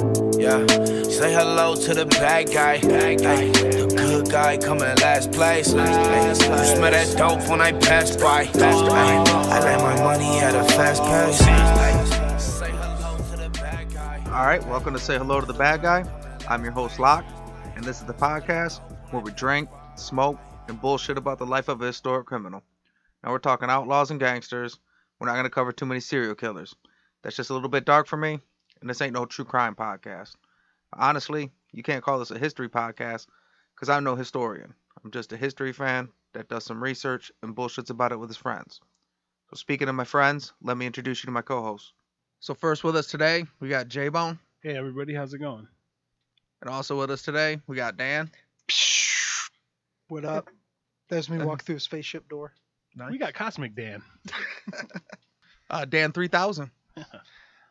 Yeah, 0.00 0.64
say 1.10 1.34
hello 1.34 1.76
to 1.76 1.92
the 1.92 2.06
bad 2.06 2.50
guy. 2.50 2.76
Ay, 2.76 3.16
the 3.16 3.94
good 3.94 4.30
guy 4.30 4.56
coming 4.56 4.96
last 4.96 5.30
place. 5.30 5.74
Ay, 5.74 6.28
you 6.28 6.34
smell 6.34 6.90
that 6.90 7.14
dope 7.18 7.46
when 7.50 7.60
I 7.60 7.72
pass 7.72 8.16
by. 8.16 8.48
Ay, 8.54 9.24
I 9.28 9.58
like 9.60 9.82
my 9.82 10.02
money 10.02 10.38
at 10.38 10.54
a 10.54 10.64
fast 10.72 11.02
pace. 11.02 11.42
Ay, 11.42 12.38
say 12.38 12.70
hello 12.70 13.18
to 13.18 13.36
the 13.36 13.50
bad 13.50 13.92
guy. 13.92 14.22
All 14.28 14.46
right, 14.46 14.66
welcome 14.68 14.94
to 14.94 14.98
Say 14.98 15.18
Hello 15.18 15.38
to 15.38 15.46
the 15.46 15.52
Bad 15.52 15.82
Guy. 15.82 16.10
I'm 16.48 16.62
your 16.62 16.72
host, 16.72 16.98
Locke, 16.98 17.26
and 17.76 17.84
this 17.84 18.00
is 18.00 18.06
the 18.06 18.14
podcast 18.14 18.80
where 19.10 19.20
we 19.20 19.32
drink, 19.32 19.68
smoke, 19.96 20.38
and 20.68 20.80
bullshit 20.80 21.18
about 21.18 21.36
the 21.36 21.44
life 21.44 21.68
of 21.68 21.82
a 21.82 21.86
historic 21.86 22.26
criminal. 22.26 22.62
Now, 23.22 23.32
we're 23.32 23.38
talking 23.38 23.68
outlaws 23.68 24.10
and 24.10 24.18
gangsters. 24.18 24.78
We're 25.18 25.26
not 25.26 25.34
going 25.34 25.44
to 25.44 25.50
cover 25.50 25.72
too 25.72 25.84
many 25.84 26.00
serial 26.00 26.34
killers. 26.34 26.74
That's 27.22 27.36
just 27.36 27.50
a 27.50 27.52
little 27.52 27.68
bit 27.68 27.84
dark 27.84 28.06
for 28.06 28.16
me, 28.16 28.40
and 28.80 28.88
this 28.90 29.00
ain't 29.00 29.12
no 29.14 29.26
true 29.26 29.44
crime 29.44 29.74
podcast. 29.74 30.34
Honestly, 30.92 31.50
you 31.72 31.82
can't 31.82 32.02
call 32.02 32.18
this 32.18 32.30
a 32.30 32.38
history 32.38 32.68
podcast 32.68 33.26
because 33.74 33.88
I'm 33.88 34.04
no 34.04 34.16
historian. 34.16 34.74
I'm 35.04 35.10
just 35.10 35.32
a 35.32 35.36
history 35.36 35.72
fan 35.72 36.08
that 36.32 36.48
does 36.48 36.64
some 36.64 36.82
research 36.82 37.30
and 37.42 37.54
bullshits 37.56 37.90
about 37.90 38.12
it 38.12 38.18
with 38.18 38.28
his 38.30 38.36
friends. 38.36 38.80
So, 39.50 39.56
speaking 39.56 39.88
of 39.88 39.94
my 39.94 40.04
friends, 40.04 40.52
let 40.62 40.76
me 40.76 40.86
introduce 40.86 41.22
you 41.22 41.28
to 41.28 41.32
my 41.32 41.42
co 41.42 41.62
hosts. 41.62 41.92
So, 42.40 42.54
first 42.54 42.84
with 42.84 42.96
us 42.96 43.06
today, 43.06 43.44
we 43.60 43.68
got 43.68 43.88
J 43.88 44.08
Bone. 44.08 44.38
Hey 44.62 44.76
everybody, 44.76 45.14
how's 45.14 45.32
it 45.32 45.38
going? 45.38 45.66
And 46.60 46.70
also 46.70 46.98
with 46.98 47.10
us 47.10 47.22
today, 47.22 47.58
we 47.66 47.76
got 47.76 47.96
Dan. 47.96 48.30
What 50.08 50.24
up? 50.24 50.48
There's 51.08 51.28
me 51.30 51.38
Uh, 51.38 51.46
walk 51.46 51.62
through 51.62 51.76
a 51.76 51.80
spaceship 51.80 52.28
door. 52.28 52.52
We 53.10 53.18
got 53.18 53.34
Cosmic 53.34 53.74
Dan. 53.74 54.02
Uh, 55.70 55.84
Dan 55.84 56.10
3000. 56.10 56.68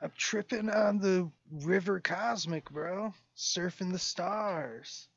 I'm 0.02 0.11
tripping 0.17 0.69
on 0.69 1.00
the 1.00 1.30
river 1.52 2.00
cosmic, 2.00 2.69
bro. 2.69 3.14
Surfing 3.36 3.92
the 3.92 4.00
stars. 4.00 5.08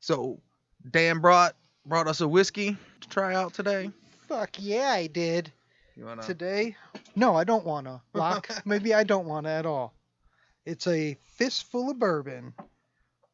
So 0.00 0.40
Dan 0.90 1.20
brought 1.20 1.54
brought 1.86 2.08
us 2.08 2.20
a 2.20 2.28
whiskey 2.28 2.76
to 3.00 3.08
try 3.08 3.34
out 3.34 3.54
today. 3.54 3.90
Fuck 4.28 4.56
yeah, 4.58 4.90
I 4.90 5.06
did. 5.06 5.52
You 5.96 6.06
wanna? 6.06 6.22
Today? 6.22 6.76
No, 7.14 7.36
I 7.36 7.44
don't 7.44 7.64
wanna. 7.64 8.02
Locke. 8.12 8.48
Maybe 8.64 8.92
I 8.92 9.04
don't 9.04 9.26
wanna 9.26 9.50
at 9.50 9.66
all. 9.66 9.94
It's 10.66 10.86
a 10.86 11.16
fistful 11.36 11.90
of 11.90 11.98
bourbon, 11.98 12.54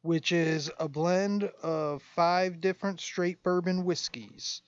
which 0.01 0.31
is 0.31 0.69
a 0.79 0.87
blend 0.87 1.45
of 1.63 2.03
five 2.15 2.61
different 2.61 2.99
straight 3.01 3.41
bourbon 3.41 3.85
whiskeys. 3.85 4.61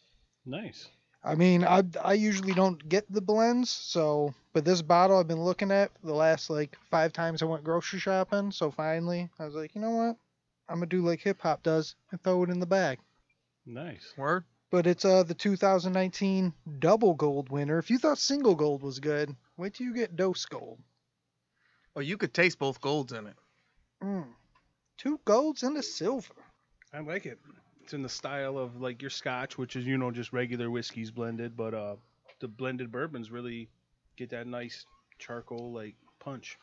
Nice. 0.45 0.87
I 1.23 1.35
mean, 1.35 1.63
I 1.63 1.83
I 2.03 2.13
usually 2.13 2.53
don't 2.53 2.87
get 2.89 3.11
the 3.11 3.21
blends, 3.21 3.69
so 3.69 4.33
but 4.51 4.65
this 4.65 4.81
bottle 4.81 5.17
I've 5.17 5.27
been 5.27 5.43
looking 5.43 5.71
at 5.71 5.91
the 6.03 6.13
last 6.13 6.49
like 6.49 6.77
five 6.91 7.13
times 7.13 7.41
I 7.41 7.45
went 7.45 7.63
grocery 7.63 7.99
shopping. 7.99 8.51
So 8.51 8.71
finally, 8.71 9.29
I 9.39 9.45
was 9.45 9.55
like, 9.55 9.73
you 9.73 9.81
know 9.81 9.91
what? 9.91 10.17
I'm 10.67 10.75
gonna 10.75 10.87
do 10.87 11.01
like 11.01 11.21
hip 11.21 11.41
hop 11.41 11.63
does 11.63 11.95
and 12.11 12.21
throw 12.21 12.43
it 12.43 12.49
in 12.49 12.59
the 12.59 12.65
bag. 12.65 12.99
Nice. 13.65 14.13
Word. 14.17 14.43
But 14.69 14.85
it's 14.87 15.05
uh 15.05 15.23
the 15.23 15.33
2019 15.33 16.53
double 16.79 17.13
gold 17.13 17.49
winner. 17.49 17.77
If 17.77 17.89
you 17.89 17.97
thought 17.97 18.17
single 18.17 18.55
gold 18.55 18.83
was 18.83 18.99
good, 18.99 19.33
wait 19.55 19.75
till 19.75 19.87
you 19.87 19.93
get 19.93 20.15
dose 20.15 20.45
gold. 20.45 20.79
Oh, 21.95 22.01
you 22.01 22.17
could 22.17 22.33
taste 22.33 22.59
both 22.59 22.81
golds 22.81 23.13
in 23.13 23.27
it. 23.27 23.35
Mm. 24.01 24.27
Two 24.97 25.19
golds 25.25 25.63
and 25.63 25.77
a 25.77 25.83
silver. 25.83 26.33
I 26.91 26.99
like 26.99 27.25
it. 27.25 27.39
It's 27.83 27.93
in 27.93 28.01
the 28.01 28.09
style 28.09 28.57
of 28.57 28.79
like 28.79 29.01
your 29.01 29.11
scotch, 29.11 29.57
which 29.57 29.75
is, 29.75 29.85
you 29.85 29.97
know, 29.97 30.09
just 30.09 30.31
regular 30.31 30.71
whiskeys 30.71 31.11
blended, 31.11 31.57
but 31.57 31.73
uh 31.73 31.95
the 32.39 32.47
blended 32.47 32.91
bourbons 32.91 33.29
really 33.29 33.69
get 34.15 34.29
that 34.29 34.47
nice 34.47 34.85
charcoal 35.19 35.73
like 35.73 35.95
punch. 36.19 36.57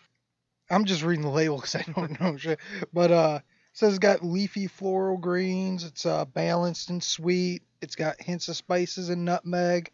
I'm 0.71 0.85
just 0.85 1.03
reading 1.03 1.25
the 1.25 1.31
label 1.31 1.57
because 1.57 1.75
I 1.75 1.85
don't 1.95 2.21
know 2.21 2.37
shit. 2.37 2.59
But 2.93 3.11
uh, 3.11 3.41
it 3.43 3.79
says 3.79 3.91
it's 3.91 3.99
got 3.99 4.25
leafy 4.25 4.67
floral 4.67 5.19
greens. 5.19 5.85
It's 5.85 6.07
uh 6.07 6.25
balanced 6.25 6.89
and 6.91 7.03
sweet. 7.03 7.63
It's 7.83 7.97
got 7.97 8.21
hints 8.21 8.49
of 8.49 8.57
spices 8.57 9.11
and 9.11 9.25
nutmeg, 9.25 9.91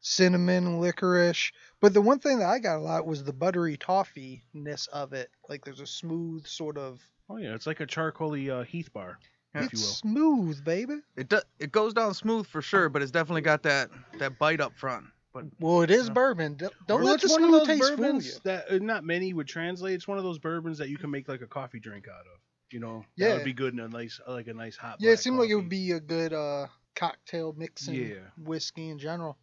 cinnamon 0.00 0.66
and 0.66 0.80
licorice. 0.80 1.52
But 1.80 1.94
the 1.94 2.00
one 2.00 2.18
thing 2.18 2.40
that 2.40 2.48
I 2.48 2.58
got 2.58 2.78
a 2.78 2.82
lot 2.82 3.06
was 3.06 3.22
the 3.22 3.32
buttery 3.32 3.76
toffee-ness 3.76 4.88
of 4.88 5.12
it. 5.12 5.30
Like 5.48 5.64
there's 5.64 5.80
a 5.80 5.86
smooth 5.86 6.46
sort 6.46 6.78
of. 6.78 7.00
Oh 7.30 7.36
yeah, 7.36 7.54
it's 7.54 7.66
like 7.66 7.80
a 7.80 7.86
charcoaly 7.86 8.50
uh, 8.50 8.64
Heath 8.64 8.92
bar, 8.92 9.18
if 9.64 9.72
you 9.72 9.78
It's 9.78 9.88
will. 9.88 10.10
smooth, 10.12 10.64
baby. 10.64 11.00
It 11.16 11.28
do, 11.28 11.40
it 11.58 11.72
goes 11.72 11.94
down 11.94 12.14
smooth 12.14 12.46
for 12.46 12.62
sure, 12.62 12.88
but 12.88 13.02
it's 13.02 13.10
definitely 13.10 13.42
got 13.42 13.62
that 13.64 13.90
that 14.18 14.38
bite 14.38 14.60
up 14.60 14.76
front. 14.76 15.06
But 15.32 15.44
Well, 15.60 15.82
it 15.82 15.90
is 15.90 16.06
Yeah. 16.08 16.14
bourbon. 16.14 16.54
Don't, 16.54 16.72
don't 16.86 16.98
Well, 17.02 17.10
let 17.12 17.20
the 17.20 17.26
it's 17.26 17.32
one 17.34 17.44
of 17.44 17.50
smooth 17.50 17.60
those 17.60 17.66
taste 17.78 17.96
fool 17.96 18.04
you. 18.04 18.06
bourbons 18.12 18.40
that 18.44 18.70
uh, 18.70 18.78
not 18.78 19.04
many 19.04 19.32
would 19.34 19.46
translate. 19.46 19.94
It's 19.94 20.08
one 20.08 20.18
of 20.18 20.24
those 20.24 20.38
bourbons 20.38 20.78
that 20.78 20.88
you 20.88 20.96
can 20.96 21.10
make 21.10 21.28
like 21.28 21.42
a 21.42 21.46
coffee 21.46 21.80
drink 21.80 22.08
out 22.08 22.20
of. 22.22 22.40
You 22.70 22.80
know, 22.80 23.04
that 23.18 23.26
Yeah. 23.28 23.34
would 23.34 23.44
be 23.44 23.52
good 23.52 23.72
in 23.74 23.80
a 23.80 23.88
nice, 23.88 24.20
like 24.26 24.48
a 24.48 24.54
nice 24.54 24.76
hot. 24.76 24.96
Yeah, 24.98 25.10
it 25.10 25.14
black 25.14 25.18
seemed 25.20 25.38
like 25.38 25.50
it 25.50 25.54
would 25.54 25.68
be 25.68 25.92
a 25.92 26.00
good 26.00 26.32
uh 26.32 26.66
cocktail 26.94 27.54
mixing 27.56 27.94
Yeah. 27.94 28.14
whiskey 28.36 28.88
in 28.88 28.98
general. 28.98 29.38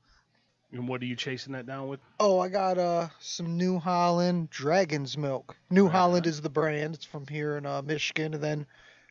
And 0.71 0.87
what 0.87 1.01
are 1.01 1.05
you 1.05 1.15
chasing 1.15 1.53
that 1.53 1.65
down 1.65 1.87
with? 1.87 1.99
Oh, 2.19 2.39
I 2.39 2.49
got 2.49 2.77
uh 2.77 3.07
some 3.19 3.57
New 3.57 3.79
Holland 3.79 4.49
Dragon's 4.49 5.17
Milk. 5.17 5.55
New 5.69 5.85
Right 5.85 5.91
Holland 5.93 6.25
is 6.27 6.41
the 6.41 6.49
brand. 6.49 6.95
It's 6.95 7.05
from 7.05 7.25
here 7.27 7.57
in 7.57 7.65
uh, 7.65 7.81
Michigan, 7.81 8.33
and 8.33 8.43
then 8.43 8.65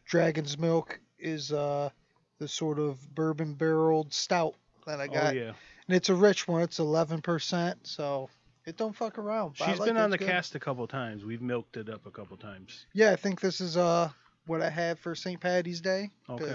Dragon's 0.05 0.59
Milk 0.59 1.01
is 1.19 1.53
uh 1.53 1.91
the 2.39 2.49
sort 2.49 2.79
of 2.79 3.15
bourbon 3.15 3.55
barreled 3.55 4.13
stout 4.13 4.55
that 4.87 5.01
I 5.01 5.07
got, 5.07 5.33
oh 5.33 5.37
yeah, 5.37 5.53
and 5.87 5.97
it's 5.97 6.09
a 6.09 6.15
rich 6.15 6.47
one. 6.47 6.63
It's 6.63 6.79
11%, 6.79 7.75
so 7.83 8.29
it 8.67 8.77
don't 8.77 8.95
fuck 8.95 9.19
around. 9.19 9.57
she's 9.57 9.79
like 9.79 9.87
been 9.87 9.97
on 9.97 10.11
the 10.11 10.19
good. 10.19 10.29
cast 10.29 10.55
a 10.55 10.61
couple 10.61 10.87
times. 10.87 11.25
We've 11.25 11.43
milked 11.43 11.77
it 11.77 11.89
up 11.89 12.07
a 12.07 12.11
couple 12.11 12.37
times. 12.37 12.87
Yeah, 12.93 13.13
I 13.13 13.17
think 13.17 13.41
this 13.41 13.61
is 13.61 13.77
uh 13.77 14.11
what 14.47 14.63
I 14.63 14.71
had 14.71 14.99
for 14.99 15.15
St. 15.15 15.41
Patty's 15.41 15.81
Day. 15.81 16.11
Okay. 16.29 16.55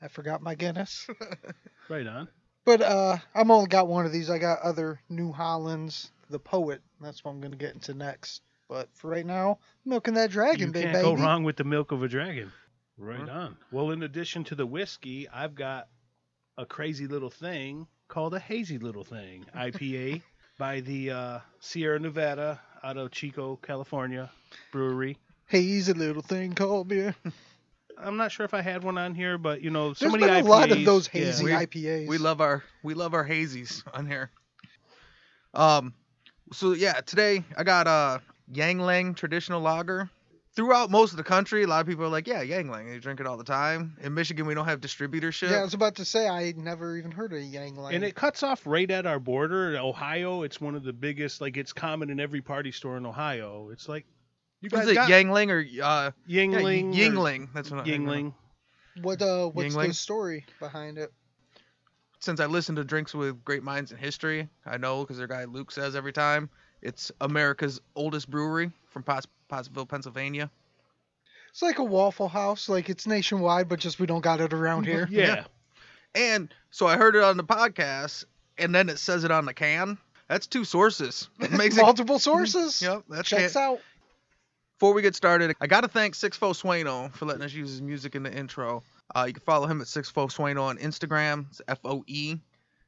I 0.00 0.08
forgot 0.08 0.42
my 0.42 0.54
Guinness. 0.54 1.08
right 1.88 2.06
on. 2.06 2.28
But 2.64 2.82
uh, 2.82 3.16
I'm 3.34 3.50
only 3.50 3.68
got 3.68 3.88
one 3.88 4.06
of 4.06 4.12
these. 4.12 4.28
I 4.28 4.38
got 4.38 4.60
other 4.60 5.00
New 5.08 5.32
Hollands, 5.32 6.10
the 6.28 6.38
Poet. 6.38 6.82
That's 7.00 7.24
what 7.24 7.32
I'm 7.32 7.40
gonna 7.40 7.56
get 7.56 7.74
into 7.74 7.94
next. 7.94 8.42
But 8.68 8.88
for 8.92 9.08
right 9.08 9.24
now, 9.24 9.58
milking 9.84 10.14
that 10.14 10.30
dragon, 10.30 10.66
you 10.66 10.72
baby. 10.72 10.92
can't 10.92 11.02
go 11.02 11.16
wrong 11.16 11.44
with 11.44 11.56
the 11.56 11.64
milk 11.64 11.92
of 11.92 12.02
a 12.02 12.08
dragon. 12.08 12.52
Right 12.98 13.28
on. 13.28 13.56
Well, 13.70 13.90
in 13.92 14.02
addition 14.02 14.44
to 14.44 14.54
the 14.54 14.66
whiskey, 14.66 15.28
I've 15.28 15.54
got 15.54 15.88
a 16.56 16.66
crazy 16.66 17.06
little 17.06 17.30
thing 17.30 17.86
called 18.08 18.34
a 18.34 18.38
hazy 18.40 18.78
little 18.78 19.04
thing 19.04 19.44
IPA 19.56 20.22
by 20.58 20.80
the 20.80 21.10
uh, 21.10 21.38
Sierra 21.60 21.98
Nevada 22.00 22.60
out 22.82 22.96
of 22.96 23.10
Chico, 23.12 23.56
California 23.62 24.30
brewery. 24.72 25.16
Hazy 25.46 25.92
little 25.92 26.22
thing 26.22 26.54
called 26.54 26.88
beer. 26.88 27.14
I'm 28.00 28.16
not 28.16 28.30
sure 28.30 28.44
if 28.44 28.54
I 28.54 28.60
had 28.62 28.84
one 28.84 28.96
on 28.98 29.14
here, 29.14 29.38
but 29.38 29.60
you 29.62 29.70
know, 29.70 29.92
so 29.92 30.04
There's 30.08 30.12
many 30.20 30.24
been 30.26 30.36
a 30.36 30.42
IPAs. 30.42 30.48
lot 30.48 30.70
of 30.70 30.84
those 30.84 31.08
yeah. 31.12 31.20
hazy 31.24 31.44
We- 31.46 31.50
IPAs. 31.52 32.06
we 32.08 32.18
love 32.18 32.40
our 32.40 32.62
we 32.82 32.94
love 32.94 33.12
our 33.14 33.26
hazies 33.26 33.82
on 33.92 34.06
here. 34.06 34.30
Um, 35.54 35.94
so 36.52 36.72
yeah, 36.74 37.00
today 37.00 37.42
I 37.56 37.64
got 37.64 37.86
a 37.86 38.20
Yangling 38.52 39.16
traditional 39.16 39.60
lager. 39.60 40.08
Throughout 40.56 40.90
most 40.90 41.12
of 41.12 41.18
the 41.18 41.24
country, 41.24 41.62
a 41.62 41.66
lot 41.66 41.80
of 41.80 41.86
people 41.86 42.04
are 42.04 42.08
like, 42.08 42.26
"Yeah, 42.26 42.42
Yangling." 42.42 42.90
They 42.90 42.98
drink 42.98 43.20
it 43.20 43.26
all 43.26 43.36
the 43.36 43.44
time. 43.44 43.96
In 44.00 44.14
Michigan, 44.14 44.46
we 44.46 44.54
don't 44.54 44.64
have 44.64 44.80
distributorship. 44.80 45.50
Yeah, 45.50 45.58
I 45.58 45.62
was 45.62 45.74
about 45.74 45.96
to 45.96 46.04
say 46.04 46.28
I 46.28 46.52
never 46.56 46.96
even 46.96 47.12
heard 47.12 47.32
of 47.32 47.40
Yang 47.40 47.76
Lang. 47.76 47.94
And 47.94 48.04
it 48.04 48.14
cuts 48.14 48.42
off 48.42 48.66
right 48.66 48.90
at 48.90 49.06
our 49.06 49.20
border. 49.20 49.76
Ohio, 49.78 50.42
it's 50.42 50.60
one 50.60 50.74
of 50.74 50.82
the 50.82 50.92
biggest. 50.92 51.40
Like 51.40 51.56
it's 51.56 51.72
common 51.72 52.10
in 52.10 52.18
every 52.18 52.40
party 52.40 52.72
store 52.72 52.96
in 52.96 53.06
Ohio. 53.06 53.68
It's 53.72 53.88
like 53.88 54.04
you 54.60 54.70
guys 54.70 54.84
Is 54.84 54.90
it 54.90 54.94
got 54.94 55.08
Yangling 55.10 55.50
or 55.50 55.60
uh, 55.84 56.10
yeah, 56.26 56.42
Yingling. 56.42 56.90
or- 56.90 56.96
Yingling? 56.96 57.48
That's 57.54 57.70
what 57.70 57.80
I 57.80 57.84
Yingling. 57.84 58.34
what 59.02 59.22
uh, 59.22 59.46
what's 59.48 59.74
the 59.76 59.92
story 59.94 60.44
behind 60.58 60.98
it? 60.98 61.12
since 62.20 62.40
I 62.40 62.46
listen 62.46 62.74
to 62.76 62.84
Drinks 62.84 63.14
with 63.14 63.44
Great 63.44 63.62
Minds 63.62 63.92
in 63.92 63.98
History, 63.98 64.48
I 64.66 64.76
know 64.76 65.02
because 65.02 65.18
their 65.18 65.28
guy 65.28 65.44
Luke 65.44 65.70
says 65.70 65.94
every 65.94 66.12
time 66.12 66.50
it's 66.82 67.12
America's 67.20 67.80
oldest 67.94 68.28
brewery 68.28 68.72
from 68.88 69.04
Potts- 69.04 69.28
Pottsville, 69.48 69.86
Pennsylvania. 69.86 70.50
It's 71.50 71.62
like 71.62 71.78
a 71.78 71.84
Waffle 71.84 72.28
House. 72.28 72.68
Like 72.68 72.88
it's 72.88 73.06
nationwide, 73.06 73.68
but 73.68 73.80
just 73.80 73.98
we 73.98 74.06
don't 74.06 74.20
got 74.20 74.40
it 74.40 74.52
around 74.52 74.84
here. 74.86 75.08
Yeah. 75.10 75.44
And 76.14 76.52
so 76.70 76.86
I 76.86 76.96
heard 76.96 77.16
it 77.16 77.22
on 77.22 77.36
the 77.36 77.44
podcast, 77.44 78.24
and 78.56 78.74
then 78.74 78.88
it 78.88 78.98
says 78.98 79.24
it 79.24 79.30
on 79.30 79.44
the 79.44 79.54
can. 79.54 79.98
That's 80.26 80.46
two 80.46 80.64
sources. 80.64 81.28
It 81.38 81.52
makes 81.52 81.76
it. 81.78 81.82
Multiple 81.82 82.18
sources. 82.18 82.80
Yep, 82.82 83.04
that's 83.08 83.28
Checks 83.28 83.56
it. 83.56 83.58
out. 83.58 83.80
Before 84.78 84.94
we 84.94 85.02
get 85.02 85.14
started, 85.16 85.56
I 85.60 85.66
gotta 85.66 85.88
thank 85.88 86.14
Sixfo 86.14 86.54
Sueno 86.54 87.12
for 87.14 87.26
letting 87.26 87.42
us 87.42 87.52
use 87.52 87.70
his 87.70 87.82
music 87.82 88.14
in 88.14 88.22
the 88.22 88.32
intro. 88.32 88.82
Uh, 89.14 89.24
you 89.26 89.32
can 89.32 89.42
follow 89.42 89.66
him 89.66 89.80
at 89.80 89.86
Sixfo 89.86 90.30
Sueno 90.30 90.62
on 90.62 90.78
Instagram. 90.78 91.46
It's 91.50 91.60
F 91.66 91.80
O 91.84 92.04
E, 92.06 92.36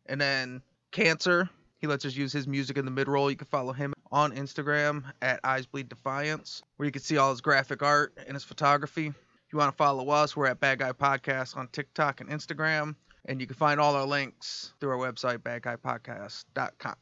and 0.06 0.20
then 0.20 0.62
Cancer. 0.92 1.48
He 1.78 1.86
lets 1.86 2.04
us 2.04 2.14
use 2.14 2.32
his 2.32 2.46
music 2.46 2.78
in 2.78 2.84
the 2.84 2.90
mid 2.90 3.08
roll. 3.08 3.30
You 3.30 3.36
can 3.36 3.46
follow 3.48 3.72
him 3.72 3.92
on 4.12 4.32
Instagram 4.32 5.04
at 5.22 5.40
Eyes 5.44 5.66
Bleed 5.66 5.88
Defiance, 5.88 6.62
where 6.76 6.86
you 6.86 6.92
can 6.92 7.02
see 7.02 7.16
all 7.16 7.30
his 7.30 7.40
graphic 7.40 7.82
art 7.82 8.16
and 8.26 8.34
his 8.34 8.44
photography. 8.44 9.06
If 9.06 9.52
you 9.52 9.58
want 9.58 9.72
to 9.72 9.76
follow 9.76 10.08
us, 10.10 10.36
we're 10.36 10.46
at 10.46 10.60
Bad 10.60 10.78
Guy 10.78 10.92
Podcast 10.92 11.56
on 11.56 11.68
TikTok 11.68 12.20
and 12.20 12.30
Instagram, 12.30 12.94
and 13.26 13.40
you 13.40 13.46
can 13.46 13.56
find 13.56 13.80
all 13.80 13.94
our 13.96 14.06
links 14.06 14.72
through 14.80 14.90
our 14.90 15.12
website, 15.12 15.38
badguypodcast.com. 15.38 16.94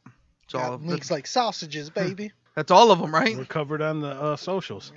So 0.47 0.57
all 0.57 0.65
Got 0.65 0.73
of 0.73 0.85
links 0.85 1.07
the, 1.09 1.13
like 1.15 1.27
sausages, 1.27 1.89
baby. 1.91 2.31
that's 2.55 2.71
all 2.71 2.91
of 2.91 2.99
them, 2.99 3.13
right? 3.13 3.37
We're 3.37 3.45
covered 3.45 3.81
on 3.81 4.01
the 4.01 4.09
uh, 4.09 4.35
socials. 4.35 4.91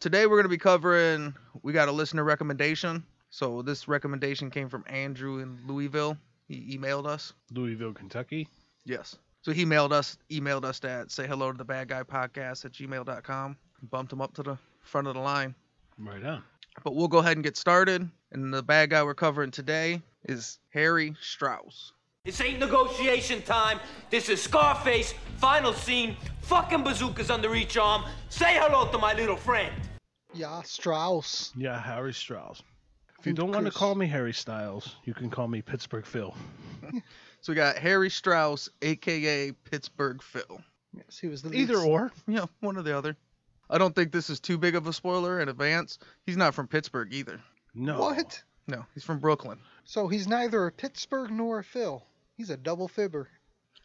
Today 0.00 0.26
we're 0.26 0.36
going 0.36 0.44
to 0.44 0.48
be 0.48 0.58
covering, 0.58 1.34
we 1.62 1.72
got 1.72 1.88
a 1.88 1.92
listener 1.92 2.24
recommendation. 2.24 3.04
So 3.30 3.62
this 3.62 3.88
recommendation 3.88 4.50
came 4.50 4.68
from 4.68 4.84
Andrew 4.86 5.38
in 5.38 5.58
Louisville. 5.66 6.18
He 6.48 6.76
emailed 6.76 7.06
us. 7.06 7.32
Louisville, 7.50 7.94
Kentucky. 7.94 8.48
Yes. 8.84 9.16
So 9.42 9.52
he 9.52 9.64
mailed 9.64 9.92
us, 9.92 10.16
emailed 10.30 10.64
us 10.64 10.82
at 10.84 11.10
say 11.10 11.26
hello 11.26 11.50
to 11.50 11.58
the 11.58 11.64
bad 11.64 11.88
guy 11.88 12.04
podcast 12.04 12.64
at 12.64 12.72
gmail.com. 12.72 13.56
Bumped 13.90 14.12
him 14.12 14.20
up 14.20 14.32
to 14.34 14.42
the 14.42 14.58
front 14.82 15.08
of 15.08 15.14
the 15.14 15.20
line. 15.20 15.54
Right 15.98 16.24
on. 16.24 16.44
But 16.84 16.94
we'll 16.94 17.08
go 17.08 17.18
ahead 17.18 17.36
and 17.36 17.44
get 17.44 17.56
started. 17.56 18.08
And 18.30 18.54
the 18.54 18.62
bad 18.62 18.90
guy 18.90 19.02
we're 19.02 19.14
covering 19.14 19.50
today 19.50 20.00
is 20.24 20.60
Harry 20.70 21.14
Strauss. 21.20 21.92
This 22.24 22.40
ain't 22.40 22.60
negotiation 22.60 23.42
time. 23.42 23.80
This 24.10 24.28
is 24.28 24.40
Scarface, 24.40 25.12
final 25.38 25.72
scene, 25.72 26.16
fucking 26.42 26.84
bazookas 26.84 27.28
under 27.28 27.52
each 27.56 27.76
arm. 27.76 28.04
Say 28.28 28.56
hello 28.60 28.90
to 28.92 28.98
my 28.98 29.12
little 29.12 29.36
friend. 29.36 29.74
Yeah, 30.32 30.62
Strauss. 30.62 31.52
Yeah, 31.56 31.82
Harry 31.82 32.14
Strauss. 32.14 32.62
If 33.18 33.26
you 33.26 33.32
don't 33.32 33.50
want 33.50 33.66
to 33.66 33.72
call 33.72 33.96
me 33.96 34.06
Harry 34.06 34.32
Styles, 34.32 34.96
you 35.04 35.14
can 35.14 35.30
call 35.30 35.48
me 35.48 35.62
Pittsburgh 35.62 36.06
Phil. 36.06 36.34
So 37.42 37.52
we 37.52 37.56
got 37.56 37.76
Harry 37.76 38.08
Strauss, 38.10 38.68
aka 38.82 39.52
Pittsburgh 39.52 40.22
Phil. 40.22 40.60
Yes, 40.96 41.18
he 41.18 41.26
was 41.28 41.42
the 41.42 41.48
lead 41.50 41.60
Either 41.60 41.78
s- 41.78 41.84
or. 41.84 42.12
Yeah, 42.28 42.46
one 42.60 42.76
or 42.76 42.82
the 42.82 42.96
other. 42.96 43.16
I 43.68 43.78
don't 43.78 43.94
think 43.94 44.12
this 44.12 44.30
is 44.30 44.40
too 44.40 44.58
big 44.58 44.74
of 44.74 44.86
a 44.86 44.92
spoiler 44.92 45.40
in 45.40 45.48
advance. 45.48 45.98
He's 46.24 46.36
not 46.36 46.54
from 46.54 46.68
Pittsburgh 46.68 47.12
either. 47.12 47.40
No. 47.74 47.98
What? 47.98 48.42
No, 48.68 48.84
he's 48.94 49.02
from 49.04 49.18
Brooklyn. 49.18 49.58
So 49.84 50.06
he's 50.08 50.28
neither 50.28 50.66
a 50.66 50.72
Pittsburgh 50.72 51.30
nor 51.30 51.58
a 51.60 51.64
Phil. 51.64 52.04
He's 52.36 52.50
a 52.50 52.56
double 52.56 52.86
fibber. 52.86 53.28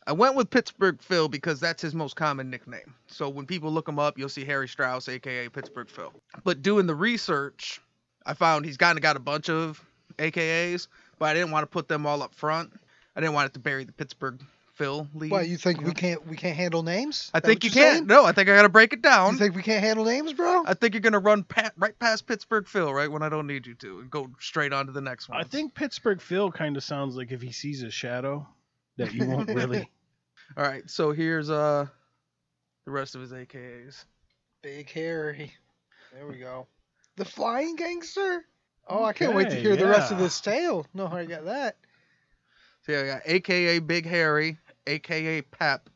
I 0.06 0.12
went 0.12 0.36
with 0.36 0.50
Pittsburgh 0.50 1.02
Phil 1.02 1.28
because 1.28 1.60
that's 1.60 1.82
his 1.82 1.96
most 1.96 2.16
common 2.16 2.50
nickname. 2.50 2.94
So 3.08 3.28
when 3.28 3.46
people 3.46 3.72
look 3.72 3.88
him 3.90 3.98
up, 4.00 4.18
you'll 4.18 4.30
see 4.30 4.46
Harry 4.46 4.68
Strauss, 4.68 5.10
aka 5.10 5.50
Pittsburgh 5.50 5.90
Phil. 5.90 6.14
But 6.44 6.62
doing 6.62 6.86
the 6.86 6.96
research, 6.96 7.82
I 8.26 8.34
found 8.34 8.66
he's 8.66 8.78
kind 8.78 8.98
of 8.98 9.02
got 9.02 9.16
a 9.18 9.20
bunch 9.20 9.50
of 9.50 9.84
AKAs, 10.20 10.88
but 11.20 11.26
I 11.30 11.34
didn't 11.34 11.52
want 11.52 11.64
to 11.64 11.68
put 11.68 11.88
them 11.88 12.06
all 12.06 12.22
up 12.22 12.34
front. 12.36 12.72
I 13.18 13.20
didn't 13.20 13.34
want 13.34 13.48
it 13.48 13.54
to 13.54 13.60
bury 13.60 13.84
the 13.84 13.92
Pittsburgh 13.92 14.40
Phil 14.76 15.08
lead. 15.16 15.32
Why 15.32 15.42
you 15.42 15.58
think 15.58 15.80
you 15.80 15.86
we 15.86 15.90
know? 15.90 15.96
can't 15.96 16.28
we 16.28 16.38
can't 16.38 16.56
handle 16.56 16.84
names? 16.84 17.32
I 17.34 17.40
think 17.40 17.64
you 17.64 17.72
can't. 17.72 17.96
saying? 17.96 18.06
No, 18.06 18.26
I 18.26 18.32
think 18.32 18.48
I 18.48 18.56
got 18.56 18.62
to 18.62 18.70
break 18.70 18.94
it 18.94 19.02
down. 19.02 19.34
You 19.34 19.40
think 19.40 19.56
we 19.56 19.64
can't 19.64 19.84
handle 19.84 20.06
names, 20.06 20.34
bro? 20.34 20.64
I 20.68 20.76
think 20.76 20.94
you're 20.94 21.02
gonna 21.02 21.18
run 21.18 21.44
pa- 21.44 21.72
right 21.78 21.98
past 21.98 22.28
Pittsburgh 22.28 22.68
Phil 22.68 22.94
right 22.94 23.12
when 23.12 23.24
I 23.24 23.30
don't 23.30 23.48
need 23.48 23.66
you 23.66 23.74
to, 23.74 24.02
and 24.02 24.12
go 24.12 24.30
straight 24.40 24.72
on 24.72 24.86
to 24.86 24.92
the 24.92 25.02
next 25.02 25.30
one. 25.30 25.40
I 25.40 25.46
think 25.46 25.74
Pittsburgh 25.74 26.22
Phil 26.22 26.52
kind 26.52 26.78
of 26.78 26.84
sounds 26.84 27.16
like 27.16 27.32
if 27.32 27.42
he 27.42 27.52
sees 27.52 27.82
a 27.82 27.90
shadow 27.90 28.48
that 28.98 29.12
you 29.14 29.26
won't 29.26 29.50
really. 29.50 29.90
All 30.56 30.64
right, 30.64 30.88
so 30.88 31.12
here's 31.12 31.50
uh 31.50 31.88
the 32.86 32.92
rest 32.92 33.16
of 33.16 33.22
his 33.22 33.32
AKAs. 33.32 34.06
Big 34.62 34.92
Harry. 34.92 35.52
There 36.14 36.28
we 36.28 36.38
go. 36.38 36.68
The 37.16 37.26
flying 37.26 37.76
gangster. 37.78 38.46
Oh, 38.88 39.04
I 39.04 39.14
can't 39.14 39.34
wait 39.34 39.50
to 39.50 39.54
Okay, 39.54 39.62
hear 39.62 39.76
the 39.76 39.88
rest 39.88 40.12
of 40.12 40.20
this 40.20 40.40
tale. 40.40 40.86
No, 40.94 41.08
I 41.08 41.26
got 41.26 41.46
that. 41.46 41.78
So 42.88 42.94
yeah, 42.94 43.02
I 43.02 43.06
got 43.06 43.22
AKA 43.26 43.80
Big 43.80 44.06
Harry, 44.06 44.58
AKA 44.88 45.42
Pep, 45.42 45.90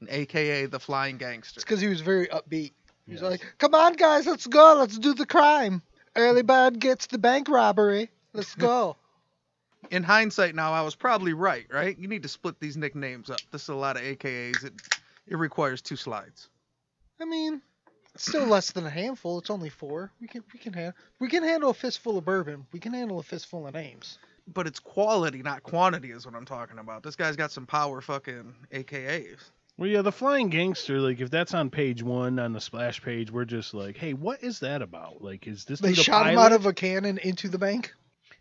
and 0.00 0.08
AKA 0.08 0.66
the 0.66 0.80
Flying 0.80 1.18
Gangster. 1.18 1.58
It's 1.58 1.64
because 1.64 1.80
he 1.82 1.88
was 1.88 2.00
very 2.00 2.28
upbeat. 2.28 2.72
He's 3.06 3.20
Yes. 3.20 3.22
like, 3.22 3.54
"Come 3.58 3.74
on, 3.74 3.92
guys, 3.92 4.26
let's 4.26 4.46
go. 4.46 4.76
Let's 4.78 4.98
do 4.98 5.12
the 5.12 5.26
crime. 5.26 5.82
Early 6.16 6.42
bird 6.42 6.78
gets 6.78 7.06
the 7.06 7.18
bank 7.18 7.48
robbery. 7.48 8.10
Let's 8.32 8.54
go." 8.54 8.96
In 9.90 10.02
hindsight, 10.02 10.54
now 10.54 10.72
I 10.72 10.80
was 10.82 10.94
probably 10.94 11.34
right. 11.34 11.66
Right? 11.70 11.98
You 11.98 12.08
need 12.08 12.22
to 12.22 12.28
split 12.28 12.58
these 12.58 12.76
nicknames 12.76 13.28
up. 13.28 13.40
This 13.50 13.64
is 13.64 13.68
a 13.68 13.74
lot 13.74 13.96
of 13.96 14.02
AKAs. 14.02 14.64
It 14.64 14.72
it 15.26 15.36
requires 15.36 15.82
two 15.82 15.96
slides. 15.96 16.48
I 17.20 17.26
mean, 17.26 17.60
it's 18.14 18.26
still 18.28 18.46
less 18.46 18.70
than 18.72 18.86
a 18.86 18.90
handful. 18.90 19.38
It's 19.38 19.50
only 19.50 19.68
four. 19.68 20.10
We 20.20 20.26
can 20.26 20.42
we 20.54 20.58
can 20.58 20.72
handle 20.72 20.94
we 21.18 21.28
can 21.28 21.42
handle 21.42 21.68
a 21.68 21.74
fistful 21.74 22.16
of 22.16 22.24
bourbon. 22.24 22.66
We 22.72 22.80
can 22.80 22.94
handle 22.94 23.18
a 23.18 23.22
fistful 23.22 23.66
of 23.66 23.74
names. 23.74 24.18
But 24.46 24.66
it's 24.66 24.80
quality, 24.80 25.42
not 25.42 25.62
quantity, 25.62 26.10
is 26.10 26.26
what 26.26 26.34
I'm 26.34 26.44
talking 26.44 26.78
about. 26.78 27.02
This 27.02 27.16
guy's 27.16 27.36
got 27.36 27.52
some 27.52 27.66
power, 27.66 28.00
fucking 28.00 28.54
AKAs. 28.72 29.38
Well, 29.76 29.88
yeah, 29.88 30.02
the 30.02 30.12
flying 30.12 30.48
gangster. 30.48 31.00
Like, 31.00 31.20
if 31.20 31.30
that's 31.30 31.54
on 31.54 31.70
page 31.70 32.02
one 32.02 32.38
on 32.38 32.52
the 32.52 32.60
splash 32.60 33.02
page, 33.02 33.30
we're 33.30 33.46
just 33.46 33.72
like, 33.72 33.96
hey, 33.96 34.12
what 34.12 34.42
is 34.42 34.60
that 34.60 34.82
about? 34.82 35.22
Like, 35.22 35.46
is 35.46 35.64
this 35.64 35.80
They 35.80 35.90
dude 35.90 36.00
a 36.00 36.02
shot 36.02 36.26
him 36.26 36.38
out 36.38 36.52
of 36.52 36.66
a 36.66 36.72
cannon 36.72 37.18
into 37.18 37.48
the 37.48 37.58
bank. 37.58 37.94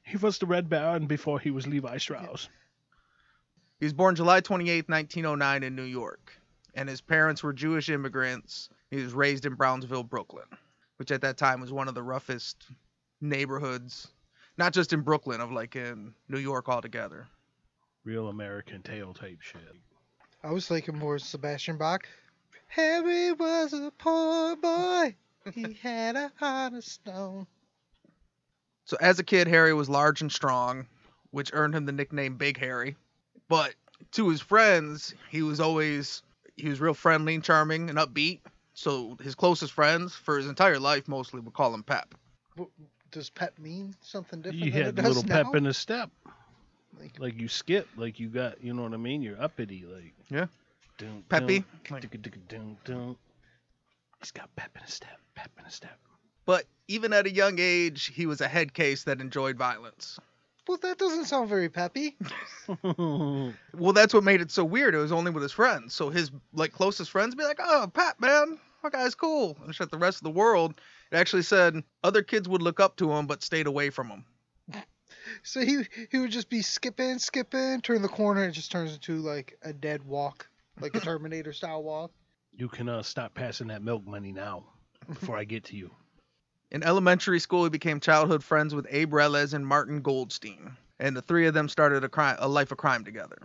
He 0.03 0.17
was 0.17 0.39
the 0.39 0.47
Red 0.47 0.69
Baron 0.69 1.05
before 1.05 1.39
he 1.39 1.51
was 1.51 1.67
Levi 1.67 1.97
Strauss. 1.97 2.49
He 3.79 3.85
was 3.85 3.93
born 3.93 4.15
July 4.15 4.41
28, 4.41 4.89
1909, 4.89 5.63
in 5.63 5.75
New 5.75 5.83
York, 5.83 6.33
and 6.73 6.89
his 6.89 6.99
parents 6.99 7.41
were 7.41 7.53
Jewish 7.53 7.89
immigrants. 7.89 8.69
He 8.91 8.97
was 8.97 9.13
raised 9.13 9.45
in 9.45 9.53
Brownsville, 9.53 10.03
Brooklyn, 10.03 10.47
which 10.97 11.11
at 11.11 11.21
that 11.21 11.37
time 11.37 11.61
was 11.61 11.71
one 11.71 11.87
of 11.87 11.93
the 11.95 12.03
roughest 12.03 12.65
neighborhoods, 13.21 14.09
not 14.59 14.73
just 14.73 14.91
in 14.91 15.01
Brooklyn, 15.01 15.39
of 15.39 15.51
like 15.51 15.77
in 15.77 16.13
New 16.27 16.37
York 16.37 16.67
altogether. 16.67 17.27
Real 18.03 18.27
American 18.27 18.83
tale 18.83 19.13
type 19.13 19.41
shit. 19.41 19.61
I 20.43 20.51
was 20.51 20.67
thinking 20.67 20.97
more 20.97 21.17
Sebastian 21.17 21.77
Bach. 21.77 22.05
Harry 22.67 23.31
was 23.31 23.71
a 23.71 23.91
poor 23.97 24.57
boy. 24.57 25.15
He 25.53 25.73
had 25.81 26.17
a 26.17 26.31
heart 26.35 26.73
of 26.73 26.83
stone. 26.83 27.47
So 28.83 28.97
as 28.99 29.17
a 29.17 29.23
kid, 29.23 29.47
Harry 29.47 29.73
was 29.73 29.89
large 29.89 30.21
and 30.21 30.31
strong, 30.31 30.87
which 31.31 31.51
earned 31.53 31.73
him 31.73 31.85
the 31.85 31.91
nickname 31.93 32.35
Big 32.35 32.57
Harry. 32.59 32.97
But 33.47 33.75
to 34.11 34.29
his 34.29 34.41
friends, 34.41 35.15
he 35.29 35.41
was 35.41 35.61
always 35.61 36.21
he 36.57 36.67
was 36.67 36.81
real 36.81 36.93
friendly 36.93 37.35
and 37.35 37.43
charming 37.43 37.89
and 37.89 37.97
upbeat. 37.97 38.41
So 38.73 39.17
his 39.21 39.35
closest 39.35 39.71
friends 39.71 40.15
for 40.15 40.37
his 40.37 40.47
entire 40.47 40.79
life 40.79 41.07
mostly 41.07 41.39
would 41.39 41.53
call 41.53 41.73
him 41.73 41.83
Pep. 41.83 42.13
Does 43.11 43.29
pep 43.29 43.57
mean 43.59 43.95
something 44.01 44.41
different 44.41 44.63
You 44.65 44.71
had 44.71 44.97
a 44.99 45.01
little 45.01 45.23
now? 45.23 45.43
pep 45.43 45.55
in 45.55 45.65
a 45.65 45.73
step. 45.73 46.09
Like- 46.99 47.19
Like 47.19 47.39
you 47.39 47.47
skip, 47.47 47.87
like 47.97 48.19
you 48.19 48.27
got, 48.29 48.63
you 48.63 48.73
know 48.73 48.83
what 48.83 48.93
I 48.93 48.97
mean? 48.97 49.21
You're 49.21 49.41
uppity, 49.41 49.85
like. 49.85 50.13
Yeah. 50.29 50.45
Dun, 50.97 51.23
Peppy. 51.29 51.63
dun, 52.49 52.77
dun. 52.83 53.15
He's 54.19 54.31
got 54.31 54.53
pep 54.57 54.71
in 54.75 54.81
his 54.83 54.93
step, 54.93 55.17
pep 55.33 55.49
in 55.57 55.63
his 55.65 55.73
step. 55.73 55.97
But 56.45 56.65
even 56.89 57.13
at 57.13 57.25
a 57.25 57.31
young 57.31 57.55
age, 57.59 58.07
he 58.13 58.25
was 58.25 58.41
a 58.41 58.47
head 58.47 58.73
case 58.73 59.03
that 59.05 59.21
enjoyed 59.21 59.55
violence. 59.57 60.19
Well, 60.67 60.77
that 60.81 60.97
doesn't 60.97 61.25
sound 61.25 61.47
very 61.49 61.69
peppy. 61.69 62.17
Well, 62.83 63.93
that's 63.93 64.13
what 64.13 64.23
made 64.23 64.41
it 64.41 64.51
so 64.51 64.63
weird. 64.65 64.93
It 64.93 64.97
was 64.99 65.11
only 65.11 65.31
with 65.31 65.43
his 65.43 65.51
friends. 65.51 65.93
So 65.93 66.09
his 66.09 66.31
like 66.53 66.71
closest 66.73 67.11
friends 67.11 67.33
be 67.35 67.43
like, 67.43 67.59
"Oh, 67.61 67.89
Pat, 67.93 68.19
man, 68.19 68.59
that 68.83 68.91
guy's 68.91 69.15
cool." 69.15 69.57
And 69.63 69.73
shut 69.73 69.89
the 69.91 69.97
rest 69.97 70.17
of 70.17 70.23
the 70.23 70.29
world, 70.31 70.79
it 71.11 71.15
actually 71.17 71.41
said 71.43 71.83
other 72.03 72.21
kids 72.23 72.47
would 72.47 72.61
look 72.61 72.79
up 72.79 72.95
to 72.97 73.11
him 73.11 73.27
but 73.27 73.43
stayed 73.43 73.67
away 73.67 73.89
from 73.89 74.09
him. 74.09 74.25
So 75.43 75.61
he 75.61 75.83
he 76.11 76.17
would 76.17 76.31
just 76.31 76.49
be 76.49 76.61
skipping, 76.61 77.19
skipping, 77.19 77.81
turn 77.81 78.01
the 78.01 78.07
corner, 78.07 78.41
and 78.41 78.49
it 78.51 78.53
just 78.53 78.71
turns 78.71 78.93
into 78.93 79.17
like 79.17 79.57
a 79.61 79.73
dead 79.73 80.03
walk, 80.03 80.49
like 80.79 80.95
a 80.95 80.99
Terminator 81.01 81.53
style 81.53 81.83
walk. 81.83 82.11
you 82.51 82.67
can 82.67 82.89
uh, 82.89 83.03
stop 83.03 83.33
passing 83.33 83.67
that 83.67 83.83
milk 83.83 84.05
money 84.07 84.31
now 84.31 84.63
before 85.07 85.37
I 85.37 85.43
get 85.43 85.63
to 85.65 85.75
you. 85.75 85.91
In 86.71 86.83
elementary 86.83 87.39
school, 87.39 87.63
he 87.63 87.69
became 87.69 87.99
childhood 87.99 88.43
friends 88.43 88.73
with 88.75 88.87
Abe 88.89 89.11
Reles 89.13 89.53
and 89.53 89.65
Martin 89.65 90.01
Goldstein, 90.01 90.75
and 90.99 91.15
the 91.15 91.21
three 91.21 91.47
of 91.47 91.53
them 91.53 91.69
started 91.69 92.03
a 92.03 92.09
crime, 92.09 92.37
a 92.39 92.47
life 92.47 92.71
of 92.71 92.77
crime 92.77 93.03
together. 93.03 93.37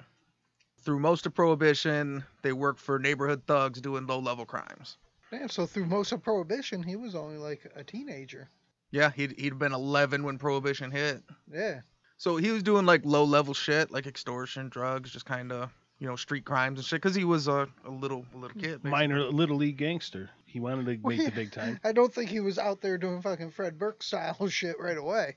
Through 0.83 1.01
most 1.01 1.25
of 1.27 1.35
Prohibition, 1.35 2.25
they 2.43 2.53
worked 2.53 2.81
for 2.81 2.99
neighborhood 2.99 3.43
thugs 3.47 3.81
doing 3.81 4.07
low-level 4.07 4.45
crimes. 4.47 4.99
Damn, 5.39 5.49
so 5.49 5.67
through 5.67 5.87
most 5.87 6.13
of 6.13 6.23
Prohibition, 6.23 6.83
he 6.83 6.95
was 6.97 7.15
only 7.15 7.39
like 7.39 7.61
a 7.75 7.83
teenager. 7.83 8.49
Yeah, 8.93 9.11
he'd 9.11 9.33
he'd 9.39 9.59
been 9.59 9.73
11 9.73 10.23
when 10.23 10.39
Prohibition 10.39 10.91
hit. 10.93 11.23
Yeah. 11.53 11.81
So 12.17 12.37
he 12.37 12.51
was 12.53 12.63
doing 12.63 12.87
like 12.87 13.03
low 13.05 13.25
level 13.25 13.53
shit, 13.55 13.91
like 13.91 14.07
extortion, 14.07 14.69
drugs, 14.69 15.11
just 15.11 15.27
kind 15.27 15.51
of, 15.51 15.71
you 15.99 16.07
know, 16.07 16.15
street 16.15 16.45
crimes 16.45 16.79
and 16.79 16.87
shit. 16.87 17.03
Cause 17.03 17.15
he 17.17 17.25
was 17.25 17.49
a, 17.49 17.69
a 17.85 17.91
little 17.91 18.25
a 18.35 18.37
little 18.39 18.55
kid. 18.61 18.83
basically. 18.83 18.91
Minor 18.91 19.21
little 19.25 19.57
league 19.57 19.77
gangster. 19.77 20.31
He 20.47 20.61
wanted 20.61 20.87
to 20.87 20.99
Well, 21.03 21.17
make 21.17 21.27
the 21.27 21.33
big 21.33 21.51
time. 21.51 21.81
I 21.83 21.91
don't 21.91 22.15
think 22.15 22.31
he 22.31 22.39
was 22.39 22.57
out 22.59 22.81
there 22.81 22.97
doing 22.97 23.21
fucking 23.21 23.51
Fred 23.51 23.77
Burke 23.77 24.05
style 24.05 24.47
shit 24.49 24.77
right 24.79 24.97
away. 24.97 25.37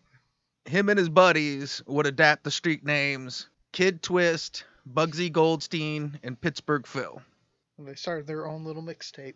Him 0.66 0.90
and 0.90 1.00
his 1.00 1.10
buddies 1.10 1.82
would 1.88 2.06
adapt 2.06 2.44
the 2.44 2.52
street 2.52 2.86
names 2.86 3.50
Kid 3.72 4.04
Twist, 4.04 4.66
Bugsy 4.94 5.32
Goldstein, 5.32 6.20
and 6.24 6.40
Pittsburgh 6.40 6.86
Phil. 6.86 7.20
And 7.80 7.88
they 7.88 7.96
started 7.96 8.28
their 8.28 8.46
own 8.46 8.64
little 8.64 8.84
mixtape. 8.84 9.34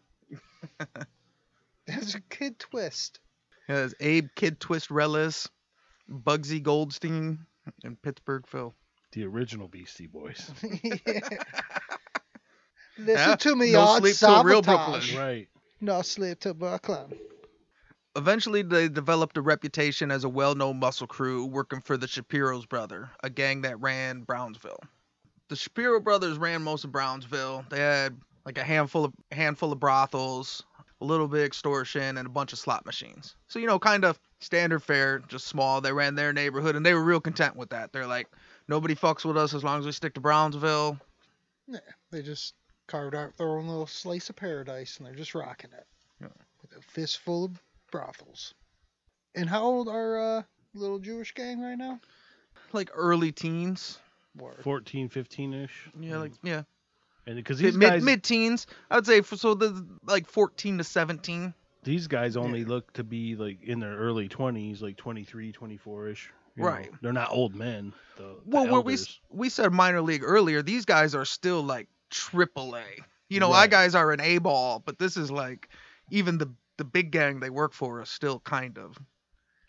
There's 1.87 2.15
a 2.15 2.21
kid 2.21 2.59
twist. 2.59 3.19
Has 3.67 3.93
Abe 3.99 4.27
Kid 4.35 4.59
Twist 4.59 4.89
Reles, 4.89 5.47
Bugsy 6.09 6.61
Goldstein, 6.61 7.39
and 7.83 8.01
Pittsburgh 8.01 8.45
Phil. 8.47 8.73
The 9.13 9.25
original 9.25 9.67
Beastie 9.67 10.07
Boys. 10.07 10.51
Listen 12.97 13.29
Yeah, 13.29 13.35
to 13.35 13.55
me, 13.55 13.71
no 13.71 13.81
odd 13.81 14.01
sleep 14.01 14.15
till 14.15 14.43
real 14.43 14.63
sabotage. 14.63 15.11
Brooklyn. 15.13 15.27
right. 15.27 15.49
No 15.79 16.01
sleep 16.01 16.39
to 16.41 16.53
Brooklyn. 16.53 17.13
Eventually, 18.15 18.61
they 18.61 18.89
developed 18.89 19.37
a 19.37 19.41
reputation 19.41 20.11
as 20.11 20.23
a 20.25 20.29
well-known 20.29 20.77
muscle 20.79 21.07
crew 21.07 21.45
working 21.45 21.79
for 21.81 21.95
the 21.97 22.07
Shapiro's 22.07 22.65
brother, 22.65 23.09
a 23.23 23.29
gang 23.29 23.61
that 23.61 23.79
ran 23.79 24.21
Brownsville. 24.23 24.79
The 25.47 25.55
Shapiro 25.55 25.99
brothers 26.01 26.37
ran 26.37 26.61
most 26.61 26.83
of 26.83 26.91
Brownsville. 26.91 27.65
They 27.69 27.79
had 27.79 28.17
like 28.45 28.57
a 28.57 28.63
handful 28.63 29.05
of 29.05 29.13
handful 29.31 29.71
of 29.71 29.79
brothels, 29.79 30.63
a 31.01 31.05
little 31.05 31.27
bit 31.27 31.39
of 31.41 31.45
extortion, 31.45 32.17
and 32.17 32.27
a 32.27 32.31
bunch 32.31 32.53
of 32.53 32.59
slot 32.59 32.85
machines. 32.85 33.35
So 33.47 33.59
you 33.59 33.67
know, 33.67 33.79
kind 33.79 34.05
of 34.05 34.19
standard 34.39 34.81
fare, 34.81 35.19
just 35.19 35.47
small. 35.47 35.81
They 35.81 35.93
ran 35.93 36.15
their 36.15 36.33
neighborhood, 36.33 36.75
and 36.75 36.85
they 36.85 36.93
were 36.93 37.03
real 37.03 37.21
content 37.21 37.55
with 37.55 37.69
that. 37.69 37.91
They're 37.91 38.07
like, 38.07 38.27
nobody 38.67 38.95
fucks 38.95 39.25
with 39.25 39.37
us 39.37 39.53
as 39.53 39.63
long 39.63 39.79
as 39.79 39.85
we 39.85 39.91
stick 39.91 40.13
to 40.15 40.21
Brownsville. 40.21 40.97
Yeah, 41.67 41.79
they 42.11 42.21
just 42.21 42.55
carved 42.87 43.15
out 43.15 43.37
their 43.37 43.47
own 43.47 43.67
little 43.67 43.87
slice 43.87 44.29
of 44.29 44.35
paradise 44.35 44.97
and 44.97 45.07
they're 45.07 45.15
just 45.15 45.33
rocking 45.33 45.71
it. 45.71 45.85
Yeah. 46.19 46.27
With 46.61 46.77
a 46.77 46.81
fistful 46.81 47.45
of 47.45 47.61
brothels. 47.89 48.53
And 49.33 49.49
how 49.49 49.63
old 49.63 49.87
are 49.87 50.19
uh 50.19 50.43
little 50.73 50.99
Jewish 50.99 51.33
gang 51.33 51.61
right 51.61 51.77
now? 51.77 51.99
Like 52.73 52.89
early 52.93 53.31
teens. 53.31 53.99
Word. 54.37 54.59
14, 54.63 55.09
15 55.09 55.53
ish. 55.53 55.89
Yeah, 55.99 56.17
like 56.17 56.33
yeah, 56.43 56.63
and 57.27 57.35
because 57.35 57.59
these 57.59 57.77
mid 57.77 57.89
guys, 57.89 58.03
mid 58.03 58.23
teens. 58.23 58.67
I 58.89 58.95
would 58.95 59.05
say 59.05 59.21
for, 59.21 59.37
so 59.37 59.53
the 59.53 59.85
like 60.05 60.27
14 60.27 60.77
to 60.79 60.83
17. 60.83 61.53
these 61.83 62.07
guys 62.07 62.37
only 62.37 62.63
look 62.65 62.91
to 62.93 63.03
be 63.03 63.35
like 63.35 63.63
in 63.63 63.79
their 63.79 63.95
early 63.95 64.29
20s, 64.29 64.81
like 64.81 64.97
23, 64.97 65.51
24 65.51 66.07
ish. 66.09 66.31
Right. 66.57 66.91
They're 67.01 67.13
not 67.13 67.31
old 67.31 67.55
men. 67.55 67.93
The, 68.17 68.23
the 68.23 68.37
Well, 68.45 68.67
where 68.67 68.81
we 68.81 68.97
we 69.29 69.49
said 69.49 69.71
minor 69.71 70.01
league 70.01 70.23
earlier, 70.23 70.61
these 70.61 70.85
guys 70.85 71.15
are 71.15 71.25
still 71.25 71.61
like 71.63 71.87
triple 72.09 72.75
A. 72.75 72.83
You 73.29 73.39
know, 73.39 73.53
our 73.53 73.61
Right. 73.61 73.69
guys 73.71 73.95
are 73.95 74.11
an 74.11 74.19
A 74.19 74.37
ball, 74.39 74.81
but 74.85 74.99
this 74.99 75.15
is 75.17 75.31
like 75.31 75.69
even 76.09 76.37
the 76.37 76.53
the 76.77 76.83
big 76.83 77.11
gang 77.11 77.39
they 77.39 77.49
work 77.49 77.73
for 77.73 78.01
is 78.01 78.09
still 78.09 78.39
kind 78.41 78.77
of. 78.77 78.97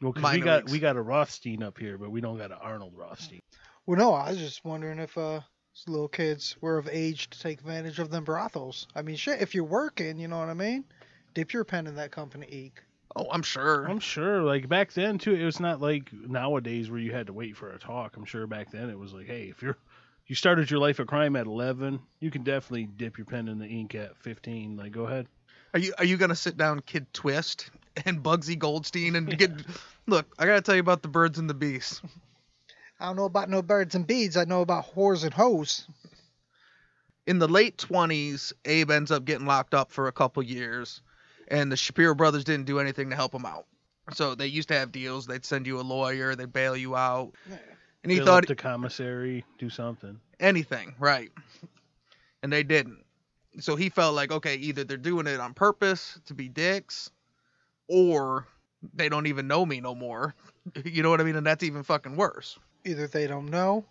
Well, 0.00 0.12
'cause 0.12 0.16
we 0.16 0.22
minor 0.22 0.44
got 0.44 0.56
leagues. 0.62 0.72
we 0.72 0.78
got 0.80 0.96
a 0.96 1.02
Rothstein 1.02 1.62
up 1.62 1.78
here, 1.78 1.96
but 1.98 2.10
we 2.10 2.20
don't 2.20 2.38
got 2.38 2.50
an 2.50 2.58
Arnold 2.60 2.94
Rothstein. 2.96 3.40
Well 3.86 3.98
no, 3.98 4.12
I 4.14 4.30
was 4.30 4.38
just 4.38 4.64
wondering 4.64 4.98
if 4.98 5.16
uh 5.16 5.40
these 5.40 5.51
little 5.86 6.08
kids 6.08 6.56
were 6.60 6.78
of 6.78 6.88
age 6.90 7.30
to 7.30 7.40
take 7.40 7.60
advantage 7.60 7.98
of 7.98 8.10
them 8.10 8.24
brothels. 8.24 8.86
I 8.94 9.02
mean 9.02 9.16
shit, 9.16 9.40
if 9.40 9.54
you're 9.54 9.64
working, 9.64 10.18
you 10.18 10.28
know 10.28 10.38
what 10.38 10.48
I 10.48 10.54
mean? 10.54 10.84
Dip 11.34 11.52
your 11.52 11.64
pen 11.64 11.86
in 11.86 11.94
that 11.96 12.10
company 12.10 12.46
ink. 12.46 12.82
Oh, 13.14 13.26
I'm 13.30 13.42
sure. 13.42 13.84
I'm 13.84 13.98
sure, 13.98 14.42
like 14.42 14.68
back 14.68 14.92
then 14.92 15.18
too, 15.18 15.34
it 15.34 15.44
was 15.44 15.60
not 15.60 15.80
like 15.80 16.12
nowadays 16.12 16.90
where 16.90 17.00
you 17.00 17.12
had 17.12 17.26
to 17.26 17.32
wait 17.32 17.56
for 17.56 17.70
a 17.70 17.78
talk. 17.78 18.16
I'm 18.16 18.24
sure 18.24 18.46
back 18.46 18.70
then 18.70 18.88
it 18.88 18.98
was 18.98 19.12
like, 19.12 19.26
hey, 19.26 19.48
if 19.50 19.62
you're 19.62 19.76
you 20.26 20.34
started 20.34 20.70
your 20.70 20.80
life 20.80 20.98
of 20.98 21.08
crime 21.08 21.36
at 21.36 21.46
11, 21.46 22.00
you 22.20 22.30
can 22.30 22.42
definitely 22.42 22.86
dip 22.86 23.18
your 23.18 23.24
pen 23.24 23.48
in 23.48 23.58
the 23.58 23.66
ink 23.66 23.94
at 23.94 24.16
15. 24.18 24.76
Like, 24.76 24.92
go 24.92 25.06
ahead. 25.06 25.26
Are 25.74 25.80
you 25.80 25.94
are 25.98 26.04
you 26.04 26.16
gonna 26.16 26.36
sit 26.36 26.56
down, 26.56 26.80
Kid 26.80 27.06
Twist 27.12 27.70
and 28.06 28.22
Bugsy 28.22 28.58
Goldstein 28.58 29.16
and 29.16 29.36
get? 29.38 29.52
Look, 30.06 30.26
I 30.38 30.46
gotta 30.46 30.60
tell 30.60 30.74
you 30.74 30.80
about 30.80 31.02
the 31.02 31.08
birds 31.08 31.38
and 31.38 31.48
the 31.48 31.54
bees. 31.54 32.00
I 33.02 33.06
don't 33.06 33.16
know 33.16 33.24
about 33.24 33.50
no 33.50 33.62
birds 33.62 33.96
and 33.96 34.06
beads, 34.06 34.36
I 34.36 34.44
know 34.44 34.60
about 34.60 34.94
whores 34.94 35.24
and 35.24 35.34
hoes. 35.34 35.88
in 37.26 37.40
the 37.40 37.48
late 37.48 37.76
20s, 37.76 38.52
Abe 38.64 38.92
ends 38.92 39.10
up 39.10 39.24
getting 39.24 39.44
locked 39.46 39.74
up 39.74 39.90
for 39.90 40.06
a 40.06 40.12
couple 40.12 40.40
years, 40.42 41.02
and 41.48 41.70
the 41.70 41.76
Shapiro 41.76 42.14
brothers 42.14 42.44
didn't 42.44 42.66
do 42.66 42.78
anything 42.78 43.10
to 43.10 43.16
help 43.16 43.34
him 43.34 43.44
out. 43.44 43.66
So 44.14 44.36
they 44.36 44.46
used 44.46 44.68
to 44.68 44.74
have 44.74 44.92
deals. 44.92 45.26
They'd 45.26 45.44
send 45.44 45.66
you 45.66 45.80
a 45.80 45.82
lawyer, 45.82 46.36
they'd 46.36 46.52
bail 46.52 46.76
you 46.76 46.94
out. 46.94 47.32
And 48.04 48.12
he 48.12 48.18
Fill 48.18 48.26
thought 48.26 48.44
up 48.44 48.48
the 48.48 48.54
commissary, 48.54 49.44
do 49.58 49.68
something. 49.68 50.20
anything, 50.38 50.94
right? 51.00 51.30
And 52.42 52.52
they 52.52 52.62
didn't. 52.62 53.04
So 53.58 53.74
he 53.74 53.88
felt 53.88 54.14
like, 54.14 54.30
okay, 54.30 54.56
either 54.56 54.84
they're 54.84 54.96
doing 54.96 55.26
it 55.26 55.40
on 55.40 55.54
purpose 55.54 56.20
to 56.26 56.34
be 56.34 56.48
dicks, 56.48 57.10
or 57.88 58.46
they 58.94 59.08
don't 59.08 59.26
even 59.26 59.46
know 59.46 59.64
me 59.64 59.80
no 59.80 59.94
more. 59.94 60.34
You 60.84 61.02
know 61.02 61.10
what 61.10 61.20
I 61.20 61.24
mean? 61.24 61.34
And 61.34 61.44
that's 61.44 61.64
even 61.64 61.82
fucking 61.82 62.14
worse. 62.14 62.56
Either 62.84 63.08
they 63.08 63.26
don't 63.26 63.50
know, 63.50 63.84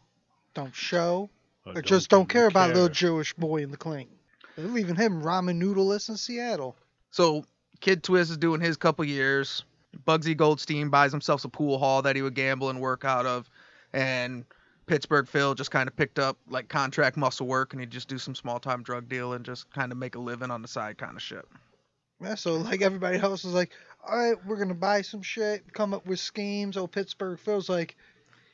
don't 0.54 0.74
show, 0.74 1.30
Or 1.66 1.74
or 1.78 1.82
just 1.82 2.10
don't 2.10 2.22
even 2.22 2.28
care 2.30 2.48
about 2.48 2.70
little 2.70 2.88
Jewish 2.88 3.34
boy 3.34 3.58
in 3.58 3.72
the 3.72 3.78
clink. 3.78 4.10
They're 4.56 4.68
leaving 4.68 4.96
him 4.96 5.22
ramen 5.22 5.62
noodleless 5.62 6.08
in 6.08 6.16
Seattle. 6.16 6.78
So 7.10 7.44
Kid 7.82 8.04
Twist 8.04 8.32
is 8.32 8.38
doing 8.38 8.62
his 8.62 8.78
couple 8.78 9.04
years. 9.04 9.66
Bugsy 10.08 10.36
Goldstein 10.36 10.90
buys 10.90 11.12
himself 11.12 11.44
a 11.44 11.50
pool 11.50 11.78
hall 11.78 12.04
that 12.04 12.16
he 12.16 12.22
would 12.22 12.36
gamble 12.36 12.70
and 12.70 12.80
work 12.80 13.04
out 13.04 13.26
of, 13.26 13.50
and 13.92 14.46
Pittsburgh 14.86 15.28
Phil 15.28 15.54
just 15.56 15.72
kind 15.72 15.88
of 15.90 15.96
picked 15.96 16.20
up 16.20 16.38
like 16.48 16.70
contract 16.70 17.18
muscle 17.18 17.48
work, 17.48 17.74
and 17.74 17.82
he'd 17.82 17.90
just 17.92 18.08
do 18.08 18.18
some 18.18 18.36
small 18.36 18.60
time 18.60 18.82
drug 18.84 19.10
deal 19.10 19.34
and 19.34 19.44
just 19.44 19.70
kind 19.74 19.92
of 19.92 19.98
make 19.98 20.16
a 20.16 20.20
living 20.20 20.52
on 20.52 20.62
the 20.62 20.68
side 20.70 20.98
kind 20.98 21.18
of 21.18 21.22
shit. 21.22 21.46
Yeah, 22.22 22.36
so 22.36 22.56
like 22.56 22.82
everybody 22.82 23.18
else 23.18 23.44
is 23.44 23.54
like, 23.54 23.72
all 24.08 24.18
right, 24.18 24.46
we're 24.46 24.58
gonna 24.58 24.74
buy 24.74 25.02
some 25.02 25.22
shit, 25.22 25.74
come 25.74 25.94
up 25.94 26.06
with 26.06 26.20
schemes. 26.20 26.78
Oh, 26.78 26.88
Pittsburgh 26.88 27.40
Phil's 27.40 27.70
like, 27.70 27.96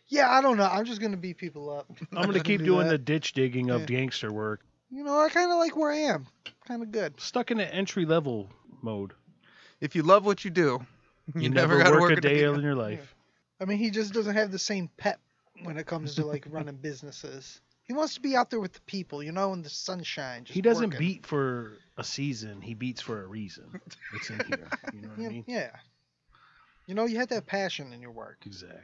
yeah, 0.08 0.30
I 0.30 0.42
don't 0.42 0.58
know, 0.58 0.66
I'm 0.66 0.86
just 0.86 1.02
gonna 1.02 1.18
beat 1.18 1.38
people 1.38 1.70
up. 1.70 1.88
I'm 2.16 2.26
gonna 2.28 2.40
keep 2.40 2.60
do 2.60 2.66
doing 2.66 2.88
that. 2.88 2.92
the 2.92 2.98
ditch 2.98 3.34
digging 3.34 3.70
of 3.70 3.82
Yeah. 3.82 3.86
gangster 3.88 4.32
work. 4.32 4.62
You 4.90 5.04
know, 5.04 5.20
I 5.20 5.30
kind 5.30 5.52
of 5.52 5.58
like 5.58 5.76
where 5.76 5.92
I 5.92 5.98
am. 5.98 6.28
Kind 6.68 6.82
of 6.82 6.92
good. 6.92 7.20
Stuck 7.20 7.52
in 7.52 7.60
an 7.60 7.70
entry 7.70 8.06
level 8.06 8.50
mode. 8.82 9.14
If 9.82 9.96
you 9.96 10.04
love 10.04 10.26
what 10.26 10.44
you 10.46 10.52
do, 10.52 10.86
you, 11.36 11.42
You, 11.44 11.50
never, 11.50 11.78
never, 11.78 11.84
got 11.84 11.90
to 11.90 11.92
work, 12.00 12.10
work 12.10 12.18
a 12.18 12.22
day 12.22 12.44
in 12.44 12.62
your 12.62 12.76
life. 12.76 13.16
I 13.60 13.66
mean, 13.66 13.78
he 13.78 13.90
just 13.90 14.14
doesn't 14.14 14.36
have 14.36 14.52
the 14.52 14.60
same 14.60 14.90
pep 14.98 15.20
when 15.64 15.78
it 15.78 15.86
comes 15.86 16.16
to 16.16 16.26
like 16.26 16.46
running 16.50 16.76
businesses. 16.76 17.60
He 17.88 17.94
wants 17.94 18.16
to 18.16 18.22
be 18.22 18.36
out 18.36 18.50
there 18.50 18.60
with 18.60 18.74
the 18.74 18.82
people, 18.82 19.24
you 19.24 19.32
know, 19.32 19.54
in 19.54 19.62
the 19.62 19.70
sunshine. 19.70 20.44
Just 20.44 20.54
He 20.56 20.62
doesn't 20.62 20.90
working. 20.92 21.00
beat 21.00 21.26
for 21.26 21.78
a 21.98 22.04
season. 22.04 22.62
He 22.62 22.74
beats 22.74 23.02
for 23.02 23.24
a 23.24 23.28
reason. 23.28 23.80
It's 24.14 24.30
in 24.30 24.40
here. 24.48 24.68
You 24.94 25.02
know 25.02 25.08
what 25.10 25.18
Yeah, 25.20 25.28
I 25.28 25.32
mean? 25.32 25.44
yeah. 25.48 25.70
You 26.86 26.96
know, 26.96 27.06
you 27.06 27.18
had 27.18 27.30
that 27.30 27.46
passion 27.46 27.94
in 27.94 28.02
your 28.02 28.12
work. 28.12 28.38
Exactly. 28.46 28.82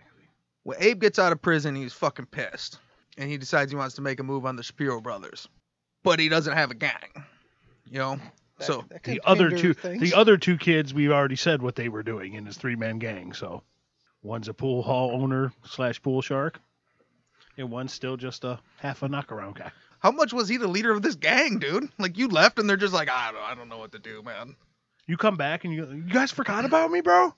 When 0.64 0.78
Abe 0.82 1.02
gets 1.02 1.20
out 1.20 1.32
of 1.34 1.42
prison, 1.42 1.76
he's 1.76 1.94
fucking 1.94 2.28
pissed, 2.28 2.80
and 3.18 3.30
he 3.30 3.38
decides 3.38 3.72
he 3.72 3.78
wants 3.78 3.96
to 3.96 4.02
make 4.02 4.20
a 4.20 4.24
move 4.24 4.46
on 4.46 4.56
the 4.56 4.64
Shapiro 4.64 5.02
brothers, 5.02 5.48
but 6.04 6.20
he 6.20 6.30
doesn't 6.30 6.54
have 6.54 6.72
a 6.72 6.76
gang. 6.76 7.26
You 7.90 8.00
know, 8.00 8.16
That- 8.60 8.66
so 8.66 8.86
that 8.90 9.04
The 9.04 9.20
other 9.26 9.50
two, 9.52 9.74
things. 9.74 10.02
the 10.02 10.14
other 10.18 10.38
two 10.38 10.58
kids, 10.58 10.94
we 10.94 11.10
already 11.10 11.36
said 11.36 11.62
what 11.62 11.76
they 11.76 11.90
were 11.90 12.04
doing 12.04 12.34
in 12.36 12.46
his 12.46 12.58
three 12.58 12.76
man 12.78 13.00
gang. 13.00 13.34
So, 13.34 13.64
one's 14.22 14.48
a 14.48 14.54
pool 14.54 14.82
hall 14.84 15.12
owner 15.22 15.52
slash 15.66 16.02
pool 16.02 16.22
shark, 16.22 16.60
and 17.58 17.70
one's 17.70 17.94
still 17.94 18.18
just 18.18 18.44
a 18.44 18.60
half 18.78 19.04
a 19.04 19.08
knockaround 19.08 19.56
guy. 19.56 19.72
how 20.00 20.12
much 20.12 20.34
was 20.34 20.50
he 20.50 20.58
the 20.58 20.68
leader 20.68 20.92
of 20.92 21.02
this 21.02 21.16
gang, 21.16 21.60
dude? 21.60 21.90
Like 21.98 22.18
you 22.18 22.28
left, 22.28 22.60
and 22.60 22.70
they're 22.70 22.78
just 22.78 22.94
like, 22.94 23.10
I 23.10 23.32
don't, 23.32 23.42
I 23.42 23.56
don't 23.56 23.70
know 23.70 23.78
what 23.78 23.92
to 23.94 24.00
do, 24.00 24.22
man. 24.24 24.56
You 25.06 25.18
come 25.18 25.36
back 25.36 25.66
and 25.66 25.74
you, 25.74 25.86
you 25.92 26.14
guys 26.14 26.32
forgot 26.32 26.64
about 26.64 26.90
me, 26.90 27.02
bro. 27.02 27.34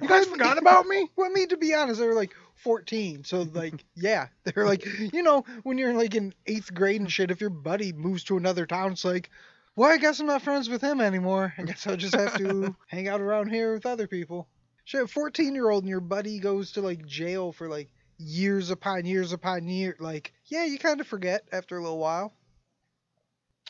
You 0.00 0.08
guys 0.08 0.26
forgot 0.26 0.58
about 0.64 0.86
me. 0.86 1.08
Well, 1.16 1.30
I 1.30 1.32
mean, 1.32 1.48
to 1.48 1.56
be 1.56 1.72
honest, 1.72 2.00
they 2.00 2.06
were 2.06 2.14
like 2.14 2.34
14. 2.56 3.24
So, 3.24 3.42
like, 3.42 3.84
yeah, 3.94 4.28
they're 4.42 4.66
like, 4.66 4.84
you 5.12 5.22
know, 5.22 5.44
when 5.62 5.78
you're 5.78 5.94
like 5.94 6.14
in 6.14 6.34
eighth 6.46 6.74
grade 6.74 7.00
and 7.00 7.10
shit, 7.10 7.30
if 7.30 7.40
your 7.40 7.50
buddy 7.50 7.92
moves 7.92 8.24
to 8.24 8.36
another 8.36 8.66
town, 8.66 8.92
it's 8.92 9.04
like, 9.04 9.30
well, 9.76 9.90
I 9.90 9.98
guess 9.98 10.20
I'm 10.20 10.26
not 10.26 10.42
friends 10.42 10.68
with 10.68 10.82
him 10.82 11.00
anymore. 11.00 11.54
I 11.56 11.62
guess 11.62 11.86
I'll 11.86 11.96
just 11.96 12.14
have 12.14 12.36
to 12.38 12.74
hang 12.86 13.08
out 13.08 13.20
around 13.20 13.48
here 13.48 13.74
with 13.74 13.86
other 13.86 14.06
people. 14.06 14.48
Shit, 14.84 15.08
14 15.08 15.54
year 15.54 15.70
old 15.70 15.84
and 15.84 15.90
your 15.90 16.00
buddy 16.00 16.38
goes 16.38 16.72
to 16.72 16.80
like 16.80 17.06
jail 17.06 17.52
for 17.52 17.68
like 17.68 17.88
years 18.18 18.70
upon 18.70 19.04
years 19.04 19.32
upon 19.32 19.66
year 19.68 19.96
Like, 19.98 20.32
yeah, 20.46 20.64
you 20.64 20.78
kind 20.78 21.00
of 21.00 21.06
forget 21.06 21.46
after 21.52 21.76
a 21.76 21.82
little 21.82 21.98
while. 21.98 22.32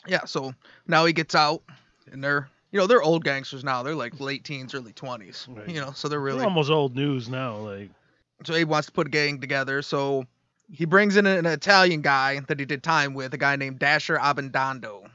Yeah, 0.07 0.25
so 0.25 0.53
now 0.87 1.05
he 1.05 1.13
gets 1.13 1.33
out, 1.33 1.63
and 2.11 2.23
they're, 2.23 2.47
you 2.71 2.79
know, 2.79 2.85
they're 2.85 3.01
old 3.01 3.23
gangsters 3.23 3.63
now. 3.63 3.81
They're 3.81 3.95
like 3.95 4.19
late 4.19 4.43
teens, 4.43 4.75
early 4.75 4.93
twenties. 4.93 5.47
Right. 5.49 5.67
You 5.67 5.81
know, 5.81 5.91
so 5.93 6.07
they're 6.07 6.19
They're 6.19 6.25
really. 6.25 6.43
almost 6.43 6.69
old 6.69 6.95
news 6.95 7.27
now. 7.27 7.57
Like, 7.57 7.89
So 8.43 8.53
he 8.53 8.63
wants 8.65 8.85
to 8.87 8.91
put 8.91 9.07
a 9.07 9.09
gang 9.09 9.41
together. 9.41 9.81
So 9.81 10.25
he 10.71 10.85
brings 10.85 11.17
in 11.17 11.25
an 11.25 11.45
Italian 11.45 12.01
guy 12.01 12.39
that 12.41 12.59
he 12.59 12.65
did 12.65 12.83
time 12.83 13.13
with, 13.13 13.33
a 13.33 13.37
guy 13.37 13.55
named 13.55 13.79
Dasher 13.79 14.17
Abbandando. 14.17 15.07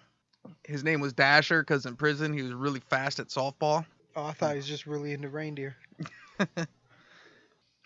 His 0.65 0.83
name 0.83 1.01
was 1.01 1.13
Dasher 1.13 1.63
because 1.63 1.87
in 1.87 1.95
prison 1.97 2.33
he 2.33 2.43
was 2.43 2.53
really 2.53 2.81
fast 2.81 3.21
at 3.21 3.29
softball. 3.29 3.85
Oh, 4.17 4.25
I 4.25 4.33
thought 4.33 4.51
he 4.53 4.57
was 4.57 4.67
just 4.67 4.87
really 4.87 5.13
into 5.13 5.29
reindeer. 5.29 5.77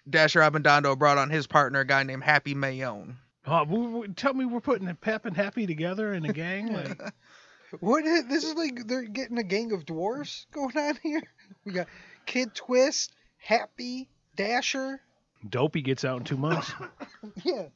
Dasher 0.08 0.40
Abbandando 0.40 0.96
brought 0.98 1.18
on 1.18 1.30
his 1.30 1.46
partner, 1.46 1.80
a 1.80 1.86
guy 1.86 2.02
named 2.02 2.22
Happy 2.24 2.54
Maione. 2.54 3.14
oh, 3.46 3.64
we- 3.64 3.86
we- 3.86 4.08
tell 4.08 4.34
me 4.34 4.44
we're 4.44 4.60
putting 4.60 4.92
Pep 4.96 5.24
and 5.26 5.36
Happy 5.36 5.66
together 5.66 6.12
in 6.14 6.24
a 6.24 6.32
gang. 6.32 6.72
Like, 6.72 7.00
What 7.80 8.04
is 8.06 8.26
this? 8.26 8.44
Is 8.44 8.54
like 8.54 8.86
they're 8.86 9.02
getting 9.02 9.38
a 9.38 9.42
gang 9.42 9.72
of 9.72 9.84
dwarfs 9.84 10.46
going 10.52 10.76
on 10.78 10.96
here. 11.02 11.22
We 11.64 11.72
got 11.72 11.88
Kid 12.24 12.54
Twist, 12.54 13.12
Happy, 13.38 14.08
Dasher. 14.36 15.00
Dopey 15.48 15.82
gets 15.82 16.04
out 16.04 16.18
in 16.18 16.24
two 16.24 16.36
months. 16.36 16.72
Yeah. 17.44 17.66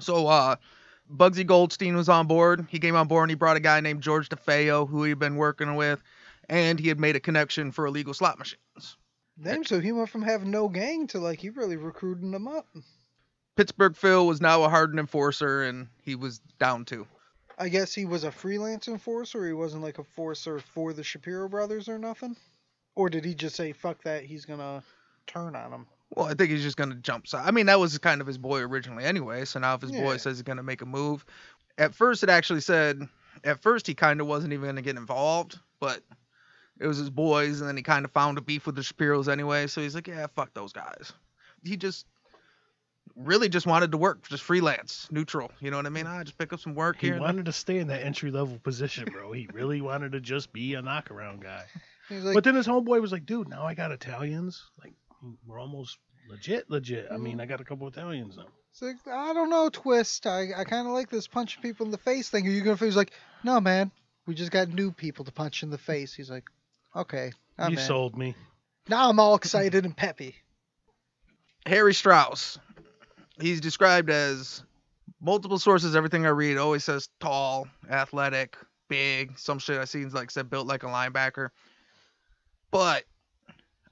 So 0.00 0.26
uh, 0.28 0.56
Bugsy 1.12 1.44
Goldstein 1.46 1.94
was 1.94 2.08
on 2.08 2.26
board. 2.26 2.66
He 2.70 2.78
came 2.78 2.96
on 2.96 3.06
board 3.06 3.24
and 3.24 3.30
he 3.30 3.34
brought 3.34 3.56
a 3.58 3.60
guy 3.60 3.80
named 3.80 4.02
George 4.02 4.30
DeFeo, 4.30 4.88
who 4.88 5.04
he'd 5.04 5.18
been 5.18 5.36
working 5.36 5.74
with, 5.74 6.02
and 6.48 6.80
he 6.80 6.88
had 6.88 6.98
made 6.98 7.14
a 7.14 7.20
connection 7.20 7.70
for 7.70 7.84
illegal 7.86 8.14
slot 8.14 8.38
machines. 8.38 8.96
Then 9.36 9.64
so 9.64 9.80
he 9.80 9.92
went 9.92 10.10
from 10.10 10.22
having 10.22 10.50
no 10.50 10.68
gang 10.68 11.06
to 11.08 11.18
like 11.18 11.40
he 11.40 11.50
really 11.50 11.76
recruiting 11.76 12.30
them 12.30 12.46
up. 12.46 12.66
Pittsburgh 13.56 13.96
Phil 13.96 14.26
was 14.26 14.40
now 14.40 14.62
a 14.62 14.68
hardened 14.68 15.00
enforcer, 15.00 15.62
and 15.62 15.88
he 16.02 16.14
was 16.14 16.40
down 16.58 16.84
too. 16.84 17.06
I 17.58 17.68
guess 17.68 17.94
he 17.94 18.04
was 18.04 18.24
a 18.24 18.32
freelance 18.32 18.88
enforcer. 18.88 19.46
He 19.46 19.52
wasn't 19.52 19.82
like 19.82 19.98
a 19.98 20.04
forcer 20.04 20.58
for 20.58 20.92
the 20.92 21.04
Shapiro 21.04 21.48
brothers 21.48 21.88
or 21.88 21.98
nothing. 21.98 22.36
Or 22.94 23.08
did 23.08 23.24
he 23.24 23.34
just 23.34 23.56
say 23.56 23.72
fuck 23.72 24.02
that? 24.04 24.24
He's 24.24 24.44
gonna 24.44 24.82
turn 25.26 25.54
on 25.54 25.70
them. 25.70 25.86
Well, 26.14 26.26
I 26.26 26.34
think 26.34 26.50
he's 26.50 26.62
just 26.62 26.76
gonna 26.76 26.96
jump 26.96 27.26
side. 27.26 27.46
I 27.46 27.50
mean, 27.50 27.66
that 27.66 27.80
was 27.80 27.96
kind 27.98 28.20
of 28.20 28.26
his 28.26 28.38
boy 28.38 28.60
originally, 28.60 29.04
anyway. 29.04 29.44
So 29.44 29.60
now 29.60 29.74
if 29.74 29.82
his 29.82 29.92
boy 29.92 30.16
says 30.16 30.38
he's 30.38 30.42
gonna 30.42 30.62
make 30.62 30.82
a 30.82 30.86
move, 30.86 31.24
at 31.78 31.94
first 31.94 32.22
it 32.22 32.28
actually 32.28 32.60
said, 32.60 33.06
at 33.44 33.62
first 33.62 33.86
he 33.86 33.94
kind 33.94 34.20
of 34.20 34.26
wasn't 34.26 34.52
even 34.52 34.66
gonna 34.66 34.82
get 34.82 34.96
involved, 34.96 35.58
but 35.80 36.02
it 36.80 36.86
was 36.86 36.98
his 36.98 37.10
boys, 37.10 37.60
and 37.60 37.68
then 37.68 37.76
he 37.76 37.82
kind 37.82 38.04
of 38.04 38.10
found 38.12 38.38
a 38.38 38.40
beef 38.40 38.66
with 38.66 38.74
the 38.74 38.82
Shapiros 38.82 39.28
anyway. 39.30 39.66
So 39.66 39.80
he's 39.80 39.94
like, 39.94 40.08
yeah, 40.08 40.26
fuck 40.34 40.52
those 40.54 40.72
guys. 40.72 41.12
He 41.64 41.76
just 41.76 42.06
really 43.16 43.48
just 43.48 43.66
wanted 43.66 43.92
to 43.92 43.98
work, 43.98 44.26
just 44.28 44.42
freelance, 44.42 45.06
neutral. 45.10 45.50
You 45.60 45.70
know 45.70 45.76
what 45.76 45.86
I 45.86 45.90
mean? 45.90 46.06
I 46.06 46.22
just 46.22 46.38
pick 46.38 46.52
up 46.52 46.60
some 46.60 46.74
work 46.74 46.96
He 46.98 47.08
here. 47.08 47.14
and 47.14 47.22
there. 47.22 47.28
wanted 47.28 47.44
to 47.46 47.52
stay 47.52 47.78
in 47.78 47.88
that 47.88 48.02
entry 48.02 48.30
level 48.30 48.58
position, 48.58 49.04
bro. 49.12 49.32
He 49.32 49.48
really 49.52 49.80
wanted 49.80 50.12
to 50.12 50.20
just 50.20 50.52
be 50.52 50.74
a 50.74 50.82
knockaround 50.82 51.42
guy. 51.42 51.64
Like, 52.10 52.34
but 52.34 52.44
then 52.44 52.56
his 52.56 52.66
homeboy 52.66 53.00
was 53.00 53.10
like, 53.10 53.24
dude, 53.24 53.48
now 53.48 53.64
I 53.64 53.72
got 53.72 53.90
Italians. 53.90 54.68
Like, 54.78 54.92
we're 55.46 55.58
almost 55.58 55.96
legit, 56.28 56.68
legit. 56.68 57.06
I 57.10 57.16
mean, 57.16 57.40
I 57.40 57.46
got 57.46 57.60
a 57.62 57.64
couple 57.64 57.86
Italians 57.88 58.36
now. 58.36 58.48
it's 58.70 58.82
like, 58.82 58.96
I 59.06 59.32
don't 59.32 59.48
know, 59.48 59.70
twist. 59.70 60.26
I, 60.26 60.48
I 60.54 60.64
kind 60.64 60.86
of 60.86 60.92
like 60.92 61.08
this 61.08 61.26
punching 61.26 61.62
people 61.62 61.86
in 61.86 61.92
the 61.92 61.96
face 61.96 62.28
thing. 62.28 62.46
Are 62.46 62.50
you 62.50 62.60
gonna? 62.60 62.76
He's 62.76 62.96
like, 62.96 63.12
no, 63.44 63.60
man. 63.60 63.92
We 64.26 64.34
just 64.34 64.50
got 64.50 64.68
new 64.68 64.90
people 64.92 65.24
to 65.24 65.32
punch 65.32 65.62
in 65.62 65.70
the 65.70 65.78
face. 65.78 66.12
He's 66.12 66.28
like, 66.28 66.44
okay, 66.96 67.32
I'm 67.58 67.72
you 67.72 67.78
in. 67.78 67.84
sold 67.84 68.16
me. 68.16 68.34
Now 68.88 69.08
I'm 69.08 69.20
all 69.20 69.34
excited 69.34 69.84
and 69.84 69.96
peppy. 69.96 70.34
Harry 71.66 71.94
Strauss. 71.94 72.58
He's 73.40 73.60
described 73.60 74.10
as 74.10 74.62
multiple 75.20 75.58
sources. 75.58 75.96
Everything 75.96 76.26
I 76.26 76.30
read 76.30 76.58
always 76.58 76.84
says 76.84 77.08
tall, 77.20 77.68
athletic, 77.88 78.56
big. 78.88 79.38
Some 79.38 79.58
shit 79.58 79.78
I 79.78 79.84
seen 79.84 80.10
like 80.10 80.30
said 80.30 80.50
built 80.50 80.66
like 80.66 80.82
a 80.82 80.86
linebacker. 80.86 81.50
But 82.70 83.04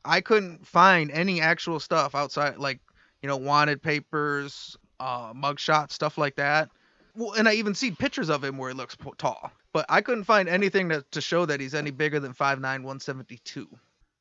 I 0.04 0.20
couldn't 0.20 0.66
find 0.66 1.10
any 1.10 1.40
actual 1.40 1.80
stuff 1.80 2.14
outside, 2.14 2.58
like 2.58 2.80
you 3.22 3.28
know, 3.28 3.36
wanted 3.36 3.82
papers, 3.82 4.76
uh, 4.98 5.32
mugshot 5.32 5.90
stuff 5.90 6.18
like 6.18 6.36
that. 6.36 6.70
Well, 7.14 7.32
and 7.32 7.48
I 7.48 7.54
even 7.54 7.74
see 7.74 7.90
pictures 7.90 8.30
of 8.30 8.42
him 8.42 8.56
where 8.56 8.70
he 8.70 8.76
looks 8.76 8.96
tall. 9.18 9.52
But 9.72 9.86
I 9.88 10.00
couldn't 10.00 10.24
find 10.24 10.48
anything 10.48 10.88
to, 10.88 11.04
to 11.12 11.20
show 11.20 11.46
that 11.46 11.60
he's 11.60 11.74
any 11.74 11.90
bigger 11.90 12.18
than 12.18 12.34
5'9", 12.34 12.60
172. 12.60 13.68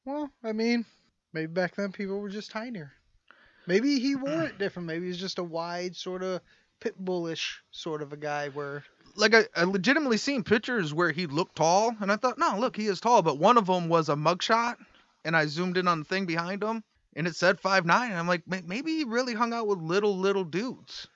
Well, 0.06 0.30
I 0.44 0.52
mean, 0.52 0.86
maybe 1.34 1.48
back 1.48 1.76
then 1.76 1.92
people 1.92 2.20
were 2.20 2.30
just 2.30 2.52
tinier. 2.52 2.92
Maybe 3.68 4.00
he 4.00 4.16
wore 4.16 4.44
it 4.44 4.58
different. 4.60 4.88
Maybe 4.88 5.08
he's 5.08 5.18
just 5.18 5.40
a 5.40 5.44
wide 5.44 5.96
sort 5.96 6.24
of 6.24 6.42
pit 6.80 6.96
bullish 6.98 7.62
sort 7.72 8.02
of 8.02 8.14
a 8.14 8.18
guy 8.18 8.50
where 8.50 8.84
like 9.16 9.34
I, 9.34 9.46
I 9.56 9.64
legitimately 9.64 10.18
seen 10.18 10.44
pictures 10.44 10.94
where 10.94 11.12
he 11.12 11.28
looked 11.28 11.56
tall, 11.56 11.96
and 12.00 12.12
I 12.12 12.16
thought, 12.16 12.38
no, 12.38 12.58
look, 12.58 12.76
he 12.76 12.88
is 12.88 13.02
tall. 13.02 13.22
But 13.22 13.38
one 13.38 13.58
of 13.58 13.66
them 13.66 13.90
was 13.90 14.10
a 14.10 14.16
mugshot, 14.16 14.78
and 15.26 15.36
I 15.36 15.46
zoomed 15.48 15.78
in 15.78 15.88
on 15.88 16.00
the 16.00 16.06
thing 16.06 16.26
behind 16.26 16.64
him, 16.64 16.84
and 17.16 17.28
it 17.28 17.36
said 17.36 17.60
five 17.60 17.86
nine. 17.86 18.12
And 18.12 18.20
I'm 18.20 18.28
like, 18.28 18.44
maybe 18.48 18.98
he 18.98 19.04
really 19.04 19.34
hung 19.34 19.54
out 19.54 19.68
with 19.68 19.80
little 19.80 20.18
little 20.18 20.44
dudes. 20.44 21.08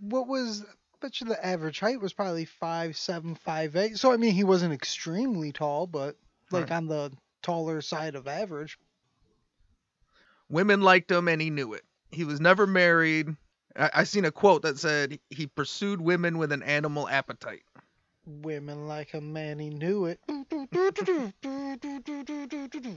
what 0.00 0.26
was 0.26 0.64
bet 1.00 1.20
you 1.20 1.26
the 1.26 1.44
average 1.44 1.80
height 1.80 2.00
was 2.00 2.12
probably 2.12 2.44
five 2.44 2.96
seven, 2.96 3.34
five 3.34 3.76
eight. 3.76 3.98
So 3.98 4.12
I 4.12 4.16
mean 4.16 4.34
he 4.34 4.44
wasn't 4.44 4.74
extremely 4.74 5.52
tall, 5.52 5.86
but 5.86 6.16
like 6.50 6.70
Right. 6.70 6.76
on 6.76 6.86
the 6.86 7.12
taller 7.42 7.80
side 7.80 8.14
of 8.14 8.28
average. 8.28 8.78
Women 10.48 10.80
liked 10.80 11.10
him, 11.10 11.28
and 11.28 11.40
he 11.40 11.50
knew 11.50 11.74
it. 11.74 11.84
He 12.12 12.24
was 12.24 12.40
never 12.40 12.66
married. 12.66 13.34
I, 13.74 13.90
I 13.94 14.04
seen 14.04 14.24
a 14.24 14.30
quote 14.30 14.62
that 14.62 14.78
said 14.78 15.18
he 15.28 15.46
pursued 15.46 16.00
women 16.00 16.38
with 16.38 16.52
an 16.52 16.62
animal 16.62 17.08
appetite. 17.08 17.62
Women 18.26 18.86
like 18.86 19.14
a 19.14 19.20
man, 19.20 19.58
he 19.58 19.70
knew 19.70 20.06
it. 20.06 20.20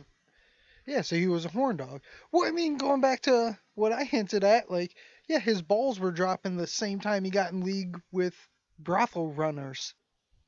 Yeah, 0.85 1.01
so 1.01 1.15
he 1.15 1.27
was 1.27 1.45
a 1.45 1.49
horn 1.49 1.77
dog. 1.77 2.01
Well, 2.31 2.47
I 2.47 2.51
mean, 2.51 2.77
going 2.77 2.99
back 2.99 3.21
to 3.23 3.59
what 3.75 3.91
I 3.91 4.05
hinted 4.05 4.43
at, 4.43 4.71
like, 4.71 4.95
yeah, 5.29 5.39
his 5.39 5.61
balls 5.61 5.99
were 5.99 6.11
dropping 6.11 6.57
the 6.57 6.67
same 6.67 6.99
time 6.99 7.23
he 7.23 7.29
got 7.29 7.51
in 7.53 7.61
league 7.61 8.01
with 8.11 8.35
brothel 8.77 9.31
runners. 9.31 9.93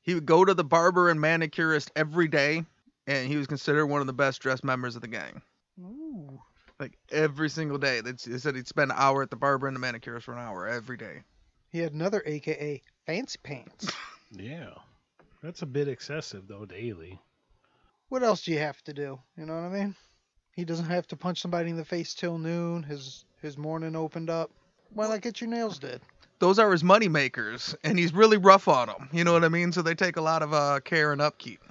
He 0.02 0.16
would 0.16 0.26
go 0.26 0.44
to 0.44 0.54
the 0.54 0.64
barber 0.64 1.10
and 1.10 1.22
manicurist 1.22 1.92
every 1.96 2.28
day, 2.28 2.66
and 3.08 3.28
he 3.28 3.38
was 3.38 3.46
considered 3.48 3.86
one 3.86 4.02
of 4.02 4.08
the 4.08 4.14
best 4.14 4.42
dressed 4.42 4.64
members 4.64 4.96
of 4.96 5.02
the 5.04 5.08
gang. 5.08 5.42
Ooh. 5.80 6.42
Like 6.80 6.98
every 7.12 7.50
single 7.50 7.78
day, 7.78 8.02
they 8.02 8.14
they 8.14 8.40
said 8.40 8.56
he'd 8.56 8.68
spend 8.68 8.92
an 8.92 8.98
hour 9.00 9.22
at 9.22 9.30
the 9.30 9.36
barber 9.36 9.68
and 9.68 9.76
the 9.76 9.80
manicurist 9.80 10.26
for 10.26 10.34
an 10.34 10.40
hour 10.40 10.68
every 10.68 10.98
day. 10.98 11.22
He 11.70 11.78
had 11.78 11.94
another 11.94 12.24
AKA 12.26 12.82
Fancy 13.06 13.40
Pants. 13.44 13.92
Yeah. 14.34 14.72
That's 15.44 15.62
a 15.62 15.66
bit 15.66 15.88
excessive, 15.90 16.48
though, 16.48 16.66
daily. 16.66 17.20
what 18.10 18.24
else 18.24 18.44
do 18.44 18.52
you 18.52 18.60
have 18.60 18.82
to 18.84 18.94
do? 18.94 19.20
You 19.38 19.46
know 19.46 19.56
what 19.56 19.64
I 19.66 19.70
mean? 19.70 19.96
He 20.54 20.64
doesn't 20.66 20.86
have 20.86 21.06
to 21.08 21.18
punch 21.18 21.42
somebody 21.42 21.70
in 21.70 21.76
the 21.76 21.84
face 21.84 22.14
till 22.14 22.38
noon. 22.38 22.84
His 22.84 23.26
his 23.42 23.58
morning 23.58 23.96
opened 23.96 24.30
up. 24.30 24.50
Why 24.94 25.08
not 25.08 25.22
get 25.22 25.42
your 25.42 25.50
nails 25.50 25.80
did? 25.80 26.02
Those 26.40 26.60
are 26.60 26.72
his 26.72 26.84
money 26.84 27.08
makers, 27.08 27.76
and 27.84 27.98
he's 27.98 28.14
really 28.14 28.38
rough 28.38 28.68
on 28.68 28.88
them. 28.88 29.10
You 29.12 29.24
know 29.24 29.34
what 29.34 29.44
I 29.44 29.50
mean? 29.50 29.72
So 29.72 29.82
they 29.82 29.96
take 29.96 30.18
a 30.18 30.22
lot 30.22 30.42
of 30.42 30.54
uh, 30.54 30.80
care 30.82 31.12
and 31.12 31.22
upkeep. 31.22 31.62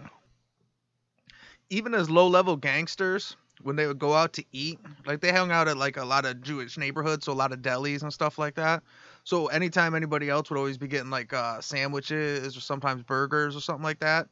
Even 1.68 1.94
as 1.94 2.08
low-level 2.08 2.56
gangsters, 2.56 3.36
when 3.62 3.76
they 3.76 3.86
would 3.86 3.98
go 3.98 4.14
out 4.14 4.32
to 4.34 4.44
eat, 4.52 4.78
like 5.06 5.20
they 5.20 5.32
hung 5.32 5.50
out 5.50 5.68
at 5.68 5.76
like 5.76 5.96
a 5.96 6.04
lot 6.04 6.24
of 6.24 6.40
Jewish 6.40 6.78
neighborhoods, 6.78 7.26
so 7.26 7.32
a 7.32 7.34
lot 7.34 7.52
of 7.52 7.60
delis 7.60 8.02
and 8.02 8.12
stuff 8.12 8.38
like 8.38 8.54
that. 8.54 8.82
So 9.24 9.48
anytime 9.48 9.94
anybody 9.94 10.30
else 10.30 10.50
would 10.50 10.58
always 10.58 10.78
be 10.78 10.88
getting 10.88 11.10
like 11.10 11.32
uh, 11.32 11.60
sandwiches 11.60 12.56
or 12.56 12.60
sometimes 12.60 13.02
burgers 13.02 13.54
or 13.54 13.60
something 13.60 13.84
like 13.84 14.00
that, 14.00 14.28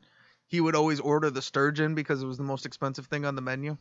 he 0.47 0.61
would 0.61 0.75
always 0.75 1.01
order 1.01 1.31
the 1.31 1.43
sturgeon 1.43 1.95
because 1.95 2.23
it 2.23 2.27
was 2.27 2.39
the 2.39 2.45
most 2.45 2.65
expensive 2.65 3.07
thing 3.07 3.25
on 3.25 3.35
the 3.35 3.43
menu. 3.43 3.77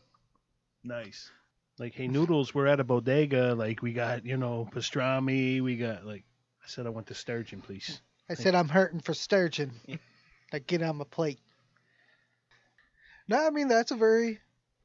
Nice. 0.84 1.30
Like, 1.78 1.94
hey, 1.94 2.08
noodles, 2.08 2.54
we're 2.54 2.66
at 2.66 2.80
a 2.80 2.84
bodega. 2.84 3.54
Like, 3.54 3.82
we 3.82 3.92
got, 3.92 4.26
you 4.26 4.36
know, 4.36 4.68
pastrami. 4.72 5.60
We 5.60 5.76
got, 5.76 6.04
like, 6.04 6.24
I 6.62 6.68
said 6.68 6.86
I 6.86 6.90
want 6.90 7.06
the 7.06 7.14
sturgeon, 7.14 7.60
please. 7.60 8.00
I 8.28 8.34
said 8.34 8.54
I'm 8.54 8.68
hurting 8.68 9.00
for 9.00 9.14
sturgeon. 9.14 9.72
like 10.52 10.66
get 10.66 10.82
on 10.82 10.96
my 10.96 11.04
plate. 11.04 11.38
No, 13.26 13.46
I 13.46 13.50
mean 13.50 13.68
that's 13.68 13.90
a 13.90 13.96
very 13.96 14.40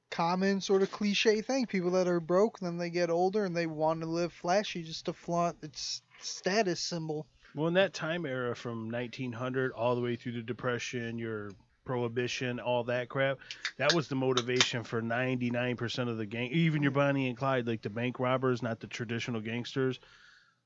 common 0.09 0.61
sort 0.61 0.81
of 0.81 0.91
cliche 0.91 1.41
thing. 1.41 1.65
People 1.65 1.91
that 1.91 2.07
are 2.07 2.19
broke, 2.19 2.59
then 2.59 2.77
they 2.77 2.89
get 2.89 3.09
older 3.09 3.45
and 3.45 3.55
they 3.55 3.67
want 3.67 4.01
to 4.01 4.07
live 4.07 4.31
flashy 4.31 4.83
just 4.83 5.05
to 5.05 5.13
flaunt 5.13 5.57
its 5.61 6.01
status 6.21 6.79
symbol. 6.79 7.25
Well, 7.55 7.67
in 7.67 7.73
that 7.75 7.93
time 7.93 8.25
era 8.25 8.55
from 8.55 8.89
1900 8.89 9.73
all 9.73 9.95
the 9.95 10.01
way 10.01 10.15
through 10.15 10.33
the 10.33 10.41
Depression, 10.41 11.17
your 11.19 11.51
prohibition, 11.85 12.59
all 12.59 12.85
that 12.85 13.09
crap, 13.09 13.39
that 13.77 13.93
was 13.93 14.07
the 14.07 14.15
motivation 14.15 14.83
for 14.83 15.01
99% 15.01 16.09
of 16.09 16.17
the 16.17 16.25
gang, 16.25 16.51
even 16.51 16.83
your 16.83 16.91
Bonnie 16.91 17.27
and 17.29 17.37
Clyde, 17.37 17.67
like 17.67 17.81
the 17.81 17.89
bank 17.89 18.19
robbers, 18.19 18.61
not 18.63 18.79
the 18.79 18.87
traditional 18.87 19.41
gangsters. 19.41 19.99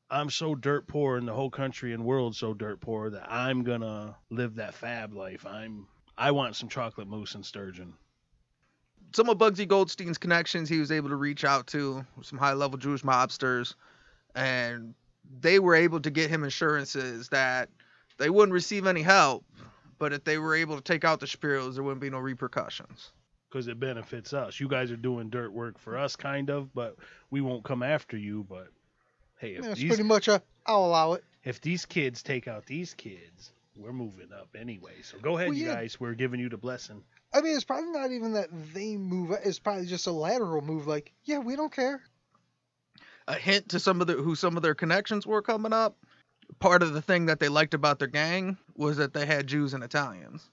I'm 0.10 0.30
so 0.30 0.56
dirt 0.56 0.88
poor, 0.88 1.17
and 1.17 1.27
the 1.27 1.34
whole 1.34 1.49
country 1.51 1.93
and 1.93 2.06
world 2.06 2.36
so 2.36 2.53
dirt 2.53 2.82
poor 2.82 3.10
that 3.12 3.32
I'm 3.32 3.63
gonna 3.63 4.17
live 4.30 4.56
that 4.56 4.75
fab 4.75 5.13
life. 5.13 5.45
I'm, 5.45 5.88
I 6.17 6.32
want 6.32 6.56
some 6.56 6.69
chocolate 6.69 7.08
mousse 7.08 7.36
and 7.36 7.45
sturgeon. 7.45 7.95
some 9.15 9.30
of 9.30 9.38
Bugsy 9.38 9.67
Goldstein's 9.67 10.17
connections 10.17 10.69
he 10.69 10.80
was 10.80 10.91
able 10.91 11.10
to 11.10 11.15
reach 11.15 11.43
out 11.45 11.67
to 11.67 12.06
some 12.23 12.39
high 12.39 12.53
level 12.53 12.77
Jewish 12.77 13.03
mobsters 13.03 13.75
and 14.36 14.95
they 15.41 15.60
were 15.60 15.75
able 15.75 15.99
to 16.01 16.12
get 16.12 16.30
him 16.30 16.43
assurances 16.43 17.30
that 17.30 17.69
they 18.17 18.30
wouldn't 18.30 18.53
receive 18.53 18.88
any 18.88 19.01
help, 19.01 19.45
but 20.00 20.14
if 20.14 20.24
they 20.24 20.38
were 20.38 20.56
able 20.56 20.76
to 20.76 20.82
take 20.82 21.04
out 21.06 21.20
the 21.20 21.26
Shapiros, 21.26 21.76
there 21.76 21.84
wouldn't 21.84 22.02
be 22.02 22.10
no 22.10 22.20
repercussions. 22.20 23.12
because 23.50 23.68
it 23.68 23.80
benefits 23.80 24.34
us. 24.34 24.60
You 24.60 24.68
guys 24.68 24.92
are 24.92 24.98
doing 24.98 25.30
dirt 25.30 25.52
work 25.54 25.80
for 25.80 25.98
us, 25.98 26.16
kind 26.16 26.50
of, 26.50 26.74
but 26.74 26.98
we 27.32 27.42
won't 27.42 27.64
come 27.64 27.82
after 27.84 28.18
you. 28.18 28.46
But 28.50 28.68
hey, 29.40 29.52
if 29.56 29.64
Yeah, 29.64 29.72
it's 29.72 29.80
these 29.82 29.90
pretty 29.90 30.04
much 30.04 30.28
a 30.28 30.42
I'll 30.66 30.86
allow 30.86 31.14
it. 31.14 31.24
if 31.44 31.62
these 31.62 31.86
kids 31.86 32.22
take 32.24 32.48
out 32.48 32.66
these 32.66 32.94
kids, 32.94 33.52
we're 33.76 33.94
moving 33.94 34.34
up 34.34 34.50
anyway. 34.60 35.02
So 35.02 35.18
go 35.20 35.38
ahead, 35.38 35.50
Well, 35.50 35.58
you 35.58 35.66
guys. 35.68 36.00
We're 36.00 36.14
giving 36.16 36.40
you 36.40 36.50
the 36.50 36.58
blessing. 36.58 37.04
I 37.34 37.42
mean, 37.42 37.56
it's 37.56 37.64
probably 37.66 37.92
not 37.92 38.12
even 38.12 38.34
that 38.34 38.50
they 38.74 38.96
move. 38.98 39.32
It's 39.46 39.60
probably 39.60 39.86
just 39.86 40.08
a 40.08 40.12
lateral 40.12 40.62
move. 40.62 40.88
Like, 40.88 41.14
yeah, 41.26 41.40
we 41.40 41.56
don't 41.56 41.72
care. 41.72 42.02
A 43.28 43.34
hint 43.36 43.70
to 43.70 43.80
some 43.80 44.00
of 44.02 44.08
the 44.08 44.14
who 44.14 44.36
some 44.36 44.56
of 44.58 44.64
their 44.64 44.74
connections 44.76 45.28
were 45.28 45.42
coming 45.42 45.74
up. 45.74 45.98
Part 46.60 46.82
of 46.84 46.93
the 46.93 47.02
thing 47.02 47.28
that 47.28 47.39
they 47.39 47.50
liked 47.50 47.74
about 47.74 48.00
their 48.00 48.08
gang 48.08 48.58
was 48.76 48.98
that 48.98 49.13
they 49.13 49.26
had 49.26 49.48
Jews 49.48 49.74
and 49.74 49.84
Italians. 49.84 50.50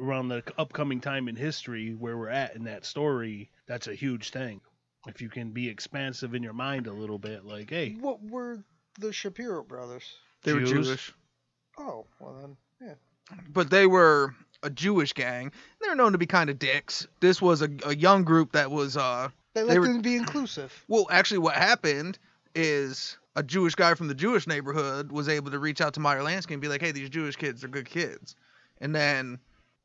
Around 0.00 0.28
the 0.28 0.42
upcoming 0.58 1.00
time 1.00 1.28
in 1.28 1.36
history 1.36 1.94
where 1.94 2.16
we're 2.18 2.28
at 2.28 2.56
in 2.56 2.64
that 2.64 2.84
story, 2.84 3.50
that's 3.68 3.86
a 3.86 3.94
huge 3.94 4.30
thing. 4.30 4.60
If 5.06 5.20
you 5.20 5.28
can 5.28 5.50
be 5.50 5.68
expansive 5.68 6.34
in 6.34 6.42
your 6.42 6.52
mind 6.54 6.86
a 6.86 6.92
little 6.92 7.18
bit, 7.18 7.44
like, 7.44 7.70
hey, 7.70 7.96
What 8.00 8.22
were 8.24 8.58
the 8.98 9.12
Shapiro 9.12 9.62
brothers? 9.62 10.02
They 10.42 10.52
were 10.54 10.62
Jewish. 10.64 11.12
Oh, 11.78 12.06
well 12.18 12.34
then, 12.40 12.56
yeah. 12.80 12.94
but 13.52 13.70
they 13.70 13.86
were 13.86 14.34
a 14.62 14.70
Jewish 14.70 15.12
gang. 15.12 15.52
They're 15.80 15.94
known 15.94 16.12
to 16.12 16.18
be 16.18 16.26
kind 16.26 16.50
of 16.50 16.58
dicks. 16.58 17.06
This 17.20 17.40
was 17.42 17.62
a, 17.62 17.68
a 17.84 17.94
young 17.94 18.24
group 18.24 18.52
that 18.52 18.70
was 18.70 18.96
uh 18.96 19.28
They 19.54 19.62
They 19.62 19.68
let 19.68 19.80
were- 19.80 19.86
them 19.88 20.00
be 20.02 20.16
inclusive. 20.16 20.84
well 20.88 21.06
actually 21.10 21.38
what 21.38 21.54
happened 21.54 22.18
is 22.54 23.18
a 23.36 23.42
Jewish 23.42 23.74
guy 23.74 23.94
from 23.94 24.08
the 24.08 24.14
Jewish 24.14 24.46
neighborhood 24.46 25.10
was 25.10 25.28
able 25.28 25.50
to 25.50 25.58
reach 25.58 25.80
out 25.80 25.94
to 25.94 26.00
Meyer 26.00 26.20
Lansky 26.20 26.52
and 26.52 26.60
be 26.60 26.68
like, 26.68 26.80
"Hey, 26.80 26.92
these 26.92 27.10
Jewish 27.10 27.36
kids 27.36 27.64
are 27.64 27.68
good 27.68 27.88
kids." 27.88 28.36
And 28.80 28.94
then 28.94 29.38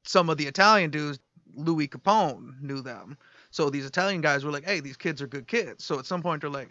some 0.03 0.29
of 0.29 0.38
the 0.38 0.47
Italian 0.47 0.91
dudes, 0.91 1.19
Louis 1.55 1.88
Capone, 1.88 2.62
knew 2.62 2.81
them. 2.81 3.17
So 3.51 3.69
these 3.69 3.85
Italian 3.85 4.21
guys 4.21 4.45
were 4.45 4.51
like, 4.51 4.65
"Hey, 4.65 4.79
these 4.79 4.97
kids 4.97 5.21
are 5.21 5.27
good 5.27 5.47
kids." 5.47 5.83
So 5.83 5.97
at 5.97 6.05
some 6.05 6.21
point 6.21 6.41
they're 6.41 6.49
like, 6.49 6.69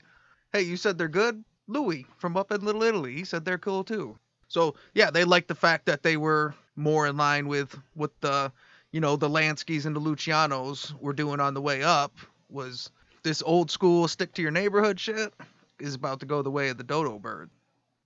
"Hey, 0.52 0.62
you 0.62 0.76
said 0.76 0.98
they're 0.98 1.08
good? 1.08 1.44
Louis 1.66 2.06
from 2.16 2.36
up 2.36 2.52
in 2.52 2.64
Little 2.64 2.82
Italy, 2.82 3.14
he 3.14 3.24
said 3.24 3.44
they're 3.44 3.58
cool 3.58 3.82
too." 3.82 4.16
So 4.46 4.76
yeah, 4.94 5.10
they 5.10 5.24
liked 5.24 5.48
the 5.48 5.54
fact 5.54 5.86
that 5.86 6.02
they 6.02 6.16
were 6.16 6.54
more 6.76 7.06
in 7.06 7.16
line 7.16 7.48
with 7.48 7.76
what 7.94 8.12
the 8.20 8.52
you 8.92 9.00
know, 9.00 9.16
the 9.16 9.28
Lanskys 9.28 9.84
and 9.84 9.94
the 9.94 10.00
Lucianos 10.00 10.98
were 10.98 11.12
doing 11.12 11.40
on 11.40 11.52
the 11.52 11.60
way 11.60 11.82
up 11.82 12.16
was 12.48 12.90
this 13.22 13.42
old 13.42 13.70
school 13.70 14.08
stick 14.08 14.32
to 14.32 14.42
your 14.42 14.50
neighborhood 14.50 14.98
shit 14.98 15.34
is 15.78 15.94
about 15.94 16.20
to 16.20 16.26
go 16.26 16.42
the 16.42 16.50
way 16.50 16.68
of 16.68 16.78
the 16.78 16.84
dodo 16.84 17.18
bird. 17.18 17.50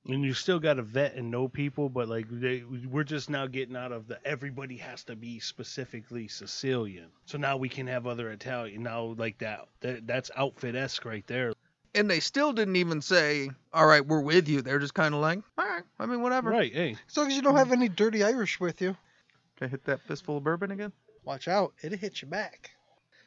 And 0.08 0.24
you 0.24 0.34
still 0.34 0.58
got 0.58 0.74
to 0.74 0.82
vet 0.82 1.14
and 1.14 1.30
know 1.30 1.46
people, 1.46 1.88
but 1.88 2.08
like 2.08 2.26
they, 2.28 2.64
we're 2.90 3.04
just 3.04 3.30
now 3.30 3.46
getting 3.46 3.76
out 3.76 3.92
of 3.92 4.08
the 4.08 4.18
everybody 4.26 4.76
has 4.78 5.04
to 5.04 5.14
be 5.14 5.38
specifically 5.38 6.26
Sicilian. 6.26 7.06
So 7.24 7.38
now 7.38 7.56
we 7.56 7.68
can 7.68 7.86
have 7.86 8.06
other 8.06 8.30
Italian. 8.32 8.82
Now 8.82 9.14
like 9.16 9.38
that, 9.38 9.68
that 9.80 10.06
that's 10.06 10.30
outfit 10.36 10.74
esque 10.74 11.04
right 11.04 11.24
there. 11.28 11.52
And 11.94 12.10
they 12.10 12.18
still 12.20 12.52
didn't 12.52 12.76
even 12.76 13.00
say, 13.00 13.50
"All 13.72 13.86
right, 13.86 14.04
we're 14.04 14.22
with 14.22 14.48
you." 14.48 14.62
They're 14.62 14.78
just 14.78 14.94
kind 14.94 15.14
of 15.14 15.20
like, 15.20 15.40
"All 15.58 15.66
right, 15.68 15.82
I 16.00 16.06
mean, 16.06 16.22
whatever." 16.22 16.50
Right? 16.50 16.72
Hey, 16.72 16.96
As 17.08 17.16
long 17.16 17.28
as 17.28 17.36
you 17.36 17.42
don't 17.42 17.56
have 17.56 17.70
any 17.70 17.88
dirty 17.88 18.24
Irish 18.24 18.58
with 18.58 18.80
you, 18.80 18.96
Can 19.56 19.66
I 19.66 19.70
hit 19.70 19.84
that 19.84 20.00
fistful 20.00 20.38
of 20.38 20.42
bourbon 20.44 20.70
again? 20.72 20.92
watch 21.24 21.46
out. 21.48 21.74
It'll 21.82 21.98
hit 21.98 22.22
you 22.22 22.28
back. 22.28 22.70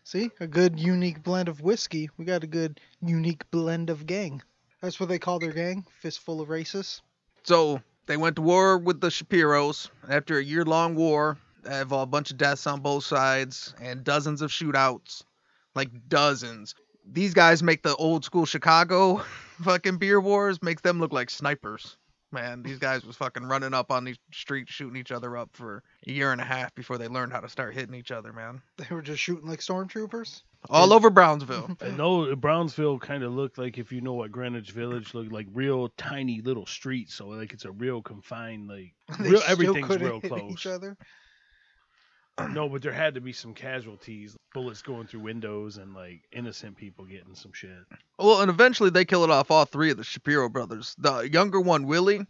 See? 0.05 0.29
A 0.39 0.45
good 0.45 0.79
unique 0.79 1.23
blend 1.23 1.49
of 1.49 1.61
whiskey. 1.61 2.11
We 2.15 2.25
got 2.25 2.43
a 2.43 2.47
good 2.47 2.79
unique 3.01 3.49
blend 3.49 3.89
of 3.89 4.05
gang. 4.05 4.43
That's 4.79 4.99
what 4.99 5.09
they 5.09 5.17
call 5.17 5.39
their 5.39 5.51
gang. 5.51 5.83
Fistful 5.99 6.41
of 6.41 6.49
racists. 6.49 7.01
So 7.41 7.81
they 8.05 8.15
went 8.15 8.35
to 8.35 8.43
war 8.43 8.77
with 8.77 9.01
the 9.01 9.07
Shapiros. 9.07 9.89
After 10.07 10.37
a 10.37 10.43
year-long 10.43 10.93
war, 10.93 11.39
that 11.63 11.81
involved 11.81 12.09
a 12.09 12.11
bunch 12.11 12.29
of 12.29 12.37
deaths 12.37 12.67
on 12.67 12.81
both 12.81 13.03
sides 13.03 13.73
and 13.81 14.03
dozens 14.03 14.43
of 14.43 14.51
shootouts, 14.51 15.23
like 15.73 15.89
dozens. 16.07 16.75
These 17.03 17.33
guys 17.33 17.63
make 17.63 17.81
the 17.81 17.95
old 17.95 18.23
school 18.23 18.45
Chicago 18.45 19.17
fucking 19.63 19.97
beer 19.97 20.21
wars, 20.21 20.61
makes 20.61 20.83
them 20.83 20.99
look 20.99 21.13
like 21.13 21.31
snipers. 21.31 21.97
Man, 22.35 22.63
these 22.63 22.79
guys 22.79 23.05
was 23.05 23.15
fucking 23.15 23.45
running 23.45 23.73
up 23.73 23.91
on 23.91 24.03
these 24.03 24.17
streets, 24.33 24.71
shooting 24.71 24.97
each 24.97 25.11
other 25.11 25.37
up 25.37 25.49
for 25.53 25.83
a 26.05 26.11
year 26.11 26.33
and 26.33 26.41
a 26.41 26.43
half 26.43 26.75
before 26.75 26.97
they 26.97 27.07
learned 27.07 27.31
how 27.31 27.39
to 27.39 27.47
start 27.47 27.73
hitting 27.73 27.95
each 27.95 28.11
other, 28.11 28.33
man. 28.33 28.61
They 28.77 28.93
were 28.93 29.01
just 29.01 29.21
shooting 29.21 29.47
like 29.47 29.59
stormtroopers. 29.59 30.41
All 30.69 30.93
over 30.93 31.09
Brownsville. 31.09 31.77
I 31.81 31.91
know 31.91 32.35
Brownsville 32.35 32.99
kind 32.99 33.23
of 33.23 33.33
looked 33.33 33.57
like 33.57 33.77
if 33.77 33.91
you 33.91 34.01
know 34.01 34.13
what 34.13 34.31
Greenwich 34.31 34.71
Village 34.71 35.13
looked 35.13 35.31
like, 35.31 35.47
real 35.53 35.89
tiny 35.97 36.41
little 36.41 36.65
streets. 36.65 37.15
So 37.15 37.27
like 37.27 37.53
it's 37.53 37.65
a 37.65 37.71
real 37.71 38.01
confined 38.01 38.67
like 38.67 38.93
real 39.19 39.41
everything's 39.47 39.87
couldn't 39.87 40.07
real 40.07 40.19
hit 40.19 40.29
close. 40.29 40.67
No, 42.49 42.67
but 42.67 42.81
there 42.81 42.91
had 42.91 43.15
to 43.15 43.21
be 43.21 43.31
some 43.31 43.53
casualties, 43.53 44.35
bullets 44.53 44.81
going 44.81 45.07
through 45.07 45.21
windows, 45.21 45.77
and 45.77 45.93
like 45.93 46.23
innocent 46.33 46.75
people 46.75 47.05
getting 47.05 47.35
some 47.35 47.53
shit. 47.53 47.85
Well, 48.19 48.41
and 48.41 48.49
eventually 48.49 48.89
they 48.89 49.05
killed 49.05 49.31
off 49.31 49.51
all 49.51 49.65
three 49.65 49.91
of 49.91 49.97
the 49.97 50.03
Shapiro 50.03 50.49
brothers. 50.49 50.95
The 50.97 51.29
younger 51.29 51.61
one, 51.61 51.85
Willie. 51.85 52.25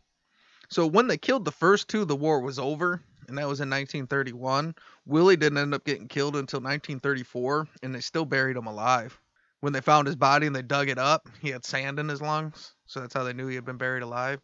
So 0.70 0.86
when 0.86 1.08
they 1.08 1.18
killed 1.18 1.46
the 1.46 1.52
first 1.52 1.88
two, 1.88 2.06
the 2.06 2.16
war 2.16 2.40
was 2.40 2.60
over, 2.60 3.02
and 3.28 3.38
that 3.38 3.48
was 3.48 3.62
in 3.62 3.70
1931. 3.70 4.76
Willie 5.06 5.38
didn't 5.38 5.58
end 5.58 5.74
up 5.74 5.86
getting 5.86 6.08
killed 6.08 6.36
until 6.36 6.60
1934, 6.60 7.68
and 7.82 7.94
they 7.94 8.02
still 8.02 8.26
buried 8.26 8.58
him 8.58 8.68
alive. 8.68 9.20
When 9.62 9.74
they 9.74 9.82
found 9.82 10.06
his 10.06 10.16
body 10.16 10.46
and 10.46 10.56
they 10.56 10.62
dug 10.62 10.90
it 10.90 11.00
up, 11.00 11.28
he 11.42 11.50
had 11.50 11.66
sand 11.66 11.98
in 11.98 12.10
his 12.10 12.22
lungs, 12.22 12.74
so 12.86 13.00
that's 13.00 13.14
how 13.14 13.24
they 13.24 13.34
knew 13.34 13.48
he 13.48 13.56
had 13.56 13.66
been 13.66 13.78
buried 13.78 14.04
alive. 14.04 14.40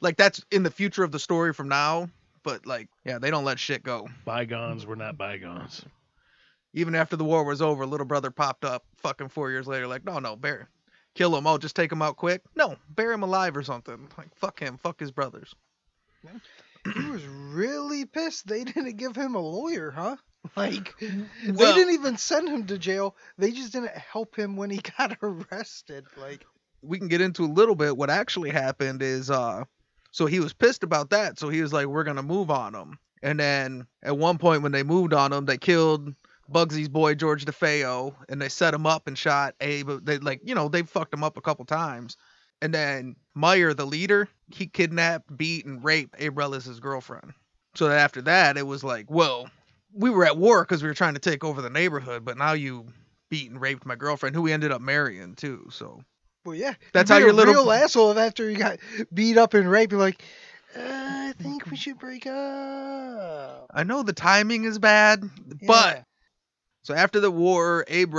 Like 0.00 0.16
that's 0.16 0.44
in 0.50 0.62
the 0.62 0.70
future 0.70 1.02
of 1.02 1.10
the 1.10 1.18
story 1.18 1.52
from 1.52 1.68
now, 1.68 2.08
but 2.42 2.66
like, 2.66 2.88
yeah, 3.04 3.18
they 3.18 3.30
don't 3.30 3.44
let 3.44 3.58
shit 3.58 3.82
go. 3.82 4.08
Bygones 4.24 4.86
were 4.86 4.96
not 4.96 5.16
bygones. 5.18 5.84
Even 6.72 6.94
after 6.94 7.16
the 7.16 7.24
war 7.24 7.44
was 7.44 7.60
over, 7.60 7.84
little 7.86 8.06
brother 8.06 8.30
popped 8.30 8.64
up 8.64 8.84
fucking 8.98 9.28
four 9.28 9.50
years 9.50 9.66
later, 9.66 9.86
like, 9.88 10.04
no, 10.04 10.18
no, 10.20 10.36
bury, 10.36 10.64
kill 11.14 11.36
him. 11.36 11.46
Oh, 11.46 11.58
just 11.58 11.74
take 11.74 11.90
him 11.90 12.00
out 12.02 12.16
quick. 12.16 12.42
No, 12.54 12.76
bury 12.90 13.14
him 13.14 13.22
alive 13.24 13.56
or 13.56 13.62
something. 13.64 14.08
Like, 14.16 14.34
fuck 14.36 14.60
him, 14.60 14.78
fuck 14.78 15.00
his 15.00 15.10
brothers. 15.10 15.52
He 16.94 17.10
was 17.10 17.24
really 17.26 18.04
pissed 18.04 18.46
they 18.46 18.64
didn't 18.64 18.96
give 18.96 19.16
him 19.16 19.34
a 19.34 19.40
lawyer, 19.40 19.90
huh? 19.90 20.16
Like, 20.56 20.94
they 20.98 21.52
Well- 21.52 21.74
didn't 21.74 21.92
even 21.92 22.16
send 22.16 22.48
him 22.48 22.66
to 22.68 22.78
jail. 22.78 23.14
They 23.36 23.50
just 23.50 23.72
didn't 23.74 23.90
help 23.94 24.34
him 24.36 24.56
when 24.56 24.70
he 24.70 24.78
got 24.98 25.18
arrested. 25.22 26.06
Like, 26.16 26.46
We 26.82 26.98
can 26.98 27.08
get 27.08 27.20
into 27.20 27.44
a 27.44 27.46
little 27.52 27.74
bit. 27.74 27.94
What 27.96 28.08
actually 28.08 28.48
happened 28.48 29.02
is, 29.02 29.30
uh, 29.30 29.64
so 30.10 30.26
he 30.26 30.40
was 30.40 30.52
pissed 30.52 30.82
about 30.82 31.10
that. 31.10 31.38
So 31.38 31.48
he 31.48 31.62
was 31.62 31.72
like, 31.72 31.86
we're 31.86 32.04
gonna 32.04 32.22
move 32.22 32.50
on 32.50 32.74
him. 32.74 32.98
And 33.22 33.38
then 33.38 33.86
at 34.02 34.16
one 34.16 34.38
point 34.38 34.62
when 34.62 34.72
they 34.72 34.82
moved 34.82 35.12
on 35.12 35.32
him, 35.32 35.44
they 35.44 35.58
killed 35.58 36.14
Bugsy's 36.50 36.88
boy 36.88 37.14
George 37.14 37.44
DeFeo, 37.44 38.14
and 38.28 38.40
they 38.40 38.48
set 38.48 38.74
him 38.74 38.86
up 38.86 39.06
and 39.06 39.16
shot 39.16 39.54
Abe. 39.60 39.90
They 40.02 40.18
like, 40.18 40.40
you 40.44 40.54
know, 40.54 40.68
they 40.68 40.82
fucked 40.82 41.14
him 41.14 41.22
up 41.22 41.36
a 41.36 41.42
couple 41.42 41.64
times. 41.64 42.16
And 42.62 42.74
then 42.74 43.16
Meyer, 43.34 43.72
the 43.72 43.86
leader, 43.86 44.28
he 44.48 44.66
kidnapped, 44.66 45.34
beat, 45.36 45.64
and 45.64 45.82
raped 45.82 46.16
Abe 46.18 46.36
Reles' 46.36 46.80
girlfriend. 46.80 47.32
So 47.74 47.88
that 47.88 47.98
after 47.98 48.20
that, 48.22 48.56
it 48.56 48.66
was 48.66 48.82
like, 48.82 49.10
well, 49.10 49.48
we 49.92 50.10
were 50.10 50.26
at 50.26 50.36
war 50.36 50.62
because 50.62 50.82
we 50.82 50.88
were 50.88 50.94
trying 50.94 51.14
to 51.14 51.20
take 51.20 51.44
over 51.44 51.62
the 51.62 51.70
neighborhood, 51.70 52.24
but 52.24 52.36
now 52.36 52.52
you 52.52 52.86
beat 53.30 53.50
and 53.50 53.60
raped 53.60 53.86
my 53.86 53.94
girlfriend, 53.94 54.34
who 54.34 54.42
we 54.42 54.52
ended 54.52 54.72
up 54.72 54.80
marrying 54.80 55.34
too. 55.36 55.68
So 55.70 56.02
well, 56.44 56.54
yeah. 56.54 56.74
That's 56.92 57.10
how 57.10 57.18
your 57.18 57.32
little- 57.32 57.54
real 57.54 57.70
asshole 57.72 58.18
after 58.18 58.48
you 58.50 58.56
got 58.56 58.78
beat 59.12 59.36
up 59.36 59.54
and 59.54 59.70
raped. 59.70 59.92
You're 59.92 60.00
like, 60.00 60.22
uh, 60.76 60.80
I 60.82 61.32
think 61.40 61.70
we 61.70 61.76
should 61.76 61.98
break 61.98 62.26
up. 62.26 63.66
I 63.72 63.84
know 63.84 64.02
the 64.02 64.12
timing 64.12 64.64
is 64.64 64.78
bad, 64.78 65.28
Yeah. 65.60 65.66
but 65.66 66.04
so 66.82 66.94
after 66.94 67.20
the 67.20 67.30
war, 67.30 67.84
Abe 67.88 68.14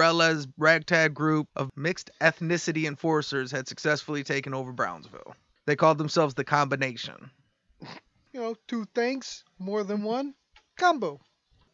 ragtag 0.57 1.13
group 1.13 1.47
of 1.55 1.69
mixed 1.75 2.09
ethnicity 2.21 2.85
enforcers 2.85 3.51
had 3.51 3.67
successfully 3.67 4.23
taken 4.23 4.53
over 4.53 4.71
Brownsville. 4.71 5.35
They 5.65 5.75
called 5.75 5.97
themselves 5.97 6.33
the 6.33 6.43
Combination. 6.43 7.31
you 8.33 8.39
know, 8.39 8.55
two 8.67 8.85
things, 8.95 9.43
more 9.59 9.83
than 9.83 10.03
one 10.03 10.33
combo. 10.77 11.19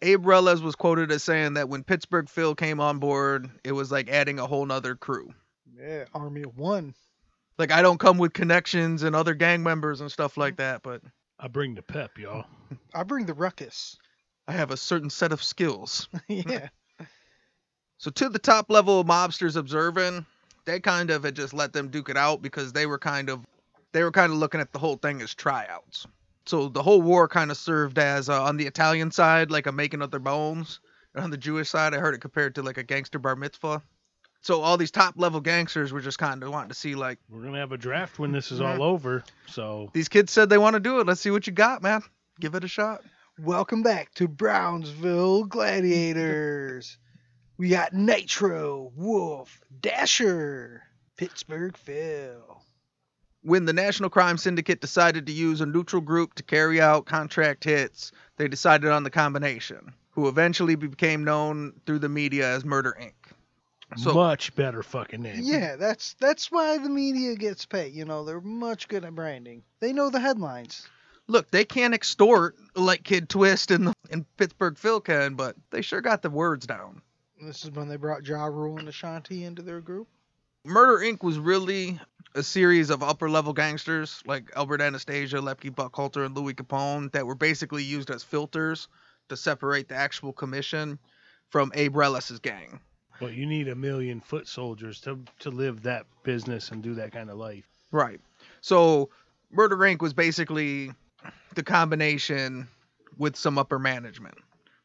Abe 0.02 0.26
Reles 0.26 0.62
was 0.62 0.76
quoted 0.76 1.12
as 1.12 1.24
saying 1.24 1.56
that 1.56 1.70
when 1.70 1.84
Pittsburgh 1.84 2.30
Phil 2.30 2.54
came 2.54 2.80
on 2.80 3.00
board, 3.00 3.50
it 3.64 3.72
was 3.72 3.92
like 3.92 4.10
adding 4.10 4.38
a 4.38 4.46
whole 4.46 4.66
nother 4.66 4.96
crew. 4.96 5.34
Yeah, 5.80 6.06
army 6.14 6.44
of 6.44 6.58
one. 6.58 6.96
Like 7.58 7.72
I 7.72 7.82
don't 7.82 8.00
come 8.00 8.18
with 8.18 8.34
connections 8.34 9.04
and 9.04 9.16
other 9.16 9.34
gang 9.34 9.64
members 9.64 10.02
and 10.02 10.12
stuff 10.12 10.38
like 10.38 10.58
that, 10.58 10.82
but 10.84 11.02
I 11.40 11.48
bring 11.48 11.76
the 11.76 11.82
pep, 11.82 12.18
y'all. 12.18 12.46
I 12.94 13.04
bring 13.04 13.26
the 13.26 13.34
ruckus. 13.34 13.98
I 14.48 14.54
have 14.54 14.72
a 14.72 14.78
certain 14.78 15.10
set 15.10 15.32
of 15.32 15.44
skills. 15.44 16.08
yeah. 16.28 16.70
So 17.98 18.12
to 18.12 18.30
the 18.30 18.40
top 18.40 18.70
level 18.70 19.04
mobsters 19.04 19.56
observing, 19.56 20.26
they 20.66 20.80
kind 20.80 21.10
of 21.10 21.24
had 21.24 21.36
just 21.36 21.54
let 21.54 21.74
them 21.74 21.90
duke 21.90 22.10
it 22.10 22.18
out 22.18 22.42
because 22.42 22.74
they 22.74 22.86
were 22.86 23.00
kind 23.00 23.30
of 23.30 23.46
they 23.92 24.04
were 24.04 24.12
kind 24.12 24.32
of 24.32 24.38
looking 24.38 24.62
at 24.62 24.72
the 24.72 24.80
whole 24.80 24.98
thing 24.98 25.22
as 25.22 25.34
tryouts. 25.34 26.06
So 26.46 26.70
the 26.70 26.84
whole 26.84 27.02
war 27.02 27.28
kind 27.28 27.52
of 27.52 27.58
served 27.58 27.98
as 28.00 28.30
uh, 28.30 28.44
on 28.44 28.58
the 28.58 28.68
Italian 28.68 29.12
side 29.12 29.52
like 29.52 29.68
a 29.68 29.72
making 29.72 30.02
of 30.02 30.12
their 30.12 30.20
bones, 30.20 30.80
and 31.14 31.24
on 31.24 31.30
the 31.30 31.38
Jewish 31.38 31.70
side 31.70 31.94
I 31.94 31.98
heard 31.98 32.16
it 32.16 32.22
compared 32.22 32.56
to 32.56 32.64
like 32.64 32.78
a 32.78 32.84
gangster 32.84 33.20
bar 33.20 33.36
mitzvah. 33.36 33.82
So 34.48 34.62
all 34.62 34.78
these 34.78 34.92
top 34.92 35.16
level 35.18 35.42
gangsters 35.42 35.92
were 35.92 36.00
just 36.00 36.20
kind 36.20 36.42
of 36.42 36.50
wanting 36.52 36.70
to 36.70 36.74
see 36.74 36.96
like 36.96 37.20
We're 37.30 37.42
gonna 37.42 37.60
have 37.60 37.74
a 37.74 37.78
draft 37.78 38.18
when 38.18 38.32
this 38.32 38.50
is 38.50 38.62
Yeah. 38.62 38.76
all 38.76 38.82
over. 38.84 39.26
So 39.48 39.90
these 39.92 40.08
kids 40.08 40.32
said 40.32 40.48
they 40.48 40.58
want 40.58 40.76
to 40.76 40.80
do 40.80 41.02
it. 41.02 41.06
Let's 41.06 41.20
see 41.20 41.32
what 41.32 41.48
you 41.48 41.52
got, 41.52 41.84
man. 41.84 42.02
Give 42.40 42.56
it 42.56 42.64
a 42.64 42.68
shot. 42.70 43.04
Welcome 43.38 43.84
back 43.84 44.14
to 44.14 44.30
Brownsville 44.30 45.44
Gladiators. 45.44 46.98
We 47.58 47.68
got 47.68 47.92
Nitro, 47.92 48.94
Wolf, 48.96 49.60
Dasher, 49.82 50.82
Pittsburgh 51.18 51.76
Phil. 51.76 52.62
when 53.42 53.66
the 53.66 53.74
National 53.74 54.10
Crime 54.10 54.38
Syndicate 54.38 54.80
decided 54.80 55.26
to 55.26 55.34
use 55.34 55.60
a 55.60 55.66
neutral 55.66 56.02
group 56.02 56.36
to 56.36 56.44
carry 56.44 56.80
out 56.80 57.06
contract 57.06 57.66
hits, 57.66 58.14
they 58.38 58.48
decided 58.48 58.92
on 58.92 59.04
the 59.04 59.10
combination, 59.10 59.94
who 60.12 60.30
eventually 60.30 60.76
became 60.76 61.26
known 61.26 61.74
through 61.86 62.00
the 62.00 62.08
media 62.08 62.48
as 62.50 62.64
Murder 62.64 62.96
Inc. 62.98 63.27
So 63.96 64.14
much 64.14 64.54
better 64.56 64.84
fucking 64.84 65.22
name. 65.22 65.40
Yeah, 65.44 65.78
that's 65.78 66.14
that's 66.20 66.52
why 66.52 66.78
the 66.78 66.90
media 66.90 67.36
gets 67.36 67.66
paid. 67.66 67.94
You 67.94 68.04
know, 68.06 68.26
they're 68.26 68.42
much 68.42 68.90
good 68.90 69.06
at 69.06 69.16
branding. 69.16 69.64
They 69.80 69.94
know 69.94 70.10
the 70.10 70.20
headlines. 70.20 70.88
look, 71.28 71.50
they 71.52 71.64
can't 71.64 71.94
extort 71.94 72.56
like 72.76 73.04
Kid 73.04 73.30
Twist 73.30 73.72
and 73.72 73.94
and 74.12 74.26
Pittsburgh 74.38 74.78
Phil 74.78 75.00
can, 75.00 75.36
but 75.36 75.56
they 75.70 75.82
sure 75.82 76.02
got 76.02 76.22
the 76.22 76.30
words 76.30 76.68
down. 76.68 77.02
This 77.42 77.64
is 77.64 77.72
when 77.72 77.88
they 77.88 77.96
brought 77.96 78.28
Ja 78.28 78.46
Rule 78.46 78.78
and 78.78 78.90
Ashanti 78.90 79.44
into 79.46 79.62
their 79.62 79.80
group. 79.80 80.08
Murder 80.66 80.98
Inc. 81.06 81.24
was 81.24 81.40
really 81.40 82.00
a 82.36 82.44
series 82.44 82.90
of 82.90 83.02
upper 83.02 83.30
level 83.30 83.54
gangsters 83.54 84.22
like 84.26 84.52
Albert 84.56 84.82
Anastasia, 84.82 85.38
Lepke 85.38 85.74
Buchalter, 85.74 86.26
and 86.26 86.36
Louis 86.36 86.54
Capone 86.56 87.12
that 87.14 87.26
were 87.26 87.36
basically 87.36 87.84
used 87.84 88.10
as 88.10 88.22
filters 88.22 88.90
to 89.30 89.38
separate 89.38 89.88
the 89.88 89.96
actual 89.96 90.34
commission 90.34 91.00
from 91.50 91.72
Abe 91.74 91.96
Reles's 91.96 92.40
gang. 92.40 92.82
But 93.20 93.34
you 93.34 93.46
need 93.46 93.68
a 93.68 93.76
million 93.76 94.20
foot 94.20 94.48
soldiers 94.48 95.02
to 95.02 95.20
to 95.40 95.50
live 95.50 95.84
that 95.84 96.06
business 96.24 96.72
and 96.72 96.84
do 96.84 96.94
that 96.96 97.12
kind 97.12 97.30
of 97.30 97.38
life. 97.38 97.66
Right. 97.92 98.20
So 98.62 99.10
Murder 99.52 99.78
Inc. 99.78 100.02
was 100.02 100.14
basically 100.14 100.92
the 101.56 101.64
combination 101.64 102.68
with 103.18 103.36
some 103.36 103.58
upper 103.58 103.80
management. 103.80 104.36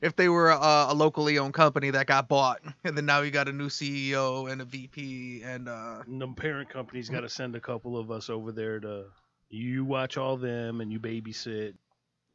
If 0.01 0.17
they 0.17 0.29
were 0.29 0.51
a, 0.51 0.87
a 0.89 0.95
locally 0.95 1.39
owned 1.39 1.55
company 1.55 1.91
that 1.91 2.07
got 2.07 2.29
bought, 2.29 2.61
and 2.85 2.97
then 2.97 3.07
now 3.07 3.21
you 3.21 3.31
got 3.31 3.49
a 3.49 3.53
new 3.53 3.69
CEO 3.69 4.51
and 4.51 4.61
a 4.61 4.65
VP 4.65 5.43
and 5.45 5.69
uh, 5.69 6.03
And 6.07 6.21
the 6.21 6.29
parent 6.29 6.69
company's 6.71 7.09
got 7.09 7.21
to 7.21 7.29
send 7.29 7.55
a 7.55 7.61
couple 7.61 7.97
of 7.97 8.11
us 8.11 8.29
over 8.29 8.51
there 8.51 8.81
to 8.81 9.05
you 9.51 9.85
watch 9.85 10.17
all 10.17 10.37
them 10.37 10.81
and 10.81 10.91
you 10.91 10.99
babysit. 10.99 11.75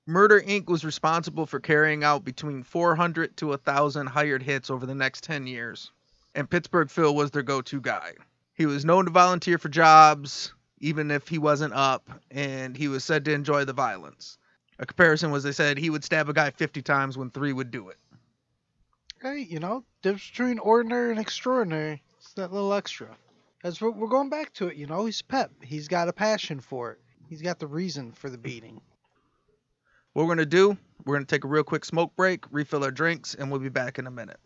Murder 0.10 0.40
Inc. 0.40 0.68
was 0.68 0.86
responsible 0.86 1.46
for 1.46 1.60
carrying 1.60 2.02
out 2.02 2.24
between 2.24 2.64
400 2.64 3.36
to 3.36 3.48
1,000 3.48 4.08
hired 4.08 4.42
hits 4.42 4.70
over 4.70 4.86
the 4.86 4.96
next 4.96 5.26
10 5.26 5.48
years, 5.48 5.92
and 6.34 6.50
Pittsburgh 6.50 6.90
Phil 6.90 7.14
was 7.14 7.32
their 7.32 7.44
go 7.44 7.62
to 7.64 7.82
guy. 7.82 8.14
He 8.54 8.66
was 8.66 8.86
known 8.86 9.04
to 9.04 9.12
volunteer 9.12 9.58
for 9.58 9.68
jobs, 9.68 10.54
even 10.80 11.12
if 11.12 11.28
he 11.28 11.38
wasn't 11.38 11.74
up, 11.74 12.10
and 12.32 12.78
he 12.78 12.88
was 12.88 13.04
said 13.04 13.26
to 13.26 13.34
enjoy 13.34 13.66
the 13.66 13.74
violence. 13.74 14.38
A 14.80 14.86
comparison 14.86 15.30
was 15.30 15.44
they 15.44 15.52
said 15.52 15.78
he 15.78 15.90
would 15.90 16.06
stab 16.06 16.30
a 16.30 16.34
guy 16.34 16.52
50 16.52 16.82
times 16.84 17.18
when 17.18 17.30
three 17.30 17.52
would 17.52 17.70
do 17.70 17.90
it. 17.90 17.98
Hey, 19.22 19.40
you 19.40 19.60
know, 19.60 19.84
difference 20.04 20.30
between 20.30 20.60
ordinary 20.60 21.12
and 21.12 21.20
extraordinary. 21.20 22.02
It's 22.20 22.32
that 22.36 22.54
little 22.54 22.74
extra. 22.74 23.10
That's 23.62 23.82
what 23.82 23.98
we're 23.98 24.08
going 24.08 24.30
back 24.30 24.54
to 24.54 24.68
it. 24.68 24.78
You 24.78 24.88
know, 24.88 25.04
he's 25.04 25.22
pep. 25.22 25.52
He's 25.62 25.90
got 25.90 26.08
a 26.08 26.14
passion 26.14 26.62
for 26.62 26.92
it. 26.92 27.00
He's 27.28 27.42
got 27.42 27.60
the 27.60 27.68
reason 27.68 28.14
for 28.14 28.30
the 28.30 28.38
beating. 28.38 28.80
What 30.18 30.24
we're 30.24 30.34
going 30.34 30.50
to 30.50 30.58
do, 30.58 30.76
we're 31.06 31.14
going 31.14 31.28
to 31.28 31.30
take 31.30 31.44
a 31.44 31.48
real 31.48 31.64
quick 31.64 31.86
smoke 31.86 32.16
break, 32.16 32.46
refill 32.50 32.84
our 32.84 32.90
drinks, 32.90 33.36
and 33.36 33.52
we'll 33.52 33.60
be 33.60 33.70
back 33.70 34.00
in 34.00 34.08
a 34.08 34.10
minute. 34.10 34.40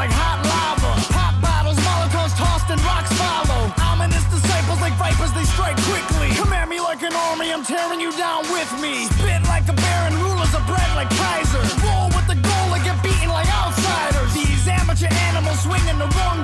Like 0.00 0.16
hot 0.16 0.40
lava. 0.48 0.92
Pop 1.12 1.36
bottles, 1.44 1.76
molotovs 1.84 2.32
tossed 2.32 2.72
and 2.72 2.80
rocks 2.88 3.12
follow. 3.20 3.68
Ominous 3.84 4.24
disciples 4.32 4.80
like 4.80 4.96
vipers, 4.96 5.28
they 5.36 5.44
strike 5.44 5.76
quickly. 5.92 6.32
Come 6.40 6.56
at 6.56 6.72
me 6.72 6.80
like 6.80 7.04
an 7.04 7.12
army, 7.12 7.52
I'm 7.52 7.60
tearing 7.60 8.00
you 8.00 8.08
down 8.16 8.48
with 8.48 8.70
me. 8.80 9.04
Spit 9.20 9.44
like 9.44 9.68
a 9.68 9.76
baron, 9.76 10.16
rulers 10.24 10.56
of 10.56 10.64
bread 10.64 10.90
like 10.96 11.12
Kaiser. 11.12 11.60
Roll 11.84 12.08
with 12.16 12.24
the 12.32 12.38
goal 12.40 12.68
and 12.72 12.80
get 12.80 12.96
beaten 13.04 13.28
like 13.28 13.50
outsiders. 13.52 14.32
These 14.32 14.64
amateur 14.72 15.12
animals 15.28 15.60
swing 15.68 15.84
in 15.84 16.00
the 16.00 16.08
wrong 16.16 16.40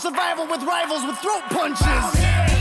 survival 0.00 0.46
with 0.46 0.62
rivals 0.62 1.04
with 1.04 1.18
throat 1.18 1.42
punches. 1.50 2.59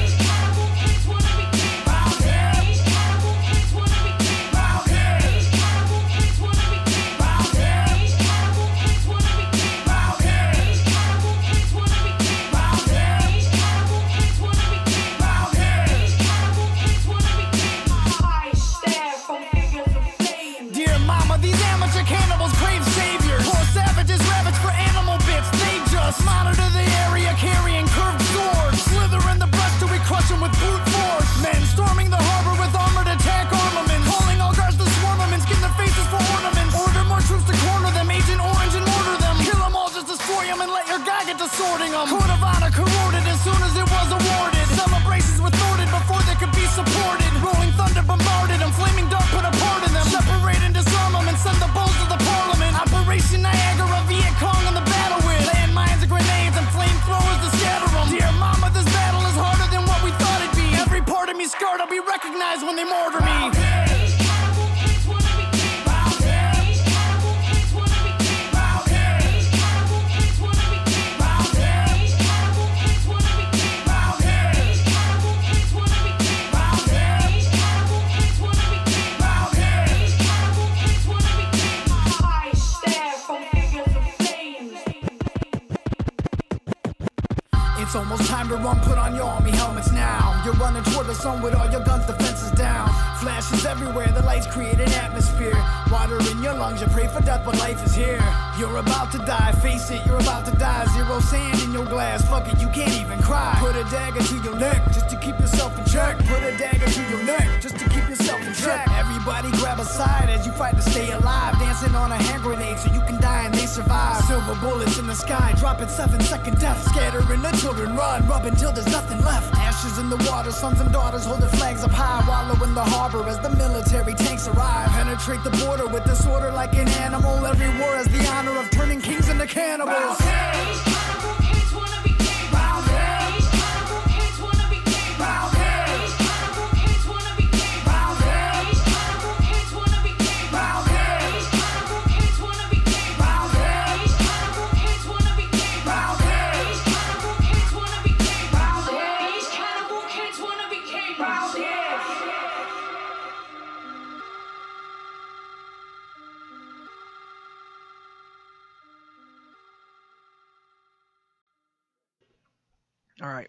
Sun 91.19 91.41
with 91.41 91.53
all 91.53 91.69
your 91.69 91.81
guns 91.81 92.05
defenses 92.05 92.51
down. 92.51 92.87
Flashes 93.19 93.65
everywhere, 93.65 94.07
the 94.07 94.23
lights 94.23 94.47
create 94.47 94.79
an 94.79 94.91
atmosphere. 95.03 95.59
Water 95.91 96.19
in 96.31 96.41
your 96.41 96.53
lungs, 96.53 96.79
you 96.81 96.87
pray 96.87 97.07
for 97.07 97.21
death, 97.21 97.43
but 97.45 97.57
life 97.59 97.83
is 97.85 97.93
here. 97.93 98.23
You're 98.57 98.77
about 98.77 99.11
to 99.11 99.17
die, 99.19 99.51
face 99.61 99.91
it, 99.91 100.05
you're 100.05 100.19
about 100.19 100.45
to 100.45 100.51
die. 100.51 100.85
Zero 100.95 101.19
sand 101.19 101.61
in 101.61 101.73
your 101.73 101.85
glass, 101.85 102.27
fuck 102.29 102.47
it, 102.51 102.61
you 102.61 102.69
can't 102.69 102.95
even 103.01 103.21
cry. 103.21 103.55
Put 103.59 103.75
a 103.75 103.83
dagger 103.91 104.23
to 104.23 104.35
your 104.43 104.55
neck 104.55 104.81
just 104.93 105.09
to 105.09 105.17
keep 105.17 105.37
yourself 105.39 105.77
in 105.77 105.85
check. 105.85 106.17
Put 106.19 106.41
a 106.43 106.57
dagger 106.57 106.87
to 106.87 107.01
your 107.09 107.23
neck 107.23 107.61
just 107.61 107.77
to 107.77 107.89
keep 107.89 108.07
yourself 108.07 108.41
in 108.47 108.53
check. 108.53 108.87
Everybody 109.29 109.61
grab 109.61 109.79
a 109.79 109.85
side 109.85 110.27
as 110.31 110.47
you 110.47 110.51
fight 110.53 110.75
to 110.75 110.81
stay 110.81 111.11
alive. 111.11 111.53
Dancing 111.59 111.93
on 111.93 112.11
a 112.11 112.15
hand 112.15 112.41
grenade 112.41 112.79
so 112.79 112.91
you 112.91 112.99
can 113.01 113.21
die 113.21 113.43
and 113.43 113.53
they 113.53 113.67
survive. 113.67 114.23
Silver 114.25 114.55
bullets 114.55 114.97
in 114.97 115.05
the 115.05 115.13
sky, 115.13 115.53
dropping 115.59 115.87
seven 115.87 116.19
second 116.21 116.59
death. 116.59 116.81
Scattering 116.89 117.43
the 117.43 117.51
children, 117.61 117.95
run, 117.95 118.25
rub 118.25 118.45
until 118.45 118.71
there's 118.71 118.87
nothing 118.87 119.23
left. 119.23 119.53
Ashes 119.53 119.99
in 119.99 120.09
the 120.09 120.17
water, 120.29 120.51
sons 120.51 120.81
and 120.81 120.91
daughters 120.91 121.25
holding 121.25 121.47
flags 121.49 121.83
up 121.83 121.91
high. 121.91 122.27
Wallow 122.27 122.63
in 122.63 122.73
the 122.73 122.83
harbor 122.83 123.23
as 123.29 123.39
the 123.39 123.51
military 123.51 124.15
tanks 124.15 124.47
arrive. 124.47 124.89
Penetrate 124.89 125.43
the 125.43 125.51
border 125.63 125.85
with 125.85 126.03
disorder 126.05 126.51
like 126.51 126.73
an 126.73 126.89
animal. 127.05 127.45
Every 127.45 127.69
war 127.79 127.95
has 127.97 128.07
the 128.07 128.27
honor 128.29 128.57
of 128.57 128.71
turning 128.71 128.99
kings 128.99 129.29
into 129.29 129.45
cannibals. 129.45 130.17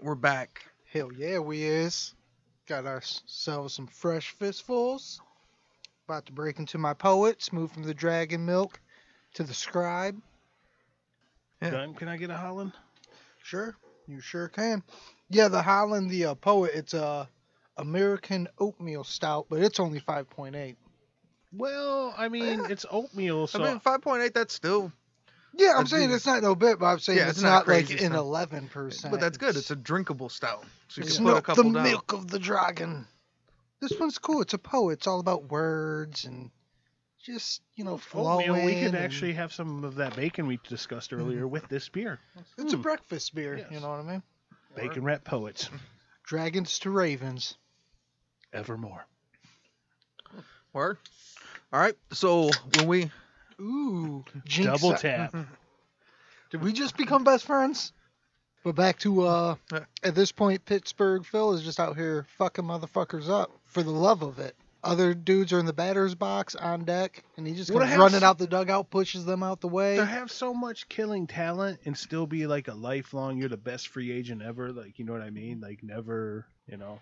Right, 0.00 0.06
we're 0.06 0.14
back. 0.14 0.64
Hell 0.92 1.10
yeah, 1.12 1.38
we 1.38 1.62
is. 1.62 2.14
Got 2.66 2.86
ourselves 2.86 3.74
some 3.74 3.86
fresh 3.86 4.30
fistfuls. 4.30 5.20
About 6.08 6.26
to 6.26 6.32
break 6.32 6.58
into 6.58 6.78
my 6.78 6.94
poets. 6.94 7.52
Move 7.52 7.72
from 7.72 7.82
the 7.82 7.94
dragon 7.94 8.46
milk 8.46 8.80
to 9.34 9.42
the 9.42 9.54
scribe. 9.54 10.16
Yeah. 11.62 11.70
Done. 11.70 11.94
Can 11.94 12.08
I 12.08 12.16
get 12.16 12.30
a 12.30 12.36
Holland? 12.36 12.72
Sure, 13.42 13.76
you 14.06 14.20
sure 14.20 14.48
can. 14.48 14.82
Yeah, 15.28 15.48
the 15.48 15.62
Holland, 15.62 16.10
the 16.10 16.26
uh, 16.26 16.34
poet. 16.34 16.72
It's 16.74 16.94
a 16.94 17.28
American 17.76 18.48
oatmeal 18.58 19.04
stout, 19.04 19.46
but 19.48 19.60
it's 19.60 19.80
only 19.80 20.00
5.8. 20.00 20.76
Well, 21.52 22.14
I 22.16 22.28
mean, 22.28 22.66
it's 22.70 22.86
oatmeal, 22.90 23.46
so 23.48 23.62
I 23.62 23.70
mean, 23.70 23.80
5.8, 23.80 24.32
that's 24.32 24.54
still, 24.54 24.92
Yeah, 25.54 25.70
I'm 25.70 25.76
That'd 25.78 25.88
saying 25.90 26.08
be- 26.08 26.14
it's 26.14 26.26
not 26.26 26.42
no 26.42 26.54
bit, 26.54 26.78
but 26.78 26.86
I'm 26.86 26.98
saying 27.00 27.18
Yeah, 27.18 27.24
it's, 27.28 27.38
it's 27.38 27.42
not 27.42 27.66
not, 27.66 27.68
like 27.68 27.86
crazy 27.86 28.04
an 28.04 28.12
stuff. 28.12 28.20
11 28.20 28.68
percent. 28.68 29.10
but 29.12 29.20
that's 29.20 29.36
good. 29.38 29.56
It's 29.56 29.70
a 29.70 29.76
drinkable 29.76 30.28
stout. 30.28 30.64
So 30.88 31.00
you 31.00 31.06
It's 31.06 31.16
can 31.16 31.24
put 31.24 31.30
a 31.30 31.34
milk, 31.34 31.44
couple 31.44 31.64
the 31.64 31.70
down. 31.72 31.82
milk 31.84 32.12
of 32.12 32.28
the 32.28 32.38
dragon. 32.38 33.06
This 33.80 33.98
one's 33.98 34.18
cool. 34.18 34.42
It's 34.42 34.54
a 34.54 34.58
poet. 34.58 34.92
It's 34.94 35.06
all 35.06 35.20
about 35.20 35.50
words 35.50 36.24
and 36.24 36.50
just 37.24 37.62
you 37.74 37.84
know 37.84 37.96
flowing. 37.98 38.48
Oatmeal, 38.50 38.64
we 38.66 38.74
could 38.74 38.84
and- 38.94 38.96
actually 38.96 39.32
have 39.34 39.52
some 39.52 39.84
of 39.84 39.96
that 39.96 40.16
bacon 40.16 40.46
we 40.46 40.58
discussed 40.68 41.12
earlier 41.12 41.46
with 41.48 41.68
this 41.68 41.88
beer. 41.88 42.18
It's 42.58 42.72
a 42.72 42.76
Hmm. 42.76 42.82
breakfast 42.82 43.34
beer. 43.34 43.56
You 43.56 43.66
Yes. 43.70 43.82
know 43.82 43.90
what 43.90 44.00
I 44.00 44.02
mean? 44.02 44.22
Bacon 44.76 45.02
Rat 45.02 45.24
Poets. 45.24 45.68
Dragons 46.24 46.78
to 46.80 46.90
ravens. 46.90 47.56
Evermore. 48.52 49.04
Word. 50.72 50.98
All 51.72 51.80
right. 51.80 51.96
So 52.12 52.50
when 52.76 52.86
we 52.86 53.10
Ooh, 53.60 54.24
jinx 54.44 54.80
Double 54.80 54.96
tap. 54.96 55.34
Did 56.50 56.62
we 56.62 56.72
just 56.72 56.96
become 56.96 57.24
best 57.24 57.44
friends? 57.44 57.92
But 58.64 58.74
back 58.74 58.98
to 59.00 59.22
uh, 59.26 59.54
at 60.02 60.14
this 60.14 60.32
point, 60.32 60.64
Pittsburgh 60.64 61.24
Phil 61.24 61.54
is 61.54 61.62
just 61.62 61.80
out 61.80 61.96
here 61.96 62.26
fucking 62.36 62.64
motherfuckers 62.64 63.28
up 63.28 63.50
for 63.66 63.82
the 63.82 63.90
love 63.90 64.22
of 64.22 64.38
it. 64.38 64.54
Other 64.82 65.12
dudes 65.14 65.52
are 65.52 65.58
in 65.58 65.66
the 65.66 65.72
batter's 65.74 66.14
box 66.14 66.54
on 66.54 66.84
deck, 66.84 67.22
and 67.36 67.46
he 67.46 67.54
just 67.54 67.70
Well, 67.70 67.80
comes 67.80 67.88
to 67.88 67.92
have 67.92 68.00
running 68.00 68.16
s- 68.16 68.22
out 68.22 68.38
the 68.38 68.46
dugout, 68.46 68.90
pushes 68.90 69.24
them 69.26 69.42
out 69.42 69.60
the 69.60 69.68
way. 69.68 69.96
To 69.96 70.04
have 70.04 70.30
so 70.30 70.54
much 70.54 70.88
killing 70.88 71.26
talent 71.26 71.80
and 71.84 71.96
still 71.96 72.26
be 72.26 72.46
like 72.46 72.68
a 72.68 72.74
lifelong, 72.74 73.36
you're 73.36 73.50
the 73.50 73.58
best 73.58 73.88
free 73.88 74.10
agent 74.10 74.40
ever. 74.42 74.72
Like, 74.72 74.98
you 74.98 75.04
know 75.04 75.12
what 75.12 75.20
I 75.22 75.30
mean? 75.30 75.60
Like, 75.60 75.82
never, 75.82 76.46
you 76.66 76.78
know. 76.78 76.98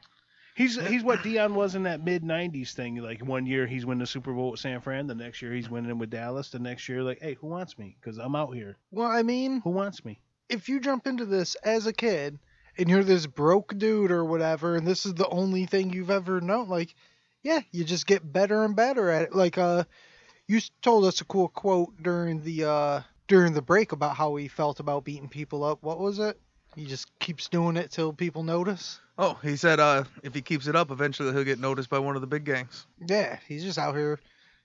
He's 0.58 0.74
he's 0.88 1.04
what 1.04 1.22
Dion 1.22 1.54
was 1.54 1.74
in 1.76 1.84
that 1.84 2.04
mid 2.04 2.22
'90s 2.24 2.72
thing. 2.72 2.96
Like 2.96 3.24
one 3.24 3.46
year 3.46 3.66
he's 3.66 3.86
winning 3.86 4.00
the 4.00 4.06
Super 4.06 4.32
Bowl 4.32 4.50
with 4.50 4.60
San 4.60 4.80
Fran, 4.80 5.06
the 5.06 5.14
next 5.14 5.40
year 5.40 5.52
he's 5.54 5.70
winning 5.70 5.98
with 5.98 6.10
Dallas, 6.10 6.50
the 6.50 6.58
next 6.58 6.88
year 6.88 7.02
like, 7.02 7.20
hey, 7.22 7.34
who 7.34 7.46
wants 7.46 7.78
me? 7.78 7.96
Because 8.00 8.18
I'm 8.18 8.34
out 8.34 8.54
here. 8.54 8.76
Well, 8.90 9.08
I 9.08 9.22
mean, 9.22 9.60
Who 9.62 9.70
wants 9.70 10.04
me? 10.04 10.20
if 10.48 10.68
you 10.68 10.80
jump 10.80 11.06
into 11.06 11.24
this 11.26 11.54
as 11.56 11.86
a 11.86 11.92
kid 11.92 12.38
and 12.76 12.88
you're 12.88 13.04
this 13.04 13.26
broke 13.26 13.76
dude 13.78 14.10
or 14.10 14.24
whatever, 14.24 14.74
and 14.76 14.86
this 14.86 15.06
is 15.06 15.14
the 15.14 15.28
only 15.28 15.66
thing 15.66 15.92
you've 15.92 16.10
ever 16.10 16.40
known, 16.40 16.68
like, 16.68 16.94
yeah, 17.42 17.60
you 17.70 17.84
just 17.84 18.06
get 18.06 18.32
better 18.32 18.64
and 18.64 18.74
better 18.74 19.10
at 19.10 19.22
it. 19.22 19.34
Like, 19.34 19.58
uh, 19.58 19.84
you 20.48 20.60
told 20.82 21.04
us 21.04 21.20
a 21.20 21.24
cool 21.24 21.48
quote 21.48 22.02
during 22.02 22.42
the 22.42 22.64
uh 22.68 23.00
during 23.28 23.52
the 23.52 23.62
break 23.62 23.92
about 23.92 24.16
how 24.16 24.34
he 24.36 24.48
felt 24.48 24.80
about 24.80 25.04
beating 25.04 25.28
people 25.28 25.62
up. 25.62 25.82
What 25.82 26.00
was 26.00 26.18
it? 26.18 26.40
He 26.78 26.86
just 26.86 27.06
keeps 27.18 27.48
doing 27.48 27.76
it 27.76 27.90
till 27.90 28.12
people 28.12 28.42
notice. 28.44 29.00
oh 29.18 29.36
he 29.42 29.56
said 29.56 29.80
uh 29.80 30.04
if 30.22 30.32
he 30.34 30.40
keeps 30.42 30.66
it 30.68 30.76
up 30.76 30.90
eventually 30.92 31.32
he'll 31.32 31.42
get 31.44 31.58
noticed 31.58 31.90
by 31.90 31.98
one 31.98 32.14
of 32.14 32.20
the 32.20 32.26
big 32.28 32.44
gangs. 32.44 32.86
Yeah, 33.04 33.38
he's 33.48 33.64
just 33.64 33.78
out 33.78 33.96
here 33.96 34.20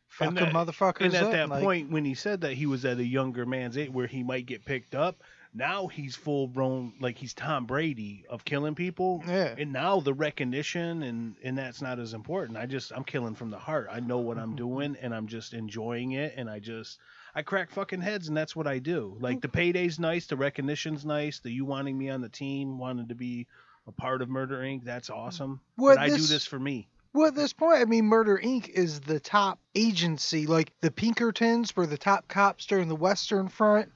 fucking 0.09 0.37
And 0.37 0.47
that- 0.47 0.53
motherfuckers 0.53 1.05
And 1.05 1.15
at 1.15 1.23
up. 1.23 1.31
that 1.31 1.49
like, 1.49 1.63
point, 1.63 1.89
when 1.91 2.05
he 2.05 2.13
said 2.13 2.41
that 2.41 2.53
he 2.53 2.65
was 2.67 2.85
at 2.85 2.99
a 2.99 3.03
younger 3.05 3.45
man's 3.47 3.77
age 3.77 3.89
where 3.89 4.05
he 4.07 4.21
might 4.21 4.45
get 4.45 4.63
picked 4.63 4.93
up, 4.93 5.23
now 5.55 5.87
he's 5.87 6.15
full 6.15 6.47
blown, 6.47 6.93
like 6.99 7.17
he's 7.17 7.33
Tom 7.33 7.65
Brady 7.65 8.25
of 8.29 8.43
killing 8.45 8.73
people. 8.75 9.23
Yeah. 9.27 9.53
And 9.57 9.71
now 9.73 9.99
the 9.99 10.13
recognition 10.13 11.01
and 11.03 11.35
and 11.43 11.57
that's 11.57 11.81
not 11.81 11.99
as 11.99 12.13
important. 12.13 12.57
I 12.59 12.65
just 12.67 12.91
I'm 12.91 13.03
killing 13.03 13.33
from 13.35 13.49
the 13.49 13.59
heart. 13.59 13.87
I 13.91 13.99
know 14.01 14.19
what 14.19 14.37
I'm 14.37 14.55
doing 14.55 14.97
and 15.01 15.13
I'm 15.15 15.27
just 15.27 15.53
enjoying 15.53 16.11
it 16.13 16.33
and 16.37 16.47
I 16.49 16.59
just 16.59 16.99
I 17.35 17.41
crack 17.41 17.71
fucking 17.71 18.01
heads 18.01 18.27
and 18.27 18.37
that's 18.37 18.55
what 18.55 18.67
I 18.67 18.79
do. 18.79 19.17
Like 19.19 19.41
the 19.41 19.49
payday's 19.49 19.99
nice, 19.99 20.27
the 20.27 20.35
recognition's 20.37 21.03
nice, 21.05 21.39
the 21.39 21.51
you 21.51 21.65
wanting 21.65 21.97
me 21.97 22.09
on 22.09 22.21
the 22.21 22.29
team, 22.29 22.77
wanting 22.77 23.07
to 23.07 23.15
be 23.15 23.47
a 23.87 23.91
part 23.91 24.21
of 24.21 24.29
Murder 24.29 24.59
Inc. 24.59 24.83
That's 24.83 25.09
awesome. 25.09 25.59
What 25.75 25.95
but 25.95 26.03
I 26.03 26.07
do 26.09 26.13
this- 26.17 26.29
this 26.29 26.45
for 26.45 26.59
me. 26.59 26.87
Well, 27.15 27.27
at 27.27 27.35
this 27.35 27.53
point, 27.53 27.79
I 27.79 27.85
mean, 27.85 28.05
Murder 28.05 28.39
Inc. 28.43 28.69
is 28.69 28.99
the 29.01 29.19
top 29.19 29.59
agency. 29.75 30.47
Like 30.47 30.71
the 30.81 30.89
Pinkertons 30.89 31.75
were 31.75 31.85
the 31.85 31.97
top 31.97 32.27
cops 32.27 32.65
during 32.65 32.87
the 32.87 32.95
Western 32.95 33.49
Front, 33.49 33.91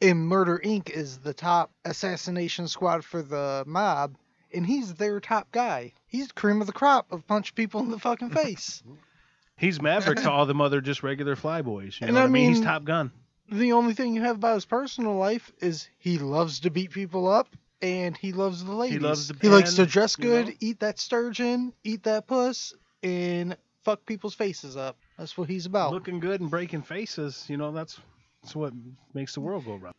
and 0.00 0.26
Murder 0.26 0.60
Inc. 0.64 0.90
is 0.90 1.18
the 1.18 1.32
top 1.34 1.70
assassination 1.84 2.66
squad 2.66 3.04
for 3.04 3.22
the 3.22 3.62
mob, 3.66 4.16
and 4.52 4.66
he's 4.66 4.94
their 4.94 5.20
top 5.20 5.52
guy. 5.52 5.92
He's 6.08 6.28
the 6.28 6.34
cream 6.34 6.60
of 6.60 6.66
the 6.66 6.72
crop 6.72 7.12
of 7.12 7.26
punch 7.28 7.54
people 7.54 7.80
in 7.80 7.90
the 7.90 7.98
fucking 7.98 8.30
face. 8.30 8.82
He's 9.58 9.82
Maverick 9.82 10.20
to 10.22 10.30
all 10.30 10.46
them 10.46 10.60
other 10.60 10.80
just 10.80 11.02
regular 11.02 11.36
flyboys. 11.36 12.00
You 12.00 12.06
know 12.06 12.08
And 12.08 12.14
what 12.14 12.22
I 12.22 12.24
I 12.24 12.28
mean? 12.28 12.48
He's 12.54 12.60
Top 12.62 12.84
Gun. 12.84 13.10
the 13.50 13.72
only 13.72 13.92
thing 13.94 14.14
you 14.14 14.22
have 14.22 14.36
about 14.36 14.54
his 14.54 14.64
personal 14.64 15.16
life 15.16 15.52
is 15.60 15.88
he 15.98 16.18
loves 16.18 16.60
to 16.60 16.70
beat 16.70 16.90
people 16.92 17.28
up. 17.28 17.48
And 17.80 18.16
he 18.16 18.32
loves 18.32 18.64
the 18.64 18.72
ladies. 18.72 18.94
He 18.94 18.98
loves 18.98 19.28
the 19.28 19.36
He 19.40 19.48
likes 19.48 19.74
to 19.74 19.82
band, 19.82 19.90
dress 19.92 20.16
you 20.18 20.24
good, 20.24 20.46
know? 20.48 20.52
eat 20.58 20.80
that 20.80 20.98
sturgeon, 20.98 21.72
eat 21.84 22.02
that 22.02 22.26
puss, 22.26 22.74
and 23.04 23.56
fuck 23.84 24.04
people's 24.04 24.34
faces 24.34 24.76
up. 24.76 24.96
That's 25.16 25.38
what 25.38 25.48
he's 25.48 25.64
about. 25.66 25.92
Looking 25.92 26.18
good 26.18 26.40
and 26.40 26.50
breaking 26.50 26.82
faces. 26.82 27.44
You 27.48 27.56
know, 27.56 27.70
that's 27.70 28.00
that's 28.42 28.56
what 28.56 28.72
makes 29.14 29.34
the 29.34 29.40
world 29.40 29.64
go 29.64 29.76
round. 29.76 29.94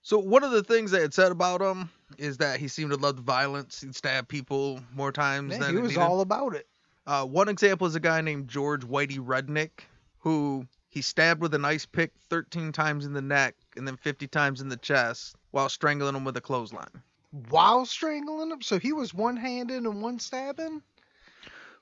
So 0.00 0.18
one 0.18 0.44
of 0.44 0.50
the 0.50 0.62
things 0.62 0.90
they 0.92 1.02
had 1.02 1.12
said 1.12 1.30
about 1.30 1.60
him 1.60 1.90
is 2.16 2.38
that 2.38 2.58
he 2.58 2.68
seemed 2.68 2.90
to 2.92 2.96
love 2.96 3.16
the 3.16 3.22
violence. 3.22 3.82
He'd 3.82 3.94
stab 3.94 4.26
people 4.26 4.80
more 4.94 5.12
times 5.12 5.50
Man, 5.50 5.60
than 5.60 5.70
he 5.72 5.76
it 5.76 5.82
was 5.82 5.90
needed. 5.90 6.02
all 6.02 6.22
about 6.22 6.54
it. 6.54 6.66
Uh, 7.06 7.24
one 7.26 7.48
example 7.48 7.86
is 7.86 7.94
a 7.94 8.00
guy 8.00 8.20
named 8.20 8.48
George 8.48 8.82
Whitey 8.82 9.18
Rudnick, 9.18 9.84
who 10.18 10.66
he 10.88 11.02
stabbed 11.02 11.40
with 11.40 11.54
an 11.54 11.64
ice 11.64 11.84
pick 11.84 12.12
13 12.30 12.72
times 12.72 13.04
in 13.04 13.12
the 13.12 13.20
neck 13.20 13.54
and 13.76 13.86
then 13.86 13.96
50 13.96 14.26
times 14.28 14.60
in 14.60 14.68
the 14.68 14.76
chest 14.76 15.36
while 15.50 15.68
strangling 15.68 16.14
him 16.14 16.24
with 16.24 16.36
a 16.36 16.40
clothesline. 16.40 17.02
While 17.50 17.84
strangling 17.84 18.50
him, 18.50 18.62
so 18.62 18.78
he 18.78 18.92
was 18.92 19.12
one-handed 19.12 19.82
and 19.82 20.02
one 20.02 20.18
stabbing. 20.18 20.82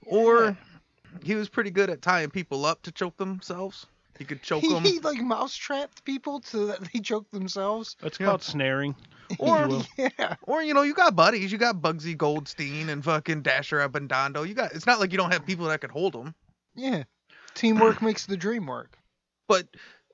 Or 0.06 0.56
he 1.22 1.34
was 1.34 1.48
pretty 1.48 1.70
good 1.70 1.90
at 1.90 2.02
tying 2.02 2.30
people 2.30 2.64
up 2.64 2.82
to 2.82 2.90
choke 2.90 3.16
themselves. 3.16 3.86
He 4.18 4.24
could 4.24 4.42
choke 4.42 4.60
He, 4.62 4.68
them. 4.72 4.84
he 4.84 4.98
like 5.00 5.20
mouse 5.20 5.54
trapped 5.56 6.04
people 6.04 6.42
so 6.44 6.66
that 6.66 6.80
they 6.92 7.00
choke 7.00 7.30
themselves. 7.30 7.96
That's 8.00 8.18
Yeah. 8.20 8.26
called 8.26 8.42
snaring. 8.42 8.94
Or- 9.38 9.68
you. 9.68 9.82
Yeah, 10.18 10.36
Or 10.42 10.62
you 10.62 10.74
know, 10.74 10.82
you 10.82 10.94
got 10.94 11.16
buddies. 11.16 11.50
You 11.50 11.58
got 11.58 11.76
Bugsy 11.76 12.16
Goldstein 12.16 12.88
and 12.90 13.02
fucking 13.04 13.42
Dasher 13.42 13.80
Abbandando. 13.80 14.46
You 14.46 14.54
got. 14.54 14.72
It's 14.72 14.86
not 14.86 15.00
like 15.00 15.10
you 15.12 15.18
don't 15.18 15.32
have 15.32 15.46
people 15.46 15.66
that 15.66 15.80
could 15.80 15.90
hold 15.90 16.12
them. 16.12 16.34
yeah. 16.74 17.04
Teamwork 17.54 18.00
makes 18.00 18.24
the 18.26 18.36
dream 18.36 18.66
work. 18.66 18.96
But 19.48 19.66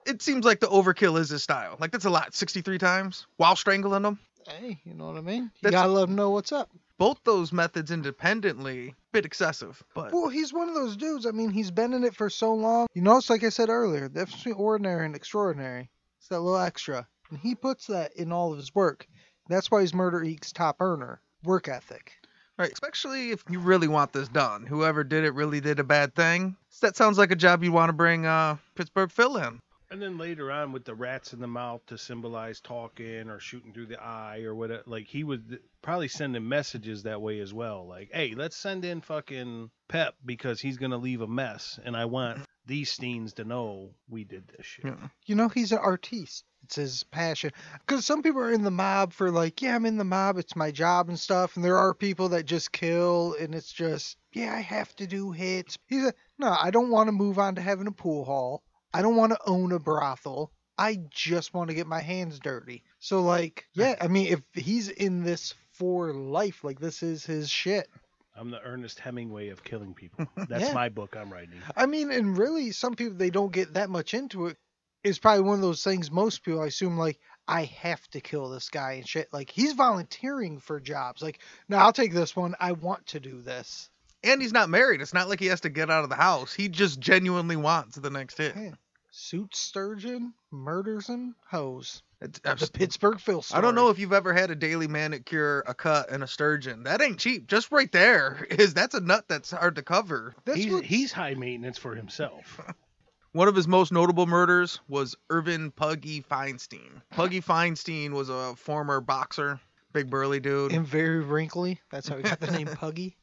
it 0.07 0.23
seems 0.23 0.45
like 0.45 0.59
the 0.61 0.67
overkill 0.67 1.19
is 1.21 1.29
his 1.31 1.43
style. 1.43 1.77
Like 1.79 1.93
that's 1.93 2.05
a 2.05 2.11
lot. 2.11 2.35
63 2.35 2.79
times 2.79 3.27
while 3.37 3.55
strangling 3.57 4.03
them. 4.03 4.19
Hey, 4.49 4.79
you 4.85 4.95
know 4.95 5.07
what 5.07 5.17
I 5.17 5.21
mean? 5.21 5.43
You 5.45 5.51
That's- 5.63 5.81
gotta 5.81 5.93
let 5.93 6.07
them 6.07 6.17
know 6.17 6.31
what's 6.31 6.51
up. 6.53 6.71
Both 6.99 7.21
those 7.25 7.53
methods 7.53 7.91
independently, 7.91 8.95
bit 9.13 9.25
excessive. 9.25 9.83
But 9.95 10.13
Well, 10.13 10.29
he's 10.29 10.53
one 10.53 10.69
of 10.69 10.75
those 10.75 10.97
dudes. 10.97 11.27
I 11.27 11.31
mean, 11.31 11.51
he's 11.51 11.71
been 11.71 11.93
in 11.93 12.05
it 12.05 12.15
for 12.15 12.29
so 12.29 12.53
long. 12.55 12.89
You 12.95 13.03
know, 13.03 13.17
it's 13.17 13.31
like 13.31 13.45
I 13.45 13.49
said 13.51 13.69
earlier, 13.69 14.09
the 14.09 14.21
difference 14.21 14.43
between 14.43 14.55
ordinary 14.55 15.07
and 15.07 15.15
extraordinary. 15.15 15.91
It's 16.19 16.29
that 16.29 16.41
little 16.41 16.59
extra. 16.59 17.07
And 17.31 17.39
he 17.39 17.55
puts 17.55 17.87
that 17.87 18.17
in 18.17 18.33
all 18.33 18.51
of 18.53 18.59
his 18.59 18.75
work. 18.75 19.07
That's 19.49 19.71
why 19.71 19.81
he's 19.83 19.95
Murder 19.95 20.21
Inc.'s 20.21 20.53
top 20.53 20.77
earner. 20.81 21.21
Work 21.45 21.69
ethic. 21.69 22.13
right, 22.59 22.73
especially 22.73 23.31
if 23.31 23.45
you 23.49 23.61
really 23.61 23.87
want 23.89 24.13
this 24.13 24.29
done. 24.29 24.67
Whoever 24.67 25.05
did 25.05 25.25
it 25.25 25.35
really 25.35 25.61
did 25.61 25.79
a 25.79 25.85
bad 25.85 26.15
thing. 26.17 26.57
That 26.83 26.97
sounds 26.97 27.17
like 27.17 27.31
a 27.31 27.37
job 27.37 27.63
you 27.63 27.71
want 27.71 27.91
to 27.91 27.95
bring 27.95 28.27
uh, 28.27 28.57
Pittsburgh 28.75 29.13
Phil 29.13 29.37
in. 29.37 29.61
And 29.91 30.03
then 30.03 30.19
later 30.19 30.53
on 30.53 30.73
with 30.73 30.85
the 30.85 30.95
rats 30.95 31.33
in 31.33 31.41
the 31.41 31.47
mouth 31.47 31.81
to 31.87 31.97
symbolize 31.97 32.61
talking 32.61 33.31
or 33.31 33.41
shooting 33.41 33.73
through 33.73 33.87
the 33.87 34.03
eye 34.03 34.43
or 34.43 34.55
whatever, 34.55 34.83
like 34.87 35.07
he 35.07 35.25
was 35.25 35.41
probably 35.81 36.09
sending 36.09 36.47
messages 36.47 37.05
that 37.05 37.23
way 37.23 37.41
as 37.41 37.55
well. 37.55 37.87
Like, 37.89 38.11
hey, 38.13 38.35
let's 38.37 38.57
send 38.57 38.85
in 38.85 39.01
fucking 39.01 39.71
Pep 39.89 40.15
because 40.25 40.61
he's 40.61 40.77
gonna 40.77 40.99
leave 40.99 41.23
a 41.23 41.27
mess, 41.27 41.81
and 41.83 41.97
I 41.97 42.05
want 42.05 42.41
these 42.67 42.95
Steens 42.95 43.35
to 43.37 43.45
know 43.45 43.95
we 44.11 44.25
did 44.25 44.47
this 44.49 44.67
shit. 44.67 44.85
Yeah. 44.85 45.09
You 45.25 45.35
know, 45.35 45.49
he's 45.49 45.73
an 45.73 45.79
artiste. 45.79 46.45
It's 46.65 46.77
his 46.77 47.05
passion. 47.05 47.53
Because 47.87 48.05
some 48.05 48.23
people 48.23 48.43
are 48.43 48.53
in 48.53 48.65
the 48.65 48.71
mob 48.71 49.15
for 49.15 49.31
like, 49.31 49.63
yeah, 49.63 49.75
I'm 49.75 49.87
in 49.87 49.97
the 49.97 50.05
mob. 50.05 50.37
It's 50.37 50.55
my 50.55 50.71
job 50.71 51.09
and 51.09 51.19
stuff. 51.19 51.57
And 51.57 51.65
there 51.65 51.79
are 51.79 51.95
people 51.95 52.31
that 52.31 52.45
just 52.45 52.73
kill, 52.73 53.37
and 53.41 53.55
it's 53.55 53.73
just, 53.73 54.19
yeah, 54.33 54.55
I 54.55 54.61
have 54.61 54.95
to 54.97 55.07
do 55.07 55.31
hits. 55.31 55.79
He's 55.87 56.05
like, 56.05 56.17
no, 56.39 56.55
I 56.61 56.71
don't 56.71 56.91
want 56.91 57.09
to 57.09 57.13
move 57.13 57.39
on 57.39 57.55
to 57.55 57.63
having 57.63 57.87
a 57.87 57.93
pool 57.93 58.25
hall. 58.25 58.65
I 58.93 59.03
don't 59.03 59.17
want 59.17 59.33
to 59.33 59.39
own 59.47 59.73
a 59.73 59.79
brothel. 59.79 60.53
I 60.77 60.99
just 61.11 61.55
want 61.55 61.71
to 61.71 61.75
get 61.75 61.87
my 61.87 62.01
hands 62.01 62.39
dirty. 62.39 62.85
So 63.01 63.21
like, 63.23 63.67
yeah, 63.75 63.97
I 64.01 64.09
mean, 64.09 64.29
if 64.29 64.43
he's 64.65 64.89
in 64.89 65.25
this 65.25 65.55
for 65.73 66.13
life, 66.13 66.63
like 66.65 66.79
this 66.81 67.03
is 67.03 67.25
his 67.27 67.51
shit. 67.51 67.89
I'm 68.37 68.51
the 68.51 68.63
Ernest 68.63 69.01
Hemingway 69.01 69.49
of 69.49 69.65
killing 69.65 69.95
people. 69.95 70.27
That's 70.49 70.67
Yeah. 70.67 70.73
my 70.73 70.89
book 70.89 71.17
I'm 71.17 71.33
writing. 71.33 71.61
I 71.77 71.87
mean, 71.87 72.13
and 72.13 72.39
really, 72.39 72.71
some 72.71 72.95
people 72.95 73.17
they 73.17 73.31
don't 73.31 73.53
get 73.53 73.75
that 73.75 73.91
much 73.91 74.15
into 74.15 74.47
it. 74.47 74.57
It's 75.03 75.19
probably 75.19 75.43
one 75.43 75.57
of 75.57 75.63
those 75.63 75.83
things 75.83 76.11
most 76.11 76.45
people 76.45 76.61
I 76.61 76.67
assume 76.67 76.97
like 76.99 77.19
I 77.49 77.65
have 77.65 78.07
to 78.11 78.21
kill 78.21 78.49
this 78.51 78.69
guy 78.69 78.93
and 78.93 79.09
shit. 79.09 79.33
Like 79.33 79.51
he's 79.51 79.73
volunteering 79.73 80.61
for 80.61 80.79
jobs. 80.81 81.23
Like, 81.23 81.41
no, 81.69 81.79
I'll 81.79 81.93
take 81.93 82.13
this 82.13 82.37
one. 82.37 82.55
I 82.61 82.73
want 82.73 83.07
to 83.09 83.21
do 83.21 83.41
this. 83.43 83.91
And 84.25 84.43
he's 84.43 84.53
not 84.53 84.69
married. 84.69 85.01
It's 85.01 85.15
not 85.15 85.29
like 85.29 85.41
he 85.41 85.47
has 85.47 85.61
to 85.63 85.69
get 85.71 85.91
out 85.91 86.03
of 86.05 86.11
the 86.11 86.17
house. 86.17 86.53
He 86.53 86.69
just 86.69 86.99
genuinely 87.01 87.57
wants 87.57 87.97
the 87.97 88.11
next 88.11 88.37
hit. 88.39 88.55
Yeah. 88.57 88.71
Suit 89.11 89.55
sturgeon, 89.57 90.35
murders 90.51 91.09
and 91.09 91.35
hoes. 91.51 92.03
It's, 92.21 92.41
The 92.41 92.71
Pittsburgh 92.73 93.21
Phil 93.21 93.43
story. 93.43 93.59
I 93.59 93.63
don't 93.63 93.75
know 93.77 93.91
if 93.91 93.99
you've 93.99 94.13
ever 94.13 94.33
had 94.33 94.51
a 94.51 94.55
daily 94.57 94.89
manicure, 94.89 95.63
a 95.67 95.75
cut, 95.75 96.11
and 96.11 96.23
a 96.23 96.27
sturgeon. 96.27 96.83
That 96.83 97.01
ain't 97.01 97.19
cheap. 97.19 97.47
Just 97.47 97.71
right 97.71 97.91
there 97.93 98.45
is 98.51 98.75
that's 98.75 98.95
a 98.95 99.01
nut 99.01 99.25
that's 99.29 99.51
hard 99.53 99.77
to 99.77 99.83
cover. 99.83 100.35
That's 100.45 100.59
he's, 100.59 100.73
what- 100.73 100.85
he's 100.85 101.13
high 101.13 101.35
maintenance 101.35 101.79
for 101.79 101.95
himself. 101.95 102.61
One 103.33 103.47
of 103.47 103.55
his 103.55 103.69
most 103.69 103.93
notable 103.93 104.27
murders 104.27 104.81
was 104.89 105.15
Irvin 105.31 105.71
Puggy 105.71 106.23
Feinstein. 106.23 107.03
Puggy 107.11 107.41
Feinstein 107.43 108.11
was 108.13 108.31
a 108.31 108.57
former 108.57 109.01
boxer, 109.03 109.61
big 109.93 110.09
burly 110.11 110.41
dude. 110.41 110.73
and 110.73 110.87
very 110.87 111.21
wrinkly. 111.21 111.79
That's 111.93 112.09
how 112.09 112.17
he 112.17 112.23
got 112.23 112.41
the 112.41 112.51
name 112.51 112.67
Puggy. 112.75 113.18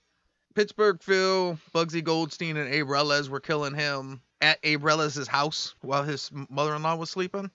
Pittsburgh 0.55 1.01
Phil, 1.03 1.59
Bugsy 1.73 2.03
Goldstein, 2.03 2.57
and 2.57 2.73
Abe 2.73 2.87
Reles 2.87 3.29
were 3.29 3.39
killing 3.41 3.75
him 3.75 4.21
at 4.41 4.57
Abe 4.63 4.81
Reles' 4.83 5.27
house 5.27 5.75
while 5.81 6.03
his 6.03 6.31
mother-in-law 6.49 6.95
was 6.95 7.09
sleeping. 7.09 7.51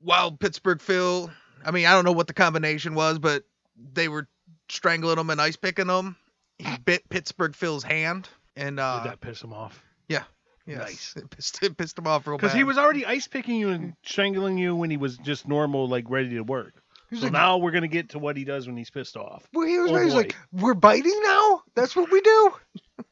While 0.00 0.32
Pittsburgh 0.32 0.80
Phil, 0.80 1.30
I 1.64 1.70
mean, 1.70 1.86
I 1.86 1.92
don't 1.92 2.04
know 2.04 2.12
what 2.12 2.26
the 2.26 2.34
combination 2.34 2.94
was, 2.94 3.18
but 3.18 3.44
they 3.92 4.08
were 4.08 4.26
strangling 4.68 5.18
him 5.18 5.30
and 5.30 5.40
ice 5.40 5.56
picking 5.56 5.88
him. 5.88 6.16
He 6.58 6.76
bit 6.84 7.08
Pittsburgh 7.08 7.54
Phil's 7.54 7.82
hand, 7.82 8.28
and 8.56 8.78
uh, 8.80 9.02
Did 9.02 9.12
that 9.12 9.20
piss 9.20 9.42
him 9.42 9.52
off? 9.52 9.82
yes, 10.08 10.24
Nice. 10.66 11.14
it 11.16 11.28
pissed, 11.28 11.62
it 11.62 11.76
pissed 11.76 11.98
him 11.98 12.06
off 12.06 12.26
real 12.26 12.38
bad. 12.38 12.42
Because 12.46 12.56
he 12.56 12.64
was 12.64 12.78
already 12.78 13.04
ice 13.04 13.28
picking 13.28 13.56
you 13.56 13.68
and 13.68 13.92
strangling 14.02 14.56
you 14.56 14.74
when 14.74 14.88
he 14.88 14.96
was 14.96 15.18
just 15.18 15.46
normal, 15.46 15.88
like 15.88 16.08
ready 16.08 16.30
to 16.30 16.40
work. 16.42 16.72
He's 17.14 17.20
So 17.20 17.26
like, 17.26 17.32
now 17.32 17.58
we're 17.58 17.70
gonna 17.70 17.88
get 17.88 18.10
to 18.10 18.18
what 18.18 18.36
he 18.36 18.44
does 18.44 18.66
when 18.66 18.76
he's 18.76 18.90
pissed 18.90 19.16
off. 19.16 19.48
well, 19.52 19.66
he 19.66 19.78
was, 19.78 19.90
Oh, 19.92 20.02
he's 20.02 20.14
like, 20.14 20.36
we're 20.52 20.74
biting 20.74 21.18
now. 21.24 21.62
That's 21.74 21.94
what 21.94 22.10
we 22.10 22.20
do. 22.20 22.52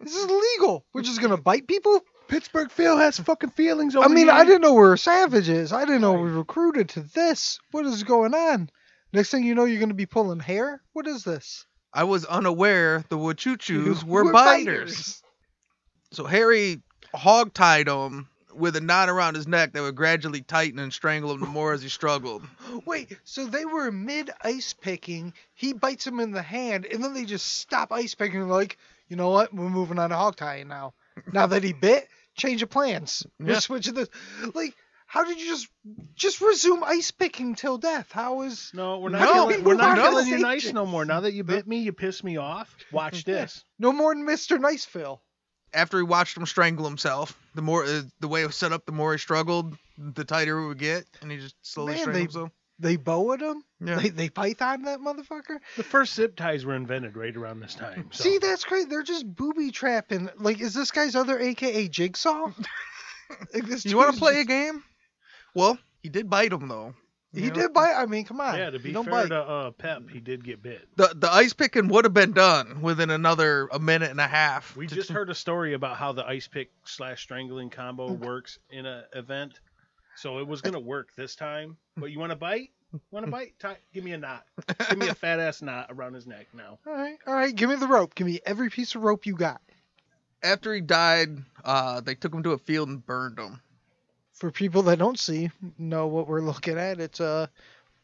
This 0.01 0.15
is 0.17 0.25
illegal. 0.25 0.85
We're 0.93 1.03
just 1.03 1.21
gonna 1.21 1.37
bite 1.37 1.67
people. 1.69 2.01
Pittsburgh 2.29 2.71
Phil 2.71 2.97
has 2.97 3.19
fucking 3.19 3.51
feelings. 3.51 3.95
I 3.95 4.09
mean, 4.09 4.27
you. 4.27 4.33
I 4.33 4.45
didn't 4.45 4.63
know 4.63 4.73
we 4.73 4.79
were 4.81 4.97
savages. 4.97 5.73
I 5.73 5.85
didn't 5.85 6.01
know 6.01 6.15
we 6.15 6.31
Right. 6.31 6.39
recruited 6.39 6.89
to 6.91 7.01
this. 7.01 7.59
What 7.73 7.85
is 7.87 8.03
going 8.05 8.35
on? 8.35 8.71
Next 9.13 9.31
thing 9.31 9.45
you 9.45 9.55
know, 9.55 9.65
you're 9.65 9.81
gonna 9.81 9.95
be 9.95 10.07
pulling 10.07 10.41
hair. 10.41 10.83
What 10.95 11.07
is 11.07 11.25
this? 11.25 11.67
I 11.93 12.05
was 12.05 12.25
unaware 12.25 13.05
the 13.11 13.19
Wachuchus 13.19 14.03
were, 14.03 14.25
We're 14.25 14.33
biters. 14.33 15.23
So 16.13 16.25
Harry 16.25 16.83
hog-tied 17.15 17.89
him 17.89 18.29
with 18.55 18.77
a 18.77 18.81
knot 18.81 19.09
around 19.09 19.35
his 19.35 19.47
neck 19.47 19.73
that 19.73 19.83
would 19.83 19.95
gradually 19.97 20.43
tighten 20.43 20.79
and 20.79 20.93
strangle 20.93 21.33
him 21.33 21.41
the 21.41 21.47
more 21.47 21.73
as 21.73 21.83
he 21.83 21.89
struggled. 21.89 22.43
Wait, 22.87 23.17
so 23.25 23.47
they 23.47 23.65
were 23.65 23.91
mid 23.91 24.31
ice 24.43 24.73
picking. 24.73 25.33
He 25.55 25.73
bites 25.73 26.07
him 26.07 26.21
in 26.21 26.31
the 26.33 26.43
hand, 26.43 26.87
and 26.87 27.03
then 27.03 27.15
they 27.15 27.25
just 27.25 27.47
stop 27.59 27.93
ice 27.93 28.15
picking. 28.15 28.49
Like, 28.49 28.79
you 29.09 29.17
know 29.17 29.31
what? 29.31 29.53
We're 29.55 29.69
moving 29.69 29.99
on 29.99 30.11
to 30.11 30.17
hog 30.17 30.37
tying 30.37 30.69
now. 30.69 30.95
Now 31.33 31.47
that 31.47 31.63
he 31.65 31.73
bit, 31.73 32.09
change 32.37 32.63
of 32.63 32.71
plans. 32.71 33.27
We're 33.39 33.53
Yeah. 33.53 33.59
switching 33.59 33.95
this. 33.95 34.09
Like, 34.55 34.75
how 35.07 35.25
did 35.25 35.39
you 35.39 35.47
just 35.47 35.69
just 36.15 36.41
resume 36.41 36.83
ice 36.85 37.11
picking 37.11 37.55
till 37.55 37.77
death? 37.77 38.11
How 38.13 38.43
is? 38.43 38.71
No, 38.73 38.99
we're 38.99 39.11
not. 39.11 39.21
No, 39.21 39.33
killing, 39.49 39.65
we're 39.65 39.75
not 39.75 39.97
no. 39.99 40.03
killing 40.05 40.27
you 40.29 40.39
nice 40.39 40.73
no 40.73 40.87
more. 40.87 41.05
Now 41.05 41.21
that 41.21 41.33
you 41.35 41.45
bit 41.45 41.67
me, 41.67 41.79
you 41.81 41.93
piss 41.93 42.25
me 42.25 42.39
off. 42.39 42.75
Watch 42.91 43.25
this. 43.27 43.65
No 43.79 43.93
more 43.93 44.15
than 44.15 44.25
Mr. 44.27 44.59
Niceville. 44.59 45.21
After 45.75 45.99
he 45.99 46.03
watched 46.05 46.37
him 46.37 46.47
strangle 46.47 46.87
himself, 46.87 47.39
the 47.55 47.63
more 47.63 47.85
uh, 47.85 48.03
the 48.21 48.29
way 48.29 48.43
it 48.43 48.47
was 48.47 48.57
set 48.57 48.73
up, 48.73 48.87
the 48.87 48.93
more 48.93 49.13
he 49.13 49.19
struggled, 49.19 49.77
the 49.99 50.25
tighter 50.25 50.59
it 50.59 50.69
would 50.69 50.79
get, 50.79 51.05
and 51.21 51.31
he 51.31 51.39
just 51.39 51.57
slowly 51.63 51.95
Man, 51.95 52.13
they- 52.13 52.21
himself. 52.21 52.51
They 52.79 52.97
bowed 52.97 53.41
him. 53.41 53.63
Yeah. 53.85 53.97
They 53.97 54.09
they 54.09 54.29
python 54.29 54.83
that 54.85 54.99
motherfucker. 54.99 55.59
The 55.77 55.85
first 55.85 56.15
zip 56.15 56.35
ties 56.35 56.65
were 56.65 56.75
invented 56.75 57.17
right 57.17 57.37
around 57.37 57.61
this 57.61 57.77
time. 57.77 58.09
So. 58.11 58.25
See, 58.25 58.39
that's 58.39 58.65
great. 58.65 58.89
They're 58.89 59.05
just 59.05 59.33
booby 59.33 59.71
trapping. 59.71 60.29
Like, 60.41 60.61
is 60.61 60.75
this 60.75 60.91
guy's 60.91 61.15
other 61.15 61.39
AKA 61.39 61.89
Jigsaw? 61.89 62.51
Like, 63.55 63.65
this 63.67 63.85
You 63.87 63.97
want 63.97 64.13
to 64.13 64.19
play 64.19 64.41
a 64.41 64.45
game? 64.45 64.83
Well, 65.55 65.79
he 66.03 66.09
did 66.11 66.29
bite 66.29 66.53
him 66.53 66.69
though. 66.69 66.95
He 67.35 67.49
know? 67.49 67.55
did 67.55 67.73
bite. 67.73 67.95
I 67.97 68.07
mean, 68.07 68.25
come 68.25 68.41
on. 68.41 68.57
yeah, 68.59 68.71
to 68.71 68.79
be 68.79 68.93
don't 68.93 69.05
fair 69.05 69.13
bite. 69.13 69.29
to 69.29 69.41
uh, 69.41 69.71
Pep, 69.71 70.11
he 70.11 70.21
did 70.21 70.45
get 70.45 70.63
bit. 70.63 70.87
The 70.97 71.13
the 71.15 71.31
ice 71.33 71.53
picking 71.53 71.89
would 71.89 72.05
have 72.05 72.13
been 72.15 72.33
done 72.33 72.83
within 72.83 73.09
another 73.11 73.69
a 73.73 73.79
minute 73.79 74.11
and 74.11 74.21
a 74.21 74.27
half. 74.27 74.77
We 74.77 74.87
to- 74.87 74.95
just 74.95 75.11
heard 75.11 75.31
a 75.31 75.35
story 75.35 75.73
about 75.75 75.97
how 75.97 76.13
the 76.13 76.27
ice 76.27 76.47
pick 76.49 76.71
slash 76.85 77.23
strangling 77.23 77.71
combo 77.71 78.13
works 78.13 78.59
in 78.71 78.85
a 78.87 79.05
event. 79.15 79.61
So 80.17 80.39
it 80.39 80.47
was 80.47 80.61
gonna 80.61 80.79
work 80.81 81.09
this 81.17 81.35
time. 81.35 81.79
But 81.97 82.11
you 82.11 82.19
want 82.19 82.31
to 82.33 82.37
bite? 82.37 82.69
Want 83.11 83.25
to 83.25 83.33
bite? 83.33 83.55
Ti- 83.59 83.81
give 83.95 84.05
me 84.05 84.13
a 84.13 84.19
knot. 84.19 84.45
Give 84.91 84.99
me 84.99 85.09
a 85.09 85.15
fat 85.15 85.41
ass 85.41 85.63
knot 85.63 85.87
around 85.89 86.13
his 86.13 86.27
neck 86.27 86.49
now. 86.53 86.79
All 86.87 86.93
right, 86.93 87.17
all 87.27 87.35
right. 87.35 87.55
Give 87.55 87.71
me 87.71 87.77
the 87.77 87.87
rope. 87.87 88.15
Give 88.15 88.27
me 88.27 88.41
every 88.45 88.69
piece 88.69 88.95
of 88.95 89.03
rope 89.03 89.25
you 89.25 89.35
got. 89.35 89.63
after 90.43 90.75
he 90.75 90.83
died, 90.83 91.39
uh, 91.65 92.03
they 92.03 92.15
took 92.15 92.35
him 92.35 92.43
to 92.43 92.51
a 92.51 92.59
field 92.59 92.91
and 92.91 93.07
burned 93.07 93.39
him. 93.39 93.63
For 94.33 94.51
people 94.51 94.83
that 94.83 94.99
don't 94.99 95.19
see, 95.19 95.51
know 95.79 96.07
what 96.07 96.27
we're 96.27 96.41
looking 96.41 96.79
at. 96.79 97.01
It's 97.01 97.21
a 97.21 97.49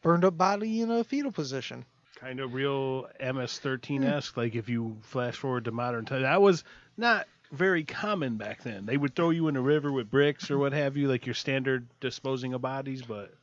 burned 0.01 0.23
up 0.23 0.37
body 0.37 0.81
in 0.81 0.91
a 0.91 1.03
fetal 1.03 1.31
position. 1.31 1.85
Kind 2.15 2.39
of 2.39 2.53
real 2.53 3.07
MS-13 3.19 4.05
esque. 4.05 4.33
Hmm. 4.33 4.39
Like 4.39 4.55
if 4.55 4.69
you 4.69 4.97
flash 5.01 5.35
forward 5.35 5.65
to 5.65 5.71
modern 5.71 6.05
times, 6.05 6.23
that 6.23 6.41
was 6.41 6.63
not 6.97 7.27
very 7.51 7.83
common 7.83 8.37
back 8.37 8.63
then. 8.63 8.85
They 8.85 8.97
would 8.97 9.15
throw 9.15 9.31
you 9.31 9.47
in 9.47 9.55
a 9.55 9.61
river 9.61 9.91
with 9.91 10.11
bricks 10.11 10.51
or 10.51 10.57
what 10.57 10.73
have 10.73 10.97
you, 10.97 11.07
like 11.07 11.25
your 11.25 11.35
standard 11.35 11.87
disposing 11.99 12.53
of 12.53 12.61
bodies. 12.61 13.01
But 13.01 13.33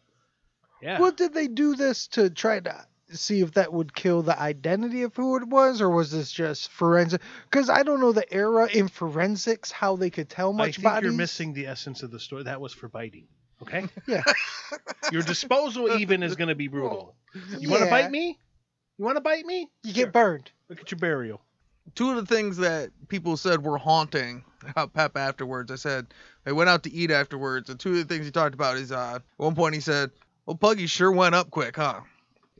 yeah, 0.80 1.00
Well, 1.00 1.12
did 1.12 1.34
they 1.34 1.48
do 1.48 1.74
this 1.74 2.06
to 2.08 2.30
try 2.30 2.60
to 2.60 2.86
see 3.10 3.40
if 3.40 3.52
that 3.52 3.72
would 3.72 3.94
kill 3.94 4.22
the 4.22 4.38
identity 4.38 5.02
of 5.02 5.14
who 5.14 5.36
it 5.36 5.46
was, 5.48 5.80
or 5.80 5.88
was 5.90 6.10
this 6.10 6.30
just 6.32 6.70
forensic? 6.70 7.20
Because 7.50 7.68
I 7.70 7.82
don't 7.82 8.00
know 8.00 8.12
the 8.12 8.30
era 8.32 8.68
in 8.72 8.88
forensics 8.88 9.70
how 9.70 9.96
they 9.96 10.10
could 10.10 10.28
tell 10.28 10.52
much. 10.52 10.62
I 10.62 10.66
much 10.66 10.74
think 10.76 10.84
bodies. 10.84 11.04
you're 11.04 11.16
missing 11.16 11.52
the 11.52 11.66
essence 11.66 12.02
of 12.02 12.10
the 12.10 12.18
story. 12.20 12.42
That 12.44 12.60
was 12.60 12.72
for 12.72 12.88
biting. 12.88 13.26
Okay. 13.62 13.84
Yeah. 14.06 14.22
Your 15.12 15.22
disposal 15.22 15.98
even 15.98 16.22
is 16.22 16.36
going 16.36 16.48
to 16.48 16.54
be 16.54 16.68
brutal. 16.68 17.14
You 17.58 17.70
want 17.70 17.84
to 17.84 17.90
bite 17.90 18.10
me? 18.10 18.38
You 18.98 19.04
want 19.04 19.16
to 19.16 19.20
bite 19.22 19.44
me? 19.46 19.70
You 19.84 19.92
Sure. 19.94 20.04
get 20.04 20.12
burned. 20.12 20.50
Look 20.68 20.80
at 20.80 20.90
your 20.90 20.98
burial. 20.98 21.40
Two 21.94 22.10
of 22.10 22.16
the 22.16 22.26
things 22.34 22.56
that 22.58 22.90
people 23.08 23.36
said 23.36 23.62
were 23.64 23.78
haunting 23.78 24.44
about 24.68 24.92
Pep 24.92 25.16
afterwards, 25.16 25.70
I 25.70 25.76
said 25.76 26.08
they 26.44 26.52
went 26.52 26.68
out 26.68 26.82
to 26.82 26.92
eat 26.92 27.10
afterwards, 27.12 27.70
and 27.70 27.78
two 27.78 27.90
of 27.90 27.96
the 27.96 28.04
things 28.04 28.26
he 28.26 28.32
talked 28.32 28.54
about 28.54 28.76
is 28.76 28.90
uh, 28.90 29.14
at 29.16 29.22
one 29.36 29.54
point 29.54 29.74
he 29.74 29.80
said, 29.80 30.10
"Well, 30.46 30.56
Puggy 30.56 30.86
sure 30.88 31.12
went 31.12 31.34
up 31.36 31.50
quick, 31.50 31.76
huh?" 31.76 32.00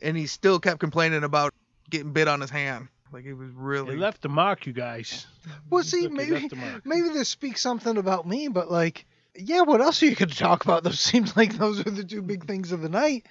And 0.03 0.17
he 0.17 0.27
still 0.27 0.59
kept 0.61 0.81
complaining 0.81 1.25
about 1.25 1.53
getting 1.91 2.13
bit 2.13 2.29
on 2.29 2.41
his 2.41 2.51
hand, 2.51 2.89
like 3.13 3.25
he 3.25 3.33
was 3.33 3.49
It 3.51 3.55
really. 3.57 3.97
left 3.97 4.25
a 4.25 4.29
mark, 4.29 4.67
you 4.67 4.73
guys. 4.73 5.27
Well, 5.71 5.83
see, 5.85 6.03
Look, 6.03 6.11
it 6.11 6.15
maybe 6.15 6.31
left 6.33 6.53
a 6.53 6.57
mark. 6.57 6.87
maybe 6.87 7.09
this 7.11 7.29
speaks 7.29 7.61
something 7.61 7.97
about 7.97 8.27
me, 8.27 8.49
but 8.49 8.71
like, 8.71 9.07
yeah, 9.39 9.63
what 9.63 9.81
else 9.81 10.03
are 10.03 10.07
you 10.07 10.15
going 10.17 10.29
to 10.31 10.35
talk 10.37 10.65
about? 10.65 10.83
Those 10.83 11.01
seems 11.13 11.37
like 11.37 11.57
those 11.57 11.81
are 11.81 11.91
the 11.91 12.05
two 12.05 12.23
big 12.23 12.47
things 12.47 12.73
of 12.73 12.81
the 12.83 12.89
night. 12.89 13.27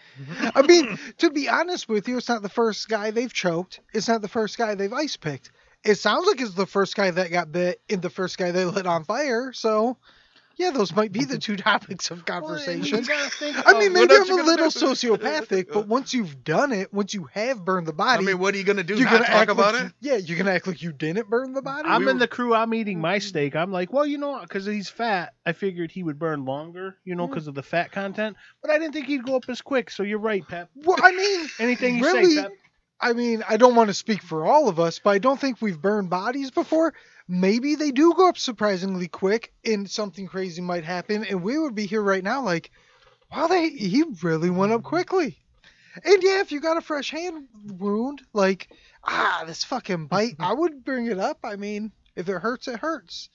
I 0.56 0.62
mean, 0.62 0.98
to 1.20 1.30
be 1.32 1.50
honest 1.50 1.88
with 1.90 2.08
you, 2.08 2.18
it's 2.18 2.30
not 2.30 2.42
the 2.42 2.50
first 2.50 2.88
guy 2.88 3.12
they've 3.12 3.34
choked. 3.34 3.80
It's 3.94 4.08
not 4.08 4.22
the 4.22 4.28
first 4.28 4.58
guy 4.58 4.76
they've 4.76 4.92
ice 4.94 5.18
picked. 5.18 5.52
It 5.84 5.96
sounds 5.96 6.26
like 6.26 6.42
it's 6.42 6.54
the 6.56 6.66
first 6.66 6.96
guy 6.96 7.12
that 7.12 7.30
got 7.30 7.52
bit 7.52 7.80
and 7.90 8.02
the 8.02 8.10
first 8.10 8.38
guy 8.40 8.52
they 8.52 8.66
lit 8.66 8.88
on 8.88 9.04
fire. 9.04 9.52
So, 9.54 9.98
yeah, 10.58 10.72
those 10.72 10.96
might 10.96 11.12
be 11.12 11.26
the 11.26 11.38
two 11.38 11.56
topics 11.58 12.12
of 12.12 12.26
conversation. 12.26 13.06
I 13.10 13.74
mean, 13.80 13.94
maybe 13.94 14.14
I'm 14.16 14.24
you 14.26 14.34
a 14.34 14.38
gonna 14.38 14.44
little 14.44 14.70
do? 14.70 14.80
sociopathic, 14.80 15.68
but 15.74 15.88
once 15.88 16.14
you've 16.14 16.44
done 16.44 16.72
it, 16.72 16.94
once 16.94 17.14
you 17.14 17.26
have 17.34 17.64
burned 17.64 17.88
the 17.88 17.94
body, 17.94 18.24
I 18.24 18.26
mean, 18.26 18.40
what 18.40 18.54
are 18.54 18.58
you 18.58 18.64
gonna 18.64 18.84
do? 18.84 18.96
you're 18.96 19.06
Not 19.06 19.12
gonna 19.14 19.26
talk 19.26 19.36
act 19.36 19.52
about 19.52 19.74
like 19.74 19.84
it? 19.86 19.94
you- 20.00 20.12
yeah, 20.12 20.18
you're 20.18 20.38
gonna 20.38 20.52
act 20.52 20.68
like 20.68 20.82
you 20.82 20.92
didn't 20.92 21.30
burn 21.30 21.54
the 21.54 21.62
body. 21.62 21.88
I'm 21.88 22.06
We 22.06 22.12
in 22.12 22.16
were- 22.18 22.20
the 22.20 22.28
crew. 22.28 22.54
I'm 22.56 22.74
eating 22.74 23.00
my 23.00 23.18
mm-hmm. 23.18 23.28
steak. 23.28 23.56
I'm 23.56 23.72
like, 23.72 23.92
well, 23.92 24.06
you 24.06 24.18
know, 24.18 24.40
because 24.42 24.66
he's 24.66 24.90
fat. 24.90 25.34
I 25.46 25.54
figured 25.54 25.92
he 25.92 26.04
would 26.04 26.20
burn 26.20 26.46
longer, 26.46 26.98
you 27.04 27.16
know, 27.16 27.28
mm. 27.28 27.32
because 27.32 27.48
of 27.48 27.56
the 27.56 27.64
fat 27.64 27.92
content. 27.92 28.38
But 28.62 28.72
I 28.72 28.80
didn't 28.80 28.94
think 28.94 29.08
he'd 29.08 29.24
go 29.24 29.36
up 29.36 29.44
as 29.50 29.62
quick. 29.62 29.90
So 29.92 30.04
you're 30.04 30.20
right, 30.20 30.48
Pep. 30.48 30.70
Well, 30.76 30.98
I 31.02 31.12
mean, 31.12 31.48
Anything 31.60 31.98
you 31.98 32.04
really, 32.04 32.36
say, 32.36 32.42
Pep. 32.44 32.52
I 33.00 33.14
mean, 33.14 33.44
I 33.48 33.58
don't 33.58 33.76
want 33.76 33.90
to 33.90 33.94
speak 33.94 34.22
for 34.22 34.46
all 34.46 34.70
of 34.70 34.80
us, 34.80 35.00
but 35.00 35.10
I 35.12 35.18
don't 35.18 35.40
think 35.40 35.62
we've 35.62 35.80
burned 35.80 36.10
bodies 36.10 36.50
before. 36.52 36.94
Maybe 37.28 37.76
they 37.76 37.92
do 37.92 38.14
go 38.14 38.30
up 38.30 38.38
surprisingly 38.38 39.08
quick, 39.08 39.52
and 39.66 39.90
something 39.90 40.28
crazy 40.28 40.62
might 40.62 40.84
happen, 40.84 41.26
and 41.26 41.42
we 41.42 41.58
would 41.58 41.74
be 41.74 41.88
here 41.88 42.02
right 42.02 42.24
now, 42.24 42.44
like, 42.44 42.70
wow, 43.32 43.48
they 43.48 43.70
he 43.70 44.04
really 44.22 44.50
went 44.52 44.72
up 44.72 44.84
quickly. 44.84 45.38
And 46.04 46.22
yeah, 46.22 46.42
if 46.42 46.52
you 46.52 46.60
got 46.60 46.78
a 46.78 46.82
fresh 46.82 47.10
hand 47.10 47.48
wound, 47.80 48.22
like, 48.34 48.70
ah, 49.04 49.44
this 49.48 49.64
fucking 49.64 50.08
bite, 50.08 50.36
I 50.40 50.54
would 50.54 50.84
bring 50.84 51.08
it 51.08 51.18
up. 51.20 51.40
I 51.44 51.56
mean, 51.56 51.92
if 52.16 52.28
it 52.30 52.34
hurts, 52.34 52.68
it 52.68 52.80
hurts. 52.80 53.30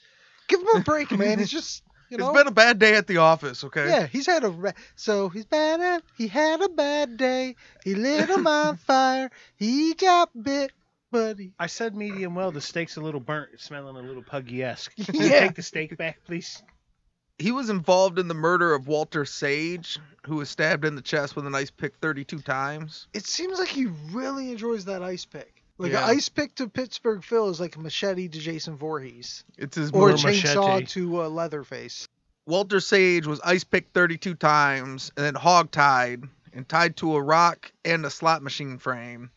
Give 0.47 0.61
him 0.61 0.68
a 0.74 0.80
break, 0.80 1.11
man. 1.18 1.41
It's 1.41 1.51
just, 1.51 1.82
you 2.11 2.18
know. 2.18 2.28
It's 2.28 2.38
been 2.38 2.47
a 2.49 2.53
bad 2.53 2.78
day 2.78 2.95
at 2.95 3.07
the 3.07 3.16
office, 3.16 3.64
okay? 3.64 3.88
Yeah, 3.88 4.07
he's 4.07 4.26
had 4.26 4.45
a 4.45 4.51
ra- 4.51 4.72
so 4.95 5.30
he's 5.30 5.47
bad 5.47 5.80
at 5.80 6.03
he 6.16 6.28
had 6.28 6.61
a 6.61 6.68
bad 6.68 7.16
day. 7.16 7.57
He 7.82 7.95
lit 7.95 8.28
him 8.28 8.47
on 8.47 8.76
fire. 8.76 9.30
He 9.57 9.95
got 9.95 10.30
bit, 10.41 10.70
but 11.11 11.38
he 11.38 11.52
I 11.58 11.66
said 11.66 11.94
medium 11.96 12.34
well. 12.34 12.52
The 12.52 12.61
steak's 12.61 12.96
a 12.96 13.00
little 13.00 13.20
burnt. 13.20 13.58
Smelling 13.61 13.96
a 13.96 14.00
little 14.06 14.22
puggy 14.22 14.62
esque. 14.62 14.92
Yeah. 15.12 15.40
Take 15.40 15.54
the 15.54 15.62
steak 15.62 15.96
back, 15.96 16.18
please. 16.24 16.62
He 17.38 17.52
was 17.52 17.70
involved 17.70 18.18
in 18.18 18.28
the 18.28 18.34
murder 18.34 18.74
of 18.74 18.86
Walter 18.86 19.24
Sage, 19.24 19.98
who 20.26 20.36
was 20.36 20.50
stabbed 20.50 20.84
in 20.84 20.94
the 20.94 21.00
chest 21.02 21.36
with 21.36 21.46
an 21.46 21.54
ice 21.54 21.70
pick 21.70 21.96
32 21.96 22.40
times. 22.40 23.06
it 23.14 23.24
seems 23.26 23.58
like 23.58 23.68
he 23.68 23.86
really 24.12 24.50
enjoys 24.52 24.84
that 24.84 25.02
ice 25.02 25.24
pick. 25.24 25.62
Like 25.78 25.92
Yeah. 25.92 26.04
an 26.04 26.11
ice 26.16 26.28
pick 26.28 26.54
to 26.56 26.68
Pittsburgh 26.68 27.24
Phil 27.24 27.48
is 27.48 27.58
like 27.58 27.76
a 27.76 27.80
machete 27.80 28.28
to 28.28 28.38
Jason 28.38 28.76
Voorhees, 28.76 29.44
It's 29.56 29.76
his 29.76 29.90
or 29.92 30.11
a 30.11 30.14
chainsaw 30.14 30.74
machete. 30.80 30.86
to 30.88 31.22
uh, 31.22 31.28
Leatherface. 31.30 32.06
Walter 32.46 32.80
Sage 32.80 33.26
was 33.26 33.40
ice 33.42 33.64
picked 33.64 33.94
32 33.94 34.34
times 34.34 35.11
and 35.16 35.24
then 35.24 35.34
hog 35.34 35.70
tied 35.70 36.24
and 36.52 36.68
tied 36.68 36.96
to 36.98 37.16
a 37.16 37.22
rock 37.22 37.72
and 37.86 38.04
a 38.04 38.11
slot 38.11 38.42
machine 38.42 38.76
frame, 38.76 39.30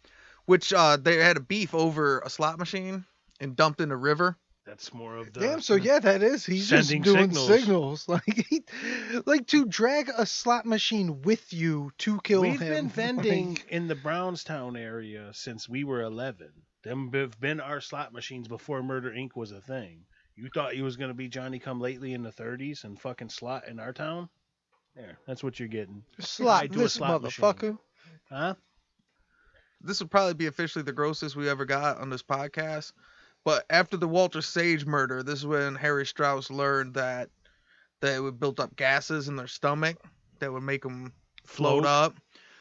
which 0.45 0.73
uh, 0.73 0.97
they 0.97 1.17
had 1.17 1.37
a 1.37 1.41
beef 1.41 1.73
over 1.73 2.19
a 2.19 2.29
slot 2.29 2.57
machine 2.59 3.05
and 3.39 3.55
dumped 3.55 3.81
in 3.81 3.91
a 3.91 3.97
river. 3.97 4.37
That's 4.65 4.93
more 4.93 5.17
of 5.17 5.33
the. 5.33 5.41
Damn, 5.41 5.59
so 5.61 5.75
yeah, 5.75 5.99
that 5.99 6.23
is 6.23 6.45
he's 6.45 6.69
just 6.69 6.89
doing 6.89 7.03
signals. 7.33 7.47
signals, 7.47 8.07
like 8.07 8.45
he, 8.47 8.63
like 9.25 9.45
to 9.47 9.65
drag 9.65 10.09
a 10.17 10.25
slot 10.25 10.65
machine 10.65 11.21
with 11.23 11.51
you 11.51 11.91
to 11.97 12.19
kill 12.21 12.41
We've 12.41 12.59
him. 12.61 12.73
been 12.73 12.85
like- 12.85 12.93
vending 12.93 13.57
in 13.67 13.87
the 13.89 13.95
Brownstown 13.95 14.77
area 14.77 15.31
since 15.33 15.67
we 15.67 15.83
were 15.83 16.01
11. 16.01 16.47
Them 16.83 17.11
have 17.13 17.37
been 17.41 17.59
our 17.59 17.81
slot 17.81 18.13
machines 18.13 18.47
before 18.47 18.81
Murder 18.83 19.11
Inc. 19.11 19.31
was 19.35 19.51
a 19.51 19.59
thing. 19.61 20.05
You 20.35 20.49
thought 20.53 20.73
he 20.73 20.81
was 20.81 20.95
gonna 20.95 21.13
be 21.13 21.27
Johnny 21.27 21.59
Come 21.59 21.81
Lately 21.81 22.13
in 22.13 22.23
the 22.23 22.31
30s 22.31 22.85
and 22.85 22.99
fucking 22.99 23.29
slot 23.29 23.67
in 23.67 23.79
our 23.81 23.91
town? 23.93 24.29
There, 24.95 25.17
that's 25.27 25.43
what 25.43 25.59
you're 25.59 25.67
getting, 25.67 26.03
Slot 26.19 26.65
a 26.65 26.69
this 26.69 26.93
slot 26.93 27.21
machine. 27.21 27.43
motherfucker. 27.43 27.77
huh? 28.29 28.53
This 29.83 29.99
would 29.99 30.11
probably 30.11 30.33
be 30.33 30.47
officially 30.47 30.83
the 30.83 30.93
grossest 30.93 31.35
we 31.35 31.49
ever 31.49 31.65
got 31.65 31.99
on 31.99 32.09
this 32.09 32.23
podcast. 32.23 32.93
But 33.43 33.65
after 33.69 33.97
the 33.97 34.07
Walter 34.07 34.41
Sage 34.41 34.85
murder, 34.85 35.21
this 35.21 35.39
is 35.39 35.45
when 35.45 35.75
Harry 35.75 36.05
Strauss 36.05 36.49
learned 36.49 36.93
that 36.93 37.29
they 37.99 38.19
would 38.19 38.39
built 38.39 38.59
up 38.59 38.75
gases 38.75 39.27
in 39.27 39.35
their 39.35 39.47
stomach 39.47 39.97
that 40.39 40.51
would 40.51 40.63
make 40.63 40.83
them 40.83 41.13
float 41.45 41.83
Float. 41.83 41.85
up. 41.85 42.15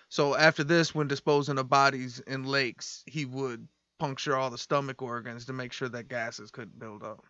So 0.09 0.37
after 0.37 0.65
this, 0.65 0.95
when 0.95 1.09
disposing 1.09 1.59
of 1.59 1.69
bodies 1.69 2.21
in 2.21 2.45
lakes, 2.45 3.03
he 3.07 3.25
would 3.25 3.67
puncture 3.99 4.37
all 4.37 4.51
the 4.51 4.59
stomach 4.59 5.01
organs 5.01 5.47
to 5.47 5.53
make 5.53 5.73
sure 5.73 5.89
that 5.89 6.09
gases 6.09 6.51
couldn't 6.51 6.79
build 6.79 7.03
up. 7.03 7.25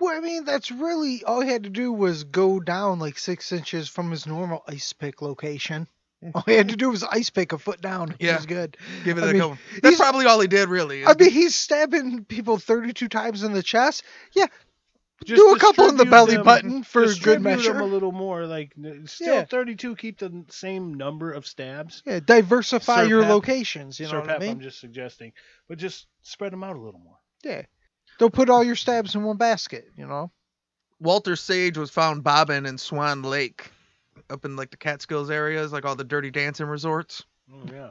Well, 0.00 0.16
I 0.16 0.20
mean, 0.20 0.44
that's 0.44 0.70
really 0.70 1.24
all 1.24 1.40
he 1.40 1.50
had 1.50 1.64
to 1.64 1.70
do 1.70 1.92
was 1.92 2.24
go 2.24 2.60
down 2.60 2.98
like 2.98 3.18
six 3.18 3.52
inches 3.52 3.88
from 3.88 4.10
his 4.10 4.26
normal 4.26 4.62
ice 4.66 4.92
pick 4.92 5.22
location. 5.22 5.88
All 6.34 6.42
he 6.46 6.54
had 6.54 6.68
to 6.70 6.76
do 6.76 6.90
was 6.90 7.02
ice 7.04 7.30
pick 7.30 7.52
a 7.52 7.58
foot 7.58 7.80
down. 7.80 8.14
He 8.18 8.26
Yeah. 8.26 8.36
was 8.36 8.46
good. 8.46 8.76
Give 9.04 9.18
it 9.18 9.24
I 9.24 9.28
a 9.28 9.32
mean, 9.32 9.40
couple. 9.42 9.58
That's 9.82 9.96
probably 9.96 10.26
all 10.26 10.40
he 10.40 10.46
did, 10.48 10.68
really. 10.68 11.04
I 11.06 11.14
mean, 11.18 11.30
he's 11.30 11.54
stabbing 11.54 12.24
people 12.24 12.58
32 12.58 13.08
times 13.08 13.42
in 13.42 13.52
the 13.52 13.62
chest. 13.62 14.02
Yeah, 14.34 14.46
Just 15.24 15.40
do 15.40 15.54
a 15.54 15.58
couple 15.58 15.88
in 15.88 15.96
the 15.96 16.04
belly 16.04 16.34
them- 16.36 16.44
button 16.44 16.82
for 16.82 17.06
good 17.14 17.40
measure. 17.42 17.72
them 17.72 17.82
a 17.82 17.86
little 17.86 18.12
more. 18.12 18.46
Like 18.46 18.72
still 19.06 19.34
Yeah. 19.36 19.44
32. 19.44 19.96
Keep 19.96 20.18
the 20.18 20.44
same 20.50 20.94
number 20.94 21.32
of 21.32 21.46
stabs. 21.46 22.02
yeah, 22.06 22.20
diversify 22.20 23.02
Sir 23.04 23.08
your 23.08 23.22
Pep- 23.22 23.30
locations. 23.30 23.98
You 23.98 24.06
know 24.06 24.10
Sir 24.12 24.18
what 24.20 24.28
Pep, 24.28 24.36
I 24.36 24.40
mean? 24.40 24.50
I'm 24.52 24.60
just 24.60 24.78
suggesting, 24.80 25.32
but 25.68 25.78
just 25.78 26.06
spread 26.22 26.52
them 26.52 26.62
out 26.64 26.76
a 26.76 26.80
little 26.80 27.00
more. 27.00 27.16
Yeah. 27.44 27.62
Don't 28.18 28.32
put 28.32 28.50
all 28.50 28.64
your 28.64 28.76
stabs 28.76 29.14
in 29.14 29.22
one 29.24 29.36
basket. 29.36 29.86
You 29.96 30.06
know. 30.06 30.30
Walter 31.00 31.36
Sage 31.36 31.76
was 31.76 31.90
found 31.90 32.24
bobbing 32.24 32.64
in 32.66 32.78
Swan 32.78 33.22
Lake, 33.22 33.70
up 34.30 34.44
in 34.44 34.56
like 34.56 34.70
the 34.70 34.76
Catskills 34.76 35.30
areas, 35.30 35.72
like 35.72 35.84
all 35.84 35.96
the 35.96 36.04
dirty 36.04 36.30
dancing 36.30 36.66
resorts. 36.66 37.24
Oh 37.52 37.62
yeah. 37.72 37.90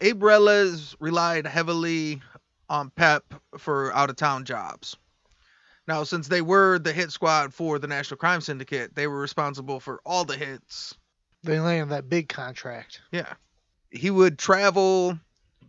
Abe 0.00 0.22
Reles 0.22 0.94
relied 0.98 1.46
heavily 1.46 2.22
on 2.68 2.90
Pep 2.90 3.24
for 3.58 3.94
out 3.94 4.10
of 4.10 4.16
town 4.16 4.44
jobs. 4.44 4.96
Now, 5.86 6.04
since 6.04 6.28
they 6.28 6.40
were 6.40 6.78
the 6.78 6.92
hit 6.92 7.10
squad 7.10 7.52
for 7.52 7.78
the 7.78 7.88
National 7.88 8.16
Crime 8.16 8.40
Syndicate, 8.40 8.94
they 8.94 9.06
were 9.06 9.18
responsible 9.18 9.80
for 9.80 10.00
all 10.06 10.24
the 10.24 10.36
hits. 10.36 10.94
They 11.42 11.58
landed 11.58 11.90
that 11.90 12.08
big 12.08 12.28
contract. 12.28 13.00
Yeah. 13.10 13.34
He 13.90 14.10
would 14.10 14.38
travel 14.38 15.18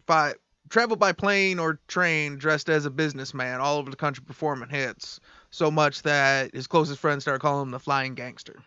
by 0.05 0.35
travel 0.69 0.95
by 0.95 1.11
plane 1.11 1.59
or 1.59 1.79
train 1.87 2.37
dressed 2.37 2.69
as 2.69 2.85
a 2.85 2.89
businessman 2.89 3.59
all 3.59 3.77
over 3.77 3.89
the 3.89 3.97
country 3.97 4.23
performing 4.25 4.69
hits, 4.69 5.19
so 5.49 5.69
much 5.71 6.03
that 6.03 6.53
his 6.53 6.67
closest 6.67 6.99
friends 6.99 7.23
started 7.23 7.39
calling 7.39 7.63
him 7.63 7.71
the 7.71 7.79
flying 7.79 8.15
gangster. 8.15 8.63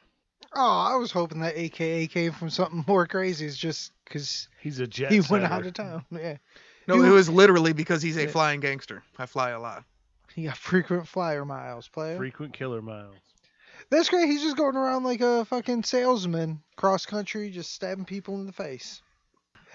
Oh, 0.56 0.78
I 0.92 0.96
was 0.96 1.10
hoping 1.10 1.40
that 1.40 1.56
AKA 1.56 2.06
came 2.06 2.32
from 2.32 2.50
something 2.50 2.84
more 2.88 3.06
crazy. 3.06 3.46
It's 3.46 3.56
just 3.56 3.92
because 4.04 4.48
He's 4.60 4.78
a 4.78 4.86
jet. 4.86 5.10
he 5.12 5.20
went 5.30 5.44
out 5.44 5.66
of 5.66 5.74
town. 5.74 6.04
Yeah. 6.10 6.36
No, 6.86 6.96
He 7.00 7.06
it 7.06 7.10
wa- 7.10 7.14
was 7.14 7.28
literally 7.30 7.72
because 7.72 8.02
he's 8.02 8.16
a 8.18 8.24
Yeah. 8.24 8.30
flying 8.30 8.60
gangster. 8.60 9.02
I 9.18 9.26
fly 9.26 9.50
a 9.50 9.60
lot. 9.60 9.84
He 10.34 10.44
got 10.44 10.56
frequent 10.56 11.08
flyer 11.08 11.44
miles, 11.44 11.88
player. 11.88 12.16
Frequent 12.16 12.52
killer 12.52 12.82
miles. 12.82 13.14
That's 13.90 14.08
great. 14.08 14.28
He's 14.28 14.42
just 14.42 14.56
going 14.56 14.76
around 14.76 15.04
like 15.04 15.20
a 15.20 15.44
fucking 15.44 15.84
salesman, 15.84 16.62
cross 16.76 17.06
country, 17.06 17.50
just 17.50 17.72
stabbing 17.72 18.04
people 18.04 18.34
in 18.36 18.46
the 18.46 18.52
face. 18.52 19.00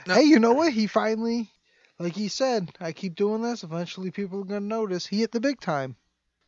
No. 0.07 0.15
Hey, 0.15 0.23
you 0.23 0.39
know 0.39 0.53
what? 0.53 0.73
He 0.73 0.87
finally, 0.87 1.49
like 1.99 2.13
he 2.13 2.27
said, 2.27 2.71
I 2.79 2.91
keep 2.91 3.15
doing 3.15 3.41
this. 3.41 3.63
Eventually, 3.63 4.11
people 4.11 4.41
are 4.41 4.45
gonna 4.45 4.59
notice. 4.61 5.05
He 5.05 5.19
hit 5.19 5.31
the 5.31 5.39
big 5.39 5.59
time. 5.59 5.95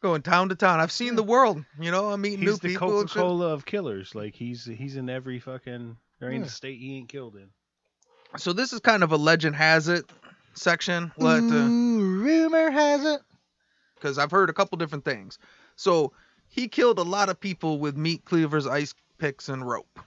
Going 0.01 0.23
town 0.23 0.49
to 0.49 0.55
town. 0.55 0.79
I've 0.79 0.91
seen 0.91 1.15
the 1.15 1.23
world. 1.23 1.63
You 1.79 1.91
know, 1.91 2.09
I'm 2.09 2.21
meeting 2.21 2.39
new 2.39 2.51
He's 2.51 2.59
the 2.59 2.69
people. 2.69 2.89
Coca. 2.89 3.13
Cola 3.19 3.47
of 3.53 3.65
killers. 3.65 4.15
Like 4.15 4.35
he's 4.35 4.65
he's 4.65 4.95
in 4.95 5.09
every 5.09 5.39
fucking. 5.39 5.95
There 6.19 6.31
ain't 6.31 6.41
Yeah. 6.41 6.47
a 6.47 6.49
state 6.49 6.79
he 6.79 6.97
ain't 6.97 7.09
killed 7.09 7.35
in. 7.35 7.49
So 8.37 8.51
this 8.53 8.73
is 8.73 8.79
kind 8.79 9.03
of 9.03 9.11
a 9.11 9.17
legend 9.17 9.55
has 9.55 9.87
it 9.89 10.09
section. 10.53 11.11
Let 11.17 11.43
uh, 11.43 11.45
Ooh, 11.55 11.99
rumor 12.21 12.71
has 12.71 13.03
it. 13.05 13.21
because 13.95 14.17
I've 14.17 14.31
heard 14.31 14.49
a 14.49 14.53
couple 14.53 14.77
different 14.77 15.05
things. 15.05 15.37
So 15.75 16.13
he 16.49 16.67
killed 16.67 16.97
a 16.97 17.03
lot 17.03 17.29
of 17.29 17.39
people 17.39 17.77
with 17.77 17.95
meat 17.95 18.25
cleavers, 18.25 18.65
ice 18.65 18.95
picks, 19.19 19.49
and 19.49 19.67
rope, 19.67 19.99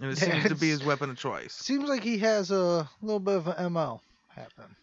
and 0.00 0.10
it 0.10 0.18
seems 0.18 0.44
to 0.44 0.54
be 0.56 0.70
his 0.70 0.84
weapon 0.84 1.10
of 1.10 1.16
choice. 1.18 1.52
Seems 1.52 1.88
like 1.88 2.02
he 2.02 2.18
has 2.18 2.50
a 2.50 2.88
little 3.00 3.20
bit 3.20 3.36
of 3.36 3.46
an 3.46 3.72
MO 3.72 4.00
happen. 4.28 4.74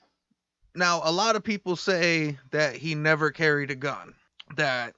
Now, 0.75 1.01
a 1.03 1.11
lot 1.11 1.35
of 1.35 1.43
people 1.43 1.75
say 1.75 2.37
that 2.51 2.75
he 2.75 2.95
never 2.95 3.29
carried 3.31 3.69
a 3.71 3.75
gun, 3.75 4.13
that 4.55 4.95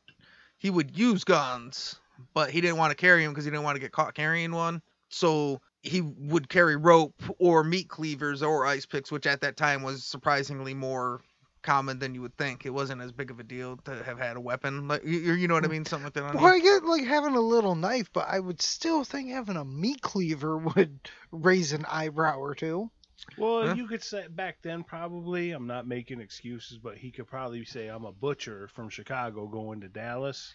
he 0.57 0.69
would 0.69 0.97
use 0.97 1.23
guns, 1.23 1.99
but 2.33 2.49
he 2.49 2.61
didn't 2.61 2.77
want 2.77 2.91
to 2.91 2.95
carry 2.95 3.23
them 3.23 3.31
because 3.31 3.45
he 3.45 3.51
didn't 3.51 3.63
want 3.63 3.75
to 3.75 3.81
get 3.81 3.91
caught 3.91 4.13
carrying 4.13 4.51
one. 4.51 4.81
So 5.09 5.61
he 5.81 6.01
would 6.01 6.49
carry 6.49 6.75
rope 6.75 7.21
or 7.39 7.63
meat 7.63 7.89
cleavers 7.89 8.41
or 8.41 8.65
ice 8.65 8.85
picks, 8.85 9.11
which 9.11 9.27
at 9.27 9.41
that 9.41 9.57
time 9.57 9.83
was 9.83 10.03
surprisingly 10.03 10.73
more 10.73 11.21
common 11.61 11.99
than 11.99 12.15
you 12.15 12.21
would 12.21 12.37
think. 12.37 12.65
It 12.65 12.69
wasn't 12.69 13.01
as 13.01 13.11
big 13.11 13.31
of 13.31 13.39
a 13.39 13.43
deal 13.43 13.77
to 13.85 14.03
have 14.03 14.19
had 14.19 14.37
a 14.37 14.39
weapon, 14.39 14.87
like 14.87 15.03
you, 15.03 15.33
you 15.33 15.47
know 15.47 15.55
what 15.55 15.65
I 15.65 15.67
mm. 15.67 15.71
mean, 15.71 15.85
something 15.85 16.05
like 16.05 16.13
that. 16.13 16.35
Well. 16.35 16.45
I 16.45 16.59
get 16.59 16.85
like 16.85 17.03
having 17.03 17.35
a 17.35 17.41
little 17.41 17.75
knife, 17.75 18.09
but 18.13 18.27
I 18.29 18.39
would 18.39 18.61
still 18.61 19.03
think 19.03 19.31
having 19.31 19.57
a 19.57 19.65
meat 19.65 20.01
cleaver 20.01 20.57
would 20.75 20.99
raise 21.31 21.73
an 21.73 21.85
eyebrow 21.89 22.37
or 22.37 22.55
two. 22.55 22.89
Well, 23.37 23.67
Huh? 23.67 23.73
you 23.75 23.87
could 23.87 24.03
say 24.03 24.27
back 24.29 24.57
then 24.61 24.83
probably. 24.83 25.51
I'm 25.51 25.67
not 25.67 25.87
making 25.87 26.21
excuses, 26.21 26.77
but 26.77 26.97
he 26.97 27.11
could 27.11 27.27
probably 27.27 27.65
say 27.65 27.87
I'm 27.87 28.05
a 28.05 28.11
butcher 28.11 28.67
from 28.73 28.89
Chicago 28.89 29.47
going 29.47 29.81
to 29.81 29.87
Dallas, 29.89 30.53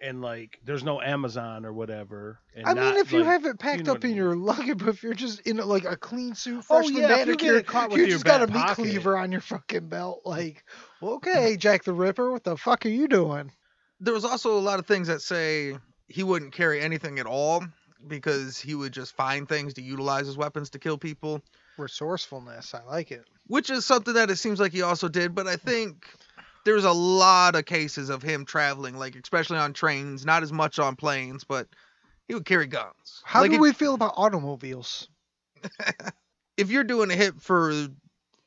and 0.00 0.20
like 0.22 0.58
there's 0.64 0.84
no 0.84 1.00
Amazon 1.00 1.64
or 1.66 1.72
whatever. 1.72 2.38
And 2.54 2.66
I 2.66 2.74
mean, 2.74 2.84
not, 2.84 2.96
if 2.98 3.12
you 3.12 3.18
like- 3.20 3.28
have 3.28 3.46
it 3.46 3.58
packed 3.58 3.86
know 3.86 3.92
up 3.92 3.98
what 3.98 4.04
I 4.04 4.08
in 4.08 4.14
mean. 4.14 4.16
your 4.16 4.36
luggage, 4.36 4.78
but 4.78 4.88
if 4.88 5.02
you're 5.02 5.14
just 5.14 5.40
in 5.40 5.56
like 5.56 5.84
a 5.84 5.96
clean 5.96 6.34
suit, 6.34 6.58
Oh, 6.70 6.80
freshly 6.82 7.00
yeah, 7.00 7.16
if 7.16 7.26
you 7.26 7.36
get 7.36 7.46
manicured, 7.46 7.66
caught 7.66 7.90
with 7.90 7.98
you 7.98 8.04
your 8.06 8.14
just 8.14 8.24
got 8.24 8.42
a 8.42 8.46
meat 8.46 8.54
pocket. 8.54 8.74
cleaver 8.76 9.16
on 9.18 9.32
your 9.32 9.40
fucking 9.40 9.88
belt. 9.88 10.22
Like, 10.24 10.64
okay, 11.02 11.56
Jack 11.56 11.84
the 11.84 11.92
Ripper, 11.92 12.30
what 12.30 12.44
the 12.44 12.56
fuck 12.56 12.86
are 12.86 12.90
you 12.90 13.08
doing? 13.08 13.50
there 14.02 14.14
was 14.14 14.24
also 14.24 14.56
a 14.56 14.60
lot 14.60 14.78
of 14.78 14.86
things 14.86 15.08
that 15.08 15.20
say 15.20 15.76
he 16.08 16.22
wouldn't 16.22 16.52
carry 16.52 16.80
anything 16.80 17.18
at 17.18 17.26
all 17.26 17.62
because 18.08 18.58
he 18.58 18.74
would 18.74 18.92
just 18.94 19.14
find 19.14 19.46
things 19.46 19.74
to 19.74 19.82
utilize 19.82 20.26
as 20.26 20.38
weapons 20.38 20.70
to 20.70 20.78
kill 20.78 20.96
people, 20.96 21.42
Resourcefulness, 21.80 22.74
I 22.74 22.82
like 22.84 23.10
it. 23.10 23.24
which 23.46 23.70
is 23.70 23.84
something 23.84 24.14
that 24.14 24.30
it 24.30 24.36
seems 24.36 24.60
like 24.60 24.72
he 24.72 24.82
also 24.82 25.08
did. 25.08 25.34
But 25.34 25.46
I 25.46 25.56
think 25.56 26.06
there's 26.64 26.84
a 26.84 26.92
lot 26.92 27.56
of 27.56 27.64
cases 27.64 28.10
of 28.10 28.22
him 28.22 28.44
traveling, 28.44 28.96
like 28.96 29.16
especially 29.16 29.58
on 29.58 29.72
trains, 29.72 30.24
not 30.24 30.42
as 30.42 30.52
much 30.52 30.78
on 30.78 30.96
planes, 30.96 31.44
but 31.44 31.68
he 32.28 32.34
would 32.34 32.44
carry 32.44 32.66
guns. 32.66 33.22
How 33.24 33.40
like 33.40 33.50
do 33.50 33.56
if, 33.56 33.60
we 33.60 33.72
feel 33.72 33.94
about 33.94 34.14
automobiles? 34.16 35.08
if 36.56 36.70
you're 36.70 36.84
doing 36.84 37.10
a 37.10 37.16
hit 37.16 37.40
for 37.40 37.72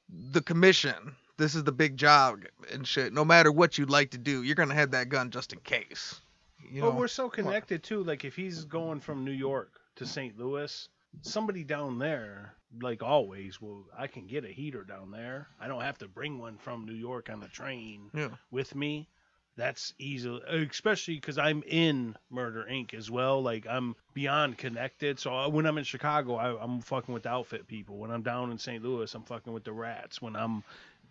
the 0.10 0.42
commission, 0.42 1.16
this 1.38 1.56
is 1.56 1.64
the 1.64 1.72
big 1.72 1.98
job 1.98 2.42
and 2.72 2.88
shit. 2.88 3.14
No 3.14 3.26
matter 3.26 3.52
what 3.52 3.78
you'd 3.78 3.90
like 3.90 4.12
to 4.12 4.18
do, 4.18 4.44
you're 4.44 4.56
gonna 4.56 4.76
have 4.76 4.92
that 4.92 5.10
gun 5.10 5.32
just 5.32 5.54
in 5.54 5.60
case. 5.60 6.22
You 6.70 6.82
know? 6.82 6.90
Well, 6.90 7.00
we're 7.00 7.08
so 7.08 7.30
connected 7.30 7.84
too. 7.84 8.04
Like 8.04 8.24
if 8.24 8.36
he's 8.36 8.66
going 8.66 9.00
from 9.00 9.26
New 9.26 9.32
York 9.32 9.72
to 9.98 10.06
St. 10.06 10.38
Louis, 10.40 10.90
somebody 11.22 11.64
down 11.64 12.00
there, 12.00 12.54
like 12.82 13.04
always, 13.04 13.62
will 13.62 13.86
I 13.98 14.08
can 14.08 14.26
get 14.28 14.46
a 14.46 14.50
heater 14.50 14.84
down 14.84 15.12
there. 15.12 15.48
I 15.60 15.68
don't 15.68 15.82
have 15.82 15.98
to 16.00 16.08
bring 16.08 16.40
one 16.40 16.58
from 16.58 16.86
New 16.86 16.94
York 16.94 17.30
on 17.30 17.40
the 17.40 17.48
train 17.48 18.10
Yeah. 18.14 18.30
with 18.52 18.74
me. 18.76 19.08
That's 19.56 19.94
easy, 20.00 20.36
especially 20.50 21.14
because 21.16 21.38
I'm 21.38 21.62
in 21.68 22.16
Murder 22.32 22.66
Inc. 22.68 22.96
as 22.96 23.12
well. 23.12 23.44
Like 23.44 23.68
I'm 23.70 23.96
beyond 24.16 24.58
connected. 24.58 25.20
So 25.20 25.32
uh, 25.32 25.48
when 25.50 25.68
I'm 25.68 25.78
in 25.78 25.84
Chicago, 25.84 26.36
I, 26.38 26.60
I'm 26.60 26.82
fucking 26.82 27.14
with 27.14 27.24
the 27.24 27.30
outfit 27.30 27.68
people. 27.68 27.98
When 27.98 28.10
I'm 28.10 28.24
down 28.24 28.52
in 28.52 28.58
St. 28.58 28.84
Louis, 28.84 29.14
I'm 29.14 29.22
fucking 29.22 29.54
with 29.54 29.64
the 29.64 29.72
rats. 29.72 30.20
When 30.24 30.36
I'm 30.36 30.64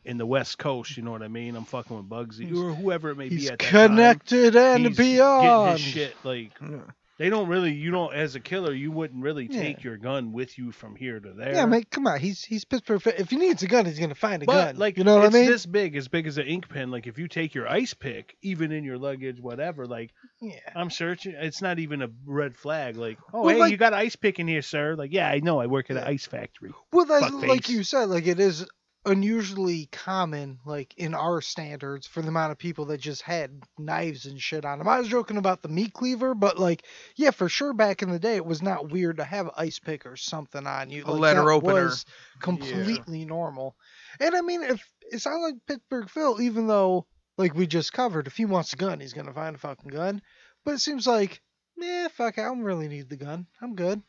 in 0.04 0.18
the 0.18 0.26
West 0.26 0.58
Coast, 0.58 0.96
you 0.96 1.04
know 1.04 1.12
what 1.12 1.22
I 1.22 1.28
mean? 1.28 1.54
I'm 1.54 1.64
fucking 1.64 1.96
with 1.96 2.08
Bugsy 2.08 2.50
or 2.52 2.74
whoever 2.74 3.10
it 3.10 3.16
may 3.16 3.28
He's 3.28 3.44
be 3.44 3.52
at 3.52 3.60
that 3.60 3.70
time 3.70 3.90
connected 3.90 4.56
and 4.56 4.86
he's 4.88 4.96
beyond. 4.96 5.78
Getting 5.78 5.84
his 5.84 5.92
shit 5.94 6.16
like 6.24 6.50
Yeah. 6.60 6.78
They 7.22 7.30
don't 7.30 7.46
really. 7.46 7.72
You 7.72 7.92
don't 7.92 8.12
as 8.12 8.34
a 8.34 8.40
killer, 8.40 8.72
you 8.74 8.90
wouldn't 8.90 9.22
really 9.22 9.46
Yeah. 9.48 9.62
take 9.62 9.84
your 9.84 9.96
gun 9.96 10.32
with 10.32 10.58
you 10.58 10.72
from 10.72 10.96
here 10.96 11.20
to 11.20 11.32
there. 11.34 11.52
Yeah, 11.54 11.66
man, 11.66 11.84
come 11.88 12.08
on. 12.08 12.18
He's 12.18 12.42
he's 12.42 12.64
Pittsburgh. 12.64 13.00
If 13.06 13.30
he 13.30 13.36
needs 13.36 13.62
a 13.62 13.68
gun, 13.68 13.86
he's 13.86 14.00
gonna 14.00 14.16
find 14.16 14.42
a 14.42 14.46
But 14.46 14.64
gun. 14.72 14.76
like, 14.78 14.98
you 14.98 15.04
know 15.04 15.14
what 15.14 15.22
I 15.22 15.26
it's 15.26 15.34
mean? 15.34 15.46
this 15.46 15.64
big, 15.64 15.94
as 15.94 16.08
big 16.08 16.26
as 16.26 16.36
an 16.38 16.46
ink 16.48 16.68
pen. 16.68 16.90
Like, 16.90 17.06
if 17.06 17.18
you 17.20 17.28
take 17.28 17.54
your 17.54 17.68
ice 17.68 17.94
pick, 17.94 18.36
even 18.42 18.72
in 18.72 18.82
your 18.82 18.98
luggage, 18.98 19.40
whatever, 19.40 19.86
like, 19.86 20.10
Yeah. 20.40 20.58
I'm 20.74 20.90
searching. 20.90 21.34
It's 21.38 21.62
not 21.62 21.78
even 21.78 22.02
a 22.02 22.08
red 22.26 22.56
flag. 22.56 22.96
Like, 22.96 23.18
oh, 23.32 23.42
Well, 23.42 23.54
hey, 23.54 23.60
like- 23.60 23.70
you 23.70 23.76
got 23.76 23.92
an 23.92 24.00
ice 24.00 24.16
pick 24.16 24.40
in 24.40 24.48
here, 24.48 24.62
sir. 24.62 24.96
Like, 24.96 25.12
yeah, 25.12 25.28
I 25.28 25.38
know. 25.38 25.60
I 25.60 25.66
work 25.66 25.90
at 25.92 25.96
an 25.98 26.02
ice 26.04 26.26
factory. 26.26 26.72
Well, 26.92 27.04
that's 27.04 27.32
like 27.32 27.68
you 27.68 27.84
said. 27.84 28.06
Like 28.08 28.26
it 28.26 28.40
is 28.40 28.66
unusually 29.04 29.86
common, 29.90 30.58
like 30.64 30.94
in 30.96 31.14
our 31.14 31.40
standards, 31.40 32.06
for 32.06 32.22
the 32.22 32.28
amount 32.28 32.52
of 32.52 32.58
people 32.58 32.86
that 32.86 33.00
just 33.00 33.22
had 33.22 33.62
knives 33.78 34.26
and 34.26 34.40
shit 34.40 34.64
on 34.64 34.78
them. 34.78 34.88
I 34.88 34.98
was 34.98 35.08
joking 35.08 35.36
about 35.36 35.62
the 35.62 35.68
meat 35.68 35.92
cleaver, 35.92 36.34
but 36.34 36.58
like, 36.58 36.84
yeah, 37.16 37.30
for 37.30 37.48
sure, 37.48 37.72
back 37.72 38.02
in 38.02 38.10
the 38.10 38.18
day, 38.18 38.36
it 38.36 38.46
was 38.46 38.62
not 38.62 38.90
weird 38.90 39.16
to 39.16 39.24
have 39.24 39.46
an 39.46 39.52
ice 39.56 39.78
pick 39.78 40.06
or 40.06 40.16
something 40.16 40.66
on 40.66 40.90
you. 40.90 41.04
A 41.06 41.12
letter 41.12 41.50
opener. 41.50 41.84
was 41.84 42.04
completely 42.40 43.24
normal. 43.24 43.76
And 44.20 44.34
I 44.34 44.40
mean, 44.40 44.62
if 44.62 44.88
it 45.10 45.20
sounds 45.20 45.42
like 45.42 45.54
Pittsburgh 45.66 46.08
Phil, 46.08 46.40
even 46.40 46.66
though 46.66 47.06
like 47.36 47.54
we 47.54 47.66
just 47.66 47.92
covered, 47.92 48.26
if 48.26 48.36
he 48.36 48.44
wants 48.44 48.72
a 48.72 48.76
gun, 48.76 49.00
he's 49.00 49.14
gonna 49.14 49.32
find 49.32 49.56
a 49.56 49.58
fucking 49.58 49.90
gun. 49.90 50.22
But 50.64 50.74
it 50.74 50.80
seems 50.80 51.06
like, 51.06 51.40
meh, 51.76 52.08
fuck, 52.08 52.38
it, 52.38 52.42
I 52.42 52.44
don't 52.44 52.62
really 52.62 52.88
need 52.88 53.08
the 53.08 53.16
gun. 53.16 53.46
I'm 53.60 53.74
good. 53.74 54.00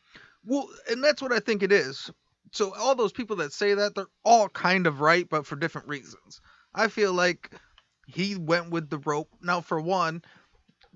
Well, 0.44 0.68
and 0.88 1.02
that's 1.02 1.22
what 1.22 1.32
I 1.32 1.40
think 1.40 1.62
it 1.62 1.72
is. 1.72 2.10
So 2.54 2.72
all 2.74 2.94
those 2.94 3.12
people 3.12 3.36
that 3.36 3.52
say 3.52 3.74
that, 3.74 3.94
they're 3.96 4.06
all 4.24 4.48
kind 4.48 4.86
of 4.86 5.00
right, 5.00 5.28
but 5.28 5.44
for 5.44 5.56
different 5.56 5.88
reasons. 5.88 6.40
I 6.72 6.86
feel 6.86 7.12
like 7.12 7.50
he 8.06 8.36
went 8.36 8.70
with 8.70 8.88
the 8.88 8.98
rope. 8.98 9.28
Now, 9.42 9.60
for 9.60 9.80
one, 9.80 10.22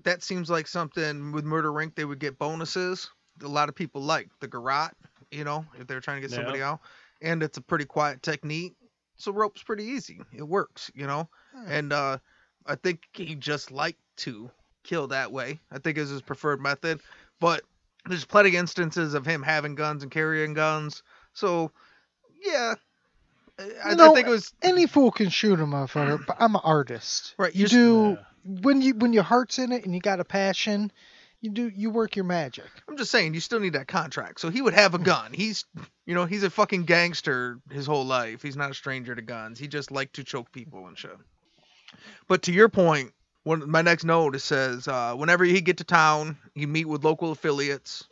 that 0.03 0.23
seems 0.23 0.49
like 0.49 0.67
something 0.67 1.33
with 1.33 1.43
Murder 1.43 1.71
Inc. 1.71 1.95
They 1.95 2.05
would 2.05 2.19
get 2.19 2.39
bonuses. 2.39 3.09
A 3.43 3.47
lot 3.47 3.67
of 3.69 3.75
people 3.75 4.01
like 4.01 4.29
the 4.39 4.47
garrote, 4.47 4.91
you 5.31 5.43
know, 5.43 5.65
if 5.77 5.85
they're 5.85 5.99
trying 5.99 6.17
to 6.17 6.21
get 6.21 6.31
Yeah. 6.31 6.37
somebody 6.37 6.61
out, 6.61 6.79
and 7.21 7.43
it's 7.43 7.57
a 7.57 7.61
pretty 7.61 7.85
quiet 7.85 8.23
technique. 8.23 8.75
So 9.17 9.33
rope's 9.33 9.63
pretty 9.63 9.83
easy. 9.83 10.21
It 10.31 10.47
works, 10.47 10.89
you 10.95 11.07
know. 11.07 11.29
And 11.67 11.91
uh, 11.91 12.19
I 12.65 12.75
think 12.75 13.01
he 13.11 13.35
just 13.35 13.69
liked 13.69 13.99
to 14.17 14.49
kill 14.83 15.07
that 15.07 15.31
way. 15.33 15.59
I 15.71 15.79
think 15.79 15.97
is 15.97 16.09
his 16.09 16.21
preferred 16.21 16.61
method. 16.61 17.01
But 17.41 17.63
there's 18.05 18.25
plenty 18.25 18.49
of 18.49 18.55
instances 18.55 19.13
of 19.13 19.25
him 19.25 19.43
having 19.43 19.75
guns 19.75 20.03
and 20.03 20.11
carrying 20.11 20.53
guns. 20.53 21.03
So 21.39 21.71
yeah, 22.43 22.75
I, 23.57 23.91
I 23.91 23.93
know, 23.95 24.13
think 24.13 24.27
it 24.27 24.31
was 24.31 24.53
Any 24.61 24.87
fool 24.87 25.11
can 25.11 25.29
shoot 25.29 25.59
a 25.59 25.63
motherfucker, 25.63 26.25
but 26.25 26.37
I'm 26.39 26.55
an 26.55 26.61
artist. 26.63 27.33
right. 27.37 27.55
You 27.55 27.67
do 27.67 28.17
when 28.45 28.81
you 28.81 28.93
when 28.95 29.13
your 29.13 29.23
heart's 29.23 29.59
in 29.59 29.71
it 29.71 29.85
and 29.85 29.93
you 29.93 30.01
got 30.01 30.19
a 30.19 30.25
passion, 30.25 30.91
you 31.41 31.51
do 31.51 31.71
you 31.73 31.89
work 31.89 32.15
your 32.15 32.25
magic. 32.25 32.65
I'm 32.87 32.97
just 32.97 33.11
saying 33.11 33.33
you 33.33 33.39
still 33.39 33.59
need 33.59 33.73
that 33.73 33.87
contract. 33.87 34.39
So 34.39 34.49
he 34.49 34.61
would 34.61 34.73
have 34.73 34.95
a 34.95 34.99
gun. 34.99 35.33
He's 35.33 35.65
you 36.05 36.13
know 36.13 36.25
he's 36.25 36.43
a 36.43 36.49
fucking 36.49 36.83
gangster 36.83 37.59
his 37.71 37.85
whole 37.85 38.05
life. 38.05 38.41
He's 38.41 38.57
not 38.57 38.71
a 38.71 38.75
stranger 38.75 39.15
to 39.15 39.21
guns. 39.21 39.59
He 39.59 39.67
just 39.67 39.91
liked 39.91 40.15
to 40.15 40.23
choke 40.23 40.51
people 40.51 40.87
and 40.87 40.97
shit. 40.97 41.17
But 42.27 42.43
to 42.43 42.51
your 42.51 42.69
point, 42.69 43.11
when 43.43 43.69
my 43.69 43.81
next 43.81 44.03
note 44.03 44.35
it 44.35 44.39
says 44.39 44.87
uh, 44.87 45.15
whenever 45.15 45.43
he 45.43 45.61
get 45.61 45.77
to 45.77 45.83
town, 45.83 46.37
you 46.53 46.67
meet 46.67 46.85
with 46.85 47.03
local 47.03 47.31
affiliates. 47.31 48.05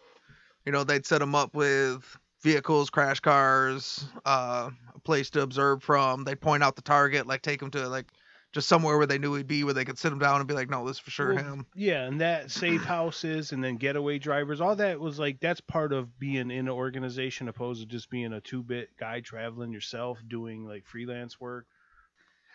You 0.65 0.71
know 0.71 0.83
they'd 0.83 1.05
set 1.05 1.21
him 1.21 1.35
up 1.35 1.53
with 1.53 2.17
vehicles, 2.41 2.89
crash 2.89 3.19
cars, 3.19 4.05
uh, 4.25 4.69
a 4.95 4.99
place 4.99 5.29
to 5.31 5.41
observe 5.41 5.83
from. 5.83 6.23
They'd 6.23 6.39
point 6.39 6.63
out 6.63 6.75
the 6.75 6.81
target, 6.81 7.27
like 7.27 7.41
take 7.41 7.61
him 7.61 7.71
to 7.71 7.87
like 7.87 8.05
just 8.53 8.67
somewhere 8.67 8.97
where 8.97 9.07
they 9.07 9.17
knew 9.17 9.33
he'd 9.35 9.47
be, 9.47 9.63
where 9.63 9.73
they 9.73 9.85
could 9.85 9.97
sit 9.97 10.11
him 10.11 10.19
down 10.19 10.39
and 10.39 10.47
be 10.47 10.53
like, 10.53 10.69
no, 10.69 10.87
this 10.87 10.97
is 10.97 10.99
for 11.01 11.11
sure 11.11 11.33
Well, 11.33 11.43
him. 11.43 11.65
Yeah, 11.75 12.05
and 12.05 12.21
that 12.21 12.49
safe 12.49 12.83
houses 12.83 13.51
and 13.51 13.63
then 13.63 13.75
getaway 13.77 14.19
drivers, 14.19 14.61
all 14.61 14.75
that 14.77 14.99
was 14.99 15.19
like 15.19 15.39
that's 15.39 15.61
part 15.61 15.93
of 15.93 16.17
being 16.19 16.51
in 16.51 16.51
an 16.51 16.69
organization 16.69 17.47
opposed 17.47 17.81
to 17.81 17.87
just 17.87 18.09
being 18.09 18.33
a 18.33 18.41
two 18.41 18.63
bit 18.63 18.89
guy 18.99 19.19
traveling 19.19 19.71
yourself 19.71 20.19
doing 20.27 20.65
like 20.65 20.85
freelance 20.85 21.39
work. 21.39 21.65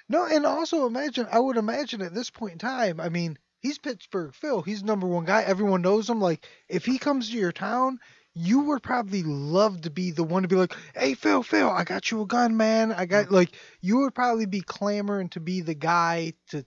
No, 0.09 0.27
and 0.27 0.45
also 0.45 0.87
imagine 0.87 1.27
I 1.31 1.39
would 1.39 1.57
imagine 1.57 2.03
at 2.03 2.15
this 2.15 2.31
point 2.31 2.55
in 2.55 2.59
time, 2.59 3.01
I 3.01 3.09
mean, 3.09 3.39
he's 3.61 3.79
Pittsburgh 3.79 4.35
Phil. 4.35 4.63
He's 4.63 4.83
number 4.83 5.07
one 5.07 5.25
guy. 5.25 5.43
Everyone 5.43 5.83
knows 5.83 6.09
him. 6.09 6.21
Like 6.21 6.47
if 6.69 6.85
he 6.85 6.99
comes 6.99 7.31
to 7.31 7.37
your 7.37 7.53
town, 7.53 7.99
you 8.35 8.61
would 8.61 8.83
probably 8.83 9.23
love 9.23 9.83
to 9.83 9.91
be 9.91 10.11
the 10.11 10.25
one 10.25 10.43
to 10.43 10.49
be 10.49 10.57
like, 10.57 10.75
"Hey 10.95 11.15
Phil, 11.15 11.43
Phil, 11.43 11.69
I 11.69 11.85
got 11.85 12.11
you 12.11 12.23
a 12.23 12.27
gun, 12.27 12.57
man. 12.57 12.93
I 12.93 13.07
got 13.07 13.27
mm-hmm. 13.27 13.35
like 13.35 13.53
you 13.81 14.01
would 14.01 14.15
probably 14.15 14.47
be 14.47 14.61
clamoring 14.61 15.29
to 15.31 15.41
be 15.41 15.61
the 15.61 15.75
guy 15.75 16.35
to 16.51 16.65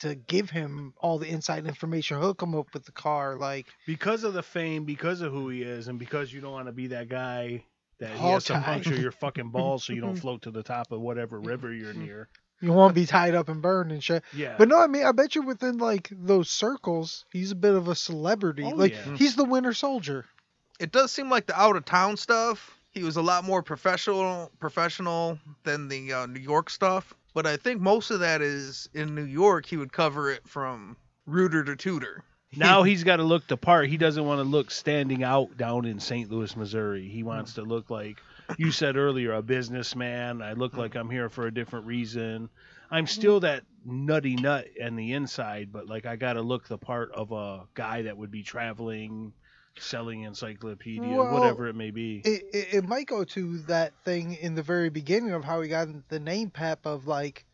to 0.00 0.14
give 0.14 0.50
him 0.50 0.94
all 0.98 1.18
the 1.18 1.28
inside 1.28 1.66
information, 1.66 2.20
hook 2.20 2.42
him 2.42 2.54
up 2.54 2.72
with 2.72 2.84
the 2.84 2.92
car, 2.92 3.36
like 3.36 3.66
Because 3.86 4.24
of 4.24 4.32
the 4.32 4.42
fame, 4.42 4.84
because 4.84 5.20
of 5.20 5.32
who 5.32 5.48
he 5.48 5.62
is, 5.62 5.88
and 5.88 5.98
because 5.98 6.32
you 6.32 6.40
don't 6.40 6.52
want 6.52 6.66
to 6.66 6.72
be 6.72 6.88
that 6.88 7.08
guy 7.08 7.64
that 7.98 8.16
he 8.16 8.26
has 8.28 8.44
to 8.44 8.60
puncture 8.60 8.94
your 8.94 9.10
fucking 9.12 9.50
balls 9.50 9.84
so 9.84 9.92
you 9.92 10.00
don't 10.00 10.16
float 10.20 10.42
to 10.42 10.50
the 10.50 10.62
top 10.62 10.92
of 10.92 11.00
whatever 11.00 11.40
river 11.40 11.72
you're 11.72 11.92
mm-hmm. 11.92 12.04
near. 12.04 12.28
you 12.60 12.72
won't 12.72 12.94
be 12.94 13.06
tied 13.06 13.34
up 13.34 13.48
and 13.48 13.60
burned 13.60 13.90
and 13.90 14.02
shit. 14.02 14.22
Yeah. 14.32 14.54
But 14.56 14.68
no, 14.68 14.78
I 14.78 14.86
mean, 14.86 15.04
I 15.04 15.12
bet 15.12 15.34
you 15.34 15.42
within 15.42 15.78
like 15.78 16.08
those 16.12 16.48
circles, 16.48 17.24
he's 17.32 17.50
a 17.50 17.56
bit 17.56 17.74
of 17.74 17.88
a 17.88 17.94
celebrity. 17.94 18.64
Oh, 18.64 18.76
like 18.76 18.92
yeah. 18.92 19.16
he's 19.16 19.34
the 19.34 19.44
Winter 19.44 19.74
Soldier. 19.74 20.26
It 20.78 20.92
does 20.92 21.12
seem 21.12 21.28
like 21.30 21.46
the 21.46 21.60
out 21.60 21.76
of 21.76 21.84
town 21.84 22.16
stuff 22.16 22.78
he 22.90 23.02
was 23.04 23.16
a 23.16 23.22
lot 23.22 23.44
more 23.44 23.62
professional 23.62 24.50
professional 24.58 25.38
than 25.64 25.88
the 25.88 26.12
uh, 26.12 26.26
New 26.26 26.40
York 26.40 26.70
stuff 26.70 27.14
but 27.34 27.46
I 27.46 27.56
think 27.56 27.80
most 27.80 28.10
of 28.10 28.20
that 28.20 28.42
is 28.42 28.88
in 28.94 29.14
New 29.14 29.24
York 29.24 29.66
he 29.66 29.76
would 29.76 29.92
cover 29.92 30.30
it 30.30 30.46
from 30.46 30.96
rooter 31.26 31.64
to 31.64 31.76
tutor 31.76 32.24
now 32.56 32.82
he's 32.82 33.04
got 33.04 33.16
to 33.16 33.24
look 33.24 33.46
the 33.46 33.58
part. 33.58 33.88
He 33.88 33.98
doesn't 33.98 34.24
want 34.24 34.38
to 34.38 34.44
look 34.44 34.70
standing 34.70 35.22
out 35.22 35.58
down 35.58 35.84
in 35.84 36.00
St. 36.00 36.30
Louis, 36.30 36.56
Missouri. 36.56 37.06
He 37.06 37.22
wants 37.22 37.54
to 37.54 37.62
look 37.62 37.90
like 37.90 38.22
you 38.56 38.72
said 38.72 38.96
earlier, 38.96 39.34
a 39.34 39.42
businessman. 39.42 40.40
I 40.40 40.54
look 40.54 40.74
like 40.74 40.94
I'm 40.94 41.10
here 41.10 41.28
for 41.28 41.46
a 41.46 41.52
different 41.52 41.84
reason. 41.84 42.48
I'm 42.90 43.06
still 43.06 43.40
that 43.40 43.64
nutty 43.84 44.36
nut 44.36 44.66
in 44.76 44.96
the 44.96 45.12
inside, 45.12 45.70
but 45.70 45.86
like 45.86 46.06
I 46.06 46.16
got 46.16 46.34
to 46.34 46.42
look 46.42 46.66
the 46.66 46.78
part 46.78 47.12
of 47.12 47.32
a 47.32 47.66
guy 47.74 48.02
that 48.02 48.16
would 48.16 48.30
be 48.30 48.42
traveling, 48.42 49.34
selling 49.80 50.22
encyclopedia, 50.22 51.16
Well, 51.16 51.32
whatever 51.32 51.66
it 51.68 51.74
may 51.74 51.90
be. 51.90 52.22
It, 52.24 52.44
it 52.52 52.74
it 52.74 52.88
might 52.88 53.06
go 53.06 53.24
to 53.24 53.58
that 53.60 53.92
thing 54.04 54.34
in 54.34 54.54
the 54.54 54.62
very 54.62 54.90
beginning 54.90 55.32
of 55.32 55.44
how 55.44 55.60
he 55.60 55.68
got 55.68 55.88
the 56.08 56.20
name 56.20 56.50
Pep 56.50 56.86
of 56.86 57.06
like 57.06 57.44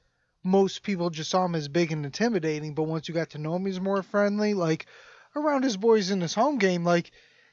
most 0.43 0.83
people 0.83 1.11
just 1.11 1.31
saw 1.31 1.45
him 1.47 1.55
as 1.55 1.69
big 1.69 1.91
and 1.91 2.05
intimidating, 2.05 2.75
but 2.75 2.83
once 2.85 3.09
you 3.09 3.15
got 3.15 3.31
to 3.31 3.39
know 3.39 3.57
him, 3.57 3.67
he's 3.67 3.81
more 3.81 4.03
friendly. 4.03 4.55
Like 4.55 4.87
around 5.35 5.65
his 5.65 5.77
boys 5.77 6.11
in 6.11 6.21
his 6.21 6.35
home 6.35 6.59
game, 6.59 6.85
like 6.85 7.11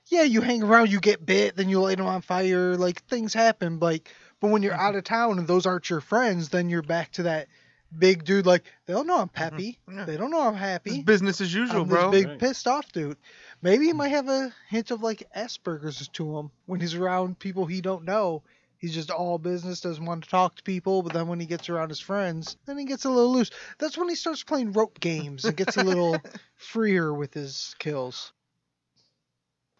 yeah, 0.08 0.24
you 0.24 0.42
hang 0.42 0.64
around, 0.64 0.92
you 0.92 1.00
get 1.00 1.26
bit, 1.26 1.56
then 1.56 1.70
you 1.70 1.80
light 1.80 1.98
them 1.98 2.08
on 2.08 2.22
fire, 2.22 2.76
like 2.76 3.04
things 3.06 3.34
happen. 3.34 3.80
Like 3.80 4.10
but 4.40 4.50
when 4.50 4.64
you're 4.64 4.74
out 4.74 4.90
mm-hmm. 4.90 4.98
of 4.98 5.04
town 5.04 5.40
and 5.40 5.48
those 5.48 5.66
aren't 5.66 5.90
your 5.90 6.02
friends, 6.02 6.50
then 6.50 6.70
you're 6.70 6.82
back 6.82 7.12
to 7.14 7.24
that 7.24 7.48
big 7.98 8.24
dude. 8.24 8.46
Like 8.46 8.64
they 8.86 8.94
don't 8.94 9.08
know 9.08 9.18
I'm 9.18 9.28
mm-hmm. 9.28 9.36
peppy, 9.36 9.80
Yeah. 9.92 10.06
they 10.06 10.18
don't 10.18 10.32
know 10.32 10.42
I'm 10.42 10.56
it's 10.56 10.62
happy. 10.62 11.02
business 11.04 11.42
as 11.42 11.54
usual 11.54 11.84
I'm 11.84 11.88
bro 11.88 12.12
this 12.12 12.22
big 12.22 12.30
Right. 12.30 12.40
pissed 12.40 12.68
off 12.68 12.92
dude. 12.92 13.18
Maybe 13.62 13.86
he 13.88 13.94
might 13.94 14.10
have 14.10 14.28
a 14.30 14.54
hint 14.70 14.92
of 14.92 15.02
like 15.04 15.28
Asperger's 15.36 16.08
to 16.10 16.38
him 16.40 16.52
when 16.66 16.80
he's 16.80 16.96
around 16.96 17.40
people 17.40 17.66
he 17.66 17.82
don't 17.82 18.06
know. 18.06 18.44
He's 18.78 18.94
just 18.96 19.12
all 19.12 19.38
business, 19.38 19.82
doesn't 19.82 20.06
want 20.06 20.24
to 20.24 20.30
talk 20.30 20.56
to 20.56 20.64
people, 20.64 21.04
but 21.04 21.14
then 21.14 21.28
when 21.28 21.40
he 21.40 21.46
gets 21.46 21.70
around 21.70 21.90
his 21.90 22.00
friends, 22.00 22.58
then 22.66 22.78
he 22.80 22.86
gets 22.86 23.06
a 23.06 23.10
little 23.10 23.32
loose. 23.32 23.52
That's 23.78 23.98
when 23.98 24.10
he 24.10 24.16
starts 24.16 24.44
playing 24.44 24.74
rope 24.74 25.00
games 25.00 25.46
and 25.46 25.56
gets 25.56 25.78
a 25.78 25.84
little 25.84 26.18
freer 26.56 27.14
with 27.14 27.34
his 27.34 27.76
kills. 27.78 28.34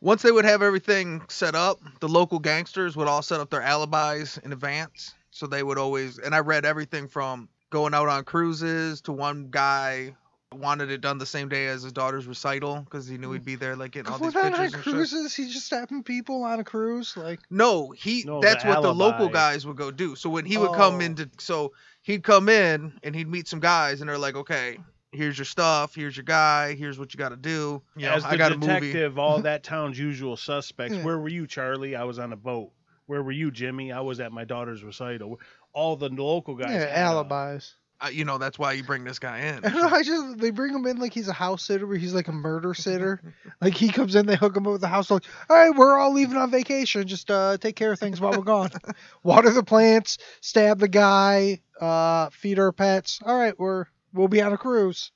once 0.02 0.22
they 0.22 0.32
would 0.32 0.46
have 0.46 0.62
everything 0.62 1.22
set 1.30 1.56
up 1.56 1.80
the 2.00 2.08
local 2.10 2.40
gangsters 2.40 2.96
would 2.96 3.08
all 3.08 3.22
set 3.22 3.40
up 3.40 3.50
their 3.50 3.62
alibis 3.62 4.38
in 4.40 4.52
advance 4.54 5.14
so 5.32 5.48
they 5.48 5.64
would 5.64 5.78
always 5.78 6.18
and 6.20 6.34
I 6.36 6.40
read 6.40 6.66
everything 6.66 7.08
from 7.08 7.50
going 7.70 7.94
out 7.94 8.10
on 8.10 8.24
cruises 8.24 9.02
to 9.02 9.12
one 9.12 9.48
guy 9.52 10.16
wanted 10.54 10.92
it 10.92 11.02
done 11.02 11.18
the 11.18 11.26
same 11.26 11.48
day 11.50 11.68
as 11.68 11.84
his 11.84 11.94
daughter's 11.94 12.28
recital 12.28 12.82
because 12.82 13.08
he 13.08 13.18
knew 13.18 13.32
he'd 13.32 13.46
be 13.46 13.56
there 13.56 13.76
like 13.76 13.92
getting 13.92 14.12
all 14.12 14.20
these 14.20 14.34
pictures 14.34 14.54
on 14.54 14.66
and 14.66 14.72
shit. 14.74 14.82
cruises, 14.82 15.34
he's 15.36 15.54
just 15.54 15.66
stabbing 15.66 16.04
people 16.04 16.44
on 16.44 16.60
a 16.60 16.64
cruise. 16.64 17.16
Like, 17.16 17.40
No, 17.50 17.92
he. 17.92 18.24
No, 18.26 18.42
that's 18.42 18.64
the 18.64 18.70
what 18.70 18.82
the 18.82 18.94
local 18.94 19.22
alibi. 19.26 19.34
guys 19.34 19.66
would 19.66 19.78
go 19.78 19.92
do. 19.92 20.16
So 20.16 20.30
when 20.30 20.46
he 20.46 20.58
would 20.58 20.74
come 20.74 20.96
Oh. 20.96 21.00
into, 21.00 21.30
so 21.40 21.74
he'd 22.02 22.24
come 22.24 22.50
in 22.50 22.94
and 23.04 23.16
he'd 23.16 23.28
meet 23.30 23.48
some 23.48 23.60
guys, 23.62 24.02
and 24.02 24.10
they're 24.10 24.18
like, 24.18 24.36
"Okay, 24.36 24.78
here's 25.14 25.38
your 25.38 25.46
stuff. 25.46 25.96
Here's 25.96 26.18
your 26.18 26.26
guy. 26.26 26.76
Here's 26.76 27.00
what 27.00 27.14
you 27.14 27.18
got 27.18 27.30
to 27.30 27.38
do. 27.38 27.82
You 27.96 28.08
know, 28.08 28.20
the 28.20 28.28
I 28.28 28.36
got 28.38 28.52
a 28.52 28.58
movie." 28.58 28.74
detective, 28.88 29.18
all 29.18 29.40
that 29.44 29.64
town's 29.64 29.98
usual 29.98 30.36
suspects. 30.36 30.96
Yeah. 30.96 31.04
Where 31.04 31.18
were 31.18 31.30
you, 31.30 31.48
Charlie? 31.48 31.96
I 31.96 32.04
was 32.04 32.20
on 32.20 32.34
a 32.34 32.38
boat. 32.38 32.72
Where 33.06 33.24
were 33.24 33.32
you, 33.32 33.52
Jimmy? 33.52 33.92
I 33.92 34.02
was 34.02 34.20
at 34.20 34.32
my 34.32 34.44
daughter's 34.46 34.84
recital. 34.84 35.40
All 35.74 35.96
the 35.96 36.10
local 36.10 36.56
guys. 36.56 36.72
yeah, 36.72 36.80
had 36.80 36.90
a- 36.90 36.98
alibis. 37.00 37.76
Uh, 38.02 38.10
you 38.10 38.26
know, 38.26 38.40
that's 38.40 38.58
why 38.58 38.72
you 38.74 38.84
bring 38.84 39.04
this 39.04 39.20
guy 39.20 39.40
in. 39.40 39.58
I 39.66 39.70
don't 39.70 39.82
know. 39.82 39.96
I 39.96 40.02
just 40.02 40.40
they 40.40 40.50
bring 40.50 40.74
him 40.74 40.86
in 40.88 40.98
like 40.98 41.14
he's 41.14 41.28
a 41.28 41.34
house 41.34 41.64
sitter, 41.64 41.86
where 41.86 41.98
he's 41.98 42.14
like 42.14 42.28
a 42.28 42.34
murder 42.34 42.74
sitter. 42.74 43.22
like 43.62 43.76
he 43.76 43.90
comes 43.90 44.16
in, 44.16 44.26
they 44.26 44.36
hook 44.36 44.58
him 44.58 44.66
up 44.66 44.74
with 44.74 44.82
the 44.82 44.88
house. 44.88 45.12
Like, 45.12 45.24
all 45.50 45.56
right, 45.56 45.76
we're 45.76 45.98
all 45.98 46.14
leaving 46.14 46.38
on 46.38 46.50
vacation. 46.50 47.08
Just 47.08 47.30
uh, 47.30 47.58
take 47.58 47.76
care 47.76 47.92
of 47.92 48.00
things 48.00 48.20
while 48.20 48.32
we're 48.32 48.44
gone. 48.44 48.72
Water 49.24 49.52
the 49.52 49.64
plants, 49.64 50.18
stab 50.42 50.80
the 50.80 50.88
guy, 50.88 51.62
uh, 51.80 52.30
feed 52.32 52.58
our 52.58 52.72
pets. 52.72 53.20
All 53.24 53.38
right, 53.38 53.58
we're 53.60 53.86
we'll 54.14 54.28
be 54.28 54.42
on 54.42 54.54
a 54.54 54.58
cruise. 54.58 55.12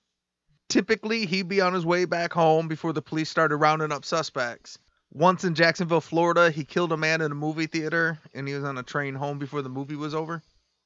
Typically, 0.70 1.26
he'd 1.26 1.48
be 1.48 1.62
on 1.62 1.74
his 1.74 1.86
way 1.86 2.06
back 2.06 2.34
home 2.34 2.68
before 2.68 2.94
the 2.94 3.02
police 3.02 3.30
started 3.30 3.58
rounding 3.58 3.92
up 3.92 4.06
suspects. 4.06 4.78
Once 5.12 5.44
in 5.44 5.56
Jacksonville, 5.56 6.02
Florida, 6.02 6.52
he 6.52 6.66
killed 6.66 6.92
a 6.92 6.98
man 6.98 7.22
in 7.22 7.32
a 7.32 7.36
movie 7.36 7.68
theater, 7.68 8.20
and 8.34 8.48
he 8.48 8.54
was 8.54 8.64
on 8.64 8.78
a 8.78 8.84
train 8.84 9.16
home 9.16 9.40
before 9.40 9.62
the 9.62 9.70
movie 9.70 9.96
was 9.96 10.14
over. 10.14 10.42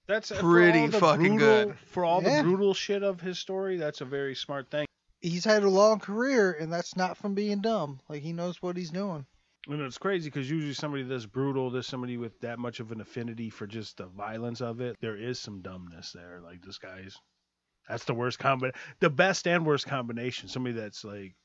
That's 0.10 0.30
for 0.30 0.40
Pretty 0.40 0.88
fucking 0.88 1.38
brutal- 1.38 1.66
good. 1.68 1.80
For 1.86 2.04
all 2.04 2.24
Yeah. 2.24 2.38
the 2.38 2.44
brutal 2.44 2.74
shit 2.74 3.04
of 3.04 3.22
his 3.22 3.38
story, 3.38 3.78
that's 3.78 4.02
a 4.02 4.06
very 4.06 4.34
smart 4.34 4.72
thing. 4.72 4.88
He's 5.22 5.46
had 5.46 5.62
a 5.62 5.70
long 5.70 6.00
career, 6.00 6.52
and 6.54 6.74
that's 6.74 6.96
not 6.96 7.16
from 7.16 7.36
being 7.36 7.62
dumb. 7.62 8.00
Like 8.10 8.24
he 8.24 8.34
knows 8.34 8.60
what 8.62 8.76
he's 8.76 8.90
doing. 8.90 9.28
And 9.68 9.82
it's 9.82 10.00
crazy 10.00 10.30
because 10.32 10.50
usually 10.50 10.74
somebody 10.74 11.04
that's 11.04 11.28
brutal, 11.28 11.70
there's 11.70 11.86
somebody 11.86 12.18
with 12.18 12.40
that 12.40 12.58
much 12.58 12.80
of 12.80 12.92
an 12.92 13.02
affinity 13.02 13.52
for 13.52 13.68
just 13.68 13.98
the 13.98 14.08
violence 14.08 14.62
of 14.62 14.82
it. 14.82 14.98
There 15.00 15.16
is 15.16 15.38
some 15.40 15.62
dumbness 15.62 16.12
there. 16.12 16.40
Like 16.44 16.64
this 16.64 16.80
guy's, 16.80 17.16
that's 17.88 18.06
the 18.06 18.16
worst 18.16 18.40
combi, 18.40 18.74
the 19.02 19.12
best 19.12 19.48
and 19.48 19.64
worst 19.64 19.86
combination. 19.86 20.50
Somebody 20.50 20.74
that's 20.74 21.04
like, 21.04 21.36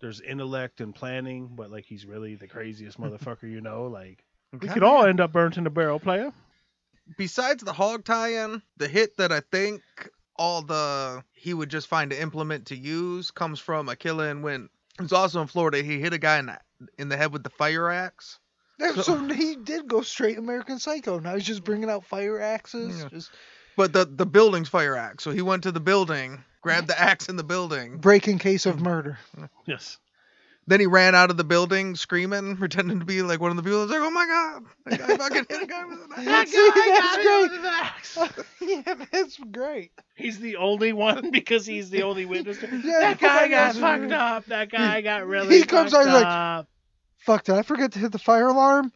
there's 0.00 0.22
intellect 0.22 0.80
and 0.80 0.94
planning, 0.94 1.50
but 1.54 1.70
like 1.70 1.84
he's 1.84 2.06
really 2.06 2.34
the 2.36 2.48
craziest 2.48 2.98
motherfucker 3.00 3.50
you 3.50 3.60
know. 3.60 3.88
Like 3.88 4.24
we 4.58 4.68
could 4.68 4.82
all 4.84 5.04
end 5.04 5.20
up 5.20 5.32
burnt 5.32 5.58
in 5.58 5.64
the 5.64 5.70
barrel, 5.70 6.00
player. 6.00 6.32
Besides 7.16 7.62
the 7.62 7.72
hog 7.72 8.04
tie-in, 8.04 8.62
the 8.76 8.88
hit 8.88 9.16
that 9.18 9.32
I 9.32 9.40
think 9.40 9.82
all 10.36 10.62
the 10.62 11.22
he 11.32 11.54
would 11.54 11.68
just 11.70 11.86
find 11.86 12.12
an 12.12 12.18
implement 12.18 12.66
to 12.66 12.76
use 12.76 13.30
comes 13.30 13.58
from 13.58 13.88
a 13.88 13.96
killing 13.96 14.42
when 14.42 14.68
it 14.98 15.02
was 15.02 15.12
also 15.12 15.40
in 15.40 15.46
Florida. 15.46 15.82
He 15.82 15.98
hit 16.00 16.12
a 16.12 16.18
guy 16.18 16.38
in 16.38 16.46
the, 16.46 16.58
in 16.98 17.08
the 17.08 17.16
head 17.16 17.32
with 17.32 17.42
the 17.42 17.50
fire 17.50 17.88
axe. 17.90 18.38
Yeah, 18.78 18.92
So- 18.94 19.02
so, 19.02 19.28
he 19.28 19.56
did 19.56 19.88
go 19.88 20.02
straight 20.02 20.36
American 20.38 20.78
Psycho. 20.78 21.18
Now 21.18 21.34
he's 21.34 21.46
just 21.46 21.64
bringing 21.64 21.88
out 21.88 22.04
fire 22.04 22.40
axes. 22.40 23.00
Yeah. 23.00 23.08
Just 23.08 23.30
But 23.76 23.92
the 23.94 24.04
the 24.04 24.26
building's 24.26 24.68
fire 24.68 24.96
axe. 24.96 25.24
So 25.24 25.30
he 25.30 25.40
went 25.42 25.62
to 25.62 25.72
the 25.72 25.80
building, 25.80 26.44
grabbed 26.60 26.88
the 26.88 27.00
axe 27.00 27.28
in 27.30 27.36
the 27.36 27.44
building. 27.44 27.96
breaking 27.98 28.38
case 28.38 28.66
of 28.66 28.80
murder. 28.80 29.18
Yes. 29.66 29.98
Then 30.68 30.80
he 30.80 30.86
ran 30.86 31.14
out 31.14 31.30
of 31.30 31.36
the 31.36 31.44
building 31.44 31.94
screaming, 31.94 32.56
pretending 32.58 32.98
to 32.98 33.04
be 33.04 33.22
like 33.22 33.40
one 33.40 33.50
of 33.50 33.56
the 33.56 33.62
people. 33.62 33.84
It's 33.84 33.92
like, 33.92 34.00
oh 34.00 34.10
my 34.10 34.26
god, 34.26 34.62
that 34.86 34.98
guy 34.98 35.16
fucking 35.16 35.46
hit 35.48 35.62
a 35.62 35.66
guy 35.66 35.84
with 35.84 36.00
an 36.00 36.28
axe. 36.28 36.50
See, 36.50 36.70
that's 38.04 38.26
great. 38.26 38.40
yeah, 38.60 39.04
that's 39.12 39.38
great. 39.38 39.92
He's 40.16 40.40
the 40.40 40.56
only 40.56 40.92
one 40.92 41.30
because 41.30 41.66
he's 41.66 41.90
the 41.90 42.02
only 42.02 42.26
witness. 42.26 42.60
Yeah, 42.62 42.70
that 43.00 43.18
guy 43.20 43.48
got 43.48 43.74
that's- 43.74 43.78
fucked 43.78 44.12
up. 44.12 44.46
That 44.46 44.70
guy 44.70 45.00
got 45.02 45.26
really 45.26 45.58
He 45.58 45.64
comes 45.64 45.94
out 45.94 46.06
like. 46.06 46.66
Fuck, 47.18 47.44
did 47.44 47.56
I 47.56 47.62
forget 47.62 47.92
to 47.92 47.98
hit 47.98 48.12
the 48.12 48.18
fire 48.18 48.48
alarm? 48.48 48.92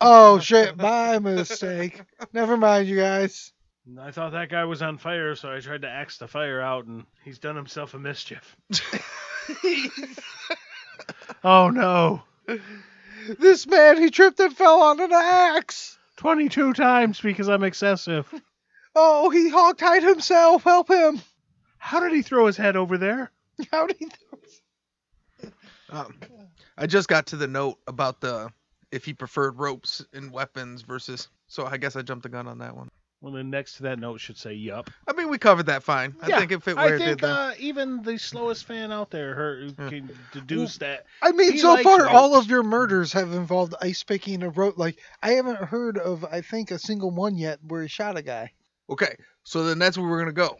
Oh 0.00 0.38
shit, 0.38 0.76
my 0.76 1.18
mistake. 1.18 2.00
Never 2.32 2.56
mind, 2.56 2.88
you 2.88 2.96
guys. 2.96 3.52
I 4.00 4.10
thought 4.10 4.32
that 4.32 4.50
guy 4.50 4.64
was 4.64 4.82
on 4.82 4.98
fire, 4.98 5.34
so 5.34 5.50
I 5.50 5.60
tried 5.60 5.82
to 5.82 5.88
axe 5.88 6.18
the 6.18 6.28
fire 6.28 6.60
out, 6.60 6.84
and 6.86 7.04
he's 7.24 7.38
done 7.38 7.56
himself 7.56 7.94
a 7.94 7.98
mischief. 7.98 8.56
Oh 11.44 11.70
no! 11.70 12.22
This 13.38 13.66
man, 13.66 14.00
he 14.00 14.10
tripped 14.10 14.40
and 14.40 14.56
fell 14.56 14.82
on 14.82 15.00
an 15.00 15.12
axe. 15.12 15.98
22 16.16 16.72
times 16.72 17.20
because 17.20 17.48
I'm 17.48 17.62
excessive. 17.62 18.32
Oh, 18.94 19.30
he 19.30 19.48
hog-tied 19.48 20.02
himself. 20.02 20.64
Help 20.64 20.90
him. 20.90 21.20
How 21.76 22.00
did 22.00 22.12
he 22.12 22.22
throw 22.22 22.46
his 22.46 22.56
head 22.56 22.74
over 22.74 22.98
there? 22.98 23.30
How 23.70 23.86
did 23.86 23.96
he? 23.98 24.08
Um, 25.90 26.14
I 26.76 26.86
just 26.86 27.08
got 27.08 27.26
to 27.28 27.36
the 27.36 27.46
note 27.46 27.78
about 27.86 28.20
the 28.20 28.50
if 28.90 29.04
he 29.04 29.14
preferred 29.14 29.58
ropes 29.58 30.04
and 30.12 30.32
weapons 30.32 30.82
versus. 30.82 31.28
So 31.46 31.66
I 31.66 31.76
guess 31.76 31.96
I 31.96 32.02
jumped 32.02 32.24
the 32.24 32.28
gun 32.28 32.48
on 32.48 32.58
that 32.58 32.76
one. 32.76 32.88
Well, 33.20 33.32
then 33.32 33.50
next 33.50 33.74
to 33.78 33.82
that 33.84 33.98
note 33.98 34.20
should 34.20 34.38
say 34.38 34.52
"yup." 34.52 34.90
I 35.08 35.12
mean, 35.12 35.28
we 35.28 35.38
covered 35.38 35.66
that 35.66 35.82
fine. 35.82 36.14
I 36.22 36.28
Yeah, 36.28 36.38
think 36.38 36.52
it 36.52 36.62
fit 36.62 36.76
I 36.76 36.84
where 36.84 36.94
it 36.94 36.98
think 36.98 37.20
did. 37.20 37.26
Uh, 37.28 37.52
even 37.58 38.02
the 38.02 38.16
slowest 38.16 38.64
fan 38.64 38.92
out 38.92 39.10
there 39.10 39.34
her, 39.34 39.60
Yeah. 39.76 39.88
can 39.88 40.10
deduce 40.30 40.78
that. 40.78 41.06
I 41.20 41.32
mean, 41.32 41.58
so 41.58 41.70
likes 41.70 41.82
far, 41.82 42.08
all 42.08 42.36
of 42.36 42.46
your 42.46 42.62
murders 42.62 43.12
have 43.14 43.32
involved 43.32 43.74
ice 43.80 44.04
picking 44.04 44.44
a 44.44 44.50
rope. 44.50 44.78
Like, 44.78 45.00
I 45.20 45.32
haven't 45.32 45.56
heard 45.64 45.98
of, 45.98 46.24
I 46.24 46.42
think, 46.42 46.70
a 46.70 46.78
single 46.78 47.10
one 47.10 47.36
yet 47.36 47.58
where 47.66 47.82
he 47.82 47.88
shot 47.88 48.16
a 48.16 48.22
guy. 48.22 48.52
Okay, 48.88 49.16
so 49.42 49.64
then 49.64 49.80
that's 49.80 49.98
where 49.98 50.08
we're 50.08 50.20
gonna 50.20 50.32
go. 50.32 50.56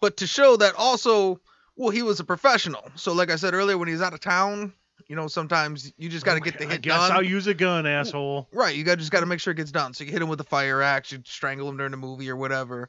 But 0.00 0.16
to 0.18 0.26
show 0.26 0.56
that 0.56 0.74
also, 0.74 1.40
well, 1.76 1.90
he 1.90 2.02
was 2.02 2.18
a 2.18 2.24
professional. 2.24 2.90
So 2.96 3.12
like 3.12 3.30
I 3.30 3.36
said 3.36 3.54
earlier, 3.54 3.78
when 3.78 3.88
he's 3.88 4.02
out 4.02 4.14
of 4.14 4.20
town, 4.20 4.72
you 5.08 5.16
know, 5.16 5.26
sometimes 5.26 5.92
you 5.96 6.08
just 6.08 6.24
oh 6.24 6.30
got 6.30 6.34
to 6.34 6.40
get 6.40 6.58
the 6.58 6.66
I 6.66 6.72
hit 6.72 6.82
guess 6.82 6.98
done. 6.98 7.12
I'll 7.12 7.22
use 7.22 7.46
a 7.46 7.54
gun, 7.54 7.86
asshole. 7.86 8.48
Right, 8.52 8.74
you 8.74 8.84
got 8.84 8.98
just 8.98 9.10
got 9.10 9.20
to 9.20 9.26
make 9.26 9.40
sure 9.40 9.52
it 9.52 9.56
gets 9.56 9.72
done. 9.72 9.94
So 9.94 10.04
you 10.04 10.12
hit 10.12 10.22
him 10.22 10.28
with 10.28 10.40
a 10.40 10.44
fire 10.44 10.82
axe, 10.82 11.12
you 11.12 11.20
strangle 11.24 11.68
him 11.68 11.76
during 11.76 11.90
the 11.92 11.96
movie 11.96 12.28
or 12.30 12.36
whatever. 12.36 12.88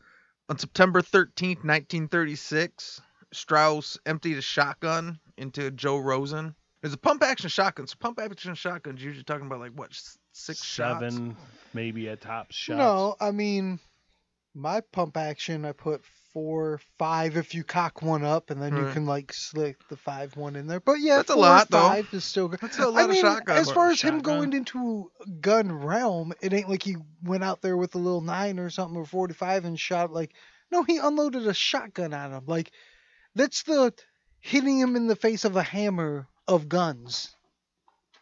On 0.50 0.58
September 0.58 1.02
13th, 1.02 1.64
1936, 1.64 3.02
Strauss 3.34 3.98
emptied 4.06 4.38
a 4.38 4.42
shotgun 4.42 5.20
into 5.38 5.72
Joe 5.72 5.98
Rosen. 5.98 6.56
There's 6.82 6.94
a 6.94 6.98
pump 6.98 7.24
action 7.24 7.50
shotgun. 7.50 7.88
So 7.88 7.96
pump 8.00 8.20
action 8.20 8.56
shotguns 8.56 9.04
usually 9.04 9.24
talking 9.24 9.46
about 9.46 9.60
like 9.60 9.72
what 9.74 9.92
s- 9.92 10.18
six 10.34 10.64
shots? 10.64 11.00
Seven, 11.14 11.38
maybe 11.74 12.10
at 12.10 12.22
top 12.22 12.52
shots. 12.52 12.78
No, 12.78 13.16
I 13.22 13.32
mean, 13.32 13.80
my 14.54 14.82
pump 14.92 15.16
action, 15.16 15.64
I 15.64 15.72
put 15.72 16.02
four, 16.34 16.80
five 16.98 17.38
if 17.38 17.54
you 17.54 17.64
cock 17.64 18.02
one 18.02 18.24
up, 18.24 18.50
and 18.50 18.62
then 18.62 18.76
you 18.76 18.84
hmm. 18.84 18.94
can 18.94 19.06
like 19.06 19.34
slick 19.34 19.78
the 19.90 19.98
five 19.98 20.36
one 20.36 20.56
in 20.56 20.68
there. 20.68 20.80
But 20.80 21.00
yeah, 21.00 21.18
That's 21.18 21.32
a 21.32 21.36
lot, 21.36 21.70
though. 21.70 21.80
five 21.80 22.08
is 22.14 22.24
still 22.24 22.48
good. 22.48 22.60
That's 22.62 22.80
a 22.80 22.88
lot 22.88 23.04
I 23.04 23.08
mean, 23.08 23.26
of 23.26 23.34
shotgun. 23.34 23.58
as 23.58 23.72
far 23.72 23.90
as 23.92 24.02
him 24.02 24.20
going 24.20 24.54
into 24.54 25.12
gun 25.40 25.72
realm, 25.72 26.34
it 26.42 26.54
ain't 26.54 26.70
like 26.70 26.84
he 26.84 26.98
went 27.24 27.44
out 27.44 27.62
there 27.62 27.78
with 27.78 27.96
a 27.96 28.00
little 28.00 28.22
nine 28.22 28.60
or 28.60 28.70
something 28.70 28.98
or 28.98 29.06
forty 29.06 29.34
five 29.34 29.66
and 29.66 29.80
shot 29.80 30.12
like. 30.12 30.34
No, 30.74 30.84
he 30.84 31.00
unloaded 31.00 31.46
a 31.48 31.54
shotgun 31.54 32.14
on 32.14 32.32
him. 32.32 32.44
Like, 32.48 32.72
that's 33.36 33.64
the 33.64 33.94
hitting 34.40 34.80
him 34.80 34.96
in 34.96 35.08
the 35.08 35.18
face 35.18 35.44
of 35.44 35.58
a 35.58 35.64
hammer 35.64 36.28
of 36.48 36.70
guns. 36.70 37.36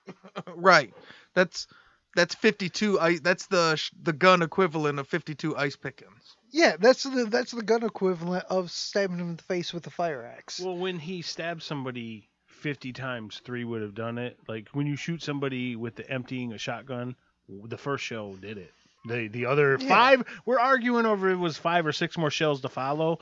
right. 0.55 0.93
That's 1.34 1.68
that's 2.16 2.36
52 2.36 2.99
ice. 2.99 3.20
That's 3.22 3.47
the 3.47 3.82
the 4.01 4.14
gun 4.14 4.41
equivalent 4.41 4.99
of 4.99 5.07
52 5.07 5.55
ice 5.55 5.76
pickings. 5.76 6.36
Yeah, 6.51 6.75
that's 6.79 7.03
the 7.03 7.25
that's 7.25 7.51
the 7.51 7.61
gun 7.61 7.83
equivalent 7.83 8.45
of 8.49 8.71
stabbing 8.71 9.17
him 9.19 9.29
in 9.31 9.35
the 9.35 9.43
face 9.43 9.73
with 9.73 9.85
a 9.87 9.91
fire 9.91 10.25
axe. 10.37 10.59
Well, 10.59 10.77
when 10.77 10.97
he 10.99 11.21
stabbed 11.21 11.63
somebody 11.63 12.27
50 12.47 12.91
times, 12.93 13.41
three 13.45 13.63
would 13.63 13.81
have 13.81 13.95
done 13.95 14.17
it. 14.17 14.37
Like 14.47 14.69
when 14.73 14.87
you 14.87 14.95
shoot 14.95 15.21
somebody 15.21 15.75
with 15.75 15.95
the 15.95 16.09
emptying 16.09 16.53
a 16.53 16.57
shotgun, 16.57 17.15
the 17.47 17.77
first 17.77 18.03
shell 18.03 18.33
did 18.33 18.57
it. 18.57 18.71
The 19.05 19.27
the 19.27 19.45
other 19.45 19.77
Yeah. 19.79 19.87
five, 19.87 20.23
we're 20.45 20.59
arguing 20.59 21.05
over 21.05 21.29
it 21.29 21.35
was 21.37 21.57
five 21.57 21.85
or 21.85 21.91
six 21.93 22.17
more 22.17 22.31
shells 22.31 22.61
to 22.61 22.69
follow. 22.69 23.19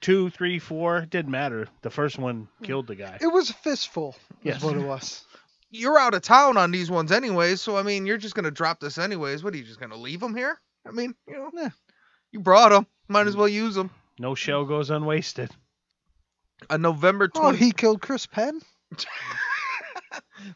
Two, 0.00 0.30
three, 0.30 0.58
four, 0.58 1.02
didn't 1.02 1.30
matter. 1.30 1.68
The 1.82 1.90
first 1.90 2.18
one 2.18 2.48
killed 2.62 2.88
the 2.88 2.96
guy. 2.96 3.18
It 3.20 3.28
was 3.28 3.50
a 3.50 3.54
fistful. 3.54 4.16
Yes. 4.42 4.62
What 4.62 4.76
it 4.76 4.84
was. 4.84 5.24
You're 5.70 5.98
out 5.98 6.14
of 6.14 6.22
town 6.22 6.56
on 6.56 6.70
these 6.70 6.90
ones 6.90 7.10
anyways, 7.12 7.60
so 7.60 7.76
I 7.76 7.82
mean, 7.82 8.06
you're 8.06 8.18
just 8.18 8.34
gonna 8.36 8.50
drop 8.52 8.80
this 8.80 8.98
anyways. 8.98 9.42
What 9.42 9.52
are 9.52 9.56
you 9.56 9.64
just 9.64 9.80
gonna 9.80 9.96
leave 9.96 10.20
them 10.20 10.34
here? 10.34 10.58
I 10.86 10.92
mean, 10.92 11.14
you 11.26 11.34
know, 11.34 11.50
Yeah. 11.52 11.70
You 12.36 12.40
brought 12.42 12.68
them. 12.68 12.86
Might 13.08 13.26
as 13.26 13.34
mm. 13.34 13.38
well 13.38 13.48
use 13.48 13.74
them. 13.74 13.88
No 14.18 14.34
shell 14.34 14.64
goes 14.66 14.90
unwasted. 14.90 15.50
On 16.68 16.82
November 16.82 17.30
Oh, 17.34 17.40
20. 17.52 17.58
he 17.58 17.72
killed 17.72 18.02
Chris 18.02 18.26
Penn. 18.26 18.60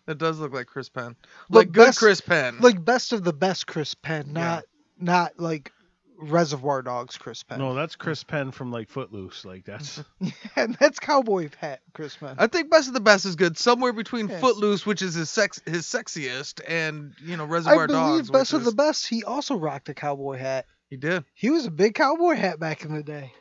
that 0.06 0.18
does 0.18 0.38
look 0.38 0.52
like 0.52 0.66
Chris 0.66 0.88
Penn. 0.90 1.16
But 1.48 1.58
Like 1.58 1.72
good 1.72 1.86
best- 1.86 1.98
Chris 1.98 2.20
Penn. 2.20 2.58
Like 2.60 2.84
best 2.84 3.12
of 3.12 3.24
the 3.24 3.32
best 3.32 3.66
Chris 3.66 3.94
Penn, 3.94 4.32
not 4.32 4.64
not 4.98 5.38
like 5.40 5.72
Reservoir 6.18 6.82
Dogs 6.82 7.16
Chris 7.16 7.42
Penn. 7.42 7.58
No, 7.58 7.72
that's 7.74 7.96
Chris 7.96 8.22
Penn 8.24 8.50
from 8.50 8.70
like 8.70 8.90
Footloose. 8.90 9.44
Like 9.46 9.64
that's 9.64 10.02
and 10.56 10.76
that's 10.78 10.98
Cowboy 10.98 11.48
Hat 11.58 11.80
Chris 11.94 12.16
Penn. 12.16 12.36
I 12.38 12.46
think 12.46 12.70
best 12.70 12.88
of 12.88 12.94
the 12.94 13.00
best 13.00 13.24
is 13.24 13.36
good. 13.36 13.56
Somewhere 13.56 13.92
between 13.94 14.28
Yes. 14.28 14.40
Footloose, 14.40 14.84
which 14.84 15.00
is 15.00 15.14
his 15.14 15.30
sex 15.30 15.60
his 15.64 15.86
sexiest, 15.86 16.60
and 16.68 17.14
you 17.24 17.36
know 17.38 17.44
I 17.44 17.48
Reservoir 17.48 17.86
believe 17.86 18.26
Dogs. 18.26 18.30
best 18.30 18.52
which 18.52 18.58
of 18.60 18.64
the 18.64 18.70
is- 18.70 18.74
best. 18.74 19.06
He 19.06 19.24
also 19.24 19.56
rocked 19.56 19.88
a 19.88 19.94
cowboy 19.94 20.36
hat. 20.36 20.66
He 20.90 20.96
did. 20.96 21.24
He 21.34 21.48
was 21.50 21.66
a 21.66 21.70
big 21.70 21.94
cowboy 21.94 22.34
hat 22.34 22.58
back 22.60 22.84
in 22.84 22.92
the 22.92 23.02
day. 23.02 23.32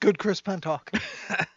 Good 0.00 0.18
Chris 0.18 0.40
Penn 0.40 0.60
talk. 0.60 0.92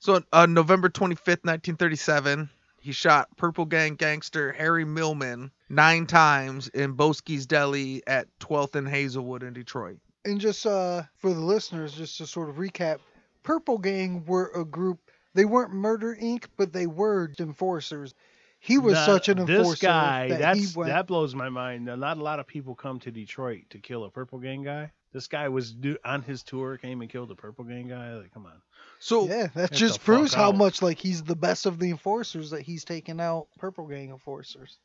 So 0.00 0.14
on 0.14 0.24
uh, 0.32 0.46
November 0.46 0.88
25th, 0.88 1.42
1937, 1.44 2.48
he 2.80 2.92
shot 2.92 3.36
Purple 3.36 3.64
Gang 3.64 3.96
gangster 3.96 4.52
Harry 4.52 4.84
Millman 4.84 5.50
nine 5.68 6.06
times 6.06 6.68
in 6.68 6.94
Boesky's 6.94 7.46
Deli 7.46 8.04
at 8.06 8.28
12th 8.38 8.76
and 8.76 8.86
Hazelwood 8.88 9.42
in 9.42 9.54
Detroit. 9.54 9.98
and 10.24 10.40
just 10.40 10.64
uh 10.66 11.02
for 11.16 11.34
the 11.34 11.40
listeners, 11.40 11.94
just 11.94 12.18
to 12.18 12.28
sort 12.28 12.48
of 12.48 12.56
recap, 12.56 13.00
Purple 13.42 13.78
Gang 13.78 14.24
were 14.24 14.52
a 14.54 14.64
group. 14.64 15.00
They 15.34 15.44
weren't 15.44 15.72
Murder 15.72 16.16
Inc., 16.22 16.44
but 16.56 16.72
they 16.72 16.86
were 16.86 17.32
enforcers. 17.40 18.14
He 18.60 18.78
was 18.78 18.94
That- 18.94 19.06
such 19.06 19.28
an 19.28 19.38
enforcer 19.38 19.70
This 19.70 19.78
guy, 19.80 20.28
that 20.28 20.38
that's 20.40 20.74
went. 20.76 20.88
that 20.90 21.06
blows 21.06 21.34
my 21.34 21.48
mind. 21.48 21.84
Not 21.86 22.16
a 22.18 22.22
lot 22.22 22.40
of 22.40 22.46
people 22.46 22.74
come 22.74 22.98
to 23.00 23.10
Detroit 23.10 23.62
to 23.70 23.78
kill 23.78 24.04
a 24.04 24.10
Purple 24.10 24.38
Gang 24.40 24.62
guy. 24.64 24.92
This 25.12 25.26
guy 25.26 25.48
was 25.48 25.72
do, 25.72 25.96
on 26.04 26.22
his 26.22 26.42
tour, 26.42 26.76
came 26.76 27.00
and 27.00 27.08
killed 27.10 27.30
a 27.30 27.34
Purple 27.34 27.64
Gang 27.64 27.88
guy. 27.88 28.14
Like, 28.14 28.32
come 28.34 28.46
on. 28.46 28.60
So 28.98 29.26
yeah, 29.26 29.46
that 29.54 29.72
just 29.72 30.02
proves 30.02 30.34
how 30.34 30.48
out. 30.48 30.56
much 30.56 30.82
like 30.82 30.98
he's 30.98 31.22
the 31.22 31.36
best 31.36 31.66
of 31.66 31.78
the 31.78 31.90
enforcers 31.90 32.50
that 32.50 32.62
he's 32.62 32.84
taken 32.84 33.20
out 33.20 33.46
Purple 33.58 33.86
Gang 33.86 34.10
enforcers. 34.10 34.78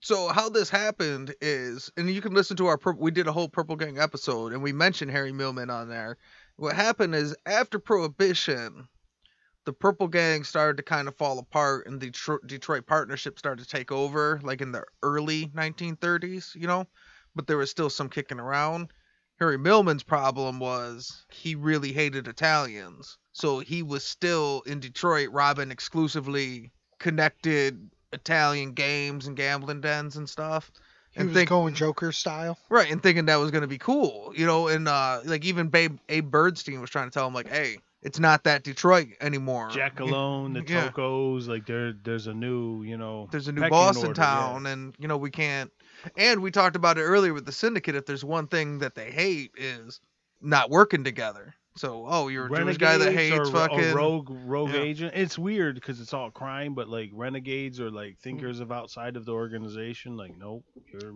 so 0.00 0.28
how 0.28 0.48
this 0.48 0.70
happened 0.70 1.34
is, 1.40 1.90
and 1.96 2.08
you 2.10 2.20
can 2.22 2.32
listen 2.32 2.56
to 2.56 2.66
our 2.66 2.78
we 2.96 3.10
did 3.10 3.26
a 3.26 3.32
whole 3.32 3.48
Purple 3.48 3.76
Gang 3.76 3.98
episode, 3.98 4.52
and 4.52 4.62
we 4.62 4.72
mentioned 4.72 5.10
Harry 5.10 5.32
Millman 5.32 5.70
on 5.70 5.88
there. 5.88 6.16
What 6.56 6.74
happened 6.74 7.14
is 7.14 7.36
after 7.46 7.78
Prohibition, 7.78 8.88
the 9.68 9.72
Purple 9.74 10.08
Gang 10.08 10.44
started 10.44 10.78
to 10.78 10.82
kind 10.82 11.08
of 11.08 11.16
fall 11.16 11.38
apart, 11.38 11.86
and 11.86 12.00
the 12.00 12.06
Detroit, 12.06 12.46
Detroit 12.46 12.86
Partnership 12.86 13.38
started 13.38 13.62
to 13.62 13.68
take 13.68 13.92
over, 13.92 14.40
like 14.42 14.62
in 14.62 14.72
the 14.72 14.82
early 15.02 15.48
1930s, 15.48 16.54
you 16.54 16.66
know. 16.66 16.86
But 17.34 17.46
there 17.46 17.58
was 17.58 17.70
still 17.70 17.90
some 17.90 18.08
kicking 18.08 18.40
around. 18.40 18.94
Harry 19.38 19.58
Millman's 19.58 20.02
problem 20.02 20.58
was 20.58 21.26
he 21.30 21.54
really 21.54 21.92
hated 21.92 22.28
Italians, 22.28 23.18
so 23.32 23.58
he 23.58 23.82
was 23.82 24.04
still 24.04 24.62
in 24.64 24.80
Detroit 24.80 25.28
robbing 25.32 25.70
exclusively 25.70 26.72
connected 26.98 27.90
Italian 28.14 28.72
games 28.72 29.26
and 29.26 29.36
gambling 29.36 29.82
dens 29.82 30.16
and 30.16 30.30
stuff. 30.30 30.72
He 31.10 31.20
and 31.20 31.28
was 31.28 31.36
think 31.36 31.50
going 31.50 31.74
Joker 31.74 32.10
style. 32.12 32.58
right 32.70 32.90
and 32.90 33.02
thinking 33.02 33.26
that 33.26 33.36
was 33.36 33.50
gonna 33.50 33.66
be 33.66 33.76
cool, 33.76 34.32
you 34.34 34.46
know, 34.46 34.68
and 34.68 34.88
uh 34.88 35.20
like 35.26 35.44
even 35.44 35.68
Babe 35.68 35.98
Abe 36.08 36.30
Bernstein 36.30 36.80
was 36.80 36.88
trying 36.88 37.10
to 37.10 37.12
tell 37.12 37.26
him 37.26 37.34
like, 37.34 37.48
hey, 37.48 37.76
it's 38.02 38.18
not 38.18 38.44
that 38.44 38.62
Detroit 38.62 39.08
anymore. 39.20 39.70
Jack 39.70 40.00
alone, 40.00 40.52
the 40.52 40.64
Yeah. 40.66 40.84
Toccos, 40.84 41.48
like 41.48 41.66
there, 41.66 41.92
there's 41.92 42.26
a 42.26 42.34
new, 42.34 42.82
you 42.82 42.96
know, 42.96 43.28
There's 43.30 43.48
a 43.48 43.52
new 43.52 43.60
pecking 43.62 43.70
boss 43.70 43.96
in 43.98 44.08
order, 44.08 44.14
town, 44.20 44.64
yeah. 44.64 44.72
and 44.72 44.94
you 44.98 45.08
know 45.08 45.16
we 45.16 45.30
can't. 45.30 45.72
And 46.16 46.40
we 46.42 46.50
talked 46.50 46.76
about 46.76 46.96
it 46.98 47.02
earlier 47.02 47.34
with 47.34 47.44
the 47.46 47.52
syndicate. 47.52 47.96
If 47.96 48.06
there's 48.06 48.24
one 48.24 48.46
thing 48.46 48.78
that 48.78 48.94
they 48.94 49.10
hate 49.10 49.50
is 49.56 50.00
not 50.40 50.70
working 50.70 51.02
together. 51.02 51.54
So, 51.76 52.06
oh, 52.08 52.26
you're 52.26 52.46
a 52.46 52.58
Jewish 52.58 52.76
guy 52.76 52.96
that 52.96 53.12
hates 53.12 53.36
or, 53.36 53.46
fucking. 53.46 53.92
or 53.92 53.94
rogue 53.94 54.28
rogue 54.30 54.70
Yeah. 54.74 54.80
agent. 54.80 55.12
It's 55.14 55.38
weird 55.38 55.76
because 55.76 56.00
it's 56.00 56.12
all 56.12 56.28
crime, 56.30 56.74
but 56.74 56.88
like 56.88 57.10
renegades 57.12 57.78
or 57.80 57.90
Mm. 57.90 57.94
like 57.94 58.18
thinkers 58.18 58.58
of 58.60 58.72
outside 58.72 59.16
of 59.16 59.24
the 59.24 59.32
organization, 59.32 60.16
like 60.16 60.36
nope, 60.36 60.64
you're 60.92 61.14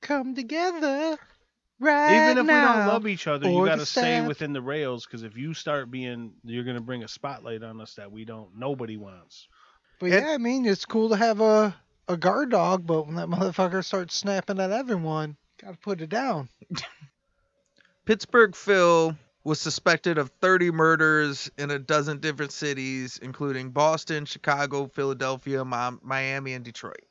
Come 0.00 0.34
together 0.36 1.18
right 1.80 2.30
even 2.30 2.38
if 2.38 2.46
now. 2.46 2.72
we 2.72 2.78
don't 2.78 2.88
love 2.88 3.06
each 3.06 3.26
other, 3.26 3.48
you 3.50 3.64
got 3.64 3.78
to 3.78 3.86
stay 3.86 4.20
within 4.26 4.52
the 4.52 4.62
rails 4.62 5.06
because 5.06 5.22
if 5.22 5.36
you 5.36 5.54
start 5.54 5.90
being, 5.90 6.32
you're 6.44 6.64
gonna 6.64 6.80
bring 6.80 7.04
a 7.04 7.08
spotlight 7.08 7.62
on 7.62 7.80
us 7.80 7.94
that 7.94 8.10
we 8.10 8.24
don't, 8.24 8.56
nobody 8.56 8.96
wants. 8.96 9.48
But 10.00 10.12
And- 10.12 10.26
yeah, 10.26 10.32
I 10.32 10.38
mean, 10.38 10.66
it's 10.66 10.84
cool 10.84 11.08
to 11.10 11.16
have 11.16 11.40
a 11.40 11.74
a 12.08 12.16
guard 12.16 12.50
dog, 12.50 12.86
but 12.86 13.06
when 13.06 13.16
that 13.16 13.28
motherfucker 13.28 13.84
starts 13.84 14.14
snapping 14.14 14.60
at 14.60 14.70
everyone, 14.70 15.36
gotta 15.62 15.76
put 15.76 16.00
it 16.00 16.08
down. 16.10 16.48
Pittsburgh 18.06 18.56
Phil 18.56 19.14
was 19.44 19.60
suspected 19.60 20.18
of 20.18 20.30
30 20.40 20.70
murders 20.70 21.50
in 21.58 21.70
a 21.70 21.78
dozen 21.78 22.18
different 22.20 22.52
cities, 22.52 23.18
including 23.22 23.70
Boston, 23.70 24.24
Chicago, 24.24 24.86
Philadelphia, 24.88 25.64
Mi- 25.64 25.98
Miami, 26.02 26.54
and 26.54 26.64
Detroit. 26.64 27.04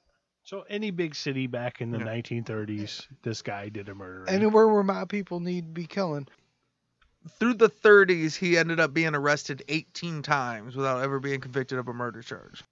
So 0.48 0.64
any 0.70 0.92
big 0.92 1.14
city 1.14 1.46
back 1.46 1.82
in 1.82 1.92
the 1.92 2.00
Yeah. 2.00 2.06
1930s, 2.06 3.06
this 3.22 3.42
guy 3.42 3.68
did 3.68 3.90
a 3.90 3.96
murder. 3.96 4.30
Anywhere 4.30 4.70
where 4.70 4.82
my 4.82 5.04
people 5.04 5.42
need 5.42 5.66
to 5.66 5.72
be 5.74 5.86
killing. 5.86 6.26
Through 7.38 7.56
the 7.56 7.70
30s, 7.70 8.34
he 8.34 8.58
ended 8.58 8.80
up 8.80 8.94
being 8.94 9.14
arrested 9.14 9.64
18 9.68 10.22
times 10.22 10.74
without 10.74 11.04
ever 11.04 11.20
being 11.20 11.42
convicted 11.42 11.80
of 11.80 11.90
a 11.90 11.94
murder 11.94 12.22
charge. 12.22 12.64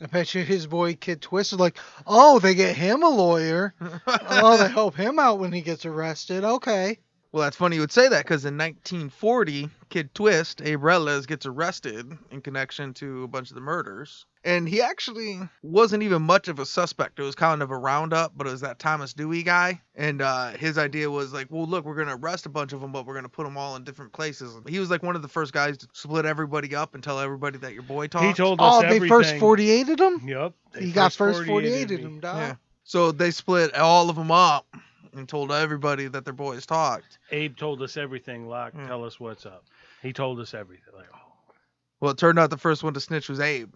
I 0.00 0.06
bet 0.06 0.34
you 0.34 0.42
his 0.42 0.66
boy 0.66 0.94
Kid 0.94 1.20
Twist 1.20 1.52
is 1.52 1.60
like, 1.60 1.76
oh, 2.06 2.38
they 2.38 2.54
get 2.54 2.74
him 2.74 3.02
a 3.02 3.10
lawyer. 3.10 3.74
oh, 4.06 4.56
they 4.56 4.68
help 4.68 4.96
him 4.96 5.18
out 5.18 5.40
when 5.40 5.52
he 5.52 5.60
gets 5.60 5.84
arrested. 5.84 6.42
Okay. 6.42 6.98
Well, 7.32 7.42
that's 7.44 7.56
funny 7.56 7.76
you 7.76 7.80
would 7.80 7.90
say 7.90 8.08
that 8.08 8.24
because 8.24 8.44
in 8.44 8.58
1940, 8.58 9.70
Kid 9.88 10.14
Twist, 10.14 10.60
Abe 10.62 10.80
Reles, 10.82 11.26
gets 11.26 11.46
arrested 11.46 12.12
in 12.30 12.42
connection 12.42 12.92
to 12.94 13.22
a 13.22 13.28
bunch 13.28 13.48
of 13.50 13.54
the 13.54 13.62
murders. 13.62 14.26
And 14.44 14.68
he 14.68 14.82
actually 14.82 15.40
wasn't 15.62 16.02
even 16.02 16.20
much 16.20 16.48
of 16.48 16.58
a 16.58 16.66
suspect. 16.66 17.18
It 17.18 17.22
was 17.22 17.34
kind 17.34 17.62
of 17.62 17.70
a 17.70 17.76
roundup, 17.78 18.32
but 18.36 18.46
it 18.46 18.50
was 18.50 18.60
that 18.60 18.78
Thomas 18.78 19.14
Dewey 19.14 19.42
guy. 19.44 19.80
And 19.94 20.20
uh, 20.20 20.50
his 20.50 20.76
idea 20.76 21.10
was 21.10 21.32
like, 21.32 21.46
well, 21.48 21.64
look, 21.64 21.86
we're 21.86 21.94
going 21.94 22.08
to 22.08 22.16
arrest 22.16 22.44
a 22.44 22.50
bunch 22.50 22.74
of 22.74 22.82
them, 22.82 22.92
but 22.92 23.06
we're 23.06 23.14
going 23.14 23.24
to 23.24 23.30
put 23.30 23.44
them 23.44 23.56
all 23.56 23.76
in 23.76 23.84
different 23.84 24.12
places. 24.12 24.54
He 24.68 24.78
was 24.78 24.90
like 24.90 25.02
one 25.02 25.16
of 25.16 25.22
the 25.22 25.28
first 25.28 25.54
guys 25.54 25.78
to 25.78 25.88
split 25.94 26.26
everybody 26.26 26.74
up 26.74 26.94
and 26.94 27.02
tell 27.02 27.18
everybody 27.18 27.56
that 27.58 27.72
your 27.72 27.84
boy 27.84 28.08
talks. 28.08 28.26
he 28.26 28.34
told 28.34 28.60
us 28.60 28.84
Oh, 28.84 28.88
they 28.88 29.08
first 29.08 29.34
48'd 29.36 29.98
them? 29.98 30.20
Yep. 30.26 30.52
they 30.74 30.84
He 30.84 30.92
got 30.92 31.14
first 31.14 31.40
48'd 31.42 31.90
48'd 31.90 32.20
dog. 32.20 32.36
Yeah. 32.36 32.54
So 32.84 33.10
they 33.10 33.30
split 33.30 33.74
all 33.74 34.10
of 34.10 34.16
them 34.16 34.30
up 34.30 34.66
and 35.14 35.28
told 35.28 35.52
everybody 35.52 36.08
that 36.08 36.24
their 36.24 36.34
boys 36.34 36.66
talked. 36.66 37.18
Abe 37.30 37.56
told 37.56 37.82
us 37.82 37.96
everything. 37.96 38.48
Locke, 38.48 38.72
Yeah. 38.76 38.86
tell 38.86 39.04
us 39.04 39.18
what's 39.20 39.46
up. 39.46 39.64
He 40.02 40.12
told 40.12 40.40
us 40.40 40.54
everything. 40.54 40.94
Like, 40.94 41.08
oh, 41.14 41.54
Well, 42.00 42.10
it 42.12 42.18
turned 42.18 42.38
out 42.38 42.50
the 42.50 42.58
first 42.58 42.82
one 42.82 42.94
to 42.94 43.00
snitch 43.00 43.28
was 43.28 43.40
Abe. 43.40 43.72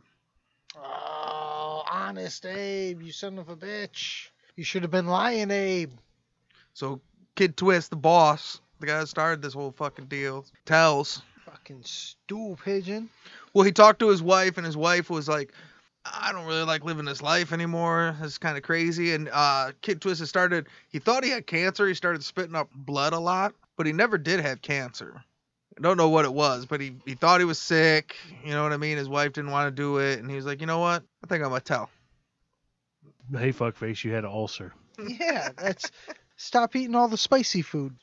Oh, 0.76 1.82
honest 1.90 2.44
Abe, 2.46 3.02
you 3.02 3.12
son 3.12 3.38
of 3.38 3.48
a 3.48 3.56
bitch. 3.56 4.28
You 4.56 4.64
should 4.64 4.82
have 4.82 4.90
been 4.90 5.06
lying, 5.06 5.50
Abe. 5.50 5.92
So 6.74 7.00
Kid 7.34 7.56
Twist, 7.56 7.90
the 7.90 7.96
boss, 7.96 8.60
the 8.80 8.86
guy 8.86 8.98
that 9.00 9.06
started 9.08 9.42
this 9.42 9.54
whole 9.54 9.72
fucking 9.72 10.06
deal, 10.06 10.44
tells. 10.64 11.22
Fucking 11.44 11.82
stool 11.84 12.56
pigeon. 12.62 13.08
Well, 13.54 13.64
he 13.64 13.72
talked 13.72 14.00
to 14.00 14.08
his 14.08 14.22
wife, 14.22 14.56
and 14.58 14.66
his 14.66 14.76
wife 14.76 15.08
was 15.08 15.28
like, 15.28 15.52
"I 16.12 16.32
don't 16.32 16.46
really 16.46 16.64
like 16.64 16.84
living 16.84 17.04
this 17.04 17.22
life 17.22 17.52
anymore. 17.52 18.16
It's 18.22 18.38
kind 18.38 18.56
of 18.56 18.62
crazy." 18.62 19.14
And 19.14 19.28
uh, 19.32 19.72
Kid 19.82 20.00
Twist 20.00 20.20
has 20.20 20.28
started. 20.28 20.66
He 20.88 20.98
thought 20.98 21.24
he 21.24 21.30
had 21.30 21.46
cancer. 21.46 21.86
He 21.86 21.94
started 21.94 22.24
spitting 22.24 22.54
up 22.54 22.68
blood 22.74 23.12
a 23.12 23.18
lot, 23.18 23.54
but 23.76 23.86
he 23.86 23.92
never 23.92 24.18
did 24.18 24.40
have 24.40 24.62
cancer. 24.62 25.22
I 25.78 25.82
don't 25.82 25.98
know 25.98 26.08
what 26.08 26.24
it 26.24 26.32
was, 26.32 26.64
but 26.64 26.80
he, 26.80 26.96
he 27.04 27.14
thought 27.14 27.40
he 27.40 27.44
was 27.44 27.58
sick. 27.58 28.16
You 28.42 28.52
know 28.52 28.62
what 28.62 28.72
I 28.72 28.78
mean? 28.78 28.96
His 28.96 29.10
wife 29.10 29.34
didn't 29.34 29.50
want 29.50 29.68
to 29.68 29.70
do 29.70 29.98
it, 29.98 30.18
and 30.18 30.30
he 30.30 30.36
was 30.36 30.46
like, 30.46 30.60
"You 30.60 30.66
know 30.66 30.78
what? 30.78 31.02
I 31.22 31.26
think 31.26 31.42
I'm 31.42 31.50
gonna 31.50 31.60
tell." 31.60 31.90
hey, 33.32 33.52
fuckface, 33.52 34.04
you 34.04 34.12
had 34.12 34.24
an 34.24 34.30
ulcer. 34.30 34.72
Yeah, 35.06 35.50
that's. 35.56 35.90
Stop 36.36 36.76
eating 36.76 36.94
all 36.94 37.08
the 37.08 37.18
spicy 37.18 37.62
food. 37.62 37.94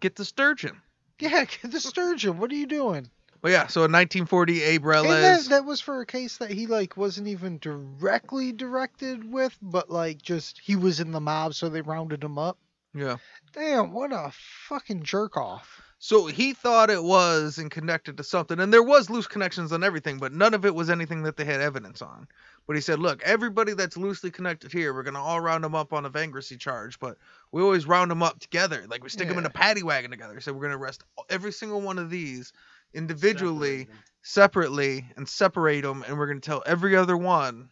Get 0.00 0.16
the 0.16 0.24
sturgeon. 0.24 0.80
Yeah, 1.18 1.44
get 1.44 1.70
the 1.70 1.80
sturgeon. 1.80 2.38
What 2.38 2.50
are 2.50 2.56
you 2.56 2.66
doing? 2.66 3.08
But 3.46 3.52
yeah, 3.52 3.68
so 3.68 3.84
in 3.84 3.92
1940, 3.92 4.60
Abe 4.60 4.84
And 4.86 5.06
that, 5.06 5.46
that 5.50 5.64
was 5.64 5.80
for 5.80 6.00
a 6.00 6.04
case 6.04 6.38
that 6.38 6.50
he 6.50 6.66
like 6.66 6.96
wasn't 6.96 7.28
even 7.28 7.58
directly 7.58 8.50
directed 8.50 9.30
with, 9.30 9.56
but 9.62 9.88
like 9.88 10.20
just 10.20 10.58
he 10.58 10.74
was 10.74 10.98
in 10.98 11.12
the 11.12 11.20
mob, 11.20 11.54
so 11.54 11.68
they 11.68 11.80
rounded 11.80 12.24
him 12.24 12.38
up. 12.38 12.58
yeah. 12.92 13.18
Damn, 13.52 13.92
what 13.92 14.10
a 14.12 14.32
fucking 14.32 15.04
jerk 15.04 15.36
off. 15.36 15.80
So 16.00 16.26
he 16.26 16.54
thought 16.54 16.90
it 16.90 17.04
was 17.04 17.58
and 17.58 17.70
connected 17.70 18.16
to 18.16 18.24
something, 18.24 18.58
and 18.58 18.72
there 18.72 18.82
was 18.82 19.10
loose 19.10 19.28
connections 19.28 19.70
on 19.70 19.84
everything, 19.84 20.18
but 20.18 20.32
none 20.32 20.52
of 20.52 20.64
it 20.64 20.74
was 20.74 20.90
anything 20.90 21.22
that 21.22 21.36
they 21.36 21.44
had 21.44 21.60
evidence 21.60 22.02
on. 22.02 22.26
But 22.66 22.74
he 22.74 22.82
said, 22.82 22.98
"Look, 22.98 23.22
everybody 23.22 23.74
that's 23.74 23.96
loosely 23.96 24.32
connected 24.32 24.72
here, 24.72 24.92
we're 24.92 25.04
gonna 25.04 25.22
all 25.22 25.40
round 25.40 25.62
them 25.62 25.76
up 25.76 25.92
on 25.92 26.04
a 26.04 26.08
vagrancy 26.08 26.56
charge, 26.56 26.98
but 26.98 27.16
we 27.52 27.62
always 27.62 27.86
round 27.86 28.10
them 28.10 28.24
up 28.24 28.40
together, 28.40 28.86
like 28.88 29.04
we 29.04 29.08
stick 29.08 29.28
them 29.28 29.38
in 29.38 29.46
a 29.46 29.50
paddy 29.50 29.84
wagon 29.84 30.10
together." 30.10 30.34
He 30.34 30.40
said, 30.40 30.56
"We're 30.56 30.62
gonna 30.62 30.78
arrest 30.78 31.04
every 31.30 31.52
single 31.52 31.80
one 31.80 32.00
of 32.00 32.10
these 32.10 32.52
individually, 32.96 33.86
Separated. 33.86 34.02
separately, 34.22 35.12
and 35.16 35.28
separate 35.28 35.82
them, 35.82 36.04
and 36.06 36.18
we're 36.18 36.26
gonna 36.26 36.40
tell 36.40 36.62
every 36.66 36.96
other 36.96 37.16
one." 37.16 37.68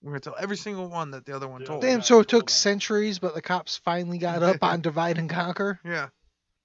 We're 0.00 0.12
gonna 0.12 0.20
tell 0.20 0.36
every 0.38 0.56
single 0.56 0.88
one 0.88 1.10
that 1.10 1.26
the 1.26 1.34
other 1.34 1.48
one 1.48 1.62
Yeah. 1.62 1.66
told. 1.66 1.82
Damn, 1.82 2.02
so 2.02 2.20
it 2.20 2.28
took 2.28 2.48
centuries, 2.48 3.18
but 3.18 3.34
the 3.34 3.42
cops 3.42 3.76
finally 3.78 4.18
got 4.18 4.44
up 4.44 4.62
on 4.62 4.80
divide 4.80 5.18
and 5.18 5.28
conquer. 5.28 5.80
Yeah. 5.84 6.08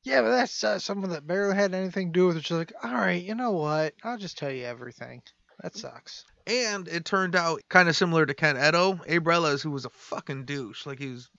Yeah, 0.04 0.22
but 0.22 0.30
that's 0.32 0.64
uh, 0.64 0.78
someone 0.80 1.10
that 1.12 1.26
barely 1.26 1.56
had 1.56 1.74
anything 1.74 2.12
to 2.14 2.20
do 2.20 2.28
with 2.28 2.38
it. 2.38 2.45
She's 2.45 2.58
like, 2.58 2.74
all 2.84 2.93
right, 2.93 3.24
you 3.24 3.34
know 3.36 3.51
what? 3.51 3.93
I'll 4.04 4.18
just 4.20 4.38
tell 4.38 4.51
you 4.51 4.66
everything. 4.66 5.24
That 5.62 5.76
sucks. 5.78 6.26
And 6.45 6.88
it 6.89 7.06
turned 7.06 7.36
out 7.38 7.62
kind 7.70 7.88
of 7.89 7.95
similar 7.95 8.26
to 8.26 8.34
Ken 8.34 8.58
Edo, 8.58 8.99
Abe 9.08 9.26
Reles, 9.26 9.64
who 9.64 9.72
was 9.72 9.86
a 9.86 9.89
fucking 9.89 10.43
douche. 10.45 10.86
Like 10.86 10.99
he 10.99 11.08
was 11.08 11.30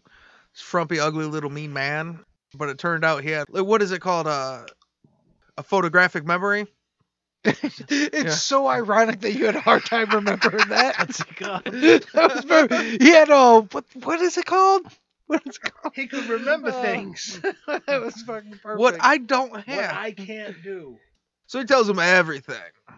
this 0.55 0.63
frumpy, 0.63 0.99
ugly 0.99 1.27
little 1.27 1.51
mean 1.51 1.73
man. 1.75 2.25
But 2.55 2.71
it 2.71 2.79
turned 2.79 3.05
out 3.05 3.23
he 3.23 3.31
had 3.31 3.49
like, 3.51 3.67
what 3.67 3.83
is 3.83 3.93
it 3.93 4.01
called? 4.01 4.27
Uh, 4.27 4.65
a 5.57 5.63
photographic 5.63 6.25
memory. 6.25 6.67
it's 7.45 8.25
Yeah. 8.25 8.31
so 8.31 8.67
ironic 8.67 9.21
that 9.21 9.33
you 9.33 9.47
had 9.47 9.57
a 9.57 9.61
hard 9.61 9.85
time 9.85 10.11
remembering 10.11 10.69
that. 10.69 10.99
What's 10.99 11.21
it 11.21 11.37
called? 11.37 11.65
that 11.65 12.33
was 12.35 12.45
very, 12.45 12.99
he 12.99 13.11
had 13.11 13.29
a 13.31 13.61
what? 13.61 13.85
What 14.03 14.21
is 14.21 14.39
it 14.39 14.47
called? 14.47 14.87
What 15.27 15.43
is 15.47 15.57
it 15.63 15.73
called? 15.73 15.95
He 15.95 16.07
could 16.07 16.29
remember 16.29 16.69
Uh, 16.71 16.83
things. 16.83 17.41
that 17.67 18.01
was 18.01 18.21
fucking 18.23 18.59
perfect. 18.63 18.81
What 18.81 18.97
I 19.01 19.19
don't 19.19 19.55
have, 19.67 19.77
What. 19.77 19.95
I 19.95 20.13
can't 20.13 20.63
do. 20.63 20.97
So 21.47 21.59
he 21.59 21.67
tells 21.67 21.87
them 21.87 21.99
everything, 21.99 22.57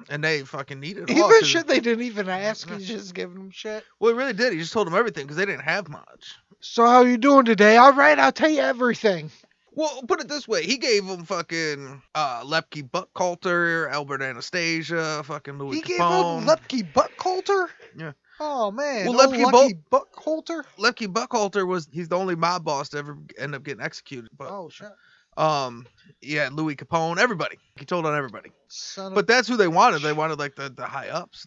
and 0.09 0.23
they 0.23 0.43
fucking 0.43 0.79
need 0.79 0.99
it 0.99 1.11
all. 1.11 1.33
shit 1.43 1.67
they 1.67 1.81
didn't 1.81 2.05
even 2.05 2.29
ask. 2.29 2.69
He's 2.71 2.87
just 2.87 3.15
giving 3.15 3.37
them 3.37 3.51
shit. 3.51 3.85
Well, 3.99 4.13
he 4.13 4.19
really 4.19 4.33
did. 4.33 4.53
He 4.53 4.61
just 4.61 4.73
told 4.73 4.87
them 4.87 4.95
everything 4.95 5.25
because 5.25 5.37
they 5.37 5.47
didn't 5.47 5.65
have 5.65 5.89
much. 5.89 6.37
So 6.61 6.87
how 6.87 7.03
you 7.03 7.19
doing 7.19 7.45
today? 7.45 7.77
All 7.77 7.93
right, 7.93 8.17
I'll 8.19 8.31
tell 8.33 8.49
you 8.49 8.61
everything. 8.61 9.31
Well, 9.77 10.03
put 10.09 10.23
it 10.23 10.29
this 10.29 10.49
way: 10.49 10.65
he 10.65 10.79
gave 10.79 11.07
them 11.07 11.25
fucking 11.27 12.03
uh, 12.15 12.43
Lepke 12.45 12.91
Buchalter, 12.91 13.91
Albert 13.91 14.23
Anastasia, 14.23 15.23
fucking 15.23 15.59
Louis 15.59 15.83
Capone. 15.83 15.83
he 15.83 15.83
gave 15.83 16.01
Capone. 16.01 16.41
him 16.41 16.49
Lepke 16.49 16.93
Buchalter. 16.93 17.69
Yeah. 17.97 18.13
Oh 18.41 18.71
man. 18.71 19.07
Well, 19.07 19.29
Lepke 19.29 19.53
Lucky 19.53 19.75
Buchalter. 19.93 20.65
Lepke 20.79 21.13
Buchalter 21.13 21.67
was 21.67 21.89
he's 21.93 22.09
the 22.09 22.17
only 22.17 22.37
mob 22.37 22.65
boss 22.65 22.89
to 22.91 22.99
ever 22.99 23.19
end 23.39 23.55
up 23.55 23.63
getting 23.65 23.85
executed. 23.85 24.31
But 24.37 24.51
Oh 24.51 24.71
shit. 24.71 24.89
um, 25.37 25.87
yeah, 26.23 26.49
Louis 26.51 26.77
Capone, 26.77 27.19
everybody. 27.19 27.59
He 27.79 27.85
told 27.85 28.07
on 28.07 28.17
everybody. 28.17 28.53
Son 28.69 29.09
of 29.09 29.15
But 29.15 29.27
that's 29.27 29.47
who 29.47 29.59
they 29.59 29.69
wanted. 29.69 30.01
They 30.01 30.15
wanted 30.15 30.39
like 30.39 30.57
the, 30.57 30.71
the 30.71 30.87
high 30.87 31.09
ups. 31.09 31.47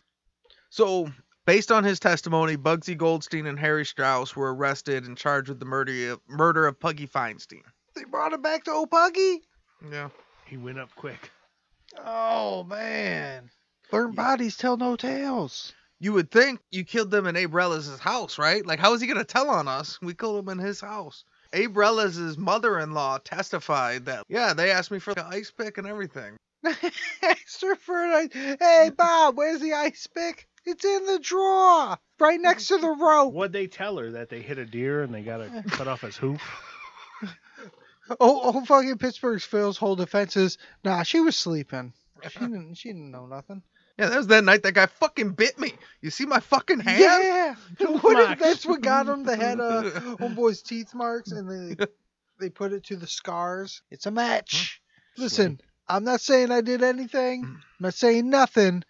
So 0.69 1.11
based 1.47 1.71
on 1.71 1.83
his 1.83 1.99
testimony, 1.99 2.57
Bugsy 2.57 2.95
Goldstein 2.95 3.47
and 3.47 3.57
Harry 3.59 3.85
Strauss 3.85 4.35
were 4.35 4.53
arrested 4.53 5.05
and 5.05 5.17
charged 5.17 5.49
with 5.49 5.59
the 5.59 5.65
murder 5.65 6.11
of, 6.11 6.21
murder 6.27 6.67
of 6.67 6.79
Puggy 6.79 7.07
Feinstein. 7.07 7.63
They 7.99 8.05
brought 8.05 8.31
him 8.33 8.41
back 8.41 8.63
to 8.63 8.71
Opuggy. 8.71 9.39
Yeah. 9.91 10.09
He 10.45 10.55
went 10.55 10.79
up 10.79 10.89
quick. 10.95 11.31
Oh 12.05 12.63
man. 12.63 13.49
Burnt 13.91 14.15
bodies 14.15 14.55
tell 14.55 14.77
no 14.77 14.95
tales. 14.95 15.73
You 15.99 16.13
would 16.13 16.31
think 16.31 16.61
you 16.71 16.85
killed 16.85 17.11
them 17.11 17.27
in 17.27 17.35
Abe 17.35 17.53
Reles's 17.53 17.99
house, 17.99 18.37
right? 18.37 18.65
Like, 18.65 18.79
how 18.79 18.93
is 18.93 19.01
he 19.01 19.07
gonna 19.07 19.25
tell 19.25 19.49
on 19.49 19.67
us? 19.67 19.99
We 20.01 20.13
killed 20.13 20.39
him 20.39 20.49
in 20.49 20.59
his 20.65 20.79
house. 20.79 21.25
Abe 21.51 21.75
Reles's 21.75 22.37
mother-in-law 22.37 23.17
testified 23.25 24.05
that, 24.05 24.23
yeah, 24.29 24.53
they 24.53 24.71
asked 24.71 24.91
me 24.91 24.99
for 24.99 25.13
the 25.13 25.25
ice 25.25 25.51
pick 25.51 25.77
and 25.77 25.85
everything. 25.87 26.37
Extra 27.21 27.75
for 27.75 27.97
a- 28.01 28.29
Hey 28.31 28.91
Bob, 28.95 29.35
where's 29.37 29.59
the 29.59 29.73
ice 29.73 30.07
pick? 30.07 30.47
It's 30.65 30.85
in 30.85 31.05
the 31.05 31.19
drawer, 31.19 31.97
right 32.19 32.39
next 32.39 32.67
to 32.67 32.77
the 32.77 32.87
rope. 32.99 33.33
What'd 33.33 33.51
they 33.53 33.67
tell 33.67 33.97
her? 33.97 34.11
That 34.11 34.29
they 34.29 34.41
hit 34.41 34.57
a 34.57 34.65
deer 34.65 35.03
and 35.03 35.13
they 35.13 35.21
got 35.23 35.37
to 35.37 35.63
cut 35.69 35.87
off 35.87 36.01
his 36.01 36.15
hoof? 36.17 36.41
Oh, 38.19 38.41
oh, 38.43 38.65
fucking 38.65 38.97
Pittsburgh's 38.97 39.43
Phil's 39.43 39.77
whole 39.77 39.95
defense 39.95 40.35
is, 40.35 40.57
nah, 40.83 41.03
she 41.03 41.19
was 41.19 41.35
sleeping. 41.35 41.93
She 42.29 42.39
didn't, 42.39 42.75
she 42.75 42.89
didn't 42.89 43.11
know 43.11 43.25
nothing. 43.25 43.63
Yeah, 43.99 44.07
that 44.07 44.17
was 44.17 44.27
that 44.27 44.45
night 44.45 44.63
that 44.63 44.73
guy 44.73 44.85
fucking 44.85 45.31
bit 45.31 45.59
me. 45.59 45.73
You 46.01 46.09
see 46.09 46.25
my 46.25 46.39
fucking 46.39 46.79
hand? 46.79 47.01
Yeah, 47.01 47.55
what 48.01 48.31
if 48.31 48.39
that's 48.39 48.65
what 48.65 48.81
got 48.81 49.07
him. 49.07 49.25
They 49.25 49.35
had 49.35 49.59
uh, 49.59 49.83
homeboy's 50.19 50.61
teeth 50.61 50.93
marks, 50.95 51.33
and 51.33 51.49
they 51.77 51.85
they 52.39 52.49
put 52.49 52.71
it 52.71 52.85
to 52.85 52.95
the 52.95 53.07
scars. 53.07 53.81
It's 53.91 54.05
a 54.05 54.11
match. 54.11 54.81
Listen, 55.17 55.59
I'm 55.85 56.05
not 56.05 56.21
saying 56.21 56.49
I 56.49 56.61
did 56.61 56.81
anything. 56.81 57.43
I'm 57.43 57.61
not 57.81 57.93
saying 57.93 58.29
nothing. 58.29 58.85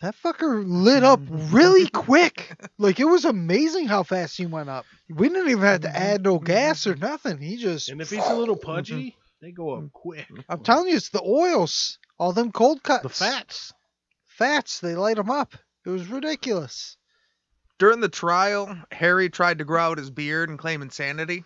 That 0.00 0.16
fucker 0.16 0.64
lit 0.66 1.04
up 1.04 1.20
mm. 1.20 1.52
really 1.52 1.86
quick. 1.92 2.56
Like 2.78 3.00
it 3.00 3.04
was 3.04 3.24
amazing 3.24 3.86
how 3.86 4.02
fast 4.02 4.36
he 4.36 4.46
went 4.46 4.68
up. 4.68 4.86
We 5.08 5.28
didn't 5.28 5.50
even 5.50 5.62
have 5.62 5.82
to 5.82 5.88
mm-hmm. 5.88 5.96
add 5.96 6.22
no 6.22 6.36
mm-hmm. 6.36 6.46
gas 6.46 6.86
or 6.86 6.96
nothing. 6.96 7.38
He 7.38 7.56
just. 7.56 7.88
And 7.88 8.00
if 8.00 8.10
he's 8.10 8.26
a 8.26 8.34
little 8.34 8.56
mm-hmm. 8.56 8.70
pudgy, 8.70 9.16
they 9.42 9.52
go 9.52 9.74
up 9.74 9.92
quick. 9.92 10.26
I'm 10.48 10.62
telling 10.62 10.88
you, 10.88 10.96
it's 10.96 11.10
the 11.10 11.22
oils. 11.22 11.98
All 12.18 12.32
them 12.32 12.52
cold 12.52 12.82
cuts. 12.82 13.02
The 13.02 13.08
fats. 13.08 13.72
Fats. 14.26 14.80
They 14.80 14.94
light 14.94 15.16
them 15.16 15.30
up. 15.30 15.54
It 15.84 15.90
was 15.90 16.06
ridiculous. 16.08 16.96
During 17.78 18.00
the 18.00 18.10
trial, 18.10 18.76
Harry 18.92 19.30
tried 19.30 19.58
to 19.58 19.64
grow 19.64 19.80
out 19.80 19.98
his 19.98 20.10
beard 20.10 20.50
and 20.50 20.58
claim 20.58 20.82
insanity. 20.82 21.44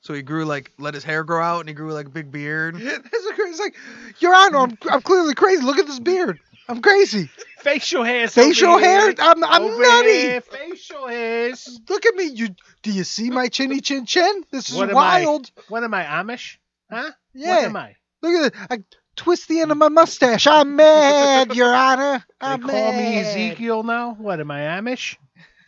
So 0.00 0.14
he 0.14 0.22
grew 0.22 0.44
like 0.44 0.72
let 0.78 0.94
his 0.94 1.02
hair 1.02 1.24
grow 1.24 1.42
out 1.42 1.60
and 1.60 1.68
he 1.68 1.74
grew 1.74 1.92
like 1.92 2.06
a 2.06 2.10
big 2.10 2.30
beard. 2.30 2.76
That's 2.78 3.08
crazy. 3.08 3.50
It's 3.50 3.58
like, 3.58 3.76
Your 4.20 4.34
Honor, 4.34 4.58
I'm, 4.58 4.78
I'm 4.90 5.02
clearly 5.02 5.34
crazy. 5.34 5.62
Look 5.62 5.78
at 5.78 5.86
this 5.86 5.98
beard. 5.98 6.38
I'm 6.68 6.82
crazy. 6.82 7.30
Facial 7.60 8.04
hairs. 8.04 8.34
Facial 8.34 8.78
hair. 8.78 9.14
I'm, 9.18 9.42
I'm 9.44 9.62
Over 9.62 9.82
nutty. 9.82 10.18
here, 10.20 10.40
Facial 10.42 11.08
hairs. 11.08 11.80
Look 11.88 12.04
at 12.06 12.14
me. 12.14 12.24
You 12.24 12.48
do 12.82 12.92
you 12.92 13.04
see 13.04 13.30
my 13.30 13.48
chinny 13.48 13.80
chin 13.80 14.04
chin? 14.06 14.44
This 14.50 14.68
is 14.70 14.76
What 14.76 14.90
am 14.90 14.96
I? 14.96 15.24
wild. 15.24 15.50
What 15.68 15.82
am 15.82 15.94
I, 15.94 16.04
Amish? 16.04 16.56
Huh? 16.90 17.10
Yeah. 17.34 17.56
What 17.56 17.64
am 17.64 17.76
I? 17.76 17.96
Look 18.22 18.34
at 18.34 18.46
it. 18.52 18.54
I 18.70 18.84
twist 19.16 19.48
the 19.48 19.60
end 19.60 19.70
of 19.72 19.78
my 19.78 19.88
mustache. 19.88 20.46
I'm 20.46 20.76
mad, 20.76 21.54
Your 21.54 21.74
Honor. 21.74 22.24
They 22.40 22.46
I'm 22.46 22.62
call 22.62 22.92
me. 22.92 23.18
Ezekiel 23.18 23.82
now? 23.82 24.14
What 24.18 24.38
am 24.40 24.50
I, 24.50 24.60
Amish? 24.60 25.16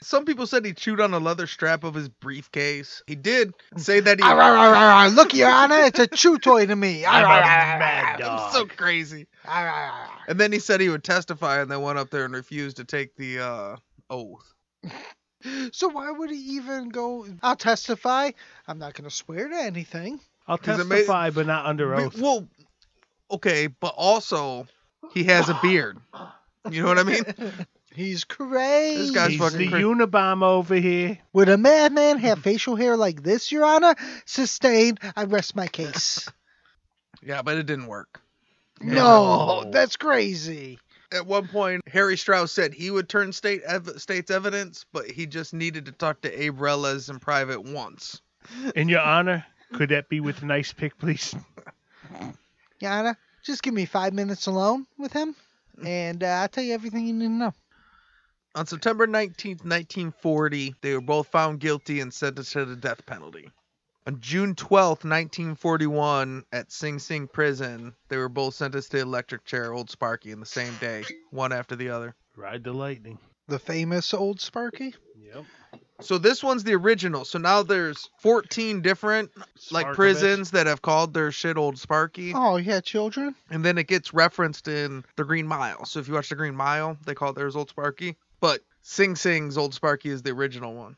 Some 0.03 0.25
people 0.25 0.47
said 0.47 0.65
he 0.65 0.73
chewed 0.73 1.01
on 1.01 1.13
a 1.13 1.19
leather 1.19 1.47
strap 1.47 1.85
of 1.85 1.95
his 1.95 2.09
briefcase. 2.09 3.03
He 3.07 3.15
did 3.15 3.53
say 3.77 4.01
that 4.01 4.19
he 4.19 4.25
Arr, 4.25 4.41
arr, 4.41 4.57
arr, 4.57 4.75
arr, 4.75 4.91
arr. 5.05 5.11
Look, 5.11 5.35
Your 5.35 5.51
Honor, 5.51 5.79
it's 5.81 5.99
a 5.99 6.07
chew 6.07 6.39
toy 6.39 6.67
to 6.67 6.75
me. 6.77 7.05
I'm 7.05 7.25
a 7.25 7.29
arr, 7.29 7.43
arr, 7.43 7.79
mad 7.79 8.19
dog. 8.19 8.41
I'm 8.47 8.53
so 8.53 8.67
crazy. 8.67 9.27
And 9.47 10.39
then 10.41 10.53
he 10.53 10.59
said 10.59 10.81
he 10.81 10.89
would 10.89 11.05
testify 11.05 11.61
and 11.61 11.71
then 11.71 11.83
went 11.83 11.99
up 11.99 12.11
there 12.11 12.25
and 12.25 12.35
refused 12.35 12.79
to 12.79 12.85
take 12.85 13.15
the 13.17 13.41
uh, 13.41 13.77
oath. 14.09 14.53
So 15.73 15.89
why 15.89 16.11
would 16.11 16.29
he 16.31 16.57
even 16.57 16.91
go? 16.91 17.27
I'll 17.43 17.57
testify. 17.57 18.33
I'm 18.69 18.79
not 18.79 18.93
going 18.93 19.09
to 19.09 19.15
swear 19.17 19.49
to 19.49 19.57
anything. 19.57 20.21
I'll 20.47 20.59
'Cause 20.59 20.79
it 20.79 20.85
ma- 20.85 20.97
testify, 20.97 21.31
but 21.31 21.47
not 21.47 21.65
under 21.65 21.95
oath. 21.95 22.21
Well, 22.21 22.47
okay, 23.31 23.69
but 23.69 23.95
also 23.97 24.67
he 25.15 25.25
has 25.25 25.49
a 25.49 25.59
beard. 25.63 25.97
You 26.71 26.83
know 26.83 26.89
what 26.89 26.99
I 26.99 27.05
mean? 27.05 27.25
He's 28.01 28.25
crazy. 28.25 28.99
This 28.99 29.11
guy's 29.11 29.31
He's 29.33 29.41
fucking 29.41 29.59
the 29.59 29.69
cra- 29.69 29.83
Unabomber 29.83 30.45
over 30.47 30.75
here. 30.75 31.19
Would 31.35 31.51
a 31.51 31.59
madman 31.59 32.17
have 32.19 32.39
facial 32.39 32.75
hair 32.75 32.97
like 32.97 33.23
this, 33.23 33.53
Your 33.53 33.65
Honor? 33.65 33.95
Sustained. 34.25 35.01
I 35.15 35.25
rest 35.25 35.55
my 35.55 35.67
case. 35.67 36.29
Yeah, 37.23 37.43
but 37.43 37.59
it 37.59 37.67
didn't 37.67 37.87
work. 37.89 38.23
No, 38.81 39.69
that's 39.71 39.97
crazy. 39.99 40.79
At 41.13 41.27
one 41.27 41.47
point, 41.49 41.83
Harry 41.87 42.17
Strauss 42.17 42.51
said 42.51 42.73
he 42.73 42.91
would 42.91 43.11
turn 43.11 43.35
state 43.35 43.61
ev- 43.67 44.01
state's 44.01 44.31
evidence, 44.31 44.87
but 44.91 45.11
he 45.11 45.27
just 45.27 45.53
needed 45.53 45.85
to 45.85 45.93
talk 45.93 46.23
to 46.23 46.43
Abe 46.43 46.59
Reles 46.59 47.11
in 47.11 47.19
private 47.19 47.63
once. 47.63 48.23
In 48.75 48.89
your 48.89 49.01
honor, 49.01 49.45
could 49.75 49.91
that 49.91 50.09
be 50.09 50.21
with 50.21 50.41
a 50.41 50.47
nice 50.47 50.73
pick, 50.73 50.97
please? 50.97 51.35
Your 52.81 52.91
Honor, 52.91 53.19
just 53.43 53.63
give 53.63 53.75
me 53.75 53.85
five 53.85 54.15
minutes 54.15 54.47
alone 54.47 54.87
with 54.97 55.13
him, 55.13 55.37
and 55.85 56.25
uh, 56.25 56.27
I'll 56.27 56.49
tell 56.49 56.65
you 56.65 56.73
everything 56.73 57.07
you 57.07 57.13
need 57.13 57.27
to 57.27 57.33
know. 57.33 57.55
On 58.57 58.67
September 58.67 59.07
19th, 59.07 59.65
1940, 59.65 60.75
they 60.81 60.95
were 60.95 61.01
both 61.01 61.29
found 61.29 61.61
guilty 61.61 62.01
and 62.01 62.13
sentenced 62.13 62.53
to 62.55 62.65
the 62.65 62.75
death 62.77 63.07
penalty. 63.07 63.49
On 64.09 64.19
June 64.21 64.55
12th, 64.57 65.05
1941, 65.05 66.45
at 66.53 66.73
Sing 66.73 66.99
Sing 66.99 67.29
Prison, 67.29 67.95
they 68.09 68.17
were 68.17 68.29
both 68.29 68.55
sentenced 68.55 68.91
to 68.91 68.97
the 68.97 69.03
electric 69.05 69.45
chair 69.45 69.73
Old 69.73 69.89
Sparky 69.89 70.33
in 70.33 70.41
the 70.41 70.47
same 70.47 70.75
day, 70.81 71.05
one 71.31 71.53
after 71.53 71.77
the 71.77 71.91
other. 71.91 72.15
Ride 72.37 72.65
the 72.65 72.73
lightning. 72.73 73.19
The 73.47 73.59
famous 73.59 74.13
old 74.15 74.41
Sparky. 74.41 74.95
Yep. 75.17 75.45
So 76.01 76.19
this 76.19 76.43
one's 76.43 76.65
the 76.65 76.75
original. 76.75 77.25
So 77.25 77.39
now 77.39 77.63
there's 77.63 78.09
14 78.21 78.81
different 78.81 79.31
like 79.71 79.87
Sparkovich. 79.87 79.95
prisons 79.95 80.51
that 80.53 80.67
have 80.67 80.83
called 80.83 81.13
their 81.15 81.31
shit 81.31 81.57
Old 81.59 81.79
Sparky, 81.79 82.33
Oh, 82.35 82.57
yeah, 82.57 82.81
children. 82.81 83.35
and 83.51 83.65
then 83.65 83.77
it 83.79 83.87
gets 83.87 84.13
referenced 84.15 84.67
in 84.67 85.05
the 85.17 85.25
Green 85.25 85.47
Mile. 85.47 85.85
So 85.85 86.01
if 86.01 86.09
you 86.09 86.15
watch 86.15 86.31
the 86.31 86.37
Green 86.37 86.55
Mile, 86.57 86.97
they 87.05 87.15
call 87.15 87.33
theirs 87.33 87.55
Old 87.55 87.69
Sparky, 87.69 88.17
but 88.41 88.63
Sing 88.83 89.15
Sing's 89.17 89.57
Old 89.57 89.75
Sparky 89.75 90.09
is 90.09 90.23
the 90.23 90.31
original 90.31 90.75
one. 90.75 90.97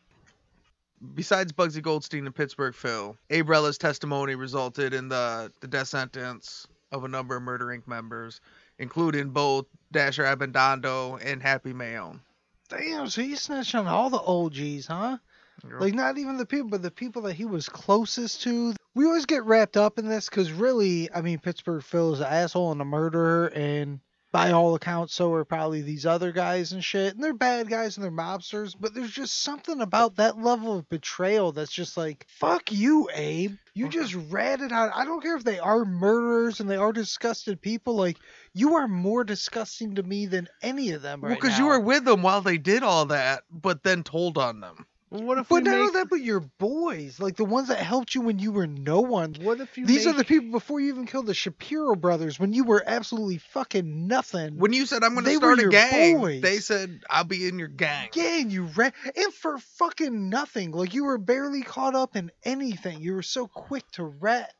Besides 1.15 1.53
Bugsy 1.53 1.83
Goldstein 1.83 2.27
and 2.27 2.35
Pittsburgh 2.35 2.75
Phil, 2.75 3.17
Abe 3.31 3.49
Reles's 3.49 3.79
testimony 3.79 4.37
resulted 4.37 4.95
in 4.95 5.09
the, 5.09 5.51
the 5.61 5.67
death 5.67 5.89
sentence 5.89 6.67
of 6.93 7.05
a 7.05 7.09
number 7.09 7.37
of 7.37 7.43
Murder 7.43 7.67
Inc. 7.67 7.89
members, 7.89 8.41
including 8.79 9.31
both 9.31 9.67
Dasher 9.91 10.25
Abbandando 10.25 11.17
and 11.17 11.43
Happy 11.43 11.73
Maione. 11.73 12.21
Damn, 12.69 13.09
so 13.09 13.23
he 13.23 13.35
snitched 13.35 13.75
on 13.75 13.87
all 13.87 14.11
the 14.11 14.21
OGs, 14.21 14.87
huh? 14.87 15.19
Like 15.65 15.95
not 15.95 16.19
even 16.19 16.39
the 16.39 16.47
people, 16.47 16.69
but 16.71 16.83
the 16.83 16.91
people 16.91 17.23
that 17.23 17.35
he 17.35 17.45
was 17.45 17.69
closest 17.69 18.43
to. 18.43 18.75
We 18.95 19.05
always 19.05 19.27
get 19.27 19.45
wrapped 19.45 19.77
up 19.77 19.99
in 19.99 20.09
this 20.09 20.29
because 20.29 20.51
really, 20.51 21.13
I 21.13 21.21
mean, 21.21 21.39
Pittsburgh 21.39 21.83
Phil 21.83 22.15
is 22.15 22.21
an 22.21 22.27
asshole 22.27 22.73
and 22.73 22.81
a 22.81 22.85
murderer, 22.85 23.47
and 23.49 24.01
by 24.33 24.51
all 24.51 24.75
accounts, 24.75 25.15
so 25.15 25.31
are 25.35 25.45
probably 25.45 25.83
these 25.83 26.07
other 26.07 26.33
guys 26.33 26.73
and 26.73 26.83
shit. 26.83 27.15
And 27.15 27.23
they're 27.23 27.35
bad 27.35 27.69
guys 27.69 27.97
and 27.97 28.03
they're 28.03 28.11
mobsters, 28.11 28.75
but 28.79 28.95
there's 28.95 29.13
just 29.13 29.43
something 29.43 29.83
about 29.83 30.17
that 30.17 30.39
level 30.39 30.79
of 30.79 30.89
betrayal 30.89 31.53
that's 31.53 31.71
just 31.71 31.99
like, 31.99 32.27
fuck 32.29 32.73
you, 32.73 33.11
Abe. 33.15 33.57
You 33.75 33.87
mm-hmm. 33.87 33.93
just 33.93 34.15
ratted 34.31 34.73
out. 34.73 34.93
I 34.95 35.05
don't 35.05 35.23
care 35.23 35.37
if 35.37 35.45
they 35.45 35.59
are 35.59 35.85
murderers 35.85 36.61
and 36.61 36.69
they 36.69 36.77
are 36.77 36.93
disgusted 36.93 37.61
people. 37.61 37.95
Like 37.95 38.17
you 38.55 38.75
are 38.77 38.89
more 38.89 39.23
disgusting 39.23 39.95
to 39.97 40.03
me 40.03 40.25
than 40.27 40.49
any 40.63 40.93
of 40.93 41.03
them 41.03 41.21
Well, 41.21 41.35
because 41.35 41.59
now. 41.59 41.59
you 41.59 41.67
were 41.67 41.81
with 41.81 42.05
them 42.07 42.23
while 42.23 42.41
they 42.41 42.59
did 42.59 42.83
all 42.83 43.07
that, 43.07 43.45
but 43.51 43.83
then 43.83 44.03
told 44.03 44.39
on 44.39 44.61
them. 44.61 44.87
What 45.13 45.37
if 45.37 45.49
But 45.51 45.65
not 45.65 45.75
only 45.75 45.85
make, 45.85 45.93
that, 45.93 46.09
but 46.09 46.23
your 46.23 46.41
boys, 46.41 47.21
like 47.21 47.37
the 47.37 47.45
ones 47.45 47.69
that 47.69 47.79
helped 47.79 48.15
you 48.15 48.23
when 48.23 48.39
you 48.39 48.51
were 48.51 48.67
no 48.67 49.03
one. 49.03 49.37
What 49.43 49.61
if 49.61 49.77
you 49.77 49.85
These 49.85 50.07
are 50.07 50.15
the 50.15 50.25
people 50.25 50.51
before 50.51 50.81
you 50.81 50.89
even 50.89 51.05
killed 51.05 51.27
the 51.27 51.35
Shapiro 51.35 51.95
brothers, 51.95 52.41
when 52.41 52.55
you 52.55 52.65
were 52.65 52.83
absolutely 52.87 53.37
fucking 53.37 54.07
nothing. 54.07 54.57
When 54.57 54.73
you 54.73 54.87
said 54.87 55.05
I'm 55.05 55.13
going 55.13 55.27
to 55.27 55.37
start 55.37 55.59
a 55.59 55.69
gang, 55.69 56.19
boys. 56.19 56.41
they 56.41 56.59
said 56.59 57.03
I'll 57.11 57.25
be 57.25 57.47
in 57.47 57.59
your 57.59 57.69
gang. 57.69 58.09
yeah, 58.15 58.41
and 58.41 58.51
you 58.51 58.65
ran, 58.75 58.93
and 59.15 59.35
for 59.35 59.59
fucking 59.59 60.31
nothing. 60.31 60.71
Like 60.71 60.95
you 60.95 61.05
were 61.05 61.19
barely 61.19 61.61
caught 61.63 61.95
up 61.95 62.17
in 62.17 62.31
anything. 62.43 63.03
You 63.03 63.13
were 63.15 63.23
so 63.23 63.47
quick 63.47 63.85
to 63.93 64.05
rat. 64.05 64.51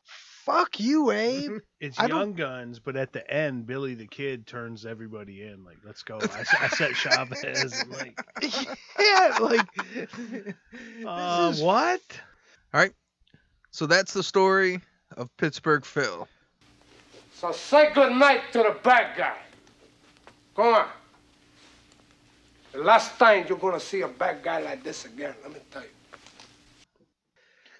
Fuck 0.45 0.79
you, 0.79 1.11
Abe. 1.11 1.59
It's 1.79 1.99
I 1.99 2.07
don't- 2.07 2.19
Young 2.19 2.33
Guns, 2.33 2.79
but 2.79 2.95
at 2.95 3.11
the 3.11 3.29
end, 3.29 3.65
Billy 3.65 3.93
the 3.93 4.07
Kid 4.07 4.47
turns 4.47 4.85
everybody 4.85 5.43
in. 5.43 5.63
Like, 5.65 5.77
let's 5.85 6.01
go. 6.03 6.17
I 6.21 6.67
set 6.69 6.95
Chavez. 6.95 7.81
and 7.81 7.91
like, 7.91 8.19
yeah, 8.99 9.37
like. 9.41 9.67
uh, 11.05 11.51
is 11.53 11.61
what? 11.61 12.01
All 12.73 12.79
right. 12.81 12.93
So 13.71 13.85
that's 13.85 14.13
the 14.13 14.23
story 14.23 14.79
of 15.17 15.29
Pittsburgh 15.37 15.83
Phil. 15.85 16.27
So 17.33 17.51
say 17.51 17.91
good 17.93 18.13
night 18.13 18.41
to 18.53 18.59
the 18.59 18.77
bad 18.83 19.17
guy. 19.17 19.37
Go 20.55 20.73
on. 20.75 20.87
The 22.71 22.79
last 22.79 23.17
time 23.19 23.45
you're 23.49 23.57
gonna 23.57 23.79
see 23.79 24.01
a 24.01 24.07
bad 24.07 24.41
guy 24.43 24.59
like 24.61 24.83
this 24.83 25.05
again, 25.05 25.35
let 25.43 25.53
me 25.53 25.59
tell 25.71 25.81
you. 25.83 25.89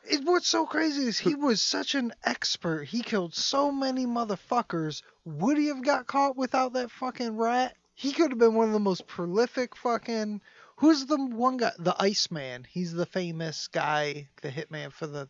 It, 0.06 0.26
what's 0.26 0.48
so 0.48 0.66
crazy 0.66 1.04
is 1.04 1.18
he 1.18 1.36
was 1.36 1.62
such 1.62 1.96
an 1.96 2.14
expert. 2.24 2.84
He 2.86 3.02
killed 3.02 3.34
so 3.34 3.72
many 3.72 4.06
motherfuckers. 4.06 5.02
Would 5.26 5.58
he 5.58 5.68
have 5.68 5.84
got 5.84 6.08
caught 6.08 6.36
without 6.36 6.74
that 6.74 6.92
fucking 6.92 7.38
rat? 7.38 7.76
He 7.96 8.12
could 8.12 8.32
have 8.32 8.40
been 8.40 8.56
one 8.56 8.68
of 8.68 8.74
the 8.74 8.80
most 8.80 9.08
prolific 9.08 9.76
fucking. 9.76 10.42
Who's 10.78 11.06
the 11.06 11.18
one 11.18 11.58
guy? 11.58 11.72
The 11.78 11.96
Iceman. 11.98 12.66
He's 12.70 12.92
the 12.92 13.06
famous 13.06 13.68
guy, 13.68 14.28
the 14.42 14.50
hitman 14.50 14.92
for 14.92 15.08
the 15.08 15.30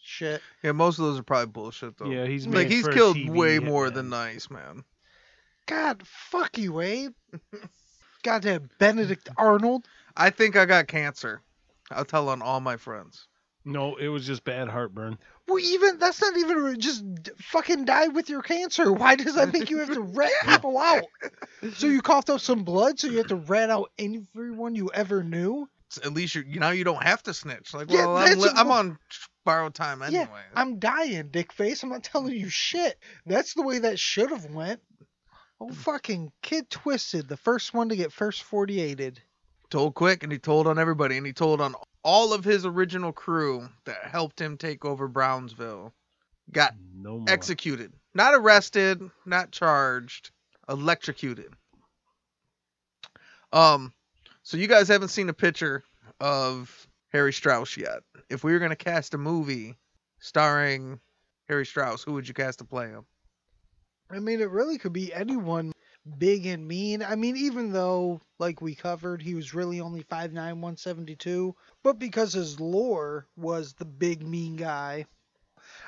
shit. 0.00 0.40
Yeah, 0.62 0.72
most 0.72 0.98
of 0.98 1.04
those 1.04 1.20
are 1.20 1.22
probably 1.22 1.52
bullshit 1.52 1.98
though. 1.98 2.10
Yeah, 2.10 2.26
he's 2.26 2.46
like 2.46 2.68
he's 2.68 2.88
killed 2.88 3.16
TV 3.16 3.30
way 3.30 3.58
more 3.58 3.88
hitman. 3.88 3.94
than 3.94 4.08
nice, 4.08 4.50
man. 4.50 4.84
God, 5.66 6.02
fuck 6.04 6.56
you, 6.58 6.80
Abe. 6.80 7.12
Goddamn 8.22 8.70
Benedict 8.78 9.28
Arnold. 9.36 9.86
I 10.16 10.30
think 10.30 10.56
I 10.56 10.64
got 10.64 10.88
cancer. 10.88 11.42
I'll 11.90 12.04
tell 12.04 12.30
on 12.30 12.42
all 12.42 12.60
my 12.60 12.76
friends. 12.76 13.28
No, 13.64 13.96
it 13.96 14.08
was 14.08 14.26
just 14.26 14.44
bad 14.44 14.68
heartburn. 14.68 15.18
Well, 15.46 15.58
even 15.58 15.98
that's 15.98 16.20
not 16.20 16.36
even 16.36 16.78
just 16.80 17.04
fucking 17.38 17.84
die 17.84 18.08
with 18.08 18.30
your 18.30 18.42
cancer. 18.42 18.92
Why 18.92 19.16
does 19.16 19.34
that 19.34 19.52
make 19.52 19.70
you 19.70 19.78
have 19.78 19.92
to 19.92 20.00
rat 20.00 20.30
people 20.46 20.78
out? 20.78 21.04
So 21.74 21.86
you 21.86 22.00
coughed 22.00 22.30
up 22.30 22.40
some 22.40 22.64
blood, 22.64 22.98
so 22.98 23.08
you 23.08 23.18
have 23.18 23.28
to 23.28 23.36
rat 23.36 23.70
out 23.70 23.90
everyone 23.98 24.74
you 24.74 24.90
ever 24.94 25.22
knew. 25.22 25.68
S- 25.90 26.00
At 26.04 26.12
least 26.12 26.34
you 26.34 26.44
you 26.46 26.60
now 26.60 26.70
you 26.70 26.84
don't 26.84 27.02
have 27.02 27.22
to 27.24 27.34
snitch. 27.34 27.74
Like, 27.74 27.90
Yeah, 27.90 28.06
well, 28.06 28.16
I'm, 28.16 28.38
li- 28.38 28.48
a- 28.48 28.58
I'm 28.58 28.70
on 28.70 28.98
borrowed 29.44 29.74
time 29.74 30.02
anyway. 30.02 30.26
Yeah, 30.30 30.38
I'm 30.54 30.78
dying, 30.78 31.28
dick 31.30 31.52
face. 31.52 31.82
I'm 31.82 31.88
not 31.88 32.04
telling 32.04 32.34
you 32.34 32.48
shit. 32.50 32.96
That's 33.26 33.54
the 33.54 33.62
way 33.62 33.78
that 33.80 33.98
should 33.98 34.30
have 34.30 34.46
went. 34.46 34.80
Oh, 35.60 35.66
mm. 35.66 35.74
fucking 35.74 36.30
Kid 36.42 36.70
Twisted, 36.70 37.26
the 37.28 37.36
first 37.36 37.74
one 37.74 37.88
to 37.88 37.96
get 37.96 38.12
first 38.12 38.44
48'd. 38.48 39.20
Told 39.70 39.94
quick, 39.94 40.22
and 40.22 40.30
he 40.32 40.38
told 40.38 40.66
on 40.66 40.78
everybody, 40.78 41.16
and 41.16 41.26
he 41.26 41.32
told 41.32 41.60
on 41.60 41.74
all 42.08 42.32
of 42.32 42.42
his 42.42 42.64
original 42.64 43.12
crew 43.12 43.68
that 43.84 44.02
helped 44.04 44.40
him 44.40 44.56
take 44.56 44.82
over 44.82 45.08
Brownsville. 45.08 45.92
Got 46.50 46.74
No 46.94 47.22
executed, 47.28 47.92
not 48.14 48.32
arrested, 48.32 49.02
not 49.26 49.50
charged, 49.50 50.30
electrocuted. 50.70 51.52
Um, 53.52 53.92
so 54.42 54.56
you 54.56 54.68
guys 54.68 54.88
haven't 54.88 55.10
seen 55.10 55.28
a 55.28 55.34
picture 55.34 55.84
of 56.18 56.88
Harry 57.12 57.34
Strauss 57.34 57.76
yet. 57.76 58.00
If 58.30 58.42
we 58.42 58.54
were 58.54 58.58
gonna 58.58 58.74
cast 58.74 59.12
a 59.12 59.18
movie 59.18 59.76
starring 60.18 61.00
Harry 61.46 61.66
Strauss, 61.66 62.02
who 62.02 62.14
would 62.14 62.26
you 62.26 62.32
cast 62.32 62.60
to 62.60 62.64
play 62.64 62.88
him? 62.88 63.04
I 64.10 64.18
mean, 64.18 64.40
it 64.40 64.48
really 64.48 64.78
could 64.78 64.94
be 64.94 65.12
anyone 65.12 65.72
big 66.18 66.46
and 66.46 66.66
mean. 66.66 67.02
I 67.02 67.14
mean, 67.14 67.36
even 67.36 67.72
though, 67.72 68.20
like 68.38 68.60
we 68.60 68.74
covered, 68.74 69.22
he 69.22 69.34
was 69.34 69.54
really 69.54 69.80
only 69.80 70.02
5'9, 70.02 70.32
172, 70.34 71.54
but 71.82 71.98
because 71.98 72.32
his 72.32 72.58
lore 72.60 73.26
was 73.36 73.74
the 73.74 73.84
big 73.84 74.26
mean 74.26 74.56
guy, 74.56 75.06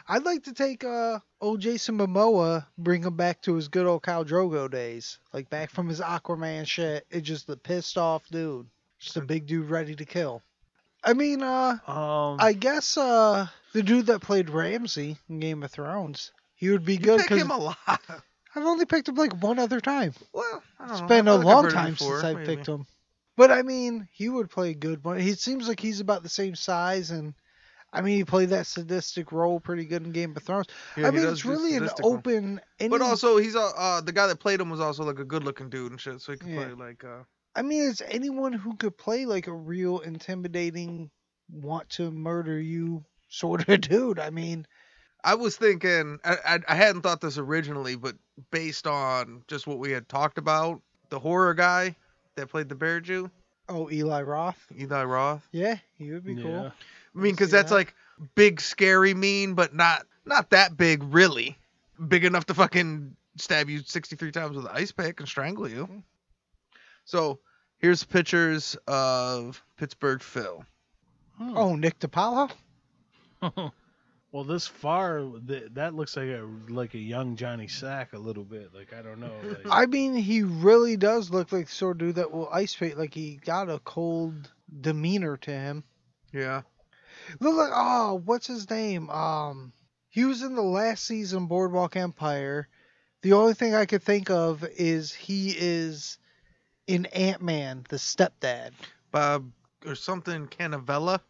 I'd 0.09 0.25
like 0.25 0.45
to 0.45 0.53
take 0.53 0.85
uh, 0.85 1.21
old 1.41 1.61
Jason 1.61 1.99
Momoa, 1.99 2.67
bring 2.77 3.03
him 3.03 3.17
back 3.17 3.43
to 3.43 3.55
his 3.55 3.69
good 3.69 3.87
old 3.87 4.03
Khal 4.03 4.27
Drogo 4.27 4.71
days, 4.71 5.19
like 5.33 5.49
back 5.51 5.71
from 5.71 5.89
his 5.89 6.01
Aquaman 6.01 6.67
shit. 6.67 7.07
It's 7.11 7.27
just 7.27 7.47
the 7.47 7.57
pissed 7.57 7.97
off 7.97 8.29
dude, 8.29 8.67
just 8.99 9.17
a 9.17 9.21
big 9.21 9.47
dude 9.47 9.71
ready 9.71 9.95
to 9.95 10.05
kill. 10.05 10.43
I 11.03 11.15
mean, 11.15 11.43
uh, 11.43 11.79
Um, 11.87 12.37
I 12.41 12.53
guess 12.53 12.99
uh, 12.99 13.47
the 13.73 13.83
dude 13.83 14.07
that 14.07 14.21
played 14.21 14.51
Ramsay 14.51 15.17
in 15.29 15.41
Game 15.41 15.63
of 15.63 15.71
Thrones, 15.71 16.33
he 16.55 16.69
would 16.71 16.85
be 16.85 16.99
good 16.99 17.21
pick 17.21 17.29
because 17.29 17.43
him 17.43 17.51
a 17.51 17.57
lot. 17.57 18.01
I've 18.55 18.65
only 18.65 18.87
picked 18.87 19.09
him 19.09 19.15
like 19.15 19.43
one 19.43 19.59
other 19.59 19.81
time. 19.81 20.13
Well, 20.33 20.63
It's 20.89 21.01
know. 21.01 21.07
been 21.07 21.29
a 21.29 21.37
long 21.37 21.69
time 21.69 21.93
before, 21.93 22.21
since 22.21 22.37
I 22.37 22.45
picked 22.45 22.67
him. 22.67 22.87
But 23.37 23.51
I 23.51 23.63
mean, 23.63 24.09
he 24.13 24.29
would 24.29 24.51
play 24.51 24.75
good. 24.75 25.05
one. 25.05 25.19
he 25.19 25.35
seems 25.35 25.69
like 25.69 25.81
he's 25.81 26.01
about 26.01 26.23
the 26.23 26.29
same 26.29 26.55
size, 26.55 27.11
and 27.11 27.35
I 27.93 28.03
mean, 28.03 28.17
he 28.17 28.25
played 28.25 28.51
that 28.51 28.67
sadistic 28.67 29.33
role 29.33 29.61
pretty 29.61 29.85
good 29.85 30.05
in 30.05 30.13
Game 30.13 30.37
of 30.37 30.43
Thrones. 30.43 30.67
Yeah, 30.97 31.09
I 31.09 31.11
mean, 31.11 31.27
it's 31.27 31.45
really 31.45 31.75
an 31.77 31.89
open. 32.03 32.61
Any, 32.79 32.89
But 32.89 33.03
also, 33.03 33.39
he's 33.39 33.57
uh, 33.57 33.71
uh 33.77 34.01
the 34.01 34.13
guy 34.13 34.27
that 34.27 34.41
played 34.41 34.61
him 34.61 34.71
was 34.71 34.81
also 34.81 35.05
like 35.05 35.19
a 35.19 35.25
good-looking 35.25 35.71
dude 35.71 35.93
and 35.93 36.01
shit, 36.01 36.21
so 36.21 36.33
he 36.33 36.39
could 36.39 36.51
Yeah. 36.51 36.57
play 36.57 36.73
like 36.75 37.05
uh. 37.05 37.23
I 37.55 37.63
mean, 37.63 37.89
it's 37.89 38.03
anyone 38.03 38.53
who 38.53 38.77
could 38.77 38.97
play 38.97 39.27
like 39.27 39.47
a 39.49 39.53
real 39.53 39.99
intimidating, 40.01 41.11
want 41.51 41.89
to 41.91 42.11
murder 42.11 42.61
you 42.61 43.05
sort 43.29 43.69
of 43.69 43.81
dude. 43.81 44.19
I 44.19 44.31
mean, 44.31 44.67
I 45.25 45.35
was 45.35 45.57
thinking, 45.57 46.19
I, 46.25 46.37
I 46.47 46.59
I 46.69 46.75
hadn't 46.75 47.03
thought 47.03 47.21
this 47.21 47.39
originally, 47.39 47.97
but 47.97 48.17
based 48.51 48.87
on 48.87 49.43
just 49.49 49.67
what 49.67 49.79
we 49.79 49.91
had 49.91 50.09
talked 50.09 50.39
about, 50.39 50.81
the 51.09 51.19
horror 51.19 51.55
guy 51.55 51.97
that 52.37 52.49
played 52.49 52.69
the 52.69 52.75
bear 52.75 53.01
Jew, 53.01 53.31
oh, 53.69 53.91
Eli 53.91 54.23
Roth. 54.23 54.67
Eli 54.79 55.05
Roth. 55.05 55.47
Yeah, 55.53 55.77
he 55.97 56.11
would 56.13 56.25
be 56.25 56.35
yeah. 56.35 56.43
cool. 56.43 56.73
I 57.15 57.19
mean, 57.19 57.33
because 57.33 57.51
that's 57.51 57.71
that. 57.71 57.77
like 57.77 57.95
big, 58.35 58.61
scary, 58.61 59.15
mean, 59.15 59.55
but 59.55 59.75
not 59.75 60.07
not 60.25 60.51
that 60.51 60.77
big, 60.77 61.03
really. 61.03 61.57
Big 62.09 62.25
enough 62.25 62.47
to 62.47 62.55
fucking 62.55 63.15
stab 63.37 63.69
you 63.69 63.81
63 63.81 64.33
times 64.33 64.57
with 64.57 64.67
an 64.67 64.73
ice 64.75 64.93
pick 64.93 65.21
and 65.21 65.29
strangle 65.29 65.69
you. 65.69 66.03
So 67.05 67.41
here's 67.79 68.05
pictures 68.05 68.77
of 68.87 69.63
Pittsburgh 69.77 70.23
Phil. 70.23 70.65
Hmm. 71.37 71.57
Oh, 71.57 71.77
Nick 71.77 71.99
DiPaolo. 71.99 72.51
well, 74.33 74.45
this 74.45 74.67
far, 74.67 75.25
th- 75.47 75.71
that 75.73 75.95
looks 75.95 76.17
like 76.17 76.29
a 76.29 76.49
like 76.69 76.95
a 76.95 76.99
young 76.99 77.37
Johnny 77.37 77.67
Sack 77.67 78.13
a 78.13 78.19
little 78.19 78.45
bit. 78.45 78.71
Like 78.75 78.93
I 78.93 79.03
don't 79.03 79.19
know. 79.19 79.33
Like, 79.43 79.67
I 79.69 79.87
mean, 79.87 80.15
he 80.15 80.43
really 80.43 80.97
does 80.97 81.31
look 81.31 81.51
like 81.51 81.67
the 81.67 81.75
sort 81.75 81.97
of 81.97 81.99
dude 81.99 82.15
that 82.17 82.31
will 82.31 82.49
ice 82.49 82.75
paint. 82.75 82.97
Like 82.97 83.13
he 83.13 83.37
got 83.37 83.69
a 83.69 83.81
cold 83.81 84.51
demeanor 84.81 85.37
to 85.39 85.51
him. 85.51 85.85
Yeah. 86.33 86.63
Look 87.41 87.57
like 87.57 87.73
oh, 87.75 88.23
what's 88.25 88.47
his 88.47 88.71
name? 88.71 89.11
Um, 89.11 89.73
he 90.09 90.25
was 90.25 90.43
in 90.43 90.55
the 90.55 90.63
last 90.63 91.05
season 91.05 91.47
Boardwalk 91.47 91.97
Empire. 91.97 92.69
The 93.23 93.33
only 93.33 93.55
thing 93.55 93.75
I 93.75 93.87
could 93.87 94.03
think 94.03 94.31
of 94.31 94.65
is 94.65 95.13
he 95.13 95.51
is 95.51 96.19
in 96.87 97.07
Ant 97.07 97.43
Man, 97.43 97.85
the 97.89 97.97
stepdad. 97.97 98.73
Bob 99.11 99.51
or 99.85 99.95
something 99.97 100.47
Cannavale. 100.47 101.21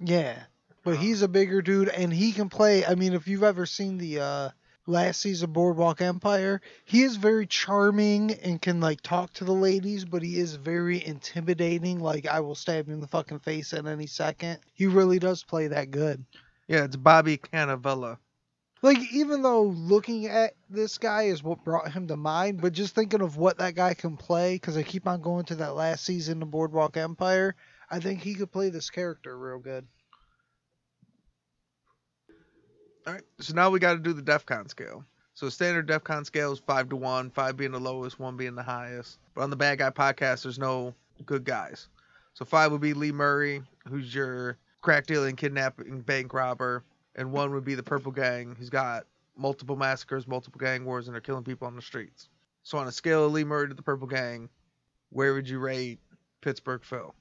Yeah, 0.00 0.44
but 0.88 0.98
he's 0.98 1.20
a 1.20 1.28
bigger 1.28 1.60
dude 1.60 1.90
and 1.90 2.10
he 2.10 2.32
can 2.32 2.48
play. 2.48 2.82
I 2.82 2.94
mean, 2.94 3.12
if 3.12 3.28
you've 3.28 3.42
ever 3.42 3.66
seen 3.66 3.98
the 3.98 4.20
uh, 4.20 4.48
last 4.86 5.20
season 5.20 5.52
Boardwalk 5.52 6.00
Empire, 6.00 6.62
he 6.86 7.02
is 7.02 7.16
very 7.16 7.46
charming 7.46 8.32
and 8.32 8.62
can 8.62 8.80
like 8.80 9.02
talk 9.02 9.34
to 9.34 9.44
the 9.44 9.52
ladies, 9.52 10.06
but 10.06 10.22
he 10.22 10.38
is 10.38 10.54
very 10.54 11.04
intimidating. 11.04 12.00
Like 12.00 12.26
I 12.26 12.40
will 12.40 12.54
stab 12.54 12.86
him 12.86 12.94
in 12.94 13.00
the 13.00 13.06
fucking 13.06 13.40
face 13.40 13.74
at 13.74 13.86
any 13.86 14.06
second. 14.06 14.60
He 14.72 14.86
really 14.86 15.18
does 15.18 15.44
play 15.44 15.66
that 15.68 15.90
good. 15.90 16.24
Yeah, 16.68 16.84
it's 16.84 16.96
Bobby 16.96 17.36
Cannavale. 17.36 18.16
Like 18.80 19.12
even 19.12 19.42
though 19.42 19.64
looking 19.64 20.26
at 20.26 20.54
this 20.70 20.96
guy 20.96 21.24
is 21.24 21.42
what 21.42 21.64
brought 21.64 21.92
him 21.92 22.06
to 22.08 22.16
mind, 22.16 22.62
but 22.62 22.72
just 22.72 22.94
thinking 22.94 23.20
of 23.20 23.36
what 23.36 23.58
that 23.58 23.74
guy 23.74 23.92
can 23.92 24.16
play, 24.16 24.54
because 24.54 24.78
I 24.78 24.84
keep 24.84 25.06
on 25.06 25.20
going 25.20 25.44
to 25.46 25.56
that 25.56 25.74
last 25.74 26.04
season 26.04 26.40
of 26.40 26.50
Boardwalk 26.50 26.96
Empire, 26.96 27.56
I 27.90 28.00
think 28.00 28.22
he 28.22 28.34
could 28.34 28.52
play 28.52 28.70
this 28.70 28.88
character 28.88 29.36
real 29.36 29.58
good. 29.58 29.86
All 33.08 33.14
right, 33.14 33.22
so 33.40 33.54
now 33.54 33.70
we 33.70 33.78
got 33.78 33.94
to 33.94 33.98
do 33.98 34.12
the 34.12 34.20
DEFCON 34.20 34.68
scale. 34.68 35.02
So 35.32 35.48
standard 35.48 35.88
DEFCON 35.88 36.26
scale 36.26 36.52
is 36.52 36.58
five 36.58 36.90
to 36.90 36.96
one, 36.96 37.30
five 37.30 37.56
being 37.56 37.72
the 37.72 37.80
lowest, 37.80 38.20
one 38.20 38.36
being 38.36 38.54
the 38.54 38.62
highest. 38.62 39.18
But 39.34 39.44
on 39.44 39.48
the 39.48 39.56
Bad 39.56 39.78
Guy 39.78 39.88
podcast, 39.88 40.42
there's 40.42 40.58
no 40.58 40.92
good 41.24 41.42
guys. 41.42 41.88
So 42.34 42.44
five 42.44 42.70
would 42.70 42.82
be 42.82 42.92
Lee 42.92 43.10
Murray, 43.10 43.62
who's 43.88 44.14
your 44.14 44.58
crack 44.82 45.06
dealing, 45.06 45.36
kidnapping, 45.36 46.02
bank 46.02 46.34
robber, 46.34 46.84
and 47.16 47.32
one 47.32 47.50
would 47.54 47.64
be 47.64 47.74
the 47.74 47.82
Purple 47.82 48.12
Gang, 48.12 48.54
who's 48.58 48.68
got 48.68 49.06
multiple 49.38 49.76
massacres, 49.76 50.28
multiple 50.28 50.58
gang 50.58 50.84
wars, 50.84 51.08
and 51.08 51.14
they're 51.14 51.22
killing 51.22 51.44
people 51.44 51.66
on 51.66 51.76
the 51.76 51.80
streets. 51.80 52.28
So 52.62 52.76
on 52.76 52.88
a 52.88 52.92
scale 52.92 53.24
of 53.24 53.32
Lee 53.32 53.42
Murray 53.42 53.68
to 53.68 53.74
the 53.74 53.80
Purple 53.80 54.06
Gang, 54.06 54.50
where 55.08 55.32
would 55.32 55.48
you 55.48 55.60
rate 55.60 55.98
Pittsburgh 56.42 56.84
Phil? 56.84 57.14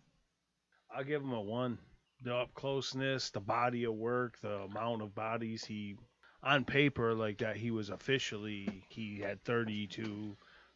I'll 0.93 1.05
give 1.05 1.21
him 1.21 1.31
a 1.31 1.39
one. 1.39 1.77
The 2.23 2.35
up 2.35 2.53
closeness, 2.53 3.29
the 3.29 3.39
body 3.39 3.83
of 3.83 3.93
work, 3.93 4.39
the 4.41 4.61
amount 4.61 5.01
of 5.01 5.13
bodies 5.13 5.63
he, 5.63 5.95
on 6.43 6.65
paper, 6.65 7.13
like 7.13 7.37
that, 7.39 7.57
he 7.57 7.71
was 7.71 7.89
officially 7.89 8.83
he 8.89 9.19
had 9.19 9.43
32 9.43 10.35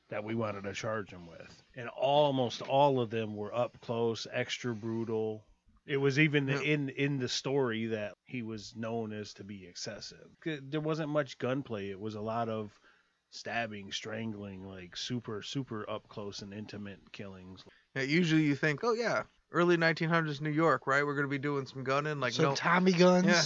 that 0.09 0.23
we 0.23 0.35
wanted 0.35 0.63
to 0.65 0.73
charge 0.73 1.09
him 1.09 1.25
with, 1.25 1.63
and 1.75 1.89
almost 1.89 2.61
all 2.61 2.99
of 2.99 3.09
them 3.09 3.35
were 3.35 3.53
up 3.55 3.79
close, 3.81 4.27
extra 4.31 4.75
brutal. 4.75 5.43
It 5.87 5.97
was 5.97 6.19
even 6.19 6.47
Yeah. 6.47 6.61
in 6.61 6.89
in 6.89 7.17
the 7.17 7.29
story 7.29 7.87
that 7.87 8.13
he 8.25 8.43
was 8.43 8.75
known 8.75 9.11
as 9.13 9.33
to 9.35 9.43
be 9.43 9.65
excessive. 9.65 10.27
There 10.45 10.79
wasn't 10.81 11.09
much 11.09 11.37
gunplay. 11.39 11.89
It 11.89 11.99
was 11.99 12.15
a 12.15 12.21
lot 12.21 12.49
of 12.49 12.71
stabbing, 13.31 13.91
strangling, 13.91 14.63
like 14.63 14.95
super 14.95 15.41
super 15.41 15.89
up 15.89 16.07
close 16.07 16.41
and 16.41 16.53
intimate 16.53 17.11
killings. 17.11 17.63
Yeah, 17.95 18.03
usually 18.03 18.43
you 18.43 18.55
think, 18.55 18.83
oh 18.83 18.93
yeah, 18.93 19.23
early 19.51 19.77
1900s 19.77 20.41
New 20.41 20.49
York, 20.51 20.87
right? 20.87 21.05
We're 21.05 21.15
gonna 21.15 21.27
be 21.27 21.37
doing 21.37 21.65
some 21.65 21.83
gunning, 21.83 22.19
like 22.19 22.33
so 22.33 22.43
no, 22.43 22.55
Tommy 22.55 22.91
guns. 22.93 23.27
Yeah. 23.27 23.41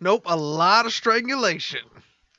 Nope, 0.00 0.24
a 0.26 0.36
lot 0.36 0.86
of 0.86 0.92
strangulation. 0.92 1.80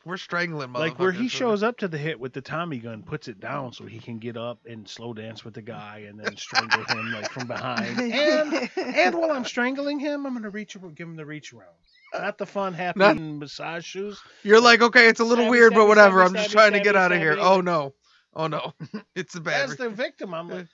We're 0.06 0.16
strangling, 0.18 0.72
like 0.72 0.98
where 1.00 1.12
he 1.12 1.26
motherfuckers. 1.26 1.32
shows 1.32 1.64
up 1.64 1.80
to 1.80 1.90
the 1.90 1.98
hit 1.98 2.18
with 2.18 2.32
the 2.32 2.40
Tommy 2.40 2.78
gun, 2.78 3.04
puts 3.04 3.28
it 3.28 3.42
down 3.42 3.74
so 3.74 3.86
he 3.86 4.00
can 4.00 4.20
get 4.20 4.38
up 4.38 4.60
and 4.66 4.88
slow 4.88 5.14
dance 5.14 5.44
with 5.44 5.54
the 5.54 5.62
guy 5.62 6.06
and 6.08 6.18
then 6.18 6.38
strangle 6.38 6.86
him 6.86 7.12
like 7.12 7.30
from 7.30 7.48
behind. 7.48 8.00
And 8.14 8.70
and 8.78 9.16
while 9.16 9.32
I'm 9.32 9.44
strangling 9.44 10.00
him, 10.00 10.26
I'm 10.26 10.34
gonna 10.34 10.50
reach 10.50 10.78
give 10.96 11.08
him 11.08 11.16
the 11.18 11.26
reach 11.26 11.52
around. 11.52 11.74
Not 12.14 12.38
the 12.38 12.46
fun, 12.46 12.74
happy 12.74 13.00
Not- 13.00 13.18
massage 13.20 13.84
shoes. 13.84 14.18
You're 14.44 14.62
like, 14.62 14.82
okay, 14.82 15.10
it's 15.10 15.20
a 15.20 15.26
little 15.26 15.46
Stabby, 15.46 15.50
weird, 15.50 15.74
but 15.74 15.82
stabby, 15.82 15.88
whatever. 15.90 16.20
stabby, 16.22 16.26
I'm 16.28 16.34
just 16.36 16.50
stabby, 16.50 16.54
trying 16.54 16.74
to 16.74 16.80
get 16.80 16.96
stabby, 16.96 17.00
out 17.00 17.12
of 17.12 17.18
here. 17.18 17.36
stabby. 17.36 17.58
Oh 17.58 17.62
no, 17.62 17.94
oh 18.34 18.48
no, 18.48 18.74
it's 19.16 19.36
a 19.36 19.42
bad. 19.42 19.70
As 19.72 19.76
the 19.76 19.90
victim, 19.90 20.34
I'm 20.34 20.48
like, 20.48 20.68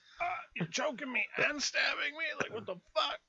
you're 0.55 0.67
choking 0.67 1.11
me 1.11 1.25
and 1.49 1.61
stabbing 1.61 2.17
me. 2.17 2.25
Like 2.41 2.53
what 2.53 2.65
the 2.65 2.75
fuck? 2.95 3.19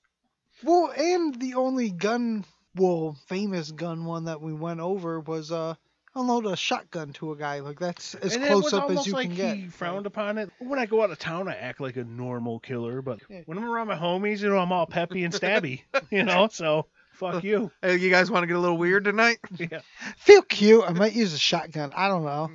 Well, 0.62 0.92
and 0.96 1.34
the 1.40 1.54
only 1.54 1.90
gun, 1.90 2.44
well, 2.76 3.16
famous 3.26 3.70
gun 3.72 4.04
one 4.04 4.24
that 4.26 4.40
we 4.40 4.52
went 4.52 4.80
over 4.80 5.20
was 5.20 5.50
uh, 5.52 5.74
unload 6.14 6.46
a 6.46 6.56
shotgun 6.56 7.12
to 7.14 7.32
a 7.32 7.36
guy. 7.36 7.60
Like 7.60 7.78
that's 7.80 8.14
as 8.14 8.36
and 8.36 8.44
close 8.46 8.72
up 8.72 8.84
as 8.84 8.90
almost 8.90 9.06
you 9.08 9.12
like 9.14 9.26
can 9.28 9.36
get. 9.36 9.56
he 9.56 9.68
frowned 9.68 10.06
upon 10.06 10.38
it. 10.38 10.50
When 10.60 10.78
I 10.78 10.86
go 10.86 11.02
out 11.02 11.10
of 11.10 11.18
town, 11.18 11.48
I 11.48 11.54
act 11.56 11.80
like 11.80 11.96
a 11.96 12.04
normal 12.04 12.60
killer, 12.60 13.02
but 13.02 13.20
Yeah. 13.28 13.40
when 13.46 13.58
I'm 13.58 13.64
around 13.64 13.88
my 13.88 13.96
homies, 13.96 14.40
you 14.40 14.48
know, 14.48 14.58
I'm 14.58 14.72
all 14.72 14.86
peppy 14.86 15.24
and 15.24 15.34
stabby. 15.34 15.82
you 16.10 16.22
know, 16.22 16.48
so 16.50 16.86
fuck 17.14 17.42
you. 17.42 17.70
Hey, 17.82 17.96
you 17.96 18.10
guys 18.10 18.30
want 18.30 18.44
to 18.44 18.46
get 18.46 18.56
a 18.56 18.60
little 18.60 18.78
weird 18.78 19.04
tonight? 19.04 19.38
Yeah. 19.58 19.80
Feel 20.18 20.42
cute. 20.42 20.84
I 20.86 20.92
might 20.92 21.14
use 21.14 21.32
a 21.34 21.38
shotgun. 21.38 21.92
I 21.96 22.08
don't 22.08 22.24
know. 22.24 22.50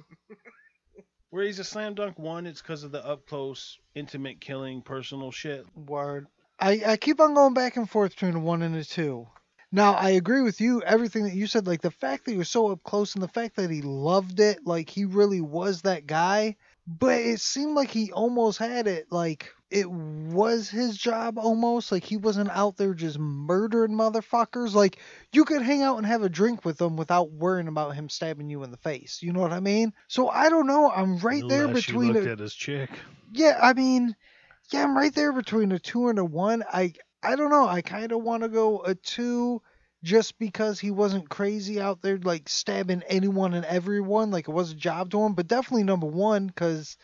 Where 1.32 1.44
he's 1.46 1.60
a 1.60 1.64
slam 1.64 1.94
dunk 1.94 2.18
one, 2.18 2.48
it's 2.48 2.62
because 2.62 2.84
of 2.84 2.92
the 2.92 3.06
up 3.06 3.28
close, 3.28 3.78
intimate 3.94 4.42
killing, 4.42 4.82
personal 4.82 5.32
shit. 5.32 5.66
Word. 5.76 6.28
I, 6.60 6.82
I 6.86 6.98
keep 6.98 7.22
on 7.22 7.36
going 7.36 7.54
back 7.54 7.78
and 7.78 7.90
forth 7.90 8.12
between 8.12 8.36
a 8.36 8.40
one 8.40 8.62
and 8.64 8.76
a 8.76 8.84
two. 8.84 9.28
Now 9.72 9.94
I 9.94 10.10
agree 10.10 10.42
with 10.42 10.60
you. 10.60 10.82
Everything 10.82 11.24
that 11.24 11.36
you 11.36 11.46
said, 11.46 11.68
like 11.68 11.82
the 11.82 11.92
fact 11.92 12.26
that 12.26 12.32
he 12.32 12.38
was 12.38 12.50
so 12.50 12.72
up 12.72 12.84
close 12.84 13.14
and 13.14 13.24
the 13.24 13.28
fact 13.28 13.56
that 13.58 13.70
he 13.70 13.82
loved 13.84 14.40
it, 14.40 14.66
like 14.66 14.90
he 14.90 15.06
really 15.06 15.42
was 15.42 15.84
that 15.84 16.08
guy. 16.08 16.56
but 16.88 17.20
it 17.22 17.40
seemed 17.40 17.76
like 17.76 17.92
he 17.92 18.12
almost 18.12 18.58
had 18.58 18.88
it 18.88 19.12
like 19.12 19.52
it 19.72 19.90
was 19.90 20.70
his 20.70 20.98
job 20.98 21.38
almost 21.38 21.92
like 21.92 22.04
he 22.04 22.18
wasn't 22.18 22.50
out 22.50 22.78
there 22.78 22.94
just 22.94 23.20
murdering 23.20 23.92
motherfuckers 23.92 24.74
like 24.74 24.98
you 25.32 25.46
could 25.46 25.62
hang 25.62 25.82
out 25.82 25.98
and 25.98 26.08
have 26.08 26.24
a 26.24 26.30
drink 26.30 26.66
with 26.66 26.82
him 26.82 26.98
without 26.98 27.32
worrying 27.32 27.68
about 27.68 27.96
him 27.96 28.10
stabbing 28.10 28.50
you 28.50 28.64
in 28.64 28.72
the 28.72 28.78
face 28.78 29.20
you 29.22 29.32
know 29.32 29.42
what 29.42 29.54
i 29.54 29.60
mean 29.60 29.94
so 30.08 30.28
i 30.30 30.50
don't 30.50 30.68
know 30.68 30.90
i'm 30.90 31.18
right 31.20 31.44
there 31.48 31.66
Unless 31.66 31.88
you 31.88 31.94
between 31.94 32.14
looked 32.14 32.28
a, 32.28 32.32
at 32.32 32.40
his 32.40 32.54
chick. 32.54 32.90
yeah 33.32 33.60
i 33.62 33.74
mean 33.74 34.16
yeah 34.72 34.84
i'm 34.84 34.96
right 34.98 35.14
there 35.14 35.34
between 35.34 35.72
a 35.72 35.80
two 35.80 36.08
and 36.08 36.20
a 36.20 36.26
one 36.26 36.64
i 36.72 36.94
i 37.22 37.36
don't 37.36 37.52
know 37.52 37.68
i 37.68 37.82
kind 37.82 38.12
of 38.12 38.22
want 38.22 38.44
to 38.44 38.50
go 38.50 38.82
a 38.82 38.96
two 38.96 39.62
just 40.02 40.40
because 40.40 40.80
he 40.80 40.92
wasn't 40.92 41.30
crazy 41.30 41.80
out 41.82 42.02
there 42.02 42.18
like 42.18 42.48
stabbing 42.48 43.04
anyone 43.08 43.54
and 43.54 43.66
everyone 43.66 44.32
like 44.32 44.48
it 44.48 44.54
was 44.54 44.72
a 44.72 44.76
job 44.76 45.12
to 45.12 45.22
him 45.22 45.34
but 45.34 45.48
definitely 45.48 45.84
number 45.84 46.08
one 46.08 46.48
because 46.48 46.98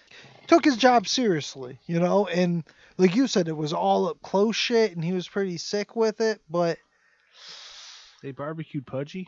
took 0.48 0.64
his 0.66 0.78
job 0.78 1.08
seriously 1.08 1.80
you 1.86 2.00
know 2.00 2.28
and 2.28 2.64
like 2.98 3.16
you 3.16 3.28
said 3.28 3.48
it 3.48 3.58
was 3.58 3.74
all 3.74 4.08
up 4.08 4.22
close 4.22 4.56
shit 4.56 4.96
and 4.96 5.04
he 5.04 5.12
was 5.14 5.28
pretty 5.28 5.58
sick 5.58 5.96
with 5.96 6.22
it 6.22 6.42
but 6.50 6.78
They 8.22 8.32
barbecued 8.32 8.86
Pudgy. 8.88 9.28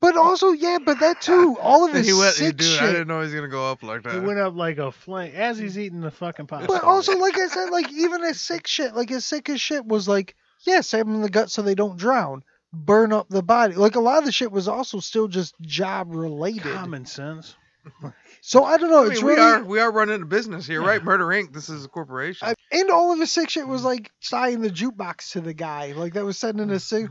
but 0.00 0.16
also 0.16 0.50
yeah 0.52 0.78
but 0.84 1.00
that 1.00 1.20
too 1.20 1.56
all 1.60 1.84
of 1.86 1.92
his 1.94 2.06
he 2.06 2.12
went, 2.12 2.34
sick 2.34 2.56
dude. 2.56 2.66
shit 2.68 2.82
I 2.82 2.86
didn't 2.92 3.08
know 3.08 3.20
he 3.20 3.24
was 3.26 3.34
gonna 3.34 3.48
go 3.48 3.70
up 3.70 3.82
like 3.82 4.02
that. 4.02 4.14
He 4.14 4.20
went 4.20 4.38
up 4.38 4.54
like 4.54 4.78
a 4.78 4.92
flame 4.92 5.32
as 5.34 5.58
he's 5.58 5.78
eating 5.78 6.00
the 6.00 6.10
fucking 6.10 6.46
pop. 6.46 6.66
But 6.66 6.82
also, 6.84 7.16
like 7.18 7.38
I 7.38 7.46
said, 7.48 7.70
like 7.70 7.90
even 7.92 8.22
his 8.22 8.40
sick 8.40 8.66
shit, 8.66 8.94
like 8.94 9.08
his 9.08 9.24
sick 9.24 9.48
as 9.48 9.60
shit 9.60 9.84
was 9.86 10.06
like, 10.08 10.34
yeah, 10.66 10.80
stab 10.80 11.06
them 11.06 11.14
in 11.16 11.22
the 11.22 11.30
gut 11.30 11.50
so 11.50 11.62
they 11.62 11.74
don't 11.74 11.96
drown, 11.96 12.42
burn 12.72 13.12
up 13.12 13.28
the 13.28 13.42
body. 13.42 13.74
Like 13.74 13.94
a 13.96 14.00
lot 14.00 14.18
of 14.18 14.24
the 14.24 14.32
shit 14.32 14.50
was 14.52 14.68
also 14.68 14.98
still 15.00 15.28
just 15.28 15.54
job 15.60 16.08
related. 16.14 16.62
common 16.74 17.06
sense. 17.06 17.54
So 18.46 18.62
I 18.62 18.76
don't 18.76 18.90
know. 18.90 19.04
I 19.04 19.06
It's 19.06 19.22
mean, 19.22 19.24
we 19.24 19.32
really 19.36 19.42
are 19.52 19.64
we 19.64 19.80
are 19.80 19.90
running 19.90 20.20
a 20.20 20.26
business 20.26 20.66
here, 20.66 20.82
right? 20.82 21.02
Murder 21.02 21.24
Inc. 21.28 21.54
This 21.54 21.70
is 21.70 21.86
a 21.86 21.88
corporation. 21.88 22.46
I, 22.46 22.54
and 22.72 22.90
all 22.90 23.10
of 23.10 23.18
his 23.18 23.32
sick 23.32 23.48
shit 23.48 23.66
was 23.66 23.82
like 23.84 24.10
tying 24.22 24.60
the 24.60 24.68
jukebox 24.68 25.32
to 25.32 25.40
the 25.40 25.54
guy, 25.54 25.92
like 25.92 26.12
that 26.12 26.26
was 26.26 26.36
sending 26.36 26.70
a 26.70 26.78
sick. 26.78 27.06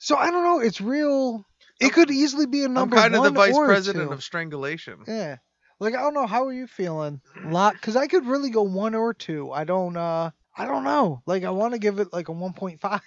So 0.00 0.16
I 0.16 0.32
don't 0.32 0.42
know. 0.42 0.58
It's 0.58 0.80
real. 0.80 1.44
It 1.80 1.92
could 1.92 2.10
easily 2.10 2.46
be 2.46 2.62
a 2.62 2.64
I'm 2.64 2.74
number 2.74 2.96
kind 2.96 3.14
of 3.14 3.22
the 3.22 3.30
vice 3.30 3.56
president 3.56 4.08
two. 4.08 4.12
of 4.12 4.24
strangulation. 4.24 5.04
Yeah. 5.06 5.36
Like 5.78 5.94
I 5.94 5.98
don't 6.00 6.14
know. 6.14 6.26
How 6.26 6.46
are 6.46 6.52
you 6.52 6.66
feeling? 6.66 7.20
Lot, 7.44 7.74
because 7.74 7.94
I 7.94 8.08
could 8.08 8.26
really 8.26 8.50
go 8.50 8.62
one 8.62 8.96
or 8.96 9.14
two. 9.14 9.52
I 9.52 9.62
don't. 9.62 9.96
uh 9.96 10.32
I 10.58 10.64
don't 10.64 10.82
know. 10.82 11.22
Like 11.26 11.44
I 11.44 11.50
want 11.50 11.74
to 11.74 11.78
give 11.78 12.00
it 12.00 12.12
like 12.12 12.28
a 12.28 12.32
1.5. 12.32 13.00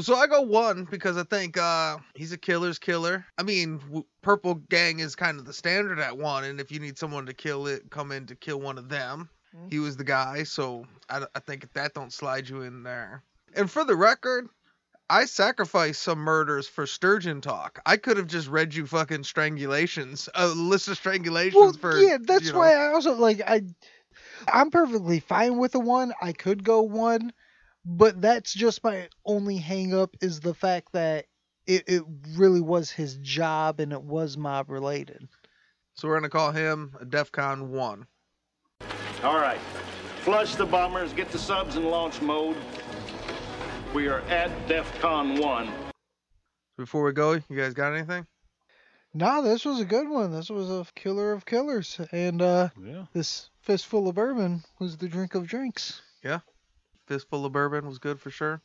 So 0.00 0.14
I 0.16 0.26
go 0.26 0.40
one 0.42 0.84
because 0.90 1.16
I 1.16 1.22
think 1.24 1.56
uh, 1.58 1.98
he's 2.14 2.32
a 2.32 2.38
killer's 2.38 2.78
killer. 2.78 3.24
I 3.38 3.42
mean, 3.42 3.78
w- 3.78 4.04
Purple 4.22 4.54
Gang 4.54 5.00
is 5.00 5.14
kind 5.16 5.38
of 5.38 5.44
the 5.46 5.52
standard 5.52 5.98
at 5.98 6.16
one, 6.16 6.44
and 6.44 6.60
if 6.60 6.70
you 6.72 6.80
need 6.80 6.98
someone 6.98 7.26
to 7.26 7.34
kill 7.34 7.66
it, 7.66 7.90
come 7.90 8.12
in 8.12 8.26
to 8.26 8.34
kill 8.36 8.60
one 8.60 8.78
of 8.78 8.88
them. 8.88 9.28
Mhm. 9.56 9.70
He 9.72 9.78
was 9.78 9.96
the 9.96 10.04
guy, 10.04 10.44
so 10.44 10.84
I, 11.08 11.24
I 11.34 11.40
think 11.40 11.72
that 11.72 11.94
don't 11.94 12.12
slide 12.12 12.48
you 12.48 12.62
in 12.62 12.82
there. 12.82 13.22
And 13.54 13.70
for 13.70 13.84
the 13.84 13.96
record, 13.96 14.48
I 15.08 15.24
sacrificed 15.24 16.02
some 16.02 16.20
murders 16.20 16.68
for 16.68 16.86
Sturgeon 16.86 17.40
talk. 17.40 17.80
I 17.84 17.96
could 17.96 18.16
have 18.16 18.28
just 18.28 18.46
read 18.46 18.72
you 18.74 18.86
fucking 18.86 19.22
strangulations, 19.24 20.28
a 20.36 20.46
list 20.46 20.86
of 20.86 21.00
strangulations 21.02 21.54
Well, 21.54 21.72
for. 21.72 21.98
yeah, 21.98 22.18
that's 22.20 22.44
you 22.44 22.52
know- 22.52 22.58
why 22.60 22.74
I 22.74 22.92
also 22.92 23.14
like 23.14 23.40
I. 23.46 23.62
I'm 24.48 24.70
perfectly 24.70 25.20
fine 25.20 25.58
with 25.58 25.74
a 25.74 25.78
one. 25.80 26.12
I 26.22 26.32
could 26.32 26.62
go 26.64 26.80
one, 26.82 27.32
but 27.84 28.20
that's 28.20 28.52
just 28.52 28.82
my 28.84 29.08
only 29.24 29.56
hang 29.56 29.94
up 29.94 30.16
is 30.20 30.40
the 30.40 30.54
fact 30.54 30.92
that 30.92 31.26
it, 31.66 31.84
it 31.86 32.02
really 32.36 32.60
was 32.60 32.90
his 32.90 33.16
job 33.16 33.80
and 33.80 33.92
it 33.92 34.02
was 34.02 34.36
mob 34.36 34.70
related. 34.70 35.28
So 35.94 36.08
we're 36.08 36.16
gonna 36.16 36.28
call 36.28 36.52
him 36.52 36.94
a 37.00 37.04
DEFCON 37.04 37.68
one. 37.68 38.06
All 39.22 39.36
right. 39.36 39.60
Flush 40.20 40.54
the 40.56 40.66
bombers, 40.66 41.12
get 41.12 41.30
the 41.30 41.38
subs 41.38 41.76
in 41.76 41.84
launch 41.84 42.20
mode. 42.22 42.56
We 43.94 44.08
are 44.08 44.20
at 44.22 44.50
DEFCON 44.68 45.40
1. 45.42 45.68
Before 46.78 47.02
we 47.02 47.12
go, 47.12 47.32
you 47.32 47.56
guys 47.56 47.74
got 47.74 47.92
anything? 47.92 48.26
Nah, 49.12 49.40
this 49.40 49.64
was 49.64 49.80
a 49.80 49.84
good 49.84 50.08
one. 50.08 50.30
This 50.30 50.48
was 50.48 50.70
a 50.70 50.86
killer 50.94 51.32
of 51.32 51.44
killers, 51.44 52.00
and 52.12 52.40
uh, 52.40 52.68
Yeah. 52.80 53.06
this 53.12 53.50
fistful 53.60 54.08
of 54.08 54.14
bourbon 54.14 54.62
was 54.78 54.96
the 54.96 55.08
drink 55.08 55.34
of 55.34 55.46
drinks. 55.48 56.00
Fistful 57.10 57.44
of 57.44 57.50
bourbon 57.52 57.88
was 57.88 57.98
good 57.98 58.20
for 58.20 58.30
sure. 58.30 58.62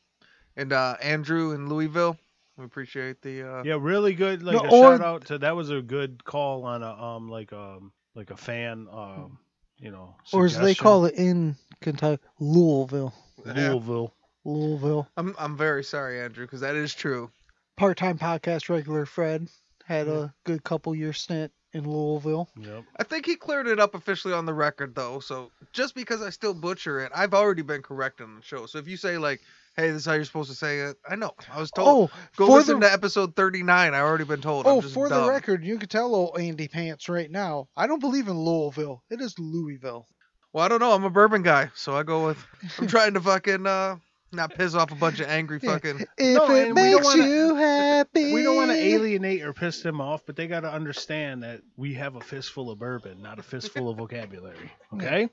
And 0.55 0.71
uh, 0.71 0.97
Andrew 1.01 1.53
in 1.53 1.67
Louisville, 1.67 2.15
we 2.57 2.63
appreciate 2.63 3.19
the. 3.23 3.41
Uh, 3.41 3.63
Yeah, 3.63 3.77
really 3.79 4.13
good. 4.13 4.43
Like 4.43 4.53
No, 4.61 4.69
a 4.69 4.71
or- 4.71 4.97
shout 4.97 5.01
out 5.01 5.25
to 5.25 5.39
that 5.39 5.55
was 5.55 5.71
a 5.71 5.81
good 5.81 6.23
call 6.23 6.63
on 6.63 6.83
a 6.83 6.91
um 6.91 7.27
like 7.27 7.51
um 7.53 7.91
like 8.13 8.29
a 8.29 8.37
fan 8.37 8.87
um 8.91 9.39
you 9.79 9.89
know 9.89 10.15
Or 10.31 10.45
as 10.45 10.59
they 10.59 10.75
call 10.75 11.05
it 11.05 11.15
in 11.15 11.55
Kentucky, 11.81 12.21
Louisville. 12.39 13.15
yeah. 13.47 13.71
Louisville. 13.71 14.13
Louisville. 14.43 15.07
I'm 15.17 15.33
I'm 15.39 15.57
very 15.57 15.83
sorry, 15.83 16.21
Andrew, 16.21 16.45
because 16.45 16.61
that 16.61 16.75
is 16.75 16.93
true. 16.93 17.31
Part-time 17.77 18.19
podcast 18.19 18.69
regular 18.69 19.07
Fred 19.07 19.47
had 19.85 20.07
a 20.07 20.31
good 20.43 20.63
couple 20.63 20.93
year 20.93 21.13
stint 21.13 21.51
in 21.75 21.87
Louisville. 21.89 22.47
Yep. 22.57 22.83
I 22.97 23.03
think 23.03 23.25
he 23.25 23.35
cleared 23.35 23.67
it 23.67 23.79
up 23.79 23.95
officially 23.95 24.33
on 24.33 24.45
the 24.45 24.53
record 24.53 24.95
though. 24.95 25.19
So 25.19 25.51
just 25.73 25.93
because 25.93 26.21
I 26.21 26.29
still 26.29 26.53
butcher 26.53 27.01
it, 27.01 27.11
I've 27.13 27.33
already 27.33 27.61
been 27.61 27.81
corrected 27.81 28.25
on 28.27 28.35
the 28.37 28.41
show. 28.41 28.65
So 28.65 28.79
if 28.79 28.87
you 28.87 28.95
say 28.95 29.17
like, 29.17 29.41
"Hey, 29.75 29.89
this 29.91 29.97
is 29.97 30.05
how 30.05 30.13
you're 30.13 30.23
supposed 30.23 30.49
to 30.49 30.55
say 30.55 30.79
it," 30.79 30.97
I 31.07 31.15
know. 31.15 31.31
I 31.53 31.59
was 31.59 31.69
told. 31.71 32.09
Oh, 32.11 32.17
Go 32.37 32.47
for 32.47 32.53
listen 32.53 32.79
the 32.79 32.87
to 32.87 32.93
episode 32.93 33.35
39. 33.35 33.93
I 33.93 33.99
already 33.99 34.23
been 34.23 34.41
told. 34.41 34.65
oh 34.65 34.77
I'm 34.77 34.81
just 34.81 34.93
for 34.93 35.09
dumb. 35.09 35.23
the 35.23 35.29
record, 35.29 35.63
you 35.65 35.77
can 35.77 35.89
tell 35.89 36.15
old 36.15 36.39
Andy 36.39 36.67
Pants 36.69 37.09
right 37.09 37.29
now. 37.29 37.67
I 37.75 37.87
don't 37.87 37.99
believe 37.99 38.27
in 38.29 38.39
Louisville. 38.39 39.03
It 39.09 39.19
is 39.19 39.37
Louisville. 39.37 40.07
Well, 40.53 40.63
I 40.63 40.69
don't 40.69 40.79
know. 40.79 40.93
I'm 40.93 41.03
a 41.03 41.09
bourbon 41.09 41.43
guy, 41.43 41.69
so 41.75 41.93
I 41.97 42.03
go 42.03 42.27
with. 42.27 42.37
I'm 42.79 42.87
trying 42.95 43.13
to 43.15 43.19
fucking 43.21 43.67
uh 43.67 43.97
not 44.35 44.53
piss 44.53 44.73
off 44.75 44.91
a 44.91 44.95
bunch 44.95 45.19
of 45.19 45.27
angry 45.27 45.59
fucking. 45.59 46.05
If 46.17 46.37
No, 46.37 46.45
it 46.45 46.49
we 46.49 46.63
don't 46.65 46.73
makes 46.75 47.03
wanna- 47.05 47.27
you 47.27 47.55
happy, 47.55 48.33
We 48.33 48.43
don't 48.43 48.55
want 48.55 48.71
to 48.71 48.77
alienate 48.77 49.41
or 49.41 49.53
piss 49.53 49.81
them 49.81 49.99
off, 50.01 50.23
but 50.25 50.35
they 50.35 50.47
got 50.47 50.61
to 50.61 50.71
understand 50.71 51.43
that 51.43 51.61
we 51.77 51.93
have 51.95 52.15
a 52.15 52.21
fistful 52.21 52.69
of 52.71 52.79
bourbon, 52.79 53.21
not 53.21 53.39
a 53.39 53.43
fistful 53.43 53.89
of 53.89 53.97
vocabulary. 53.97 54.71
Okay? 54.93 55.29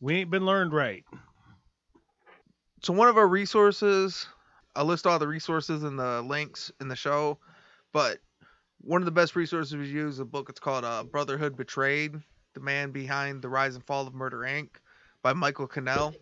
We 0.00 0.16
ain't 0.16 0.30
been 0.30 0.44
learned 0.46 0.72
right. 0.72 1.04
So 2.82 2.92
one 2.92 3.08
of 3.08 3.16
our 3.16 3.26
resources, 3.28 4.26
I'll 4.76 4.84
list 4.84 5.06
all 5.06 5.18
the 5.18 5.28
resources 5.28 5.82
and 5.84 5.98
the 5.98 6.22
links 6.22 6.70
in 6.80 6.88
the 6.88 6.96
show, 6.96 7.38
but 7.92 8.18
one 8.80 9.00
of 9.00 9.06
the 9.06 9.12
best 9.12 9.34
resources 9.36 9.74
we 9.76 9.86
use 9.86 10.14
is 10.14 10.18
a 10.20 10.24
book. 10.24 10.48
It's 10.50 10.60
called 10.60 10.84
uh, 10.84 11.04
Brotherhood 11.04 11.56
Betrayed: 11.56 12.14
The 12.52 12.60
Man 12.60 12.90
Behind 12.90 13.40
the 13.40 13.48
Rise 13.48 13.74
and 13.76 13.84
Fall 13.84 14.06
of 14.06 14.14
Murder 14.14 14.38
Inc. 14.40 14.68
by 15.22 15.32
Michael 15.32 15.66
Cannell. 15.66 16.14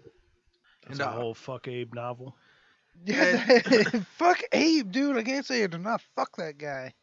It's 0.89 0.99
And, 0.99 1.01
a 1.01 1.09
uh, 1.09 1.13
whole 1.13 1.35
fuck 1.35 1.69
Abe 1.69 1.95
novel. 1.95 2.37
Yeah, 3.05 3.59
fuck 4.17 4.41
Abe, 4.53 4.91
dude. 4.91 5.17
I 5.17 5.23
can't 5.23 5.47
say 5.47 5.63
it 5.63 5.75
enough. 5.75 6.07
Fuck 6.15 6.37
that 6.37 6.59
guy. 6.59 6.95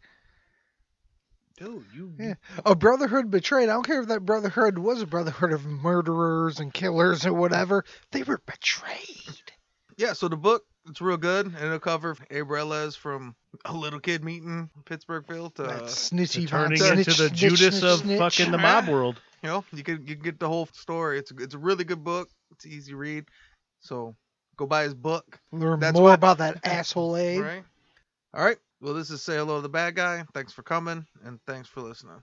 Dude, 1.57 1.85
you. 1.93 2.14
Yeah. 2.18 2.34
A 2.65 2.76
brotherhood 2.76 3.30
betrayed. 3.30 3.68
I 3.69 3.73
don't 3.73 3.85
care 3.85 4.01
if 4.01 4.07
that 4.07 4.26
brotherhood 4.26 4.77
was 4.77 5.01
a 5.01 5.07
brotherhood 5.07 5.51
of 5.51 5.65
murderers 5.65 6.60
and 6.60 6.73
killers 6.73 7.26
or 7.26 7.34
whatever. 7.34 7.84
They 8.11 8.23
were 8.23 8.39
betrayed. 8.45 9.51
Yeah, 9.97 10.14
so 10.14 10.30
the 10.30 10.38
book 10.38 10.64
it's 10.89 11.01
real 11.01 11.18
good, 11.18 11.45
and 11.47 11.56
it'll 11.56 11.80
cover 11.80 12.15
Abe 12.31 12.47
Reles 12.47 12.97
from 12.97 13.35
a 13.65 13.73
little 13.73 13.99
kid 13.99 14.23
meeting 14.23 14.69
in 14.76 14.84
Pittsburgh 14.84 15.26
Phil 15.27 15.49
to 15.51 15.64
that 15.64 15.84
snitchy 15.84 16.47
Turning 16.47 16.80
von 16.80 16.97
into 16.97 17.03
snitch, 17.11 17.18
the 17.18 17.27
snitch, 17.27 17.34
Judas 17.39 17.80
snitch, 17.80 17.84
of 17.91 17.99
snitch. 17.99 18.19
fucking 18.19 18.51
the 18.51 18.57
mob 18.57 18.88
world. 18.88 19.22
you 19.43 19.49
know 19.49 19.64
you 19.73 19.84
can 19.84 20.06
you 20.07 20.15
can 20.15 20.23
get 20.23 20.39
the 20.39 20.47
whole 20.47 20.68
story. 20.73 21.19
It's 21.19 21.31
a, 21.31 21.35
it's 21.38 21.53
a 21.53 21.57
really 21.60 21.84
good 21.84 22.03
book. 22.03 22.30
It's 22.51 22.65
an 22.65 22.72
easy 22.72 22.93
read, 22.93 23.26
so 23.80 24.15
go 24.57 24.65
buy 24.65 24.84
his 24.84 24.93
book. 24.93 25.39
Learn 25.51 25.80
That's 25.80 25.93
more 25.95 26.10
why- 26.10 26.14
about 26.14 26.38
that 26.39 26.60
asshole 26.65 27.15
Abe. 27.18 27.41
Right. 27.41 27.64
All 28.34 28.43
right. 28.45 28.57
Well, 28.81 28.93
this 28.93 29.10
is 29.10 29.22
say 29.22 29.35
hello 29.38 29.57
to 29.57 29.61
the 29.61 29.69
bad 29.69 29.95
guy. 29.95 30.23
Thanks 30.34 30.53
for 30.53 30.64
coming, 30.64 31.06
and 31.26 31.39
thanks 31.45 31.68
for 31.68 31.81
listening. 31.81 32.22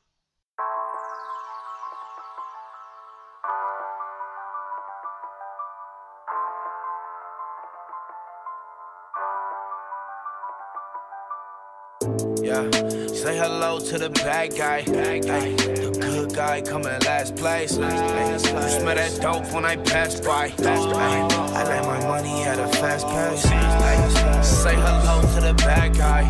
To 13.98 14.08
the 14.08 14.10
bad 14.10 14.54
guy. 14.56 14.78
Ay, 14.78 15.20
the 15.20 15.98
good 16.00 16.34
guy 16.34 16.60
coming 16.60 16.98
last 17.04 17.36
place. 17.36 17.78
Ay, 17.78 18.32
you 18.32 18.38
smell 18.38 18.94
that 18.94 19.18
dope 19.20 19.52
when 19.54 19.64
I 19.64 19.76
pass 19.76 20.20
by. 20.20 20.52
I 20.58 21.64
let 21.64 21.84
my 21.84 22.00
money 22.06 22.42
at 22.44 22.58
a 22.58 22.68
fast 22.76 23.06
pace. 23.06 23.46
Ay, 23.46 24.42
say 24.42 24.74
hello 24.74 25.22
to 25.34 25.40
the 25.40 25.54
bad 25.54 25.96
guy. 25.96 26.22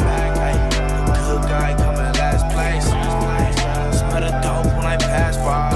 The 1.06 1.12
good 1.26 1.42
guy 1.48 1.74
coming 1.76 2.12
last 2.20 2.44
place. 2.54 2.86
Smell 3.98 4.20
the 4.20 4.30
dope 4.42 4.76
when 4.76 4.86
I 4.86 4.96
pass 4.96 5.36
by. 5.38 5.75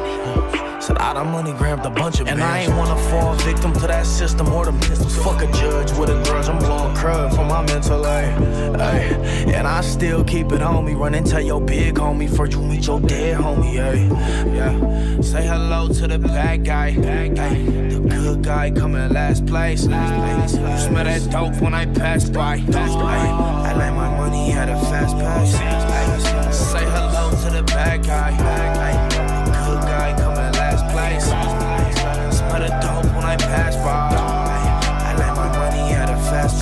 Said 0.81 0.97
I 0.97 1.13
done 1.13 1.31
money 1.31 1.53
grabbed 1.53 1.85
a 1.85 1.91
bunch 1.91 2.19
of 2.19 2.27
And 2.27 2.41
I 2.41 2.61
ain't 2.61 2.75
wanna 2.75 2.97
fall 3.11 3.35
victim 3.35 3.71
to 3.73 3.85
that 3.85 4.07
system 4.07 4.51
or 4.51 4.65
the 4.65 4.71
pistols. 4.87 5.15
Fuck 5.17 5.43
a 5.43 5.45
judge 5.51 5.91
with 5.91 6.09
a 6.09 6.23
grudge. 6.23 6.49
I'm 6.49 6.57
blowing 6.57 6.95
crud 6.95 7.35
for 7.35 7.45
my 7.45 7.61
mental 7.61 8.03
ay, 8.03 8.25
ay. 8.79 8.99
And 9.53 9.67
I 9.67 9.81
still 9.81 10.23
keep 10.23 10.51
it 10.51 10.63
on 10.63 10.83
me. 10.85 10.95
Run 10.95 11.13
and 11.13 11.25
tell 11.25 11.39
your 11.41 11.61
big 11.61 11.95
homie 11.95 12.27
first 12.35 12.53
you 12.53 12.63
meet 12.63 12.87
your 12.87 12.99
dead 12.99 13.37
homie, 13.37 13.79
ay. 13.79 14.09
Yeah. 14.55 15.21
Say 15.21 15.45
hello 15.45 15.87
to 15.87 16.07
the 16.07 16.17
bad 16.17 16.65
guy. 16.65 16.97
Bad 16.97 17.35
guy. 17.35 17.53
The 17.53 17.99
good 17.99 18.43
guy 18.43 18.71
coming 18.71 19.13
last 19.13 19.45
place. 19.45 19.85
Last 19.85 20.51
place. 20.51 20.53
You 20.59 20.87
smell 20.89 21.03
that 21.03 21.29
dope 21.29 21.61
when 21.61 21.75
I 21.75 21.85
pass 21.85 22.27
by. 22.27 22.59
Pass 22.59 22.95
by. 22.95 23.17
I 23.69 23.73
like 23.73 23.93
my 23.93 24.09
money 24.17 24.51
at 24.53 24.67
a 24.67 24.77
fast 24.89 25.15
pace. 25.15 25.55
Ay. 25.61 26.51
Say 26.51 26.85
hello 26.85 27.29
to 27.43 27.49
the 27.55 27.63
bad 27.63 28.03
guy. 28.03 28.35
Bad 28.35 28.75
guy. 28.77 28.90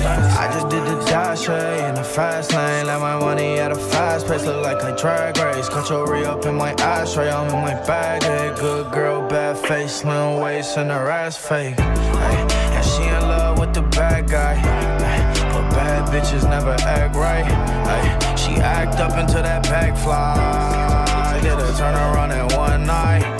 I 0.02 0.50
just 0.52 0.68
did 0.68 0.84
the 0.84 1.04
dash 1.04 1.46
hey, 1.46 1.88
in 1.88 1.94
the 1.94 2.02
fast 2.02 2.52
lane. 2.52 2.86
Let 2.86 3.00
my 3.00 3.18
money 3.18 3.58
at 3.58 3.72
a 3.72 3.76
fast 3.76 4.26
pace. 4.26 4.44
Look 4.44 4.64
like 4.64 4.82
a 4.82 4.96
drag 4.96 5.36
race. 5.38 5.68
Got 5.68 5.90
your 5.90 6.10
re 6.10 6.24
up 6.24 6.46
in 6.46 6.54
my 6.54 6.72
ashtray. 6.72 7.30
I'm 7.30 7.48
in 7.48 7.60
my 7.60 7.74
bag. 7.86 8.22
Hey, 8.22 8.54
good 8.58 8.90
girl, 8.92 9.28
bad 9.28 9.58
face, 9.58 9.96
slim 9.96 10.40
waist, 10.40 10.76
and 10.78 10.90
her 10.90 11.10
ass 11.10 11.36
fake. 11.36 11.78
Hey, 11.78 12.46
and 12.76 12.84
she 12.84 13.02
in 13.02 13.22
love 13.22 13.58
with 13.58 13.74
the 13.74 13.82
bad 13.82 14.28
guy. 14.28 14.54
Hey, 14.54 15.50
but 15.52 15.70
bad 15.70 16.08
bitches 16.08 16.48
never 16.48 16.76
act 16.80 17.16
right. 17.16 17.44
Hey, 17.44 18.36
she 18.36 18.60
act 18.60 19.00
up 19.00 19.18
into 19.18 19.42
that 19.42 19.62
back 19.64 19.96
fly. 19.96 21.40
Did 21.42 21.58
a 21.58 21.76
turn 21.76 21.94
around 21.94 22.32
in 22.32 22.56
one 22.56 22.86
night 22.86 23.39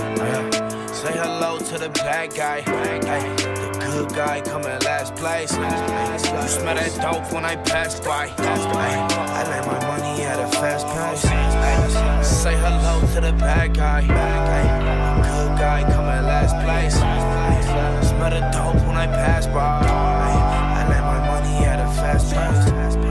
to 1.70 1.78
the 1.78 1.88
bad 1.90 2.34
guy. 2.34 2.64
Ay, 2.66 2.98
the 3.38 3.90
good 3.92 4.09
guy 4.12 4.40
come 4.40 4.62
in 4.62 4.78
last 4.80 5.14
place. 5.14 5.52
You 5.52 6.48
smell 6.48 6.74
that 6.74 6.98
dope 7.01 7.32
when 7.32 7.44
I 7.44 7.55
pass 7.55 8.01
by. 8.01 8.26
Ay, 8.38 9.06
I 9.38 9.42
let 9.48 9.66
my 9.68 9.78
money 9.86 10.22
at 10.24 10.40
a 10.40 10.48
fast 10.59 10.86
pace. 10.88 11.24
Ay, 11.30 12.22
say 12.22 12.56
hello 12.56 13.06
to 13.14 13.20
the 13.20 13.32
bad 13.34 13.74
guy. 13.74 14.01
Ay, 14.01 14.64
the 15.22 15.28
good 15.30 15.59
guy 15.60 15.82
come 15.92 16.09
in 16.09 16.24
last 16.24 16.56
place. 16.64 16.97
Smell 18.09 18.30
the 18.30 18.40
dope 18.51 18.84
when 18.88 18.97
I 18.97 19.06
pass 19.06 19.47
by. 19.47 19.86
Ay, 19.86 20.80
I 20.80 20.88
let 20.88 21.02
my 21.05 21.20
money 21.24 21.64
at 21.66 21.78
a 21.78 21.88
fast 21.94 22.34
pace. 22.34 23.10